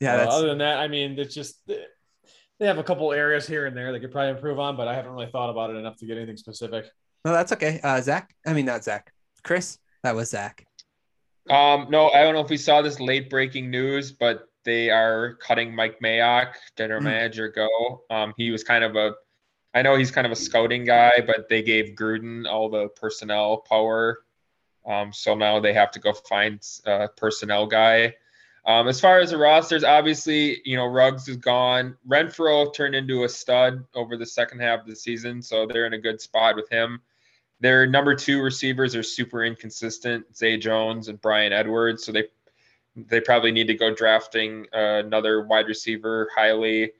Yeah, 0.00 0.16
Uh, 0.22 0.26
other 0.28 0.48
than 0.48 0.58
that, 0.58 0.78
I 0.78 0.86
mean, 0.88 1.18
it's 1.18 1.34
just 1.34 1.60
they 1.66 2.66
have 2.66 2.78
a 2.78 2.84
couple 2.84 3.12
areas 3.12 3.46
here 3.48 3.66
and 3.66 3.76
there 3.76 3.90
they 3.92 3.98
could 3.98 4.12
probably 4.12 4.30
improve 4.30 4.60
on, 4.60 4.76
but 4.76 4.86
I 4.86 4.94
haven't 4.94 5.12
really 5.12 5.26
thought 5.30 5.50
about 5.50 5.70
it 5.70 5.76
enough 5.76 5.96
to 5.98 6.06
get 6.06 6.16
anything 6.16 6.36
specific. 6.36 6.86
no, 7.24 7.32
that's 7.32 7.52
okay. 7.52 7.80
Uh, 7.82 8.00
Zach, 8.00 8.32
I 8.46 8.52
mean 8.52 8.66
not 8.66 8.84
Zach, 8.84 9.12
Chris. 9.42 9.78
That 10.04 10.14
was 10.14 10.30
Zach. 10.30 10.64
Um, 11.50 11.88
no, 11.90 12.10
I 12.10 12.22
don't 12.22 12.34
know 12.34 12.40
if 12.40 12.48
we 12.50 12.56
saw 12.56 12.80
this 12.80 13.00
late 13.00 13.28
breaking 13.28 13.70
news, 13.70 14.12
but 14.12 14.44
they 14.64 14.88
are 14.90 15.34
cutting 15.42 15.74
Mike 15.74 15.98
Mayock, 16.02 16.54
general 16.76 17.00
Hmm. 17.00 17.06
manager, 17.06 17.48
go. 17.48 18.04
Um, 18.08 18.32
he 18.36 18.50
was 18.50 18.62
kind 18.64 18.84
of 18.84 18.96
a, 18.96 19.12
I 19.74 19.82
know 19.82 19.96
he's 19.96 20.12
kind 20.12 20.26
of 20.26 20.32
a 20.32 20.36
scouting 20.36 20.84
guy, 20.84 21.20
but 21.26 21.48
they 21.48 21.62
gave 21.62 21.96
Gruden 21.96 22.48
all 22.48 22.68
the 22.68 22.88
personnel 22.88 23.58
power. 23.58 24.20
Um, 24.86 25.12
so 25.12 25.34
now 25.34 25.58
they 25.60 25.72
have 25.72 25.90
to 25.92 25.98
go 25.98 26.12
find 26.12 26.64
a 26.86 27.08
personnel 27.08 27.66
guy. 27.66 28.14
Um, 28.66 28.88
as 28.88 29.00
far 29.00 29.18
as 29.18 29.30
the 29.30 29.36
rosters, 29.36 29.84
obviously, 29.84 30.60
you 30.64 30.76
know, 30.76 30.86
Ruggs 30.86 31.28
is 31.28 31.36
gone. 31.36 31.96
Renfrow 32.08 32.72
turned 32.72 32.94
into 32.94 33.24
a 33.24 33.28
stud 33.28 33.84
over 33.94 34.16
the 34.16 34.24
second 34.24 34.60
half 34.60 34.80
of 34.80 34.86
the 34.86 34.96
season, 34.96 35.42
so 35.42 35.66
they're 35.66 35.86
in 35.86 35.92
a 35.92 35.98
good 35.98 36.20
spot 36.20 36.56
with 36.56 36.68
him. 36.70 37.00
Their 37.60 37.86
number 37.86 38.14
two 38.14 38.42
receivers 38.42 38.94
are 38.94 39.02
super 39.02 39.44
inconsistent, 39.44 40.34
Zay 40.36 40.56
Jones 40.56 41.08
and 41.08 41.20
Bryan 41.20 41.52
Edwards. 41.52 42.04
So 42.04 42.12
they 42.12 42.24
they 42.96 43.20
probably 43.20 43.50
need 43.50 43.66
to 43.66 43.74
go 43.74 43.92
drafting 43.92 44.66
uh, 44.72 45.02
another 45.04 45.46
wide 45.46 45.66
receiver 45.66 46.30
highly. 46.34 46.92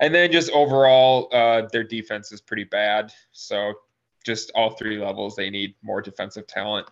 And 0.00 0.14
then 0.14 0.30
just 0.30 0.50
overall, 0.50 1.28
uh, 1.32 1.68
their 1.72 1.84
defense 1.84 2.32
is 2.32 2.40
pretty 2.40 2.64
bad. 2.64 3.12
So 3.32 3.72
just 4.24 4.50
all 4.54 4.70
three 4.70 4.98
levels, 4.98 5.36
they 5.36 5.50
need 5.50 5.74
more 5.82 6.02
defensive 6.02 6.46
talent. 6.46 6.86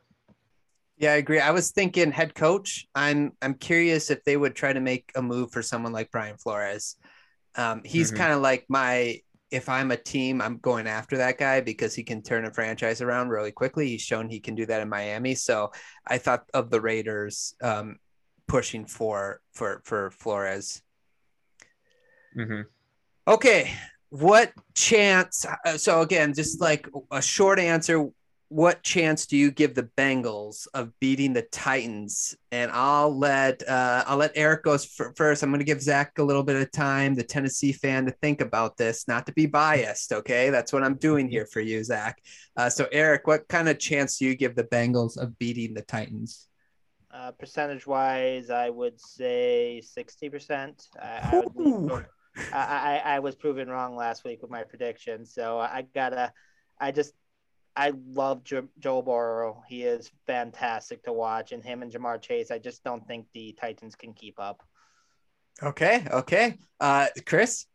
Yeah, 0.96 1.12
I 1.12 1.16
agree. 1.16 1.40
I 1.40 1.50
was 1.50 1.72
thinking 1.72 2.12
head 2.12 2.34
coach. 2.34 2.86
I'm 2.94 3.32
I'm 3.42 3.54
curious 3.54 4.10
if 4.10 4.22
they 4.24 4.36
would 4.36 4.54
try 4.54 4.72
to 4.72 4.80
make 4.80 5.10
a 5.16 5.22
move 5.22 5.50
for 5.52 5.62
someone 5.62 5.92
like 5.92 6.10
Brian 6.10 6.36
Flores. 6.38 6.96
Um, 7.56 7.82
he's 7.84 8.10
Mhm. 8.10 8.16
kind 8.16 8.32
of 8.32 8.40
like 8.40 8.66
my 8.68 9.20
if 9.50 9.68
I'm 9.68 9.90
a 9.92 9.96
team, 9.96 10.40
I'm 10.40 10.58
going 10.58 10.86
after 10.88 11.18
that 11.18 11.38
guy 11.38 11.60
because 11.60 11.94
he 11.94 12.02
can 12.04 12.22
turn 12.22 12.44
a 12.44 12.52
franchise 12.52 13.00
around 13.02 13.28
really 13.28 13.52
quickly. 13.52 13.88
He's 13.88 14.02
shown 14.02 14.28
he 14.28 14.40
can 14.40 14.54
do 14.56 14.66
that 14.66 14.82
in 14.82 14.88
Miami. 14.88 15.34
So 15.36 15.72
I 16.06 16.18
thought 16.18 16.48
of 16.54 16.70
the 16.70 16.80
Raiders 16.80 17.54
um, 17.62 17.98
pushing 18.48 18.86
for 18.86 19.40
for 19.54 19.82
for 19.84 20.10
Flores. 20.10 20.82
hmm 22.34 22.73
Okay, 23.26 23.72
what 24.10 24.52
chance? 24.74 25.46
uh, 25.64 25.78
So 25.78 26.02
again, 26.02 26.34
just 26.34 26.60
like 26.60 26.86
a 27.10 27.22
short 27.22 27.58
answer, 27.58 28.06
what 28.48 28.82
chance 28.82 29.26
do 29.26 29.36
you 29.36 29.50
give 29.50 29.74
the 29.74 29.88
Bengals 29.96 30.68
of 30.74 30.92
beating 31.00 31.32
the 31.32 31.42
Titans? 31.42 32.36
And 32.52 32.70
I'll 32.70 33.16
let 33.18 33.66
uh, 33.66 34.04
I'll 34.06 34.18
let 34.18 34.32
Eric 34.34 34.64
go 34.64 34.76
first. 35.16 35.42
I'm 35.42 35.48
going 35.50 35.58
to 35.60 35.64
give 35.64 35.80
Zach 35.80 36.18
a 36.18 36.22
little 36.22 36.42
bit 36.42 36.56
of 36.56 36.70
time, 36.70 37.14
the 37.14 37.22
Tennessee 37.24 37.72
fan, 37.72 38.04
to 38.04 38.12
think 38.12 38.42
about 38.42 38.76
this, 38.76 39.08
not 39.08 39.24
to 39.26 39.32
be 39.32 39.46
biased. 39.46 40.12
Okay, 40.12 40.50
that's 40.50 40.72
what 40.72 40.84
I'm 40.84 40.96
doing 40.96 41.26
here 41.28 41.46
for 41.46 41.60
you, 41.60 41.82
Zach. 41.82 42.18
Uh, 42.56 42.68
so 42.68 42.86
Eric, 42.92 43.26
what 43.26 43.48
kind 43.48 43.68
of 43.70 43.78
chance 43.78 44.18
do 44.18 44.26
you 44.26 44.36
give 44.36 44.54
the 44.54 44.64
Bengals 44.64 45.16
of 45.16 45.38
beating 45.38 45.72
the 45.72 45.82
Titans? 45.82 46.46
Uh, 47.12 47.30
percentage 47.30 47.86
wise, 47.86 48.50
I 48.50 48.70
would 48.70 49.00
say 49.00 49.80
60%. 49.96 50.88
I, 51.00 51.06
I, 51.22 51.40
would 51.40 51.56
lean 51.56 51.74
Ooh. 51.74 51.88
toward- 51.88 52.06
I, 52.52 53.00
I, 53.04 53.14
I 53.16 53.18
was 53.20 53.34
proven 53.34 53.68
wrong 53.68 53.96
last 53.96 54.24
week 54.24 54.42
with 54.42 54.50
my 54.50 54.64
prediction. 54.64 55.24
So 55.26 55.58
I 55.58 55.86
gotta, 55.94 56.32
I 56.80 56.90
just, 56.92 57.12
I 57.76 57.92
love 58.08 58.44
jo- 58.44 58.68
Joe 58.78 59.02
Burrow. 59.02 59.62
He 59.68 59.82
is 59.82 60.10
fantastic 60.26 61.02
to 61.04 61.12
watch. 61.12 61.52
And 61.52 61.62
him 61.62 61.82
and 61.82 61.92
Ja'Marr 61.92 62.20
Chase, 62.20 62.50
I 62.50 62.58
just 62.58 62.84
don't 62.84 63.06
think 63.06 63.26
the 63.34 63.56
Titans 63.60 63.94
can 63.96 64.12
keep 64.12 64.38
up. 64.38 64.62
Okay, 65.62 66.06
okay. 66.10 66.58
Uh, 66.80 67.06
Chris. 67.26 67.66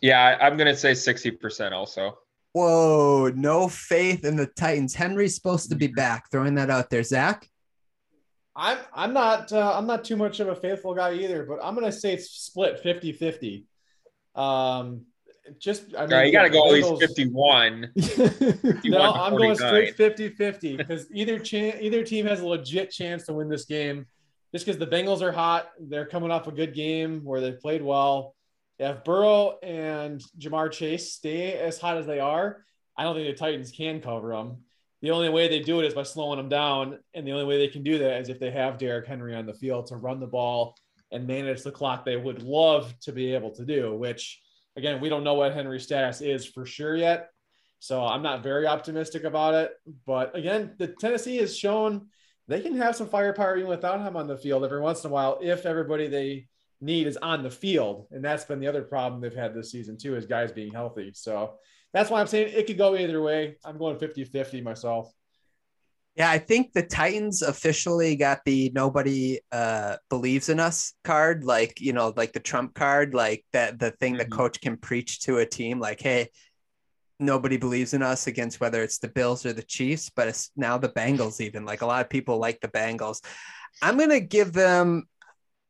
Yeah, 0.00 0.20
I- 0.20 0.46
I'm 0.46 0.56
going 0.56 0.66
to 0.68 0.76
say 0.76 0.92
60% 0.92 1.72
also. 1.72 2.18
Whoa, 2.52 3.30
no 3.34 3.68
faith 3.68 4.24
in 4.24 4.36
the 4.36 4.46
Titans. 4.46 4.94
Henry's 4.94 5.34
supposed 5.36 5.70
to 5.70 5.76
be 5.76 5.86
back. 5.86 6.30
Throwing 6.30 6.54
that 6.56 6.70
out 6.70 6.90
there, 6.90 7.02
Zach. 7.04 7.46
I'm 8.60 8.78
I'm 8.92 9.14
not 9.14 9.52
uh, 9.52 9.72
I'm 9.74 9.86
not 9.86 10.04
too 10.04 10.16
much 10.16 10.38
of 10.38 10.48
a 10.48 10.54
faithful 10.54 10.94
guy 10.94 11.14
either, 11.14 11.44
but 11.44 11.60
I'm 11.62 11.74
gonna 11.74 11.90
say 11.90 12.12
it's 12.12 12.30
split 12.30 12.82
50-50. 12.84 13.64
Um, 14.34 15.06
just 15.58 15.94
I 15.96 16.02
mean, 16.02 16.10
right, 16.10 16.26
you 16.26 16.32
got 16.32 16.42
to 16.48 16.50
go 16.50 16.66
at 16.66 16.72
least 16.72 16.90
Bengals- 16.90 17.00
51. 17.00 17.92
no, 18.84 19.12
I'm 19.12 19.34
going 19.36 19.56
49. 19.56 19.56
straight 19.56 19.96
50-50 19.96 20.76
because 20.76 21.06
either 21.10 21.38
chan- 21.38 21.78
either 21.80 22.04
team 22.04 22.26
has 22.26 22.40
a 22.40 22.46
legit 22.46 22.90
chance 22.90 23.24
to 23.26 23.32
win 23.32 23.48
this 23.48 23.64
game. 23.64 24.06
Just 24.52 24.66
because 24.66 24.78
the 24.78 24.86
Bengals 24.86 25.22
are 25.22 25.32
hot, 25.32 25.70
they're 25.80 26.06
coming 26.06 26.30
off 26.30 26.46
a 26.46 26.52
good 26.52 26.74
game 26.74 27.22
where 27.24 27.40
they 27.40 27.52
played 27.52 27.82
well. 27.82 28.34
If 28.78 29.04
Burrow 29.04 29.58
and 29.62 30.20
Ja'Marr 30.38 30.70
Chase 30.70 31.12
stay 31.12 31.54
as 31.54 31.78
hot 31.78 31.96
as 31.96 32.06
they 32.06 32.20
are, 32.20 32.64
I 32.96 33.04
don't 33.04 33.14
think 33.14 33.28
the 33.28 33.38
Titans 33.38 33.70
can 33.70 34.00
cover 34.00 34.30
them. 34.30 34.64
The 35.02 35.10
only 35.10 35.28
way 35.30 35.48
they 35.48 35.60
do 35.60 35.80
it 35.80 35.86
is 35.86 35.94
by 35.94 36.02
slowing 36.02 36.36
them 36.36 36.48
down, 36.48 36.98
and 37.14 37.26
the 37.26 37.32
only 37.32 37.46
way 37.46 37.58
they 37.58 37.68
can 37.68 37.82
do 37.82 37.98
that 37.98 38.20
is 38.20 38.28
if 38.28 38.38
they 38.38 38.50
have 38.50 38.78
Derrick 38.78 39.06
Henry 39.06 39.34
on 39.34 39.46
the 39.46 39.54
field 39.54 39.86
to 39.86 39.96
run 39.96 40.20
the 40.20 40.26
ball 40.26 40.76
and 41.10 41.26
manage 41.26 41.62
the 41.62 41.72
clock. 41.72 42.04
They 42.04 42.16
would 42.16 42.42
love 42.42 42.94
to 43.00 43.12
be 43.12 43.34
able 43.34 43.50
to 43.52 43.64
do, 43.64 43.94
which 43.94 44.40
again, 44.76 45.00
we 45.00 45.08
don't 45.08 45.24
know 45.24 45.34
what 45.34 45.54
Henry's 45.54 45.84
status 45.84 46.20
is 46.20 46.46
for 46.46 46.64
sure 46.66 46.96
yet. 46.96 47.30
So 47.78 48.04
I'm 48.04 48.22
not 48.22 48.42
very 48.42 48.66
optimistic 48.66 49.24
about 49.24 49.54
it. 49.54 49.72
But 50.06 50.36
again, 50.36 50.74
the 50.78 50.88
Tennessee 50.88 51.38
has 51.38 51.56
shown 51.56 52.08
they 52.46 52.60
can 52.60 52.76
have 52.76 52.94
some 52.94 53.08
firepower 53.08 53.56
even 53.56 53.70
without 53.70 54.00
him 54.00 54.16
on 54.16 54.26
the 54.26 54.36
field 54.36 54.64
every 54.64 54.80
once 54.80 55.04
in 55.04 55.10
a 55.10 55.14
while 55.14 55.38
if 55.40 55.64
everybody 55.64 56.06
they 56.06 56.46
need 56.80 57.06
is 57.06 57.16
on 57.16 57.42
the 57.42 57.50
field. 57.50 58.06
And 58.10 58.24
that's 58.24 58.44
been 58.44 58.60
the 58.60 58.66
other 58.66 58.82
problem 58.82 59.20
they've 59.20 59.34
had 59.34 59.54
this 59.54 59.70
season 59.70 59.96
too, 59.96 60.14
is 60.14 60.26
guys 60.26 60.52
being 60.52 60.72
healthy. 60.72 61.12
So 61.14 61.54
that's 61.92 62.10
why 62.10 62.20
I'm 62.20 62.26
saying 62.26 62.52
it 62.54 62.66
could 62.66 62.78
go 62.78 62.96
either 62.96 63.20
way. 63.20 63.56
I'm 63.64 63.78
going 63.78 63.96
50-50 63.98 64.62
myself. 64.62 65.12
Yeah, 66.16 66.30
I 66.30 66.38
think 66.38 66.72
the 66.72 66.82
Titans 66.82 67.42
officially 67.42 68.16
got 68.16 68.40
the 68.44 68.72
nobody 68.74 69.38
uh 69.52 69.96
believes 70.10 70.48
in 70.48 70.58
us 70.60 70.92
card, 71.04 71.44
like 71.44 71.80
you 71.80 71.92
know, 71.92 72.12
like 72.16 72.32
the 72.32 72.40
Trump 72.40 72.74
card, 72.74 73.14
like 73.14 73.44
that 73.52 73.78
the 73.78 73.92
thing 73.92 74.16
the 74.16 74.24
Mhm. 74.24 74.32
coach 74.32 74.60
can 74.60 74.76
preach 74.76 75.20
to 75.20 75.38
a 75.38 75.46
team, 75.46 75.78
like, 75.78 76.00
hey, 76.00 76.28
nobody 77.20 77.56
believes 77.56 77.94
in 77.94 78.02
us 78.02 78.26
against 78.26 78.60
whether 78.60 78.82
it's 78.82 78.98
the 78.98 79.08
Bills 79.08 79.46
or 79.46 79.52
the 79.52 79.62
Chiefs, 79.62 80.10
but 80.10 80.26
it's 80.26 80.50
now 80.56 80.76
the 80.78 80.88
Bengals, 80.88 81.40
even 81.40 81.64
like 81.64 81.82
a 81.82 81.86
lot 81.86 82.02
of 82.04 82.10
people 82.10 82.38
like 82.38 82.60
the 82.60 82.68
Bengals. 82.68 83.24
I'm 83.80 83.96
gonna 83.96 84.20
give 84.20 84.52
them 84.52 85.04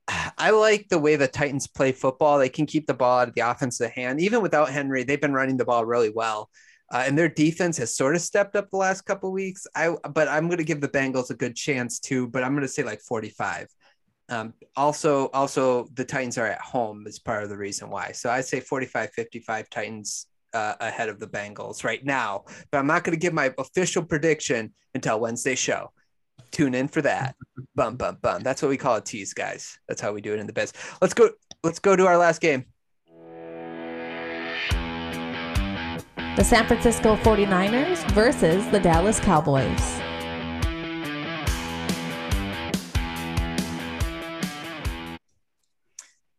I 0.09 0.51
like 0.51 0.89
the 0.89 0.98
way 0.98 1.16
the 1.16 1.28
Titans 1.28 1.66
play 1.66 1.93
football. 1.93 2.39
They 2.39 2.48
can 2.48 2.66
keep 2.66 2.86
the 2.86 2.94
ball 2.94 3.20
out 3.20 3.28
of 3.28 3.35
the 3.35 3.48
offensive 3.48 3.93
hand. 3.93 4.20
Even 4.20 4.43
without 4.43 4.70
Henry, 4.70 5.05
they've 5.05 5.20
been 5.20 5.35
running 5.35 5.56
the 5.56 5.64
ball 5.64 5.85
really 5.85 6.10
well. 6.10 6.51
Uh, 6.93 7.05
and 7.06 7.16
their 7.16 7.28
defense 7.28 7.77
has 7.78 7.94
sort 7.94 8.16
of 8.16 8.20
stepped 8.20 8.56
up 8.56 8.68
the 8.70 8.77
last 8.77 9.02
couple 9.02 9.31
weeks. 9.31 9.66
I 9.77 9.94
but 10.12 10.27
I'm 10.27 10.47
going 10.47 10.59
to 10.59 10.64
give 10.64 10.81
the 10.81 10.89
Bengals 10.89 11.31
a 11.31 11.35
good 11.35 11.55
chance 11.55 12.01
too. 12.01 12.27
But 12.28 12.43
I'm 12.43 12.52
going 12.52 12.62
to 12.62 12.68
say 12.68 12.82
like 12.82 13.01
45. 13.01 13.68
Um, 14.28 14.55
also, 14.77 15.27
also 15.28 15.89
the 15.94 16.05
Titans 16.05 16.39
are 16.39 16.47
at 16.47 16.60
home 16.60 17.06
is 17.06 17.18
part 17.18 17.43
of 17.43 17.48
the 17.48 17.56
reason 17.56 17.90
why. 17.90 18.12
So 18.12 18.31
I 18.31 18.40
say 18.40 18.60
45, 18.60 19.10
55 19.10 19.70
Titans 19.70 20.27
uh, 20.52 20.74
ahead 20.81 21.09
of 21.09 21.18
the 21.18 21.27
Bengals 21.27 21.85
right 21.85 22.05
now. 22.05 22.44
But 22.70 22.78
I'm 22.78 22.86
not 22.86 23.05
going 23.05 23.16
to 23.16 23.20
give 23.20 23.32
my 23.32 23.52
official 23.59 24.05
prediction 24.05 24.72
until 24.94 25.20
Wednesday 25.20 25.55
show. 25.55 25.93
Tune 26.51 26.74
in 26.74 26.89
for 26.89 27.02
that. 27.02 27.36
bum 27.74 27.97
bum 27.97 28.18
bum. 28.20 28.43
That's 28.43 28.62
what 28.62 28.68
we 28.68 28.77
call 28.77 28.97
a 28.97 29.01
tease, 29.01 29.32
guys. 29.32 29.78
That's 29.89 30.01
how 30.01 30.12
we 30.12 30.20
do 30.20 30.32
it 30.32 30.40
in 30.40 30.47
the 30.47 30.52
biz. 30.52 30.72
Let's 31.01 31.14
go. 31.14 31.31
Let's 31.62 31.78
go 31.78 31.97
to 31.97 32.06
our 32.06 32.16
last 32.16 32.40
game. 32.40 32.64
The 36.36 36.44
San 36.44 36.66
Francisco 36.66 37.16
49ers 37.16 38.09
versus 38.12 38.66
the 38.68 38.81
Dallas 38.81 39.20
Cowboys. 39.20 40.01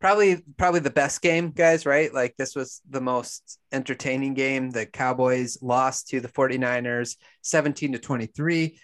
probably 0.01 0.43
probably 0.57 0.79
the 0.79 0.89
best 0.89 1.21
game 1.21 1.51
guys 1.51 1.85
right 1.85 2.11
like 2.11 2.35
this 2.35 2.55
was 2.55 2.81
the 2.89 2.99
most 2.99 3.59
entertaining 3.71 4.33
game 4.33 4.71
the 4.71 4.85
cowboys 4.85 5.59
lost 5.61 6.09
to 6.09 6.19
the 6.19 6.27
49ers 6.27 7.15
17 7.43 7.93
to 7.93 7.99
23 7.99 8.79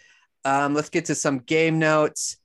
um, 0.47 0.73
let's 0.73 0.89
get 0.89 1.05
to 1.05 1.15
some 1.15 1.39
game 1.39 1.79
notes 1.79 2.37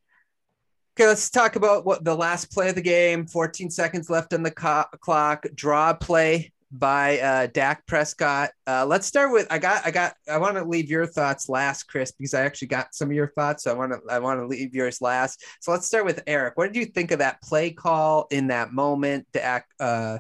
okay 0.95 1.07
let's 1.07 1.31
talk 1.31 1.57
about 1.57 1.85
what 1.87 2.05
the 2.05 2.15
last 2.15 2.53
play 2.53 2.69
of 2.69 2.75
the 2.75 2.83
game 2.83 3.27
14 3.27 3.71
seconds 3.71 4.11
left 4.11 4.35
on 4.35 4.43
the 4.43 4.51
co- 4.51 4.85
clock 5.01 5.47
draw 5.55 5.93
play 5.93 6.53
by 6.73 7.19
uh, 7.19 7.47
Dak 7.53 7.87
Prescott. 7.87 8.51
Uh, 8.67 8.87
let's 8.87 9.07
start 9.07 9.31
with 9.31 9.47
I 9.51 9.59
got 9.59 9.87
I 9.87 9.91
got 9.91 10.15
I 10.29 10.39
want 10.39 10.57
to 10.57 10.65
leave 10.65 10.91
your 10.91 11.07
thoughts 11.07 11.49
last, 11.49 11.85
Chris, 11.85 12.13
because 12.13 12.33
I 12.33 12.43
actually 12.43 12.69
got 12.69 12.95
some 12.95 13.11
of 13.11 13.15
your 13.15 13.29
thoughts. 13.29 13.65
So 13.65 13.71
I 13.71 13.75
want 13.75 13.93
to 13.93 14.01
I 14.11 14.19
want 14.19 14.41
to 14.41 14.47
leave 14.47 14.75
yours 14.75 15.03
last. 15.03 15.45
So 15.61 15.71
let's 15.71 15.87
start 15.87 16.07
with 16.07 16.23
Eric. 16.27 16.57
What 16.57 16.73
did 16.73 16.77
you 16.77 16.87
think 16.87 17.11
of 17.11 17.19
that 17.19 17.43
play 17.43 17.71
call 17.71 18.27
in 18.31 18.49
that 18.49 18.73
moment? 18.73 19.27
Dak, 19.33 19.67
uh, 19.79 20.19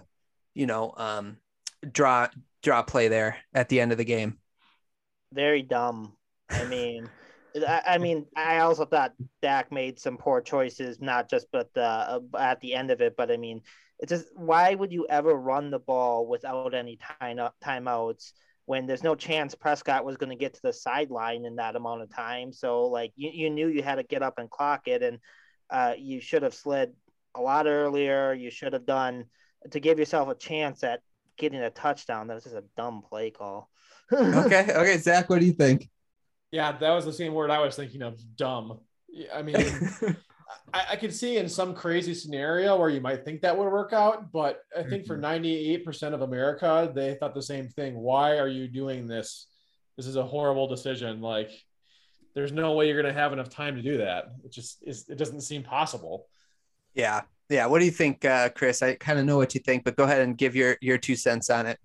you 0.54 0.66
know, 0.66 0.92
um, 0.96 1.38
draw 1.90 2.28
draw 2.62 2.82
play 2.82 3.09
there 3.09 3.38
at 3.54 3.70
the 3.70 3.80
end 3.80 3.92
of 3.92 3.98
the 3.98 4.04
game. 4.04 4.38
very 5.32 5.62
dumb. 5.62 6.12
I 6.50 6.64
mean, 6.64 7.09
I, 7.68 7.98
mean, 7.98 8.26
I 8.36 8.58
also 8.58 8.84
thought 8.84 9.12
Dak 9.40 9.70
made 9.72 9.98
some 9.98 10.16
poor 10.16 10.40
choices, 10.40 11.00
not 11.00 11.28
just 11.28 11.46
but 11.52 11.76
uh, 11.76 12.20
at 12.38 12.60
the 12.60 12.74
end 12.74 12.90
of 12.90 13.00
it, 13.00 13.14
but 13.16 13.30
I 13.30 13.36
mean, 13.36 13.62
it's 13.98 14.10
just 14.10 14.26
why 14.34 14.74
would 14.74 14.92
you 14.92 15.06
ever 15.08 15.34
run 15.34 15.70
the 15.70 15.78
ball 15.78 16.26
without 16.26 16.74
any 16.74 16.98
time 17.20 17.38
timeouts 17.64 18.32
when 18.64 18.86
there's 18.86 19.02
no 19.02 19.14
chance 19.14 19.54
Prescott 19.54 20.04
was 20.04 20.16
going 20.16 20.30
to 20.30 20.36
get 20.36 20.54
to 20.54 20.62
the 20.62 20.72
sideline 20.72 21.44
in 21.44 21.56
that 21.56 21.76
amount 21.76 22.02
of 22.02 22.14
time? 22.14 22.52
So 22.52 22.86
like 22.86 23.12
you, 23.16 23.30
you 23.32 23.50
knew 23.50 23.68
you 23.68 23.82
had 23.82 23.96
to 23.96 24.02
get 24.02 24.22
up 24.22 24.38
and 24.38 24.50
clock 24.50 24.88
it, 24.88 25.02
and 25.02 25.18
uh, 25.70 25.94
you 25.96 26.20
should 26.20 26.42
have 26.42 26.54
slid 26.54 26.92
a 27.34 27.40
lot 27.40 27.66
earlier. 27.66 28.32
You 28.32 28.50
should 28.50 28.72
have 28.72 28.86
done 28.86 29.26
to 29.70 29.80
give 29.80 29.98
yourself 29.98 30.28
a 30.28 30.34
chance 30.34 30.82
at 30.82 31.00
getting 31.36 31.60
a 31.60 31.70
touchdown. 31.70 32.26
That 32.26 32.34
was 32.34 32.44
just 32.44 32.56
a 32.56 32.64
dumb 32.76 33.02
play 33.08 33.30
call. 33.30 33.70
okay, 34.12 34.66
okay, 34.74 34.98
Zach, 34.98 35.30
what 35.30 35.40
do 35.40 35.46
you 35.46 35.52
think? 35.52 35.88
Yeah, 36.52 36.72
that 36.72 36.90
was 36.90 37.06
the 37.06 37.12
same 37.12 37.32
word 37.32 37.50
I 37.50 37.58
was 37.60 37.74
thinking 37.74 38.02
of. 38.02 38.20
Dumb. 38.36 38.78
I 39.34 39.42
mean, 39.42 39.56
I, 40.74 40.84
I 40.90 40.96
could 40.96 41.14
see 41.14 41.38
in 41.38 41.48
some 41.48 41.74
crazy 41.74 42.14
scenario 42.14 42.76
where 42.78 42.90
you 42.90 43.00
might 43.00 43.24
think 43.24 43.40
that 43.40 43.56
would 43.56 43.70
work 43.70 43.94
out, 43.94 44.30
but 44.30 44.60
I 44.78 44.82
think 44.82 45.06
for 45.06 45.18
98% 45.18 45.84
mm-hmm. 45.84 46.14
of 46.14 46.20
America, 46.20 46.92
they 46.94 47.14
thought 47.14 47.34
the 47.34 47.42
same 47.42 47.68
thing. 47.68 47.98
Why 47.98 48.38
are 48.38 48.48
you 48.48 48.68
doing 48.68 49.06
this? 49.06 49.46
This 49.96 50.06
is 50.06 50.16
a 50.16 50.22
horrible 50.22 50.68
decision. 50.68 51.22
Like, 51.22 51.50
there's 52.34 52.52
no 52.52 52.72
way 52.74 52.86
you're 52.86 53.00
going 53.00 53.12
to 53.12 53.18
have 53.18 53.32
enough 53.32 53.50
time 53.50 53.76
to 53.76 53.82
do 53.82 53.98
that. 53.98 54.26
It 54.44 54.52
just 54.52 54.82
is, 54.82 55.08
it 55.08 55.16
doesn't 55.16 55.40
seem 55.40 55.62
possible. 55.62 56.28
Yeah. 56.94 57.22
Yeah. 57.48 57.66
What 57.66 57.78
do 57.78 57.86
you 57.86 57.90
think, 57.90 58.24
uh, 58.24 58.50
Chris? 58.50 58.82
I 58.82 58.94
kind 58.94 59.18
of 59.18 59.24
know 59.24 59.36
what 59.36 59.54
you 59.54 59.60
think, 59.60 59.84
but 59.84 59.96
go 59.96 60.04
ahead 60.04 60.20
and 60.20 60.36
give 60.36 60.54
your, 60.54 60.76
your 60.80 60.98
two 60.98 61.16
cents 61.16 61.50
on 61.50 61.66
it. 61.66 61.78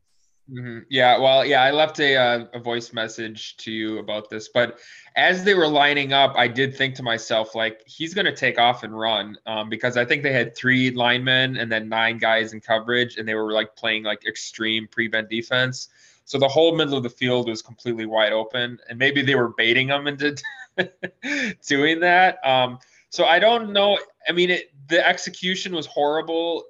Mm-hmm. 0.49 0.79
Yeah, 0.89 1.17
well, 1.19 1.43
yeah, 1.45 1.61
I 1.61 1.71
left 1.71 1.99
a 1.99 2.15
uh, 2.15 2.45
a 2.53 2.59
voice 2.59 2.93
message 2.93 3.57
to 3.57 3.71
you 3.71 3.97
about 3.99 4.29
this, 4.29 4.47
but 4.47 4.79
as 5.17 5.43
they 5.43 5.53
were 5.53 5.67
lining 5.67 6.13
up, 6.13 6.35
I 6.37 6.47
did 6.47 6.73
think 6.73 6.95
to 6.95 7.03
myself 7.03 7.53
like 7.53 7.81
he's 7.85 8.13
going 8.13 8.25
to 8.27 8.35
take 8.35 8.57
off 8.57 8.83
and 8.83 8.97
run 8.97 9.37
um, 9.45 9.67
because 9.69 9.97
I 9.97 10.05
think 10.05 10.23
they 10.23 10.31
had 10.31 10.55
three 10.55 10.89
linemen 10.91 11.57
and 11.57 11.69
then 11.69 11.89
nine 11.89 12.17
guys 12.17 12.53
in 12.53 12.61
coverage, 12.61 13.17
and 13.17 13.27
they 13.27 13.35
were 13.35 13.51
like 13.51 13.75
playing 13.75 14.03
like 14.03 14.25
extreme 14.25 14.87
prevent 14.87 15.29
defense. 15.29 15.89
So 16.23 16.37
the 16.39 16.47
whole 16.47 16.73
middle 16.77 16.95
of 16.95 17.03
the 17.03 17.09
field 17.09 17.49
was 17.49 17.61
completely 17.61 18.05
wide 18.05 18.31
open, 18.31 18.79
and 18.89 18.97
maybe 18.97 19.21
they 19.23 19.35
were 19.35 19.49
baiting 19.49 19.87
them 19.87 20.07
into 20.07 20.37
doing 21.67 21.99
that. 22.01 22.37
Um, 22.47 22.79
so 23.09 23.25
I 23.25 23.39
don't 23.39 23.73
know. 23.73 23.97
I 24.27 24.31
mean, 24.31 24.49
it, 24.51 24.71
the 24.87 25.05
execution 25.05 25.73
was 25.75 25.85
horrible 25.85 26.63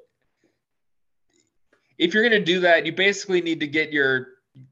if 1.98 2.14
you're 2.14 2.28
going 2.28 2.40
to 2.40 2.46
do 2.46 2.60
that, 2.62 2.86
you 2.86 2.92
basically 2.92 3.42
need 3.42 3.60
to 3.60 3.68
get 3.68 3.92
your 3.92 4.28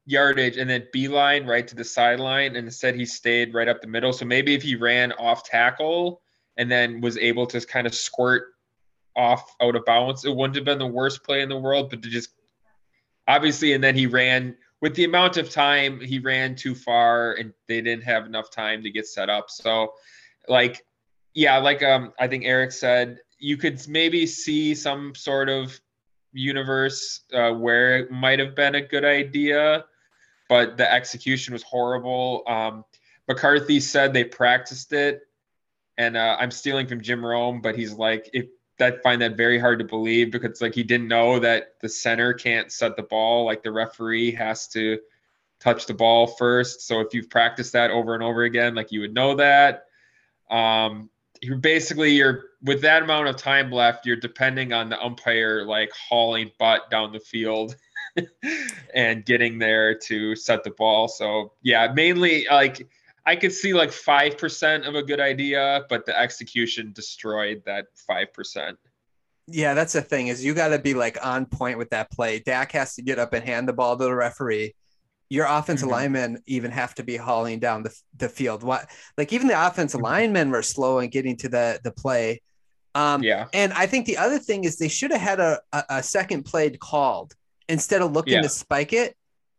yardage 0.06 0.58
and 0.58 0.70
then 0.70 0.88
beeline 0.92 1.46
right 1.46 1.68
to 1.68 1.76
the 1.76 1.84
sideline. 1.84 2.56
And 2.56 2.66
instead, 2.66 2.96
he 2.96 3.06
stayed 3.06 3.54
right 3.54 3.68
up 3.68 3.82
the 3.82 3.88
middle. 3.88 4.14
So 4.14 4.26
maybe 4.26 4.54
if 4.54 4.64
he 4.64 4.76
ran 4.76 5.12
off 5.14 5.44
tackle 5.44 6.22
and 6.58 6.72
then 6.72 7.02
was 7.02 7.18
able 7.18 7.46
to 7.48 7.62
kind 7.62 7.88
of 7.88 7.94
squirt 7.94 8.54
off 9.16 9.56
out 9.62 9.76
of 9.76 9.86
bounds, 9.86 10.26
it 10.26 10.36
wouldn't 10.36 10.56
have 10.56 10.66
been 10.66 10.80
the 10.80 10.88
worst 10.88 11.24
play 11.24 11.42
in 11.42 11.50
the 11.50 11.58
world. 11.58 11.90
But 11.90 12.02
to 12.04 12.10
just 12.10 12.30
obviously, 13.28 13.74
and 13.74 13.84
then 13.84 13.96
he 13.96 14.08
ran 14.08 14.56
with 14.82 14.96
the 14.96 15.06
amount 15.06 15.38
of 15.38 15.50
time 15.50 16.00
he 16.00 16.20
ran 16.20 16.56
too 16.56 16.76
far 16.76 17.34
and 17.34 17.54
they 17.68 17.82
didn't 17.82 18.04
have 18.04 18.26
enough 18.26 18.52
time 18.52 18.84
to 18.84 18.92
get 18.92 19.08
set 19.08 19.30
up. 19.30 19.50
So, 19.50 19.94
like, 20.48 20.86
yeah, 21.34 21.58
like 21.58 21.82
um, 21.82 22.14
I 22.20 22.28
think 22.28 22.46
Eric 22.46 22.72
said, 22.72 23.20
you 23.40 23.58
could 23.58 23.86
maybe 23.88 24.26
see 24.26 24.76
some 24.76 25.16
sort 25.16 25.50
of 25.50 25.80
universe 26.36 27.22
uh, 27.34 27.52
where 27.52 27.98
it 27.98 28.12
might 28.12 28.40
have 28.40 28.56
been 28.56 28.76
a 28.76 28.82
good 28.82 29.06
idea, 29.06 29.86
but 30.50 30.78
the 30.78 30.92
execution 30.92 31.54
was 31.54 31.64
horrible. 31.64 32.44
Um, 32.48 32.86
McCarthy 33.28 33.80
said 33.80 34.14
they 34.14 34.24
practiced 34.24 34.94
it, 34.94 35.22
and 35.98 36.16
uh, 36.16 36.38
I'm 36.40 36.52
stealing 36.52 36.88
from 36.88 37.02
Jim 37.02 37.26
Rome, 37.26 37.62
but 37.62 37.76
he's 37.76 37.94
like, 37.94 38.30
if 38.34 38.46
that 38.78 39.02
find 39.02 39.22
that 39.22 39.38
very 39.38 39.58
hard 39.58 39.80
to 39.80 39.86
believe 39.86 40.32
because 40.32 40.62
like 40.62 40.76
he 40.76 40.84
didn't 40.84 41.08
know 41.08 41.40
that 41.40 41.76
the 41.82 41.90
center 41.90 42.34
can't 42.34 42.72
set 42.72 42.96
the 42.96 43.04
ball, 43.04 43.46
like 43.46 43.64
the 43.64 43.72
referee 43.72 44.32
has 44.32 44.68
to 44.68 45.00
touch 45.60 45.86
the 45.86 45.94
ball 45.94 46.28
first. 46.28 46.82
So 46.82 47.00
if 47.00 47.14
you've 47.14 47.30
practiced 47.30 47.74
that 47.74 47.92
over 47.92 48.14
and 48.14 48.24
over 48.24 48.44
again, 48.44 48.76
like 48.76 48.92
you 48.92 49.02
would 49.02 49.14
know 49.14 49.36
that. 49.36 49.86
Um, 50.52 51.10
you're 51.42 51.58
basically 51.58 52.12
you're 52.12 52.44
with 52.66 52.82
that 52.82 53.04
amount 53.04 53.28
of 53.28 53.38
time 53.38 53.72
left, 53.72 54.06
you're 54.06 54.16
depending 54.16 54.74
on 54.74 54.90
the 54.90 55.02
umpire 55.02 55.64
like 55.64 55.92
hauling 55.92 56.52
butt 56.60 56.90
down 56.90 57.12
the 57.12 57.20
field 57.20 57.76
and 58.94 59.26
getting 59.26 59.60
there 59.60 59.96
to 59.96 60.36
set 60.36 60.64
the 60.64 60.72
ball. 60.72 61.08
So 61.08 61.54
yeah, 61.62 61.92
mainly 61.94 62.48
like 62.50 62.88
I 63.26 63.36
could 63.36 63.54
see 63.54 63.74
like 63.74 63.92
five 63.92 64.38
percent 64.38 64.86
of 64.86 64.96
a 64.96 65.04
good 65.04 65.20
idea, 65.20 65.86
but 65.90 66.06
the 66.06 66.20
execution 66.20 66.92
destroyed 66.94 67.64
that 67.66 67.88
five 68.08 68.34
percent. 68.34 68.78
Yeah, 69.48 69.76
that's 69.76 69.94
the 69.94 70.02
thing 70.02 70.28
is 70.28 70.44
you 70.44 70.56
got 70.56 70.70
to 70.70 70.80
be 70.80 70.96
like 70.96 71.24
on 71.24 71.46
point 71.46 71.78
with 71.78 71.92
that 71.92 72.12
play. 72.12 72.40
Dak 72.40 72.72
has 72.72 72.96
to 72.96 73.04
get 73.04 73.20
up 73.20 73.34
and 73.34 73.46
hand 73.46 73.68
the 73.68 73.74
ball 73.74 73.96
to 73.96 74.04
the 74.04 74.16
referee 74.16 74.74
your 75.30 75.46
offensive 75.46 75.88
mm-hmm. 75.88 75.96
linemen 75.96 76.44
even 76.46 76.72
have 76.72 76.94
to 76.96 77.04
be 77.04 77.18
hauling 77.18 77.60
down 77.60 77.84
the, 77.84 78.02
the 78.18 78.30
field. 78.30 78.64
What 78.64 78.90
like 79.18 79.34
even 79.34 79.48
the 79.48 79.68
offensive 79.68 80.00
mm-hmm. 80.00 80.06
linemen 80.06 80.50
were 80.52 80.62
slow 80.62 81.00
in 81.00 81.10
getting 81.10 81.38
to 81.38 81.50
the 81.50 81.80
the 81.84 81.92
play. 81.92 82.42
Um, 82.96 83.22
yeah. 83.22 83.48
And 83.54 83.74
I 83.74 83.86
think 83.88 84.06
the 84.06 84.18
other 84.18 84.40
thing 84.40 84.64
is 84.64 84.78
they 84.78 84.88
should 84.88 85.12
have 85.12 85.22
had 85.22 85.40
a, 85.42 85.60
a, 85.74 85.84
a, 85.90 86.04
second 86.04 86.44
play 86.44 86.70
called 86.70 87.36
instead 87.68 88.02
of 88.02 88.14
looking 88.14 88.36
yeah. 88.36 88.42
to 88.42 88.50
spike 88.50 88.94
it 88.94 89.18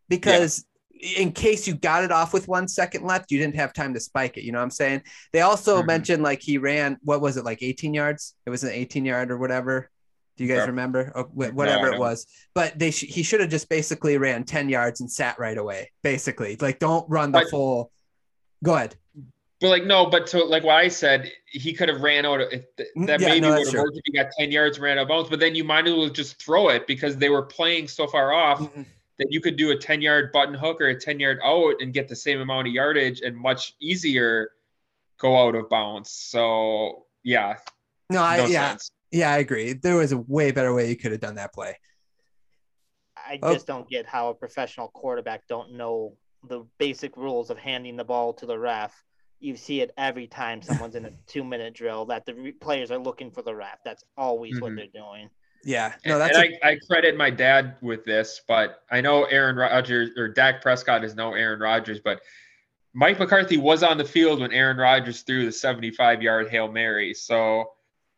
because 0.08 0.64
yeah. 0.90 1.18
in 1.18 1.32
case 1.32 1.68
you 1.68 1.74
got 1.74 2.02
it 2.02 2.10
off 2.10 2.32
with 2.32 2.48
one 2.48 2.66
second 2.66 3.04
left, 3.04 3.30
you 3.30 3.38
didn't 3.38 3.56
have 3.56 3.74
time 3.74 3.92
to 3.92 4.00
spike 4.00 4.38
it. 4.38 4.44
You 4.44 4.52
know 4.52 4.58
what 4.58 4.64
I'm 4.64 4.70
saying? 4.70 5.02
They 5.34 5.42
also 5.42 5.78
mm-hmm. 5.78 5.86
mentioned 5.86 6.22
like 6.22 6.40
he 6.40 6.56
ran, 6.56 6.96
what 7.02 7.20
was 7.20 7.36
it, 7.36 7.44
like 7.44 7.62
18 7.62 7.92
yards? 7.92 8.34
It 8.46 8.50
was 8.50 8.64
an 8.64 8.70
18 8.70 9.04
yard 9.04 9.30
or 9.30 9.36
whatever. 9.36 9.90
Do 10.38 10.44
you 10.44 10.54
guys 10.54 10.66
remember? 10.66 11.12
Oh, 11.14 11.24
whatever 11.24 11.90
no, 11.90 11.94
it 11.94 11.98
was. 11.98 12.26
But 12.54 12.78
they 12.78 12.90
sh- 12.90 13.06
he 13.08 13.22
should 13.22 13.40
have 13.40 13.48
just 13.48 13.68
basically 13.68 14.18
ran 14.18 14.44
10 14.44 14.68
yards 14.68 15.00
and 15.00 15.10
sat 15.10 15.38
right 15.38 15.56
away. 15.56 15.92
Basically, 16.02 16.56
like 16.60 16.78
don't 16.78 17.08
run 17.08 17.32
the 17.32 17.40
but, 17.40 17.50
full. 17.50 17.90
Go 18.62 18.74
ahead. 18.74 18.96
But 19.60 19.68
like 19.68 19.84
no, 19.84 20.06
but 20.06 20.26
to 20.28 20.44
like 20.44 20.64
what 20.64 20.76
I 20.76 20.88
said, 20.88 21.32
he 21.46 21.72
could 21.72 21.88
have 21.88 22.02
ran 22.02 22.26
out 22.26 22.40
of 22.40 22.48
mm, 22.50 23.06
that. 23.06 23.20
Yeah, 23.20 23.28
maybe 23.28 23.40
no, 23.40 23.56
would 23.56 23.66
have 23.66 23.74
worked 23.74 23.96
if 23.96 24.02
he 24.04 24.12
got 24.12 24.30
10 24.38 24.52
yards, 24.52 24.78
ran 24.78 24.98
out 24.98 25.02
of 25.02 25.08
bounds. 25.08 25.30
But 25.30 25.40
then 25.40 25.54
you 25.54 25.64
might 25.64 25.86
as 25.86 25.94
well 25.94 26.08
just 26.10 26.42
throw 26.42 26.68
it 26.68 26.86
because 26.86 27.16
they 27.16 27.30
were 27.30 27.42
playing 27.42 27.88
so 27.88 28.06
far 28.06 28.32
off. 28.32 28.60
Mm-hmm. 28.60 28.82
That 29.18 29.28
you 29.30 29.40
could 29.40 29.56
do 29.56 29.70
a 29.70 29.76
10 29.78 30.02
yard 30.02 30.30
button 30.30 30.52
hook 30.52 30.78
or 30.78 30.88
a 30.88 31.00
10 31.00 31.18
yard 31.18 31.38
out 31.42 31.76
and 31.80 31.94
get 31.94 32.06
the 32.06 32.14
same 32.14 32.38
amount 32.42 32.68
of 32.68 32.74
yardage 32.74 33.22
and 33.22 33.34
much 33.34 33.74
easier 33.80 34.50
go 35.16 35.46
out 35.46 35.54
of 35.54 35.70
bounds. 35.70 36.10
So 36.10 37.06
yeah. 37.24 37.56
No, 38.10 38.22
I, 38.22 38.36
no 38.36 38.46
yeah. 38.46 38.68
Sense. 38.70 38.90
Yeah, 39.10 39.30
I 39.30 39.38
agree. 39.38 39.72
There 39.72 39.96
was 39.96 40.12
a 40.12 40.18
way 40.18 40.50
better 40.50 40.74
way 40.74 40.90
you 40.90 40.96
could 40.96 41.12
have 41.12 41.20
done 41.20 41.36
that 41.36 41.54
play. 41.54 41.78
I 43.16 43.38
oh. 43.42 43.52
just 43.52 43.66
don't 43.66 43.88
get 43.88 44.06
how 44.06 44.28
a 44.28 44.34
professional 44.34 44.88
quarterback 44.88 45.46
don't 45.48 45.72
know 45.72 46.14
the 46.48 46.64
basic 46.78 47.16
rules 47.16 47.50
of 47.50 47.58
handing 47.58 47.96
the 47.96 48.04
ball 48.04 48.32
to 48.34 48.46
the 48.46 48.58
ref. 48.58 49.02
You 49.38 49.56
see 49.56 49.80
it 49.80 49.92
every 49.96 50.26
time 50.26 50.62
someone's 50.62 50.94
in 50.94 51.04
a 51.04 51.10
two 51.26 51.44
minute 51.44 51.74
drill 51.74 52.06
that 52.06 52.26
the 52.26 52.34
re- 52.34 52.52
players 52.52 52.90
are 52.90 52.98
looking 52.98 53.30
for 53.30 53.42
the 53.42 53.54
ref. 53.54 53.82
That's 53.84 54.04
always 54.16 54.54
mm-hmm. 54.54 54.62
what 54.62 54.76
they're 54.76 54.86
doing. 54.86 55.30
Yeah, 55.64 55.94
no, 56.04 56.18
that's. 56.18 56.36
And 56.36 56.54
a- 56.54 56.66
I, 56.66 56.70
I 56.70 56.78
credit 56.86 57.16
my 57.16 57.30
dad 57.30 57.76
with 57.80 58.04
this, 58.04 58.40
but 58.46 58.82
I 58.90 59.00
know 59.00 59.24
Aaron 59.24 59.56
Rodgers 59.56 60.10
or 60.16 60.28
Dak 60.28 60.62
Prescott 60.62 61.04
is 61.04 61.14
no 61.14 61.34
Aaron 61.34 61.60
Rodgers, 61.60 62.00
but 62.00 62.20
Mike 62.94 63.18
McCarthy 63.18 63.56
was 63.56 63.82
on 63.82 63.98
the 63.98 64.04
field 64.04 64.40
when 64.40 64.52
Aaron 64.52 64.76
Rodgers 64.76 65.22
threw 65.22 65.44
the 65.44 65.52
75 65.52 66.22
yard 66.22 66.48
Hail 66.48 66.70
Mary. 66.70 67.12
So 67.14 67.72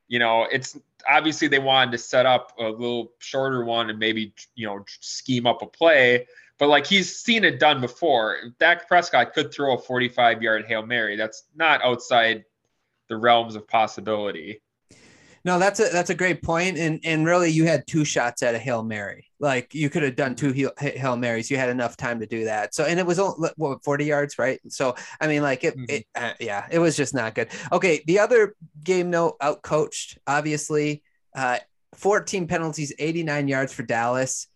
you 0.08 0.18
know, 0.18 0.46
it's 0.50 0.76
obviously 1.08 1.48
they 1.48 1.58
wanted 1.58 1.92
to 1.92 1.98
set 1.98 2.26
up 2.26 2.52
a 2.58 2.64
little 2.64 3.12
shorter 3.18 3.64
one 3.64 3.90
and 3.90 3.98
maybe, 3.98 4.34
you 4.54 4.66
know, 4.66 4.84
scheme 5.00 5.46
up 5.46 5.62
a 5.62 5.66
play. 5.66 6.26
But 6.58 6.68
like 6.68 6.86
he's 6.86 7.18
seen 7.18 7.44
it 7.44 7.60
done 7.60 7.80
before. 7.80 8.36
Dak 8.58 8.88
Prescott 8.88 9.32
could 9.32 9.52
throw 9.52 9.76
a 9.76 9.78
45 9.78 10.42
yard 10.42 10.64
Hail 10.66 10.84
Mary. 10.84 11.16
That's 11.16 11.44
not 11.54 11.82
outside 11.84 12.44
the 13.08 13.16
realms 13.16 13.54
of 13.54 13.66
possibility. 13.66 14.60
No, 15.44 15.58
that's 15.58 15.80
a 15.80 15.88
that's 15.90 16.10
a 16.10 16.14
great 16.14 16.42
point, 16.42 16.76
and 16.76 17.00
and 17.04 17.24
really, 17.24 17.50
you 17.50 17.64
had 17.64 17.86
two 17.86 18.04
shots 18.04 18.42
at 18.42 18.54
a 18.54 18.58
hail 18.58 18.82
mary. 18.82 19.26
Like 19.38 19.74
you 19.74 19.88
could 19.88 20.02
have 20.02 20.16
done 20.16 20.34
two 20.34 20.52
hail, 20.52 20.72
hail 20.78 21.16
marys. 21.16 21.50
You 21.50 21.56
had 21.56 21.70
enough 21.70 21.96
time 21.96 22.20
to 22.20 22.26
do 22.26 22.44
that. 22.44 22.74
So, 22.74 22.84
and 22.84 22.98
it 22.98 23.06
was 23.06 23.18
only 23.18 23.48
what 23.56 23.82
forty 23.84 24.04
yards, 24.04 24.38
right? 24.38 24.60
So, 24.68 24.96
I 25.20 25.26
mean, 25.26 25.42
like 25.42 25.64
it, 25.64 25.74
mm-hmm. 25.74 25.84
it 25.88 26.06
uh, 26.14 26.32
yeah, 26.40 26.66
it 26.70 26.80
was 26.80 26.96
just 26.96 27.14
not 27.14 27.34
good. 27.34 27.48
Okay, 27.72 28.02
the 28.06 28.18
other 28.18 28.56
game 28.82 29.10
note 29.10 29.36
out 29.40 29.62
coached, 29.62 30.18
obviously, 30.26 31.02
uh, 31.34 31.58
fourteen 31.94 32.48
penalties, 32.48 32.92
eighty 32.98 33.22
nine 33.22 33.46
yards 33.46 33.72
for 33.72 33.84
Dallas, 33.84 34.48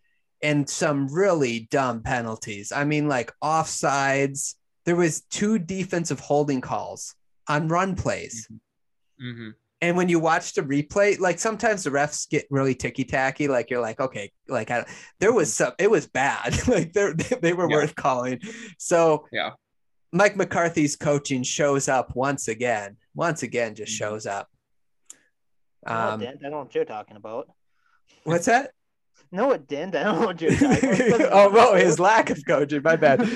and 0.43 0.69
some 0.69 1.09
really 1.09 1.69
dumb 1.71 2.03
penalties. 2.03 2.73
I 2.73 2.85
mean, 2.85 3.09
like 3.09 3.33
offsides. 3.43 4.55
There 4.85 4.97
was 4.97 5.21
two 5.23 5.59
defensive 5.59 6.19
holding 6.19 6.61
calls 6.61 7.15
on 7.49 7.69
run 7.69 7.95
plays. 7.95 8.49
Mm-hmm. 8.51 9.27
Mm-hmm 9.27 9.51
and 9.83 9.97
when 9.97 10.09
you 10.09 10.21
watch 10.21 10.55
the 10.55 10.63
replay, 10.63 11.19
like 11.19 11.41
sometimes 11.41 11.83
the 11.83 11.91
refs 11.91 12.31
get 12.31 12.47
really 12.51 12.75
ticky 12.75 13.03
tacky. 13.03 13.49
Like 13.49 13.69
you're 13.69 13.81
like, 13.81 14.01
okay, 14.01 14.31
like 14.47 14.71
I, 14.71 14.87
there 15.19 15.33
was 15.33 15.53
some, 15.53 15.73
it 15.77 15.91
was 15.91 16.07
bad. 16.07 16.67
like 16.69 16.93
they 16.93 17.13
they 17.43 17.53
were 17.53 17.69
yeah. 17.69 17.77
worth 17.77 17.95
calling. 17.97 18.41
So 18.79 19.27
yeah, 19.33 19.51
Mike 20.13 20.37
McCarthy's 20.37 20.95
coaching 20.95 21.43
shows 21.43 21.89
up 21.89 22.15
once 22.15 22.47
again. 22.47 22.97
Once 23.15 23.43
again, 23.43 23.75
just 23.75 23.93
Mhm. 23.93 23.99
shows 23.99 24.25
up. 24.25 24.49
Um, 25.85 26.21
didn't. 26.21 26.39
I 26.39 26.43
don't 26.43 26.53
know 26.53 26.59
what 26.61 26.75
you're 26.77 26.85
talking 26.85 27.17
about. 27.17 27.49
what's 28.23 28.47
that? 28.47 28.71
No, 29.33 29.51
it 29.53 29.67
didn't. 29.67 29.97
I 29.97 30.05
don't 30.05 30.21
know 30.21 30.27
what 30.27 30.41
you're 30.41 30.53
talking 30.55 31.15
about. 31.15 31.29
oh, 31.33 31.51
well, 31.51 31.75
his 31.75 31.99
lack 31.99 32.29
of 32.31 32.45
coaching. 32.47 32.83
My 32.85 32.97
bad. 32.97 33.29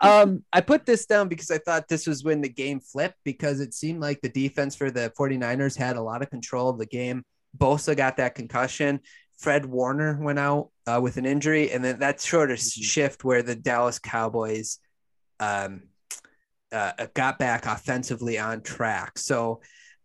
Um, 0.00 0.42
I 0.52 0.62
put 0.62 0.86
this 0.86 1.04
down 1.04 1.28
because 1.28 1.50
I 1.50 1.58
thought 1.58 1.86
this 1.86 2.06
was 2.06 2.24
when 2.24 2.40
the 2.40 2.48
game 2.48 2.80
flipped 2.80 3.18
because 3.24 3.60
it 3.60 3.74
seemed 3.74 4.00
like 4.00 4.22
the 4.22 4.30
defense 4.30 4.74
for 4.74 4.90
the 4.90 5.12
49ers 5.18 5.76
had 5.76 5.96
a 5.96 6.02
lot 6.02 6.22
of 6.22 6.30
control 6.30 6.70
of 6.70 6.78
the 6.78 6.86
game. 6.86 7.24
Bosa 7.56 7.94
got 7.96 8.16
that 8.16 8.34
concussion. 8.34 9.00
Fred 9.38 9.66
Warner 9.66 10.18
went 10.20 10.38
out 10.38 10.70
uh, 10.86 11.00
with 11.02 11.18
an 11.18 11.26
injury, 11.26 11.70
and 11.70 11.84
then 11.84 11.98
that 11.98 12.20
sort 12.20 12.50
of 12.50 12.58
Mhm. 12.58 12.82
shift 12.82 13.24
where 13.24 13.42
the 13.42 13.54
Dallas 13.54 13.98
Cowboys 13.98 14.78
um, 15.40 15.82
uh, 16.72 16.92
got 17.12 17.38
back 17.38 17.66
offensively 17.66 18.38
on 18.38 18.62
track. 18.62 19.18
So 19.18 19.60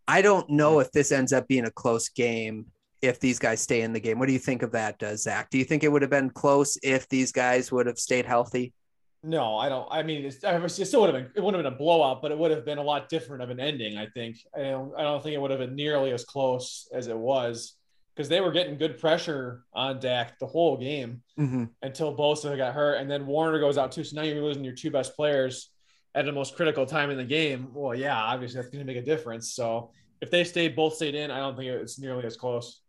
I 0.07 0.21
don't 0.21 0.49
know 0.49 0.79
if 0.79 0.91
this 0.91 1.11
ends 1.11 1.31
up 1.31 1.47
being 1.47 1.65
a 1.65 1.71
close 1.71 2.09
game 2.09 2.65
if 3.01 3.19
these 3.19 3.39
guys 3.39 3.61
stay 3.61 3.81
in 3.81 3.93
the 3.93 3.99
game. 3.99 4.19
What 4.19 4.27
do 4.27 4.33
you 4.33 4.39
think 4.39 4.61
of 4.61 4.71
that, 4.71 5.01
uh, 5.01 5.15
Zach? 5.15 5.49
Do 5.49 5.57
you 5.57 5.65
think 5.65 5.83
it 5.83 5.91
would 5.91 6.01
have 6.01 6.11
been 6.11 6.29
close 6.29 6.77
if 6.83 7.07
these 7.09 7.31
guys 7.31 7.71
would 7.71 7.85
have 7.85 7.97
stayed 7.99 8.25
healthy? 8.25 8.73
No, 9.21 9.57
I 9.57 9.67
don't. 9.67 9.87
I 9.91 10.01
mean, 10.03 10.23
it's, 10.25 10.37
it 10.43 10.85
still 10.85 11.01
would 11.01 11.13
have 11.13 11.23
been. 11.23 11.31
It 11.35 11.43
wouldn't 11.43 11.63
have 11.63 11.71
been 11.71 11.73
a 11.73 11.83
blowout, 11.83 12.21
but 12.21 12.31
it 12.31 12.37
would 12.37 12.51
have 12.51 12.63
been 12.63 12.77
a 12.77 12.83
lot 12.83 13.09
different 13.09 13.43
of 13.43 13.49
an 13.49 13.59
ending. 13.59 13.97
I 13.97 14.07
think. 14.07 14.37
I 14.55 14.63
don't. 14.63 14.93
I 14.97 15.01
don't 15.01 15.21
think 15.21 15.35
it 15.35 15.41
would 15.41 15.51
have 15.51 15.59
been 15.59 15.75
nearly 15.75 16.11
as 16.11 16.23
close 16.23 16.87
as 16.93 17.07
it 17.07 17.17
was 17.17 17.75
because 18.15 18.29
they 18.29 18.39
were 18.39 18.51
getting 18.51 18.77
good 18.77 18.97
pressure 18.99 19.63
on 19.73 19.99
Dak 19.99 20.39
the 20.39 20.47
whole 20.47 20.77
game 20.77 21.21
Mm-hmm. 21.37 21.65
until 21.81 22.15
Bosa 22.15 22.55
got 22.55 22.73
hurt, 22.73 22.95
and 22.95 23.09
then 23.11 23.25
Warner 23.25 23.59
goes 23.59 23.77
out 23.77 23.91
too. 23.91 24.03
So 24.05 24.15
now 24.15 24.23
you're 24.23 24.41
losing 24.43 24.63
your 24.63 24.75
two 24.75 24.91
best 24.91 25.15
players 25.15 25.69
at 26.15 26.25
the 26.25 26.31
most 26.31 26.55
critical 26.55 26.85
time 26.85 27.11
in 27.11 27.17
the 27.17 27.23
game. 27.25 27.69
Well, 27.73 27.95
yeah, 27.95 28.17
obviously 28.17 28.55
that's 28.61 28.69
going 28.69 28.85
to 28.85 28.93
make 28.93 29.01
a 29.01 29.05
difference. 29.05 29.53
So 29.53 29.91
if 30.21 30.31
they 30.31 30.43
stayed 30.43 30.75
both 30.77 30.95
stayed 30.95 31.15
in, 31.15 31.29
I 31.29 31.39
don't 31.39 31.55
think 31.57 31.69
it's 31.69 31.99
nearly 31.99 32.25
as 32.25 32.35
close. 32.37 32.81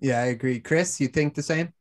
Yeah, 0.00 0.20
I 0.20 0.26
agree. 0.26 0.60
Chris, 0.60 1.00
you 1.00 1.08
think 1.08 1.34
the 1.34 1.42
same? 1.42 1.72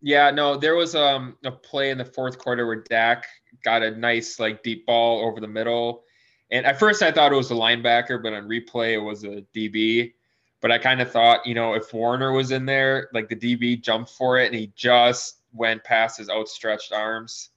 Yeah, 0.00 0.30
no, 0.30 0.56
there 0.56 0.76
was 0.76 0.94
um 0.94 1.36
a 1.44 1.50
play 1.50 1.90
in 1.90 1.98
the 1.98 2.04
fourth 2.04 2.38
quarter 2.38 2.66
where 2.66 2.82
Dak 2.82 3.26
got 3.64 3.82
a 3.82 3.90
nice 3.90 4.38
like 4.38 4.62
deep 4.62 4.86
ball 4.86 5.24
over 5.26 5.40
the 5.40 5.48
middle. 5.48 6.04
And 6.50 6.64
at 6.64 6.78
first 6.78 7.02
I 7.02 7.12
thought 7.12 7.32
it 7.32 7.36
was 7.36 7.50
a 7.50 7.54
linebacker, 7.54 8.22
but 8.22 8.32
on 8.32 8.44
replay 8.48 8.94
it 8.94 8.98
was 8.98 9.24
a 9.24 9.44
DB. 9.54 10.14
But 10.60 10.72
I 10.72 10.78
kind 10.78 11.00
of 11.00 11.10
thought, 11.10 11.46
you 11.46 11.54
know, 11.54 11.74
if 11.74 11.92
Warner 11.92 12.32
was 12.32 12.50
in 12.50 12.66
there, 12.66 13.08
like 13.12 13.28
the 13.28 13.36
DB 13.36 13.80
jumped 13.80 14.10
for 14.10 14.38
it 14.38 14.46
and 14.46 14.54
he 14.54 14.72
just 14.74 15.40
went 15.52 15.84
past 15.84 16.18
his 16.18 16.28
outstretched 16.28 16.92
arms. 16.92 17.50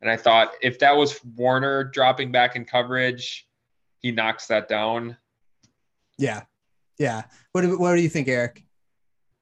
And 0.00 0.10
I 0.10 0.16
thought 0.16 0.52
if 0.62 0.78
that 0.80 0.96
was 0.96 1.20
Warner 1.36 1.84
dropping 1.84 2.30
back 2.30 2.54
in 2.54 2.64
coverage, 2.64 3.48
he 4.00 4.12
knocks 4.12 4.46
that 4.48 4.68
down. 4.68 5.16
Yeah, 6.18 6.42
yeah. 6.98 7.24
What 7.52 7.62
do 7.62 7.78
What 7.78 7.94
do 7.94 8.02
you 8.02 8.08
think, 8.08 8.28
Eric? 8.28 8.65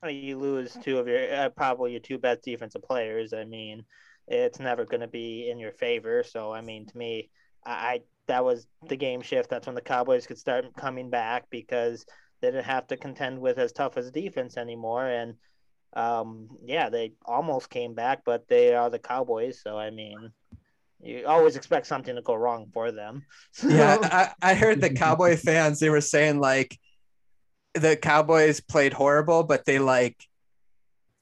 You 0.08 0.38
lose 0.38 0.76
two 0.82 0.98
of 0.98 1.08
your 1.08 1.32
uh, 1.34 1.48
probably 1.50 1.92
your 1.92 2.00
two 2.00 2.18
best 2.18 2.42
defensive 2.42 2.82
players. 2.82 3.32
I 3.32 3.44
mean, 3.44 3.84
it's 4.28 4.58
never 4.58 4.84
going 4.84 5.00
to 5.00 5.08
be 5.08 5.50
in 5.50 5.58
your 5.58 5.72
favor. 5.72 6.22
So 6.22 6.52
I 6.52 6.60
mean, 6.60 6.86
to 6.86 6.96
me, 6.96 7.30
I, 7.64 7.72
I 7.72 8.00
that 8.26 8.44
was 8.44 8.66
the 8.88 8.96
game 8.96 9.22
shift. 9.22 9.50
That's 9.50 9.66
when 9.66 9.74
the 9.74 9.80
Cowboys 9.80 10.26
could 10.26 10.38
start 10.38 10.66
coming 10.76 11.10
back 11.10 11.44
because 11.50 12.04
they 12.40 12.48
didn't 12.48 12.64
have 12.64 12.86
to 12.88 12.96
contend 12.96 13.38
with 13.38 13.58
as 13.58 13.72
tough 13.72 13.96
as 13.96 14.10
defense 14.10 14.56
anymore. 14.56 15.06
And 15.06 15.34
um, 15.94 16.48
yeah, 16.64 16.88
they 16.88 17.12
almost 17.24 17.70
came 17.70 17.94
back, 17.94 18.22
but 18.24 18.48
they 18.48 18.74
are 18.74 18.90
the 18.90 18.98
Cowboys. 18.98 19.60
So 19.62 19.78
I 19.78 19.90
mean, 19.90 20.32
you 21.00 21.26
always 21.26 21.56
expect 21.56 21.86
something 21.86 22.14
to 22.14 22.22
go 22.22 22.34
wrong 22.34 22.70
for 22.72 22.92
them. 22.92 23.24
Yeah, 23.62 23.98
I, 24.02 24.50
I 24.50 24.54
heard 24.54 24.80
the 24.80 24.90
Cowboy 24.90 25.36
fans. 25.36 25.80
They 25.80 25.90
were 25.90 26.00
saying 26.00 26.40
like 26.40 26.78
the 27.74 27.96
Cowboys 27.96 28.60
played 28.60 28.92
horrible, 28.92 29.42
but 29.42 29.64
they 29.64 29.78
like 29.78 30.16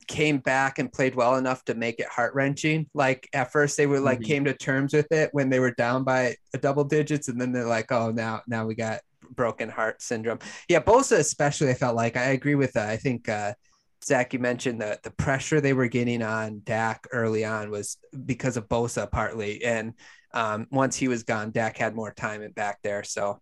came 0.09 0.39
back 0.39 0.79
and 0.79 0.93
played 0.93 1.15
well 1.15 1.37
enough 1.37 1.65
to 1.65 1.75
make 1.75 1.99
it 2.01 2.09
heart 2.09 2.35
wrenching. 2.35 2.89
Like 2.93 3.29
at 3.33 3.53
first 3.53 3.77
they 3.77 3.87
were 3.87 4.01
like 4.01 4.21
Mhm. 4.21 4.25
came 4.25 4.45
to 4.45 4.53
terms 4.55 4.93
with 4.93 5.11
it 5.13 5.31
when 5.33 5.49
they 5.49 5.61
were 5.61 5.71
down 5.71 6.05
by 6.05 6.37
a 6.53 6.59
double 6.59 6.85
digits, 6.85 7.29
and 7.29 7.41
then 7.41 7.53
they're 7.53 7.65
like, 7.67 7.91
oh, 7.93 8.11
now 8.11 8.43
now 8.47 8.67
we 8.67 8.75
got 8.75 9.01
broken 9.31 9.69
heart 9.69 10.03
syndrome. 10.03 10.41
Yeah, 10.69 10.81
Bosa 10.81 11.19
especially. 11.19 11.71
I 11.71 11.75
felt 11.75 11.97
like 11.97 12.17
I 12.17 12.31
agree 12.31 12.57
with 12.57 12.73
that. 12.73 12.91
I 12.91 12.97
think 12.97 13.29
uh, 13.29 13.55
Zach, 14.05 14.33
you 14.35 14.41
mentioned 14.41 14.81
that 14.83 15.03
the 15.05 15.13
pressure 15.13 15.61
they 15.61 15.73
were 15.73 15.87
getting 15.87 16.23
on 16.23 16.63
Dak 16.65 17.07
early 17.13 17.45
on 17.45 17.71
was 17.71 17.97
because 18.27 18.57
of 18.57 18.69
Bosa 18.69 19.11
partly, 19.11 19.65
and 19.65 19.95
um, 20.35 20.67
once 20.71 20.97
he 20.97 21.09
was 21.09 21.23
gone, 21.23 21.53
Dak 21.53 21.77
had 21.77 21.95
more 21.95 22.13
time 22.13 22.43
and 22.43 22.55
back 22.55 22.79
there. 22.83 23.05
So. 23.05 23.41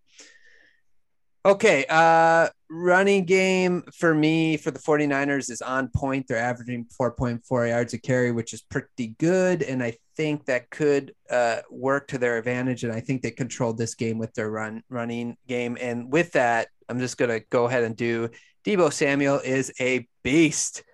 Okay, 1.47 1.87
uh 1.89 2.49
running 2.69 3.25
game 3.25 3.83
for 3.97 4.15
me 4.15 4.57
for 4.57 4.71
the 4.71 4.79
49ers 4.79 5.51
is 5.51 5.63
on 5.63 5.89
point. 5.89 6.27
They're 6.29 6.37
averaging 6.37 6.87
4.4 7.01 7.69
yards 7.69 7.95
a 7.95 7.99
carry, 7.99 8.31
which 8.31 8.53
is 8.53 8.61
pretty 8.61 9.15
good 9.19 9.63
and 9.63 9.83
I 9.83 9.97
think 10.17 10.45
that 10.47 10.69
could 10.69 11.15
uh 11.31 11.61
work 11.71 12.09
to 12.09 12.19
their 12.19 12.37
advantage 12.37 12.85
and 12.85 12.93
I 12.93 13.01
think 13.01 13.23
they 13.23 13.31
controlled 13.31 13.79
this 13.79 13.95
game 13.95 14.19
with 14.19 14.35
their 14.35 14.51
run 14.51 14.83
running 14.91 15.39
game 15.49 15.79
and 15.81 16.13
with 16.13 16.33
that, 16.33 16.69
I'm 16.91 16.99
just 16.99 17.17
going 17.17 17.31
to 17.31 17.41
go 17.49 17.65
ahead 17.65 17.85
and 17.85 17.97
do 17.97 18.29
Deebo 18.67 18.93
Samuel 18.93 19.41
is 19.43 19.73
a 19.81 20.07
beast. 20.23 20.85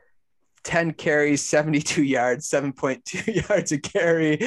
10 0.62 0.94
carries, 0.94 1.42
72 1.46 2.02
yards, 2.02 2.50
7.2 2.50 3.48
yards 3.48 3.70
a 3.70 3.78
carry 3.78 4.38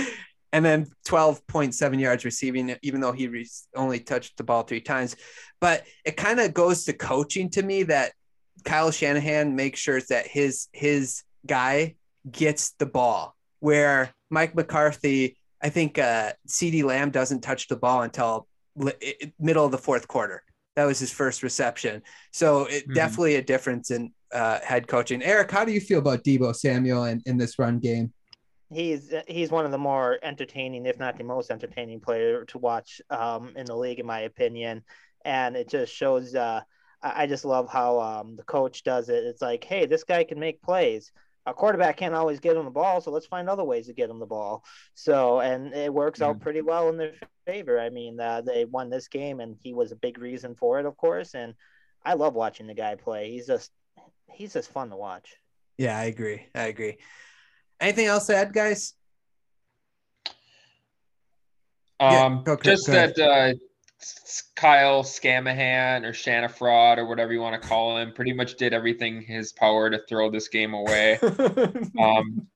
and 0.51 0.65
then 0.65 0.87
12.7 1.07 1.99
yards 1.99 2.25
receiving 2.25 2.75
even 2.81 3.01
though 3.01 3.11
he 3.11 3.27
re- 3.27 3.47
only 3.75 3.99
touched 3.99 4.37
the 4.37 4.43
ball 4.43 4.63
three 4.63 4.81
times. 4.81 5.15
But 5.61 5.83
it 6.05 6.17
kind 6.17 6.39
of 6.39 6.53
goes 6.53 6.85
to 6.85 6.93
coaching 6.93 7.49
to 7.51 7.61
me 7.63 7.83
that 7.83 8.13
Kyle 8.65 8.91
Shanahan 8.91 9.55
makes 9.55 9.79
sure 9.79 10.01
that 10.09 10.27
his 10.27 10.67
his 10.73 11.23
guy 11.45 11.95
gets 12.29 12.71
the 12.79 12.85
ball. 12.85 13.35
Where 13.59 14.11
Mike 14.29 14.55
McCarthy 14.55 15.37
I 15.61 15.69
think 15.69 15.97
uh 15.99 16.33
CeeDee 16.47 16.83
Lamb 16.83 17.11
doesn't 17.11 17.41
touch 17.41 17.67
the 17.67 17.75
ball 17.77 18.01
until 18.01 18.47
li- 18.75 18.93
middle 19.39 19.65
of 19.65 19.71
the 19.71 19.77
fourth 19.77 20.07
quarter. 20.07 20.43
That 20.75 20.85
was 20.85 20.99
his 20.99 21.11
first 21.11 21.43
reception. 21.43 22.01
So 22.31 22.65
it 22.65 22.87
Mhm. 22.87 22.95
definitely 22.95 23.35
a 23.35 23.41
difference 23.43 23.91
in 23.91 24.13
uh 24.33 24.59
head 24.61 24.87
coaching. 24.87 25.21
Eric 25.21 25.51
how 25.51 25.63
do 25.65 25.71
you 25.71 25.81
feel 25.81 25.99
about 25.99 26.23
Deebo 26.23 26.55
Samuel 26.55 27.05
in, 27.05 27.21
in 27.25 27.37
this 27.37 27.59
run 27.59 27.79
game 27.79 28.13
he's 28.71 29.13
he's 29.27 29.51
one 29.51 29.65
of 29.65 29.71
the 29.71 29.77
more 29.77 30.19
entertaining, 30.23 30.85
if 30.85 30.99
not 30.99 31.17
the 31.17 31.23
most 31.23 31.51
entertaining 31.51 31.99
player 31.99 32.45
to 32.45 32.57
watch 32.57 33.01
um, 33.09 33.53
in 33.55 33.65
the 33.65 33.75
league, 33.75 33.99
in 33.99 34.05
my 34.05 34.21
opinion. 34.21 34.83
And 35.25 35.55
it 35.55 35.69
just 35.69 35.93
shows. 35.93 36.35
Uh, 36.35 36.61
I 37.01 37.27
just 37.27 37.45
love 37.45 37.69
how 37.69 37.99
um, 38.01 38.35
the 38.35 38.43
coach 38.43 38.83
does 38.83 39.07
it. 39.09 39.23
It's 39.23 39.41
like, 39.41 39.63
hey, 39.63 39.85
this 39.85 40.03
guy 40.03 40.23
can 40.25 40.39
make 40.39 40.61
plays. 40.61 41.11
A 41.45 41.53
quarterback 41.53 41.95
can't 41.97 42.13
always 42.13 42.41
get 42.41 42.57
him 42.57 42.65
the 42.65 42.71
ball, 42.71 42.99
so 42.99 43.11
let's 43.11 43.25
find 43.25 43.49
other 43.49 43.63
ways 43.63 43.87
to 43.87 43.93
get 43.93 44.09
him 44.09 44.19
the 44.19 44.25
ball. 44.25 44.63
So, 44.95 45.39
and 45.39 45.73
it 45.73 45.93
works 45.93 46.21
out 46.21 46.41
pretty 46.41 46.61
well 46.61 46.89
in 46.89 46.97
their 46.97 47.13
favor. 47.47 47.79
I 47.79 47.89
mean, 47.89 48.19
uh, 48.19 48.41
they 48.41 48.65
won 48.65 48.89
this 48.89 49.07
game, 49.07 49.39
and 49.39 49.55
he 49.63 49.73
was 49.73 49.91
a 49.93 49.95
big 49.95 50.19
reason 50.19 50.55
for 50.55 50.79
it, 50.79 50.85
of 50.85 50.97
course. 50.97 51.35
And 51.35 51.55
I 52.03 52.15
love 52.15 52.33
watching 52.35 52.67
the 52.67 52.73
guy 52.73 52.95
play. 52.95 53.31
He's 53.31 53.47
just 53.47 53.71
he's 54.31 54.53
just 54.53 54.71
fun 54.71 54.89
to 54.89 54.95
watch. 54.97 55.35
yeah 55.77 55.97
I 55.97 56.03
agree 56.05 56.45
I 56.53 56.63
agree 56.63 56.97
anything 57.79 58.05
else 58.05 58.27
to 58.27 58.35
add 58.35 58.53
guys 58.53 58.93
Um, 61.99 62.43
go, 62.43 62.55
Chris, 62.55 62.85
just 62.85 62.87
that 62.87 63.19
uh, 63.19 63.53
Kyle 64.55 65.03
Scamahan 65.03 66.05
or 66.05 66.11
Shanafraud 66.11 66.97
or 66.97 67.05
whatever 67.05 67.33
you 67.33 67.41
want 67.41 67.61
to 67.61 67.67
call 67.67 67.97
him 67.97 68.13
pretty 68.13 68.33
much 68.33 68.55
did 68.55 68.73
everything 68.73 69.21
his 69.21 69.51
power 69.51 69.89
to 69.89 69.99
throw 70.07 70.29
this 70.29 70.47
game 70.47 70.73
away. 70.73 71.19
um, 71.99 72.47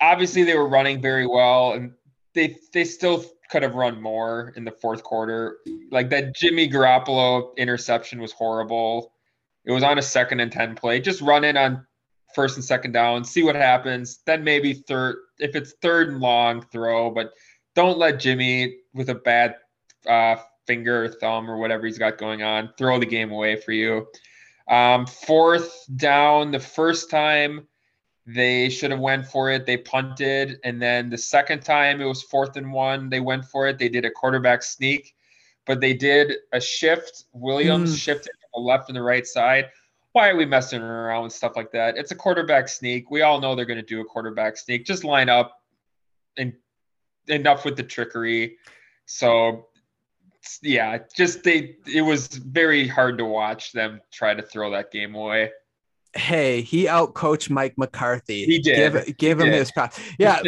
obviously, 0.00 0.42
they 0.42 0.56
were 0.56 0.68
running 0.68 1.00
very 1.00 1.26
well, 1.26 1.72
and 1.72 1.92
they 2.34 2.56
they 2.72 2.84
still 2.84 3.24
could 3.50 3.62
have 3.62 3.74
run 3.74 4.00
more 4.00 4.52
in 4.56 4.64
the 4.64 4.72
fourth 4.72 5.04
quarter. 5.04 5.58
Like 5.90 6.10
that 6.10 6.34
Jimmy 6.34 6.68
Garoppolo 6.68 7.56
interception 7.56 8.20
was 8.20 8.32
horrible. 8.32 9.12
It 9.64 9.70
was 9.70 9.84
on 9.84 9.98
a 9.98 10.02
second 10.02 10.40
and 10.40 10.50
ten 10.50 10.74
play. 10.74 11.00
Just 11.00 11.20
run 11.20 11.44
it 11.44 11.56
on 11.56 11.86
first 12.34 12.56
and 12.56 12.64
second 12.64 12.92
down, 12.92 13.24
see 13.24 13.42
what 13.42 13.54
happens. 13.56 14.20
Then 14.26 14.44
maybe 14.44 14.74
third, 14.74 15.16
if 15.38 15.54
it's 15.56 15.72
third 15.82 16.08
and 16.08 16.20
long, 16.20 16.62
throw. 16.72 17.10
But 17.10 17.32
don't 17.74 17.98
let 17.98 18.20
Jimmy 18.20 18.78
with 18.94 19.08
a 19.10 19.14
bad 19.14 19.56
uh, 20.06 20.36
finger 20.66 21.04
or 21.04 21.08
thumb 21.08 21.50
or 21.50 21.56
whatever 21.58 21.86
he's 21.86 21.98
got 21.98 22.18
going 22.18 22.42
on 22.42 22.70
throw 22.78 22.98
the 22.98 23.06
game 23.06 23.32
away 23.32 23.56
for 23.56 23.72
you. 23.72 24.06
Um, 24.68 25.06
fourth 25.06 25.84
down, 25.96 26.50
the 26.52 26.60
first 26.60 27.10
time 27.10 27.66
they 28.26 28.68
should 28.68 28.92
have 28.92 29.00
went 29.00 29.26
for 29.26 29.50
it, 29.50 29.66
they 29.66 29.76
punted, 29.76 30.58
and 30.62 30.80
then 30.80 31.10
the 31.10 31.18
second 31.18 31.62
time 31.64 32.00
it 32.00 32.04
was 32.04 32.22
fourth 32.22 32.56
and 32.56 32.72
one, 32.72 33.08
they 33.10 33.18
went 33.20 33.44
for 33.44 33.66
it. 33.66 33.78
They 33.78 33.88
did 33.88 34.04
a 34.04 34.10
quarterback 34.10 34.62
sneak, 34.62 35.14
but 35.66 35.80
they 35.80 35.92
did 35.94 36.34
a 36.52 36.60
shift. 36.60 37.24
Williams 37.32 37.92
Mm. 37.92 37.98
shifted 37.98 38.30
from 38.40 38.62
the 38.62 38.68
left 38.68 38.88
and 38.88 38.96
the 38.96 39.02
right 39.02 39.26
side. 39.26 39.70
Why 40.12 40.28
are 40.28 40.36
we 40.36 40.44
messing 40.44 40.82
around 40.82 41.24
with 41.24 41.32
stuff 41.32 41.52
like 41.56 41.72
that? 41.72 41.96
It's 41.96 42.10
a 42.10 42.14
quarterback 42.14 42.68
sneak. 42.68 43.10
We 43.10 43.22
all 43.22 43.40
know 43.40 43.54
they're 43.54 43.64
going 43.64 43.80
to 43.80 43.86
do 43.86 44.00
a 44.00 44.04
quarterback 44.04 44.56
sneak. 44.58 44.84
Just 44.84 45.04
line 45.04 45.28
up 45.28 45.60
and 46.36 46.52
enough 47.28 47.64
with 47.64 47.76
the 47.76 47.82
trickery. 47.82 48.58
So 49.06 49.68
yeah, 50.62 50.98
just 51.16 51.44
they 51.44 51.76
it 51.86 52.02
was 52.02 52.26
very 52.28 52.86
hard 52.86 53.16
to 53.18 53.24
watch 53.24 53.72
them 53.72 54.00
try 54.12 54.34
to 54.34 54.42
throw 54.42 54.70
that 54.72 54.90
game 54.90 55.14
away. 55.14 55.50
Hey, 56.14 56.60
he 56.60 56.84
outcoached 56.84 57.48
Mike 57.48 57.74
McCarthy. 57.78 58.44
He 58.44 58.58
did. 58.58 58.92
Give, 58.92 59.16
give 59.16 59.38
He 59.38 59.44
him 59.46 59.50
did. 59.50 59.58
his 59.60 59.72
props. 59.72 59.98
Yeah, 60.18 60.42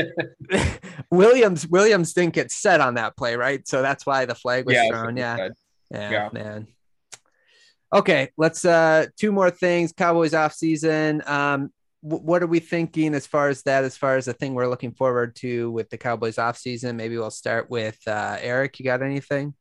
Williams 1.10 1.66
Williams 1.66 2.12
didn't 2.12 2.34
get 2.34 2.50
set 2.50 2.80
on 2.82 2.94
that 2.94 3.16
play, 3.16 3.36
right? 3.36 3.66
So 3.66 3.80
that's 3.80 4.04
why 4.04 4.26
the 4.26 4.34
flag 4.34 4.66
was 4.66 4.74
yeah, 4.74 4.88
thrown. 4.88 5.16
Yeah. 5.16 5.48
Yeah, 5.90 6.10
Yeah. 6.10 6.28
man. 6.32 6.66
Okay, 7.94 8.30
let's 8.36 8.64
uh 8.64 9.06
two 9.16 9.30
more 9.30 9.50
things. 9.50 9.92
Cowboys 9.92 10.34
off 10.34 10.52
season. 10.52 11.22
Um 11.26 11.70
wh- 12.00 12.24
what 12.24 12.42
are 12.42 12.48
we 12.48 12.58
thinking 12.58 13.14
as 13.14 13.24
far 13.24 13.48
as 13.48 13.62
that 13.62 13.84
as 13.84 13.96
far 13.96 14.16
as 14.16 14.24
the 14.24 14.32
thing 14.32 14.54
we're 14.54 14.68
looking 14.68 14.92
forward 14.92 15.36
to 15.36 15.70
with 15.70 15.90
the 15.90 15.98
Cowboys 15.98 16.36
off 16.36 16.58
season? 16.58 16.96
Maybe 16.96 17.16
we'll 17.16 17.30
start 17.30 17.70
with 17.70 17.98
uh 18.08 18.36
Eric, 18.40 18.80
you 18.80 18.84
got 18.84 19.02
anything? 19.02 19.54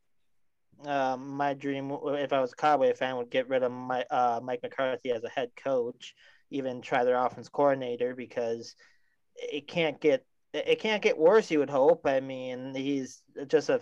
Um, 0.84 1.28
my 1.36 1.54
dream, 1.54 1.90
if 1.90 2.32
I 2.32 2.40
was 2.40 2.52
a 2.52 2.56
Cowboy 2.56 2.92
fan, 2.94 3.16
would 3.16 3.30
get 3.30 3.48
rid 3.48 3.62
of 3.62 3.72
my 3.72 4.04
uh, 4.10 4.40
Mike 4.42 4.60
McCarthy 4.62 5.12
as 5.12 5.24
a 5.24 5.30
head 5.30 5.50
coach, 5.56 6.14
even 6.50 6.82
try 6.82 7.04
their 7.04 7.16
offense 7.16 7.48
coordinator 7.48 8.14
because 8.14 8.74
it 9.36 9.66
can't 9.66 10.00
get 10.00 10.26
it 10.52 10.80
can't 10.80 11.02
get 11.02 11.18
worse. 11.18 11.50
You 11.50 11.60
would 11.60 11.70
hope. 11.70 12.02
I 12.04 12.20
mean, 12.20 12.74
he's 12.74 13.22
just 13.46 13.70
a 13.70 13.80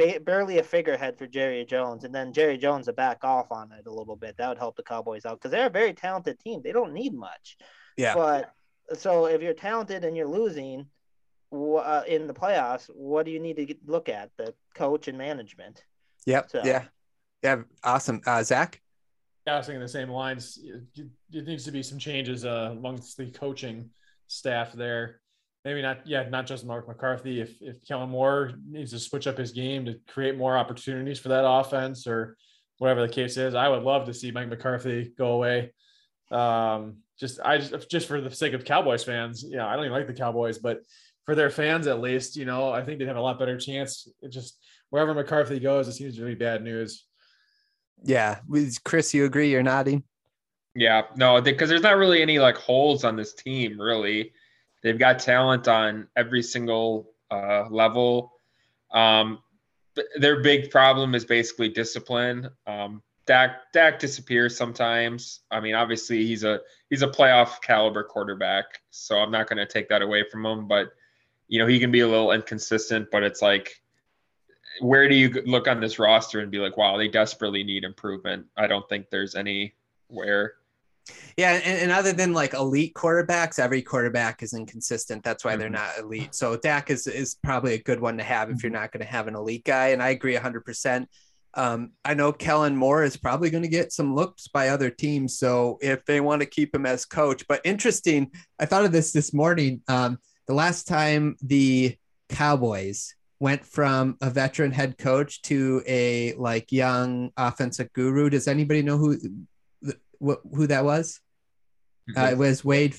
ba- 0.00 0.20
barely 0.20 0.58
a 0.58 0.62
figurehead 0.62 1.16
for 1.18 1.26
Jerry 1.26 1.64
Jones, 1.64 2.04
and 2.04 2.14
then 2.14 2.32
Jerry 2.32 2.56
Jones 2.58 2.86
to 2.86 2.92
back 2.92 3.24
off 3.24 3.50
on 3.52 3.70
it 3.72 3.86
a 3.86 3.92
little 3.92 4.16
bit. 4.16 4.36
That 4.36 4.48
would 4.48 4.58
help 4.58 4.76
the 4.76 4.82
Cowboys 4.82 5.24
out 5.26 5.38
because 5.38 5.50
they're 5.50 5.66
a 5.66 5.70
very 5.70 5.92
talented 5.92 6.38
team. 6.40 6.60
They 6.62 6.72
don't 6.72 6.92
need 6.92 7.14
much. 7.14 7.56
Yeah. 7.96 8.14
But 8.14 8.52
so 8.98 9.26
if 9.26 9.42
you're 9.42 9.54
talented 9.54 10.04
and 10.04 10.16
you're 10.16 10.26
losing 10.28 10.86
uh, 11.52 12.02
in 12.06 12.26
the 12.26 12.34
playoffs, 12.34 12.86
what 12.94 13.24
do 13.26 13.32
you 13.32 13.40
need 13.40 13.56
to 13.56 13.66
get, 13.66 13.78
look 13.86 14.08
at? 14.08 14.30
The 14.36 14.54
coach 14.74 15.08
and 15.08 15.18
management. 15.18 15.84
Yep. 16.26 16.50
So- 16.50 16.62
Yeah. 16.64 16.84
Yeah. 17.42 17.62
Awesome. 17.82 18.20
Uh 18.26 18.42
Zach? 18.42 18.80
Yeah, 19.46 19.54
I 19.54 19.56
was 19.56 19.66
thinking 19.66 19.80
the 19.80 19.88
same 19.88 20.10
lines. 20.10 20.58
It, 20.62 21.06
it 21.32 21.46
needs 21.46 21.64
to 21.64 21.72
be 21.72 21.82
some 21.82 21.98
changes 21.98 22.44
uh, 22.44 22.68
amongst 22.72 23.16
the 23.16 23.30
coaching 23.30 23.88
staff 24.28 24.72
there. 24.74 25.20
Maybe 25.64 25.82
not, 25.82 26.06
yeah, 26.06 26.28
not 26.28 26.46
just 26.46 26.64
Mark 26.64 26.88
McCarthy. 26.88 27.40
If 27.40 27.60
if 27.60 27.84
Kellen 27.86 28.10
Moore 28.10 28.52
needs 28.66 28.92
to 28.92 28.98
switch 28.98 29.26
up 29.26 29.36
his 29.36 29.52
game 29.52 29.84
to 29.84 29.98
create 30.08 30.38
more 30.38 30.56
opportunities 30.56 31.18
for 31.18 31.28
that 31.28 31.46
offense, 31.46 32.06
or 32.06 32.36
whatever 32.78 33.06
the 33.06 33.12
case 33.12 33.36
is, 33.36 33.54
I 33.54 33.68
would 33.68 33.82
love 33.82 34.06
to 34.06 34.14
see 34.14 34.30
Mike 34.30 34.48
McCarthy 34.48 35.12
go 35.18 35.32
away. 35.32 35.72
Um, 36.30 36.98
just 37.18 37.40
I 37.44 37.58
just 37.58 37.90
just 37.90 38.08
for 38.08 38.22
the 38.22 38.30
sake 38.34 38.54
of 38.54 38.64
Cowboys 38.64 39.04
fans, 39.04 39.44
yeah, 39.46 39.66
I 39.66 39.76
don't 39.76 39.84
even 39.84 39.96
like 39.96 40.06
the 40.06 40.14
Cowboys, 40.14 40.58
but 40.58 40.80
for 41.26 41.34
their 41.34 41.50
fans 41.50 41.86
at 41.86 42.00
least, 42.00 42.36
you 42.36 42.46
know, 42.46 42.70
I 42.70 42.82
think 42.82 42.98
they'd 42.98 43.08
have 43.08 43.16
a 43.16 43.20
lot 43.20 43.38
better 43.38 43.58
chance. 43.58 44.08
It 44.22 44.30
just 44.30 44.58
wherever 44.88 45.12
McCarthy 45.12 45.60
goes, 45.60 45.88
it 45.88 45.92
seems 45.92 46.16
to 46.16 46.24
be 46.24 46.34
bad 46.34 46.62
news. 46.64 47.06
Yeah. 48.02 48.38
With- 48.48 48.82
Chris, 48.82 49.12
you 49.12 49.26
agree? 49.26 49.50
You're 49.50 49.62
nodding. 49.62 50.04
Yeah, 50.74 51.02
no, 51.16 51.40
because 51.40 51.68
there's 51.68 51.82
not 51.82 51.96
really 51.96 52.22
any 52.22 52.38
like 52.38 52.56
holes 52.56 53.04
on 53.04 53.16
this 53.16 53.34
team. 53.34 53.78
Really, 53.78 54.32
they've 54.82 54.98
got 54.98 55.18
talent 55.18 55.68
on 55.68 56.08
every 56.16 56.42
single 56.42 57.10
uh, 57.30 57.68
level. 57.70 58.32
Um, 58.92 59.38
their 60.16 60.40
big 60.42 60.70
problem 60.70 61.14
is 61.14 61.24
basically 61.24 61.68
discipline. 61.68 62.50
Um, 62.66 63.02
Dak 63.26 63.72
Dak 63.72 63.98
disappears 63.98 64.56
sometimes. 64.56 65.40
I 65.50 65.60
mean, 65.60 65.74
obviously 65.74 66.26
he's 66.26 66.42
a 66.42 66.60
he's 66.88 67.02
a 67.02 67.08
playoff 67.08 67.60
caliber 67.62 68.02
quarterback, 68.02 68.80
so 68.90 69.18
I'm 69.18 69.30
not 69.30 69.48
going 69.48 69.58
to 69.58 69.66
take 69.66 69.88
that 69.90 70.02
away 70.02 70.24
from 70.28 70.44
him. 70.44 70.66
But 70.66 70.92
you 71.46 71.58
know, 71.58 71.66
he 71.66 71.78
can 71.78 71.92
be 71.92 72.00
a 72.00 72.08
little 72.08 72.32
inconsistent. 72.32 73.08
But 73.12 73.22
it's 73.22 73.42
like, 73.42 73.80
where 74.80 75.08
do 75.08 75.14
you 75.14 75.42
look 75.46 75.68
on 75.68 75.80
this 75.80 75.98
roster 75.98 76.40
and 76.40 76.50
be 76.50 76.58
like, 76.58 76.76
wow, 76.76 76.96
they 76.96 77.08
desperately 77.08 77.62
need 77.62 77.84
improvement? 77.84 78.46
I 78.56 78.66
don't 78.66 78.88
think 78.88 79.10
there's 79.10 79.34
anywhere. 79.34 80.54
Yeah, 81.36 81.52
and, 81.54 81.64
and 81.82 81.92
other 81.92 82.12
than 82.12 82.32
like 82.32 82.54
elite 82.54 82.94
quarterbacks, 82.94 83.58
every 83.58 83.82
quarterback 83.82 84.42
is 84.42 84.52
inconsistent. 84.54 85.22
That's 85.24 85.44
why 85.44 85.56
they're 85.56 85.68
Mhm. 85.68 85.72
not 85.72 85.98
elite. 85.98 86.34
So 86.34 86.56
Dak 86.56 86.90
is 86.90 87.06
is 87.06 87.36
probably 87.42 87.74
a 87.74 87.82
good 87.82 88.00
one 88.00 88.18
to 88.18 88.24
have 88.24 88.50
if 88.50 88.62
you're 88.62 88.70
not 88.72 88.92
going 88.92 89.04
to 89.04 89.10
have 89.10 89.26
an 89.26 89.34
elite 89.34 89.64
guy. 89.64 89.88
And 89.88 90.02
I 90.02 90.10
agree 90.10 90.34
100. 90.34 90.64
percent 90.64 91.08
um, 91.54 91.90
I 92.04 92.14
know 92.14 92.32
Kellen 92.32 92.76
Moore 92.76 93.02
is 93.02 93.16
probably 93.16 93.50
going 93.50 93.64
to 93.64 93.68
get 93.68 93.92
some 93.92 94.14
looks 94.14 94.46
by 94.46 94.68
other 94.68 94.88
teams. 94.88 95.36
So 95.36 95.78
if 95.82 96.04
they 96.04 96.20
want 96.20 96.42
to 96.42 96.46
keep 96.46 96.72
him 96.72 96.86
as 96.86 97.04
coach, 97.04 97.44
but 97.48 97.60
interesting, 97.64 98.30
I 98.60 98.66
thought 98.66 98.84
of 98.84 98.92
this 98.92 99.10
this 99.10 99.34
morning. 99.34 99.82
Um, 99.88 100.18
the 100.46 100.54
last 100.54 100.86
time 100.86 101.34
the 101.42 101.96
Cowboys 102.28 103.16
went 103.40 103.64
from 103.66 104.16
a 104.20 104.30
veteran 104.30 104.70
head 104.70 104.96
coach 104.96 105.42
to 105.42 105.82
a 105.88 106.34
like 106.34 106.70
young 106.70 107.32
offensive 107.36 107.92
guru. 107.94 108.30
Does 108.30 108.46
anybody 108.46 108.82
know 108.82 108.96
who 108.96 109.18
wh- 110.24 110.40
who 110.54 110.66
that 110.68 110.84
was? 110.84 111.20
Uh, 112.16 112.28
it 112.32 112.38
was 112.38 112.64
Wade. 112.64 112.96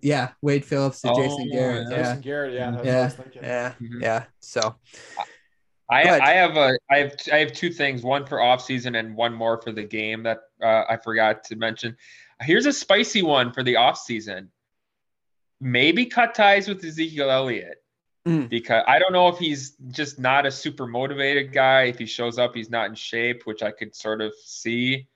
Yeah, 0.00 0.30
Wade 0.42 0.64
Phillips 0.64 1.02
to 1.02 1.10
Oh, 1.12 1.14
Jason 1.22 1.50
Garrett. 1.50 1.86
Yeah, 1.90 1.96
Jason 2.02 2.20
Garrett, 2.22 2.54
yeah, 2.54 2.70
that's 2.72 2.76
what 2.78 2.86
I 2.86 2.90
Yeah. 2.90 3.04
was 3.04 3.14
thinking. 3.14 3.42
yeah, 3.44 3.72
Mhm. 3.80 4.02
yeah. 4.02 4.24
So 4.40 4.74
I, 5.88 6.18
I 6.20 6.32
have 6.34 6.56
a 6.56 6.78
I 6.90 6.98
have 6.98 7.14
I 7.32 7.36
have 7.38 7.52
two 7.52 7.70
things, 7.70 8.02
one 8.02 8.26
for 8.26 8.40
off 8.42 8.60
season 8.62 8.94
and 8.96 9.14
one 9.16 9.32
more 9.32 9.62
for 9.62 9.70
the 9.72 9.84
game 9.84 10.24
that 10.24 10.40
uh, 10.62 10.84
I 10.88 10.96
forgot 10.96 11.44
to 11.44 11.56
mention. 11.56 11.96
Here's 12.42 12.66
a 12.66 12.72
spicy 12.72 13.22
one 13.22 13.52
for 13.52 13.62
the 13.62 13.76
off 13.76 13.98
season. 13.98 14.50
Maybe 15.60 16.06
cut 16.06 16.34
ties 16.34 16.68
with 16.68 16.84
Ezekiel 16.84 17.30
Elliott 17.30 17.82
Mm. 18.26 18.48
because 18.50 18.84
I 18.86 18.98
don't 18.98 19.12
know 19.12 19.28
if 19.28 19.38
he's 19.38 19.70
just 19.90 20.18
not 20.18 20.44
a 20.44 20.50
super 20.50 20.86
motivated 20.86 21.52
guy. 21.52 21.84
If 21.84 21.98
he 21.98 22.04
shows 22.06 22.36
up, 22.38 22.54
he's 22.54 22.68
not 22.68 22.88
in 22.90 22.94
shape, 22.94 23.46
which 23.46 23.62
I 23.62 23.70
could 23.70 23.94
sort 23.94 24.20
of 24.20 24.34
see, 24.44 25.06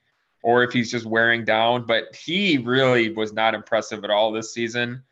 or 0.42 0.62
if 0.64 0.72
he's 0.72 0.90
just 0.90 1.06
wearing 1.06 1.44
down. 1.44 1.86
But 1.86 2.14
he 2.14 2.58
really 2.58 3.10
was 3.12 3.32
not 3.32 3.54
impressive 3.54 4.04
at 4.04 4.10
all 4.10 4.32
this 4.32 4.52
season. 4.52 5.02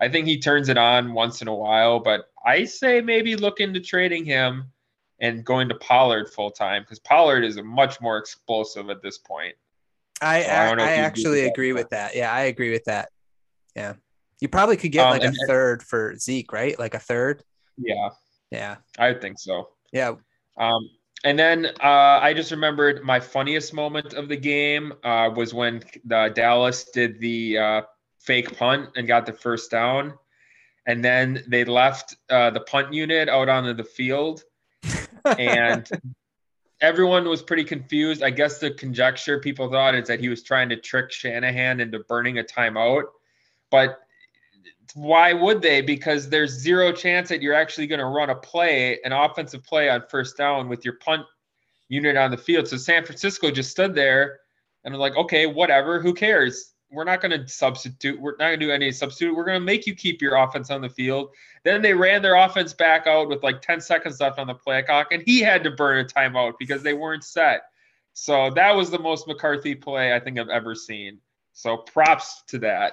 I 0.00 0.08
think 0.08 0.26
he 0.26 0.38
turns 0.38 0.68
it 0.68 0.76
on 0.76 1.12
once 1.14 1.40
in 1.42 1.48
a 1.48 1.54
while, 1.54 2.00
but 2.00 2.30
I 2.44 2.64
say 2.64 3.00
maybe 3.00 3.36
look 3.36 3.60
into 3.60 3.80
trading 3.80 4.24
him 4.24 4.64
and 5.20 5.44
going 5.44 5.68
to 5.68 5.76
Pollard 5.76 6.28
full 6.28 6.50
time 6.50 6.82
because 6.82 6.98
Pollard 6.98 7.44
is 7.44 7.56
a 7.56 7.62
much 7.62 8.00
more 8.00 8.18
explosive 8.18 8.90
at 8.90 9.02
this 9.02 9.18
point. 9.18 9.54
I 10.20 10.42
So 10.42 10.50
I 10.50 10.64
I, 10.64 10.68
don't 10.68 10.78
know 10.78 10.84
if 10.84 10.90
I 10.90 10.92
you 10.92 10.96
agree 10.96 11.06
actually 11.06 11.40
that, 11.42 11.50
agree 11.50 11.72
with 11.72 11.88
that. 11.90 12.16
Yeah, 12.16 12.32
I 12.32 12.40
agree 12.42 12.70
with 12.70 12.84
that. 12.84 13.08
Yeah, 13.76 13.94
you 14.40 14.48
probably 14.48 14.76
could 14.76 14.92
get 14.92 15.06
Um, 15.06 15.10
like 15.18 15.24
a 15.24 15.32
third 15.46 15.82
for 15.82 16.16
Zeke, 16.16 16.52
right? 16.52 16.78
Like 16.78 16.94
a 16.94 16.98
third. 17.00 17.42
Yeah, 17.76 18.10
Yeah, 18.50 18.76
I 18.98 19.14
think 19.14 19.38
so. 19.38 19.70
yeah. 19.92 20.14
Um, 20.56 20.88
and 21.24 21.38
then 21.38 21.66
uh, 21.82 22.20
I 22.22 22.34
just 22.34 22.50
remembered 22.50 23.02
my 23.02 23.18
funniest 23.18 23.72
moment 23.72 24.12
of 24.12 24.28
the 24.28 24.36
game 24.36 24.92
uh, 25.02 25.30
was 25.34 25.54
when 25.54 25.82
the 26.04 26.30
Dallas 26.34 26.84
did 26.92 27.18
the 27.18 27.58
uh, 27.58 27.82
fake 28.20 28.56
punt 28.58 28.90
and 28.94 29.08
got 29.08 29.24
the 29.24 29.32
first 29.32 29.70
down, 29.70 30.14
and 30.86 31.02
then 31.02 31.42
they 31.48 31.64
left 31.64 32.16
uh, 32.28 32.50
the 32.50 32.60
punt 32.60 32.92
unit 32.92 33.30
out 33.30 33.48
onto 33.48 33.72
the 33.72 33.84
field, 33.84 34.44
and 35.38 35.88
everyone 36.82 37.26
was 37.26 37.42
pretty 37.42 37.64
confused. 37.64 38.22
I 38.22 38.28
guess 38.28 38.58
the 38.58 38.72
conjecture 38.72 39.40
people 39.40 39.70
thought 39.70 39.94
is 39.94 40.08
that 40.08 40.20
he 40.20 40.28
was 40.28 40.42
trying 40.42 40.68
to 40.68 40.76
trick 40.76 41.10
Shanahan 41.10 41.80
into 41.80 42.00
burning 42.00 42.38
a 42.38 42.44
timeout, 42.44 43.04
but 43.70 44.03
why 44.94 45.32
would 45.32 45.60
they? 45.60 45.80
Because 45.80 46.28
there's 46.28 46.52
zero 46.52 46.92
chance 46.92 47.28
that 47.28 47.42
you're 47.42 47.54
actually 47.54 47.88
going 47.88 47.98
to 47.98 48.06
run 48.06 48.30
a 48.30 48.34
play, 48.34 49.00
an 49.04 49.12
offensive 49.12 49.64
play 49.64 49.88
on 49.88 50.04
first 50.08 50.36
down 50.36 50.68
with 50.68 50.84
your 50.84 50.94
punt 50.94 51.22
unit 51.88 52.16
on 52.16 52.30
the 52.30 52.36
field. 52.36 52.68
So 52.68 52.76
San 52.76 53.04
Francisco 53.04 53.50
just 53.50 53.70
stood 53.70 53.94
there 53.94 54.38
and 54.84 54.94
was 54.94 55.00
like, 55.00 55.16
okay, 55.16 55.46
whatever, 55.46 56.00
who 56.00 56.14
cares? 56.14 56.74
We're 56.90 57.04
not 57.04 57.20
going 57.20 57.32
to 57.32 57.48
substitute. 57.48 58.20
We're 58.20 58.32
not 58.32 58.38
going 58.38 58.60
to 58.60 58.66
do 58.66 58.70
any 58.70 58.92
substitute. 58.92 59.34
We're 59.34 59.44
going 59.44 59.60
to 59.60 59.64
make 59.64 59.84
you 59.84 59.96
keep 59.96 60.22
your 60.22 60.36
offense 60.36 60.70
on 60.70 60.80
the 60.80 60.88
field. 60.88 61.30
Then 61.64 61.82
they 61.82 61.92
ran 61.92 62.22
their 62.22 62.36
offense 62.36 62.72
back 62.72 63.08
out 63.08 63.28
with 63.28 63.42
like 63.42 63.62
10 63.62 63.80
seconds 63.80 64.20
left 64.20 64.38
on 64.38 64.46
the 64.46 64.54
play 64.54 64.82
clock, 64.82 65.08
and 65.10 65.22
he 65.26 65.40
had 65.40 65.64
to 65.64 65.72
burn 65.72 65.98
a 65.98 66.04
timeout 66.04 66.52
because 66.58 66.84
they 66.84 66.94
weren't 66.94 67.24
set. 67.24 67.62
So 68.12 68.50
that 68.50 68.76
was 68.76 68.90
the 68.90 68.98
most 69.00 69.26
McCarthy 69.26 69.74
play 69.74 70.14
I 70.14 70.20
think 70.20 70.38
I've 70.38 70.48
ever 70.48 70.76
seen. 70.76 71.18
So 71.52 71.78
props 71.78 72.44
to 72.48 72.60
that. 72.60 72.92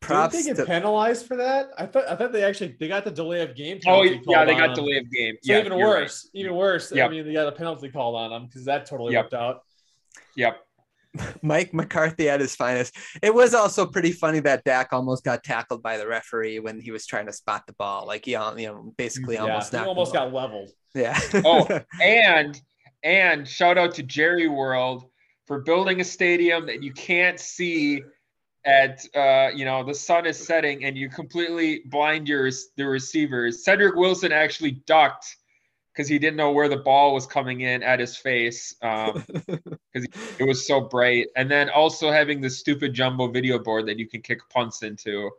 Props. 0.00 0.34
Did 0.34 0.44
they 0.44 0.48
get 0.48 0.56
to- 0.56 0.66
penalized 0.66 1.26
for 1.26 1.36
that? 1.36 1.68
I 1.78 1.86
thought 1.86 2.08
I 2.08 2.16
thought 2.16 2.32
they 2.32 2.42
actually 2.42 2.76
they 2.80 2.88
got 2.88 3.04
the 3.04 3.10
delay 3.10 3.42
of 3.42 3.54
game. 3.54 3.78
Oh 3.86 4.02
yeah, 4.02 4.44
they 4.44 4.52
on 4.52 4.58
got 4.58 4.74
them. 4.74 4.84
delay 4.86 4.96
of 4.98 5.10
game. 5.10 5.34
So 5.42 5.52
yeah, 5.52 5.60
even 5.60 5.76
you're 5.78 5.86
right. 5.92 6.00
worse, 6.02 6.30
even 6.34 6.54
worse. 6.54 6.92
I 6.92 7.08
mean, 7.08 7.26
they 7.26 7.32
got 7.34 7.46
a 7.46 7.52
penalty 7.52 7.90
called 7.90 8.16
on 8.16 8.30
them 8.30 8.46
because 8.46 8.64
that 8.64 8.86
totally 8.86 9.12
Yep. 9.12 9.24
worked 9.26 9.34
out. 9.34 9.60
Yep. 10.36 10.58
Mike 11.42 11.72
McCarthy 11.74 12.28
at 12.28 12.40
his 12.40 12.56
finest. 12.56 12.96
It 13.22 13.32
was 13.34 13.54
also 13.54 13.86
pretty 13.86 14.12
funny 14.12 14.40
that 14.40 14.64
Dak 14.64 14.92
almost 14.92 15.24
got 15.24 15.42
tackled 15.44 15.82
by 15.82 15.98
the 15.98 16.06
referee 16.06 16.58
when 16.58 16.80
he 16.80 16.90
was 16.90 17.06
trying 17.06 17.26
to 17.26 17.32
spot 17.32 17.62
the 17.66 17.72
ball. 17.74 18.06
Like 18.06 18.24
he, 18.24 18.32
you 18.32 18.38
know, 18.38 18.94
basically 18.96 19.34
Yeah, 19.36 19.42
almost 19.42 19.72
he 19.72 19.78
almost 19.78 20.12
got 20.12 20.32
leveled. 20.32 20.70
Yeah. 20.94 21.18
Oh. 21.44 21.66
And 22.02 22.60
and 23.02 23.46
shout 23.46 23.78
out 23.78 23.94
to 23.96 24.02
Jerry 24.02 24.48
World 24.48 25.04
for 25.46 25.60
building 25.60 26.00
a 26.00 26.04
stadium 26.04 26.66
that 26.66 26.82
you 26.82 26.92
can't 26.92 27.38
see 27.38 28.02
at 28.66 29.06
uh, 29.14 29.50
you 29.54 29.64
know 29.64 29.84
the 29.84 29.94
sun 29.94 30.26
is 30.26 30.44
setting 30.44 30.84
and 30.84 30.98
you 30.98 31.08
completely 31.08 31.82
blind 31.86 32.28
your 32.28 32.50
the 32.76 32.84
receivers. 32.84 33.64
Cedrick 33.64 33.96
Wilson 33.96 34.32
actually 34.32 34.72
ducked 34.72 35.36
because 35.96 36.08
he 36.08 36.18
didn't 36.18 36.36
know 36.36 36.52
where 36.52 36.68
the 36.68 36.76
ball 36.76 37.14
was 37.14 37.26
coming 37.26 37.62
in 37.62 37.82
at 37.82 37.98
his 37.98 38.16
face 38.18 38.74
because 38.74 39.14
um, 39.16 39.24
it 40.38 40.46
was 40.46 40.66
so 40.66 40.80
bright. 40.80 41.28
And 41.36 41.50
then 41.50 41.70
also 41.70 42.10
having 42.10 42.42
the 42.42 42.50
stupid 42.50 42.92
jumbo 42.92 43.28
video 43.28 43.58
board 43.58 43.86
that 43.86 43.98
you 43.98 44.06
can 44.06 44.20
kick 44.20 44.40
punts 44.50 44.82
into. 44.82 45.30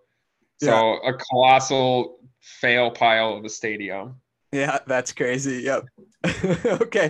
So 0.60 1.00
yeah. 1.04 1.12
a 1.12 1.14
colossal 1.14 2.18
fail 2.40 2.90
pile 2.90 3.36
of 3.36 3.44
the 3.44 3.50
stadium. 3.50 4.20
Yeah, 4.52 4.80
that's 4.88 5.12
crazy. 5.12 5.64
Yep. 5.64 5.86
okay. 6.66 7.10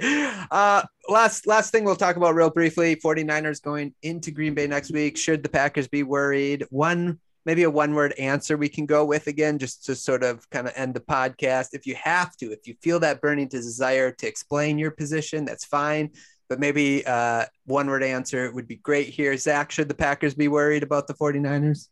Uh 0.51 0.83
last 1.07 1.47
last 1.47 1.71
thing 1.71 1.83
we'll 1.83 1.95
talk 1.95 2.15
about 2.15 2.35
real 2.35 2.49
briefly. 2.49 2.95
49ers 2.95 3.61
going 3.61 3.93
into 4.01 4.31
Green 4.31 4.53
Bay 4.53 4.67
next 4.67 4.91
week. 4.91 5.17
Should 5.17 5.43
the 5.43 5.49
Packers 5.49 5.87
be 5.87 6.03
worried? 6.03 6.65
One 6.69 7.19
maybe 7.47 7.63
a 7.63 7.69
one 7.69 7.95
word 7.95 8.13
answer 8.19 8.57
we 8.57 8.67
can 8.67 8.85
go 8.85 9.05
with 9.05 9.27
again, 9.27 9.57
just 9.57 9.85
to 9.85 9.95
sort 9.95 10.21
of 10.21 10.47
kind 10.49 10.67
of 10.67 10.73
end 10.75 10.93
the 10.93 10.99
podcast. 10.99 11.69
If 11.71 11.87
you 11.87 11.95
have 11.95 12.35
to, 12.37 12.51
if 12.51 12.67
you 12.67 12.75
feel 12.81 12.99
that 12.99 13.21
burning 13.21 13.47
desire 13.47 14.11
to 14.11 14.27
explain 14.27 14.77
your 14.77 14.91
position, 14.91 15.45
that's 15.45 15.63
fine. 15.63 16.11
But 16.49 16.59
maybe 16.59 17.05
uh, 17.05 17.45
one 17.65 17.87
word 17.87 18.03
answer 18.03 18.51
would 18.51 18.67
be 18.67 18.75
great 18.75 19.07
here. 19.07 19.35
Zach, 19.37 19.71
should 19.71 19.87
the 19.87 19.95
Packers 19.95 20.33
be 20.35 20.49
worried 20.49 20.83
about 20.83 21.07
the 21.07 21.13
49ers? 21.13 21.87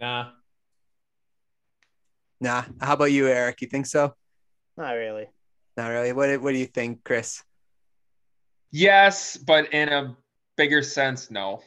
Nah. 0.00 0.30
Nah. 2.40 2.64
How 2.80 2.94
about 2.94 3.12
you, 3.12 3.28
Eric? 3.28 3.60
You 3.60 3.68
think 3.68 3.86
so? 3.86 4.14
Not 4.76 4.92
really. 4.92 5.26
Not 5.76 5.88
really. 5.88 6.12
What, 6.12 6.40
what 6.40 6.52
do 6.52 6.58
you 6.58 6.66
think, 6.66 7.04
Chris? 7.04 7.42
Yes, 8.70 9.36
but 9.36 9.72
in 9.72 9.88
a 9.88 10.16
bigger 10.56 10.82
sense, 10.82 11.30
no. 11.30 11.62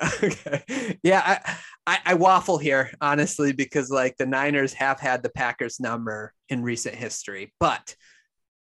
okay. 0.22 0.98
Yeah, 1.02 1.22
I, 1.24 1.56
I, 1.86 1.98
I 2.06 2.14
waffle 2.14 2.58
here 2.58 2.90
honestly 3.00 3.52
because 3.52 3.90
like 3.90 4.16
the 4.16 4.26
Niners 4.26 4.72
have 4.74 4.98
had 4.98 5.22
the 5.22 5.30
Packers 5.30 5.78
number 5.78 6.32
in 6.48 6.62
recent 6.62 6.94
history, 6.94 7.52
but 7.60 7.94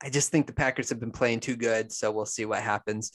I 0.03 0.11
just 0.11 0.31
think 0.31 0.47
the 0.47 0.53
Packers 0.53 0.89
have 0.91 1.01
been 1.01 1.13
playing 1.13 1.41
too 1.41 1.57
good, 1.57 1.93
so 1.93 2.11
we'll 2.11 2.27
see 2.27 2.45
what 2.45 2.63
happens. 2.63 3.13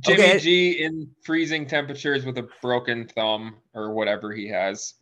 Jimmy 0.00 0.22
okay. 0.22 0.38
G 0.38 0.84
in 0.84 1.08
freezing 1.24 1.66
temperatures 1.66 2.26
with 2.26 2.36
a 2.38 2.48
broken 2.60 3.08
thumb 3.08 3.56
or 3.74 3.92
whatever 3.92 4.32
he 4.32 4.48
has. 4.48 4.94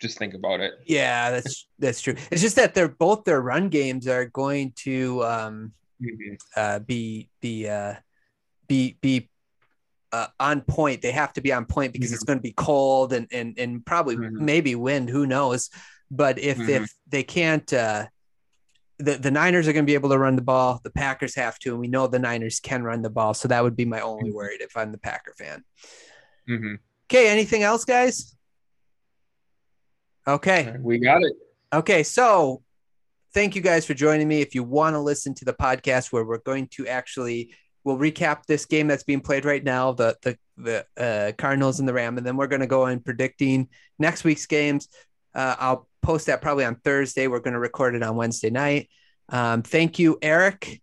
Just 0.00 0.18
think 0.18 0.34
about 0.34 0.60
it. 0.60 0.72
Yeah, 0.86 1.30
that's 1.30 1.66
that's 1.78 2.00
true. 2.00 2.14
It's 2.30 2.40
just 2.40 2.56
that 2.56 2.74
they're 2.74 2.88
both 2.88 3.24
their 3.24 3.40
run 3.42 3.68
games 3.68 4.08
are 4.08 4.24
going 4.24 4.72
to 4.76 5.22
um, 5.24 5.72
mm-hmm. 6.00 6.34
uh, 6.56 6.78
be 6.78 7.28
be 7.40 7.68
uh, 7.68 7.94
be 8.66 8.96
be 9.02 9.28
uh, 10.12 10.28
on 10.38 10.62
point. 10.62 11.02
They 11.02 11.12
have 11.12 11.34
to 11.34 11.42
be 11.42 11.52
on 11.52 11.66
point 11.66 11.92
because 11.92 12.08
mm-hmm. 12.08 12.14
it's 12.14 12.24
going 12.24 12.38
to 12.38 12.42
be 12.42 12.52
cold 12.52 13.12
and 13.12 13.28
and 13.30 13.58
and 13.58 13.84
probably 13.84 14.16
mm-hmm. 14.16 14.42
maybe 14.42 14.74
wind. 14.74 15.10
Who 15.10 15.26
knows? 15.26 15.68
But 16.10 16.38
if 16.38 16.56
mm-hmm. 16.56 16.70
if 16.70 16.94
they 17.06 17.22
can't, 17.22 17.70
uh, 17.70 18.06
the 18.98 19.16
the 19.16 19.30
Niners 19.30 19.68
are 19.68 19.74
going 19.74 19.84
to 19.84 19.90
be 19.90 19.94
able 19.94 20.10
to 20.10 20.18
run 20.18 20.36
the 20.36 20.42
ball. 20.42 20.80
The 20.82 20.90
Packers 20.90 21.34
have 21.34 21.58
to, 21.60 21.72
and 21.72 21.78
we 21.78 21.88
know 21.88 22.06
the 22.06 22.18
Niners 22.18 22.58
can 22.58 22.82
run 22.82 23.02
the 23.02 23.10
ball. 23.10 23.34
So 23.34 23.48
that 23.48 23.62
would 23.62 23.76
be 23.76 23.84
my 23.84 24.00
only 24.00 24.30
mm-hmm. 24.30 24.36
worry 24.36 24.56
if 24.60 24.76
I'm 24.78 24.92
the 24.92 24.98
Packer 24.98 25.34
fan. 25.36 25.62
Mm-hmm. 26.48 26.74
Okay. 27.04 27.28
Anything 27.28 27.62
else, 27.64 27.84
guys? 27.84 28.34
Okay. 30.26 30.74
We 30.80 30.98
got 30.98 31.22
it. 31.22 31.32
Okay. 31.72 32.02
So 32.02 32.62
thank 33.32 33.54
you 33.54 33.62
guys 33.62 33.86
for 33.86 33.94
joining 33.94 34.28
me. 34.28 34.40
If 34.40 34.54
you 34.54 34.62
want 34.62 34.94
to 34.94 35.00
listen 35.00 35.34
to 35.34 35.44
the 35.44 35.52
podcast 35.52 36.12
where 36.12 36.24
we're 36.24 36.38
going 36.38 36.68
to 36.68 36.86
actually 36.86 37.54
we'll 37.84 37.96
recap 37.96 38.44
this 38.46 38.66
game 38.66 38.86
that's 38.86 39.04
being 39.04 39.20
played 39.20 39.44
right 39.44 39.64
now, 39.64 39.92
the 39.92 40.16
the 40.22 40.38
the 40.56 40.86
uh, 40.96 41.32
Cardinals 41.38 41.80
and 41.80 41.88
the 41.88 41.92
Ram, 41.92 42.18
and 42.18 42.26
then 42.26 42.36
we're 42.36 42.46
going 42.46 42.60
to 42.60 42.66
go 42.66 42.86
in 42.86 43.00
predicting 43.00 43.68
next 43.98 44.24
week's 44.24 44.46
games. 44.46 44.88
Uh, 45.34 45.56
I'll 45.58 45.88
post 46.02 46.26
that 46.26 46.42
probably 46.42 46.64
on 46.64 46.76
Thursday. 46.76 47.26
We're 47.26 47.40
going 47.40 47.54
to 47.54 47.60
record 47.60 47.94
it 47.94 48.02
on 48.02 48.16
Wednesday 48.16 48.50
night. 48.50 48.90
Um, 49.28 49.62
thank 49.62 49.98
you, 49.98 50.18
Eric. 50.20 50.82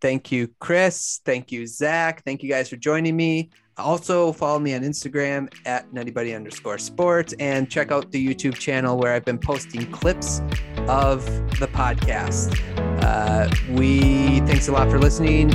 Thank 0.00 0.30
you, 0.30 0.54
Chris. 0.58 1.20
Thank 1.24 1.52
you, 1.52 1.66
Zach. 1.66 2.22
Thank 2.24 2.42
you 2.42 2.50
guys 2.50 2.68
for 2.68 2.76
joining 2.76 3.16
me. 3.16 3.50
Also, 3.78 4.32
follow 4.32 4.58
me 4.58 4.74
on 4.74 4.80
Instagram 4.80 5.52
at 5.66 5.92
nuttybuddy 5.92 6.34
underscore 6.34 6.78
sports 6.78 7.34
and 7.38 7.70
check 7.70 7.92
out 7.92 8.10
the 8.10 8.26
YouTube 8.26 8.54
channel 8.54 8.96
where 8.96 9.12
I've 9.12 9.24
been 9.24 9.38
posting 9.38 9.90
clips 9.92 10.40
of 10.88 11.24
the 11.58 11.68
podcast. 11.68 12.58
Uh, 13.02 13.48
we 13.72 14.40
thanks 14.40 14.68
a 14.68 14.72
lot 14.72 14.90
for 14.90 14.98
listening, 14.98 15.52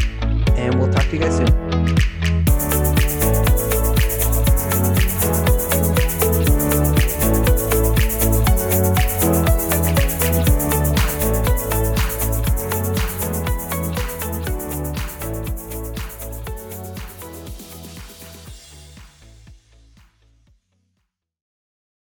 and 0.56 0.76
we'll 0.80 0.92
talk 0.92 1.06
to 1.06 1.14
you 1.14 1.20
guys 1.20 1.38
soon. 1.38 2.11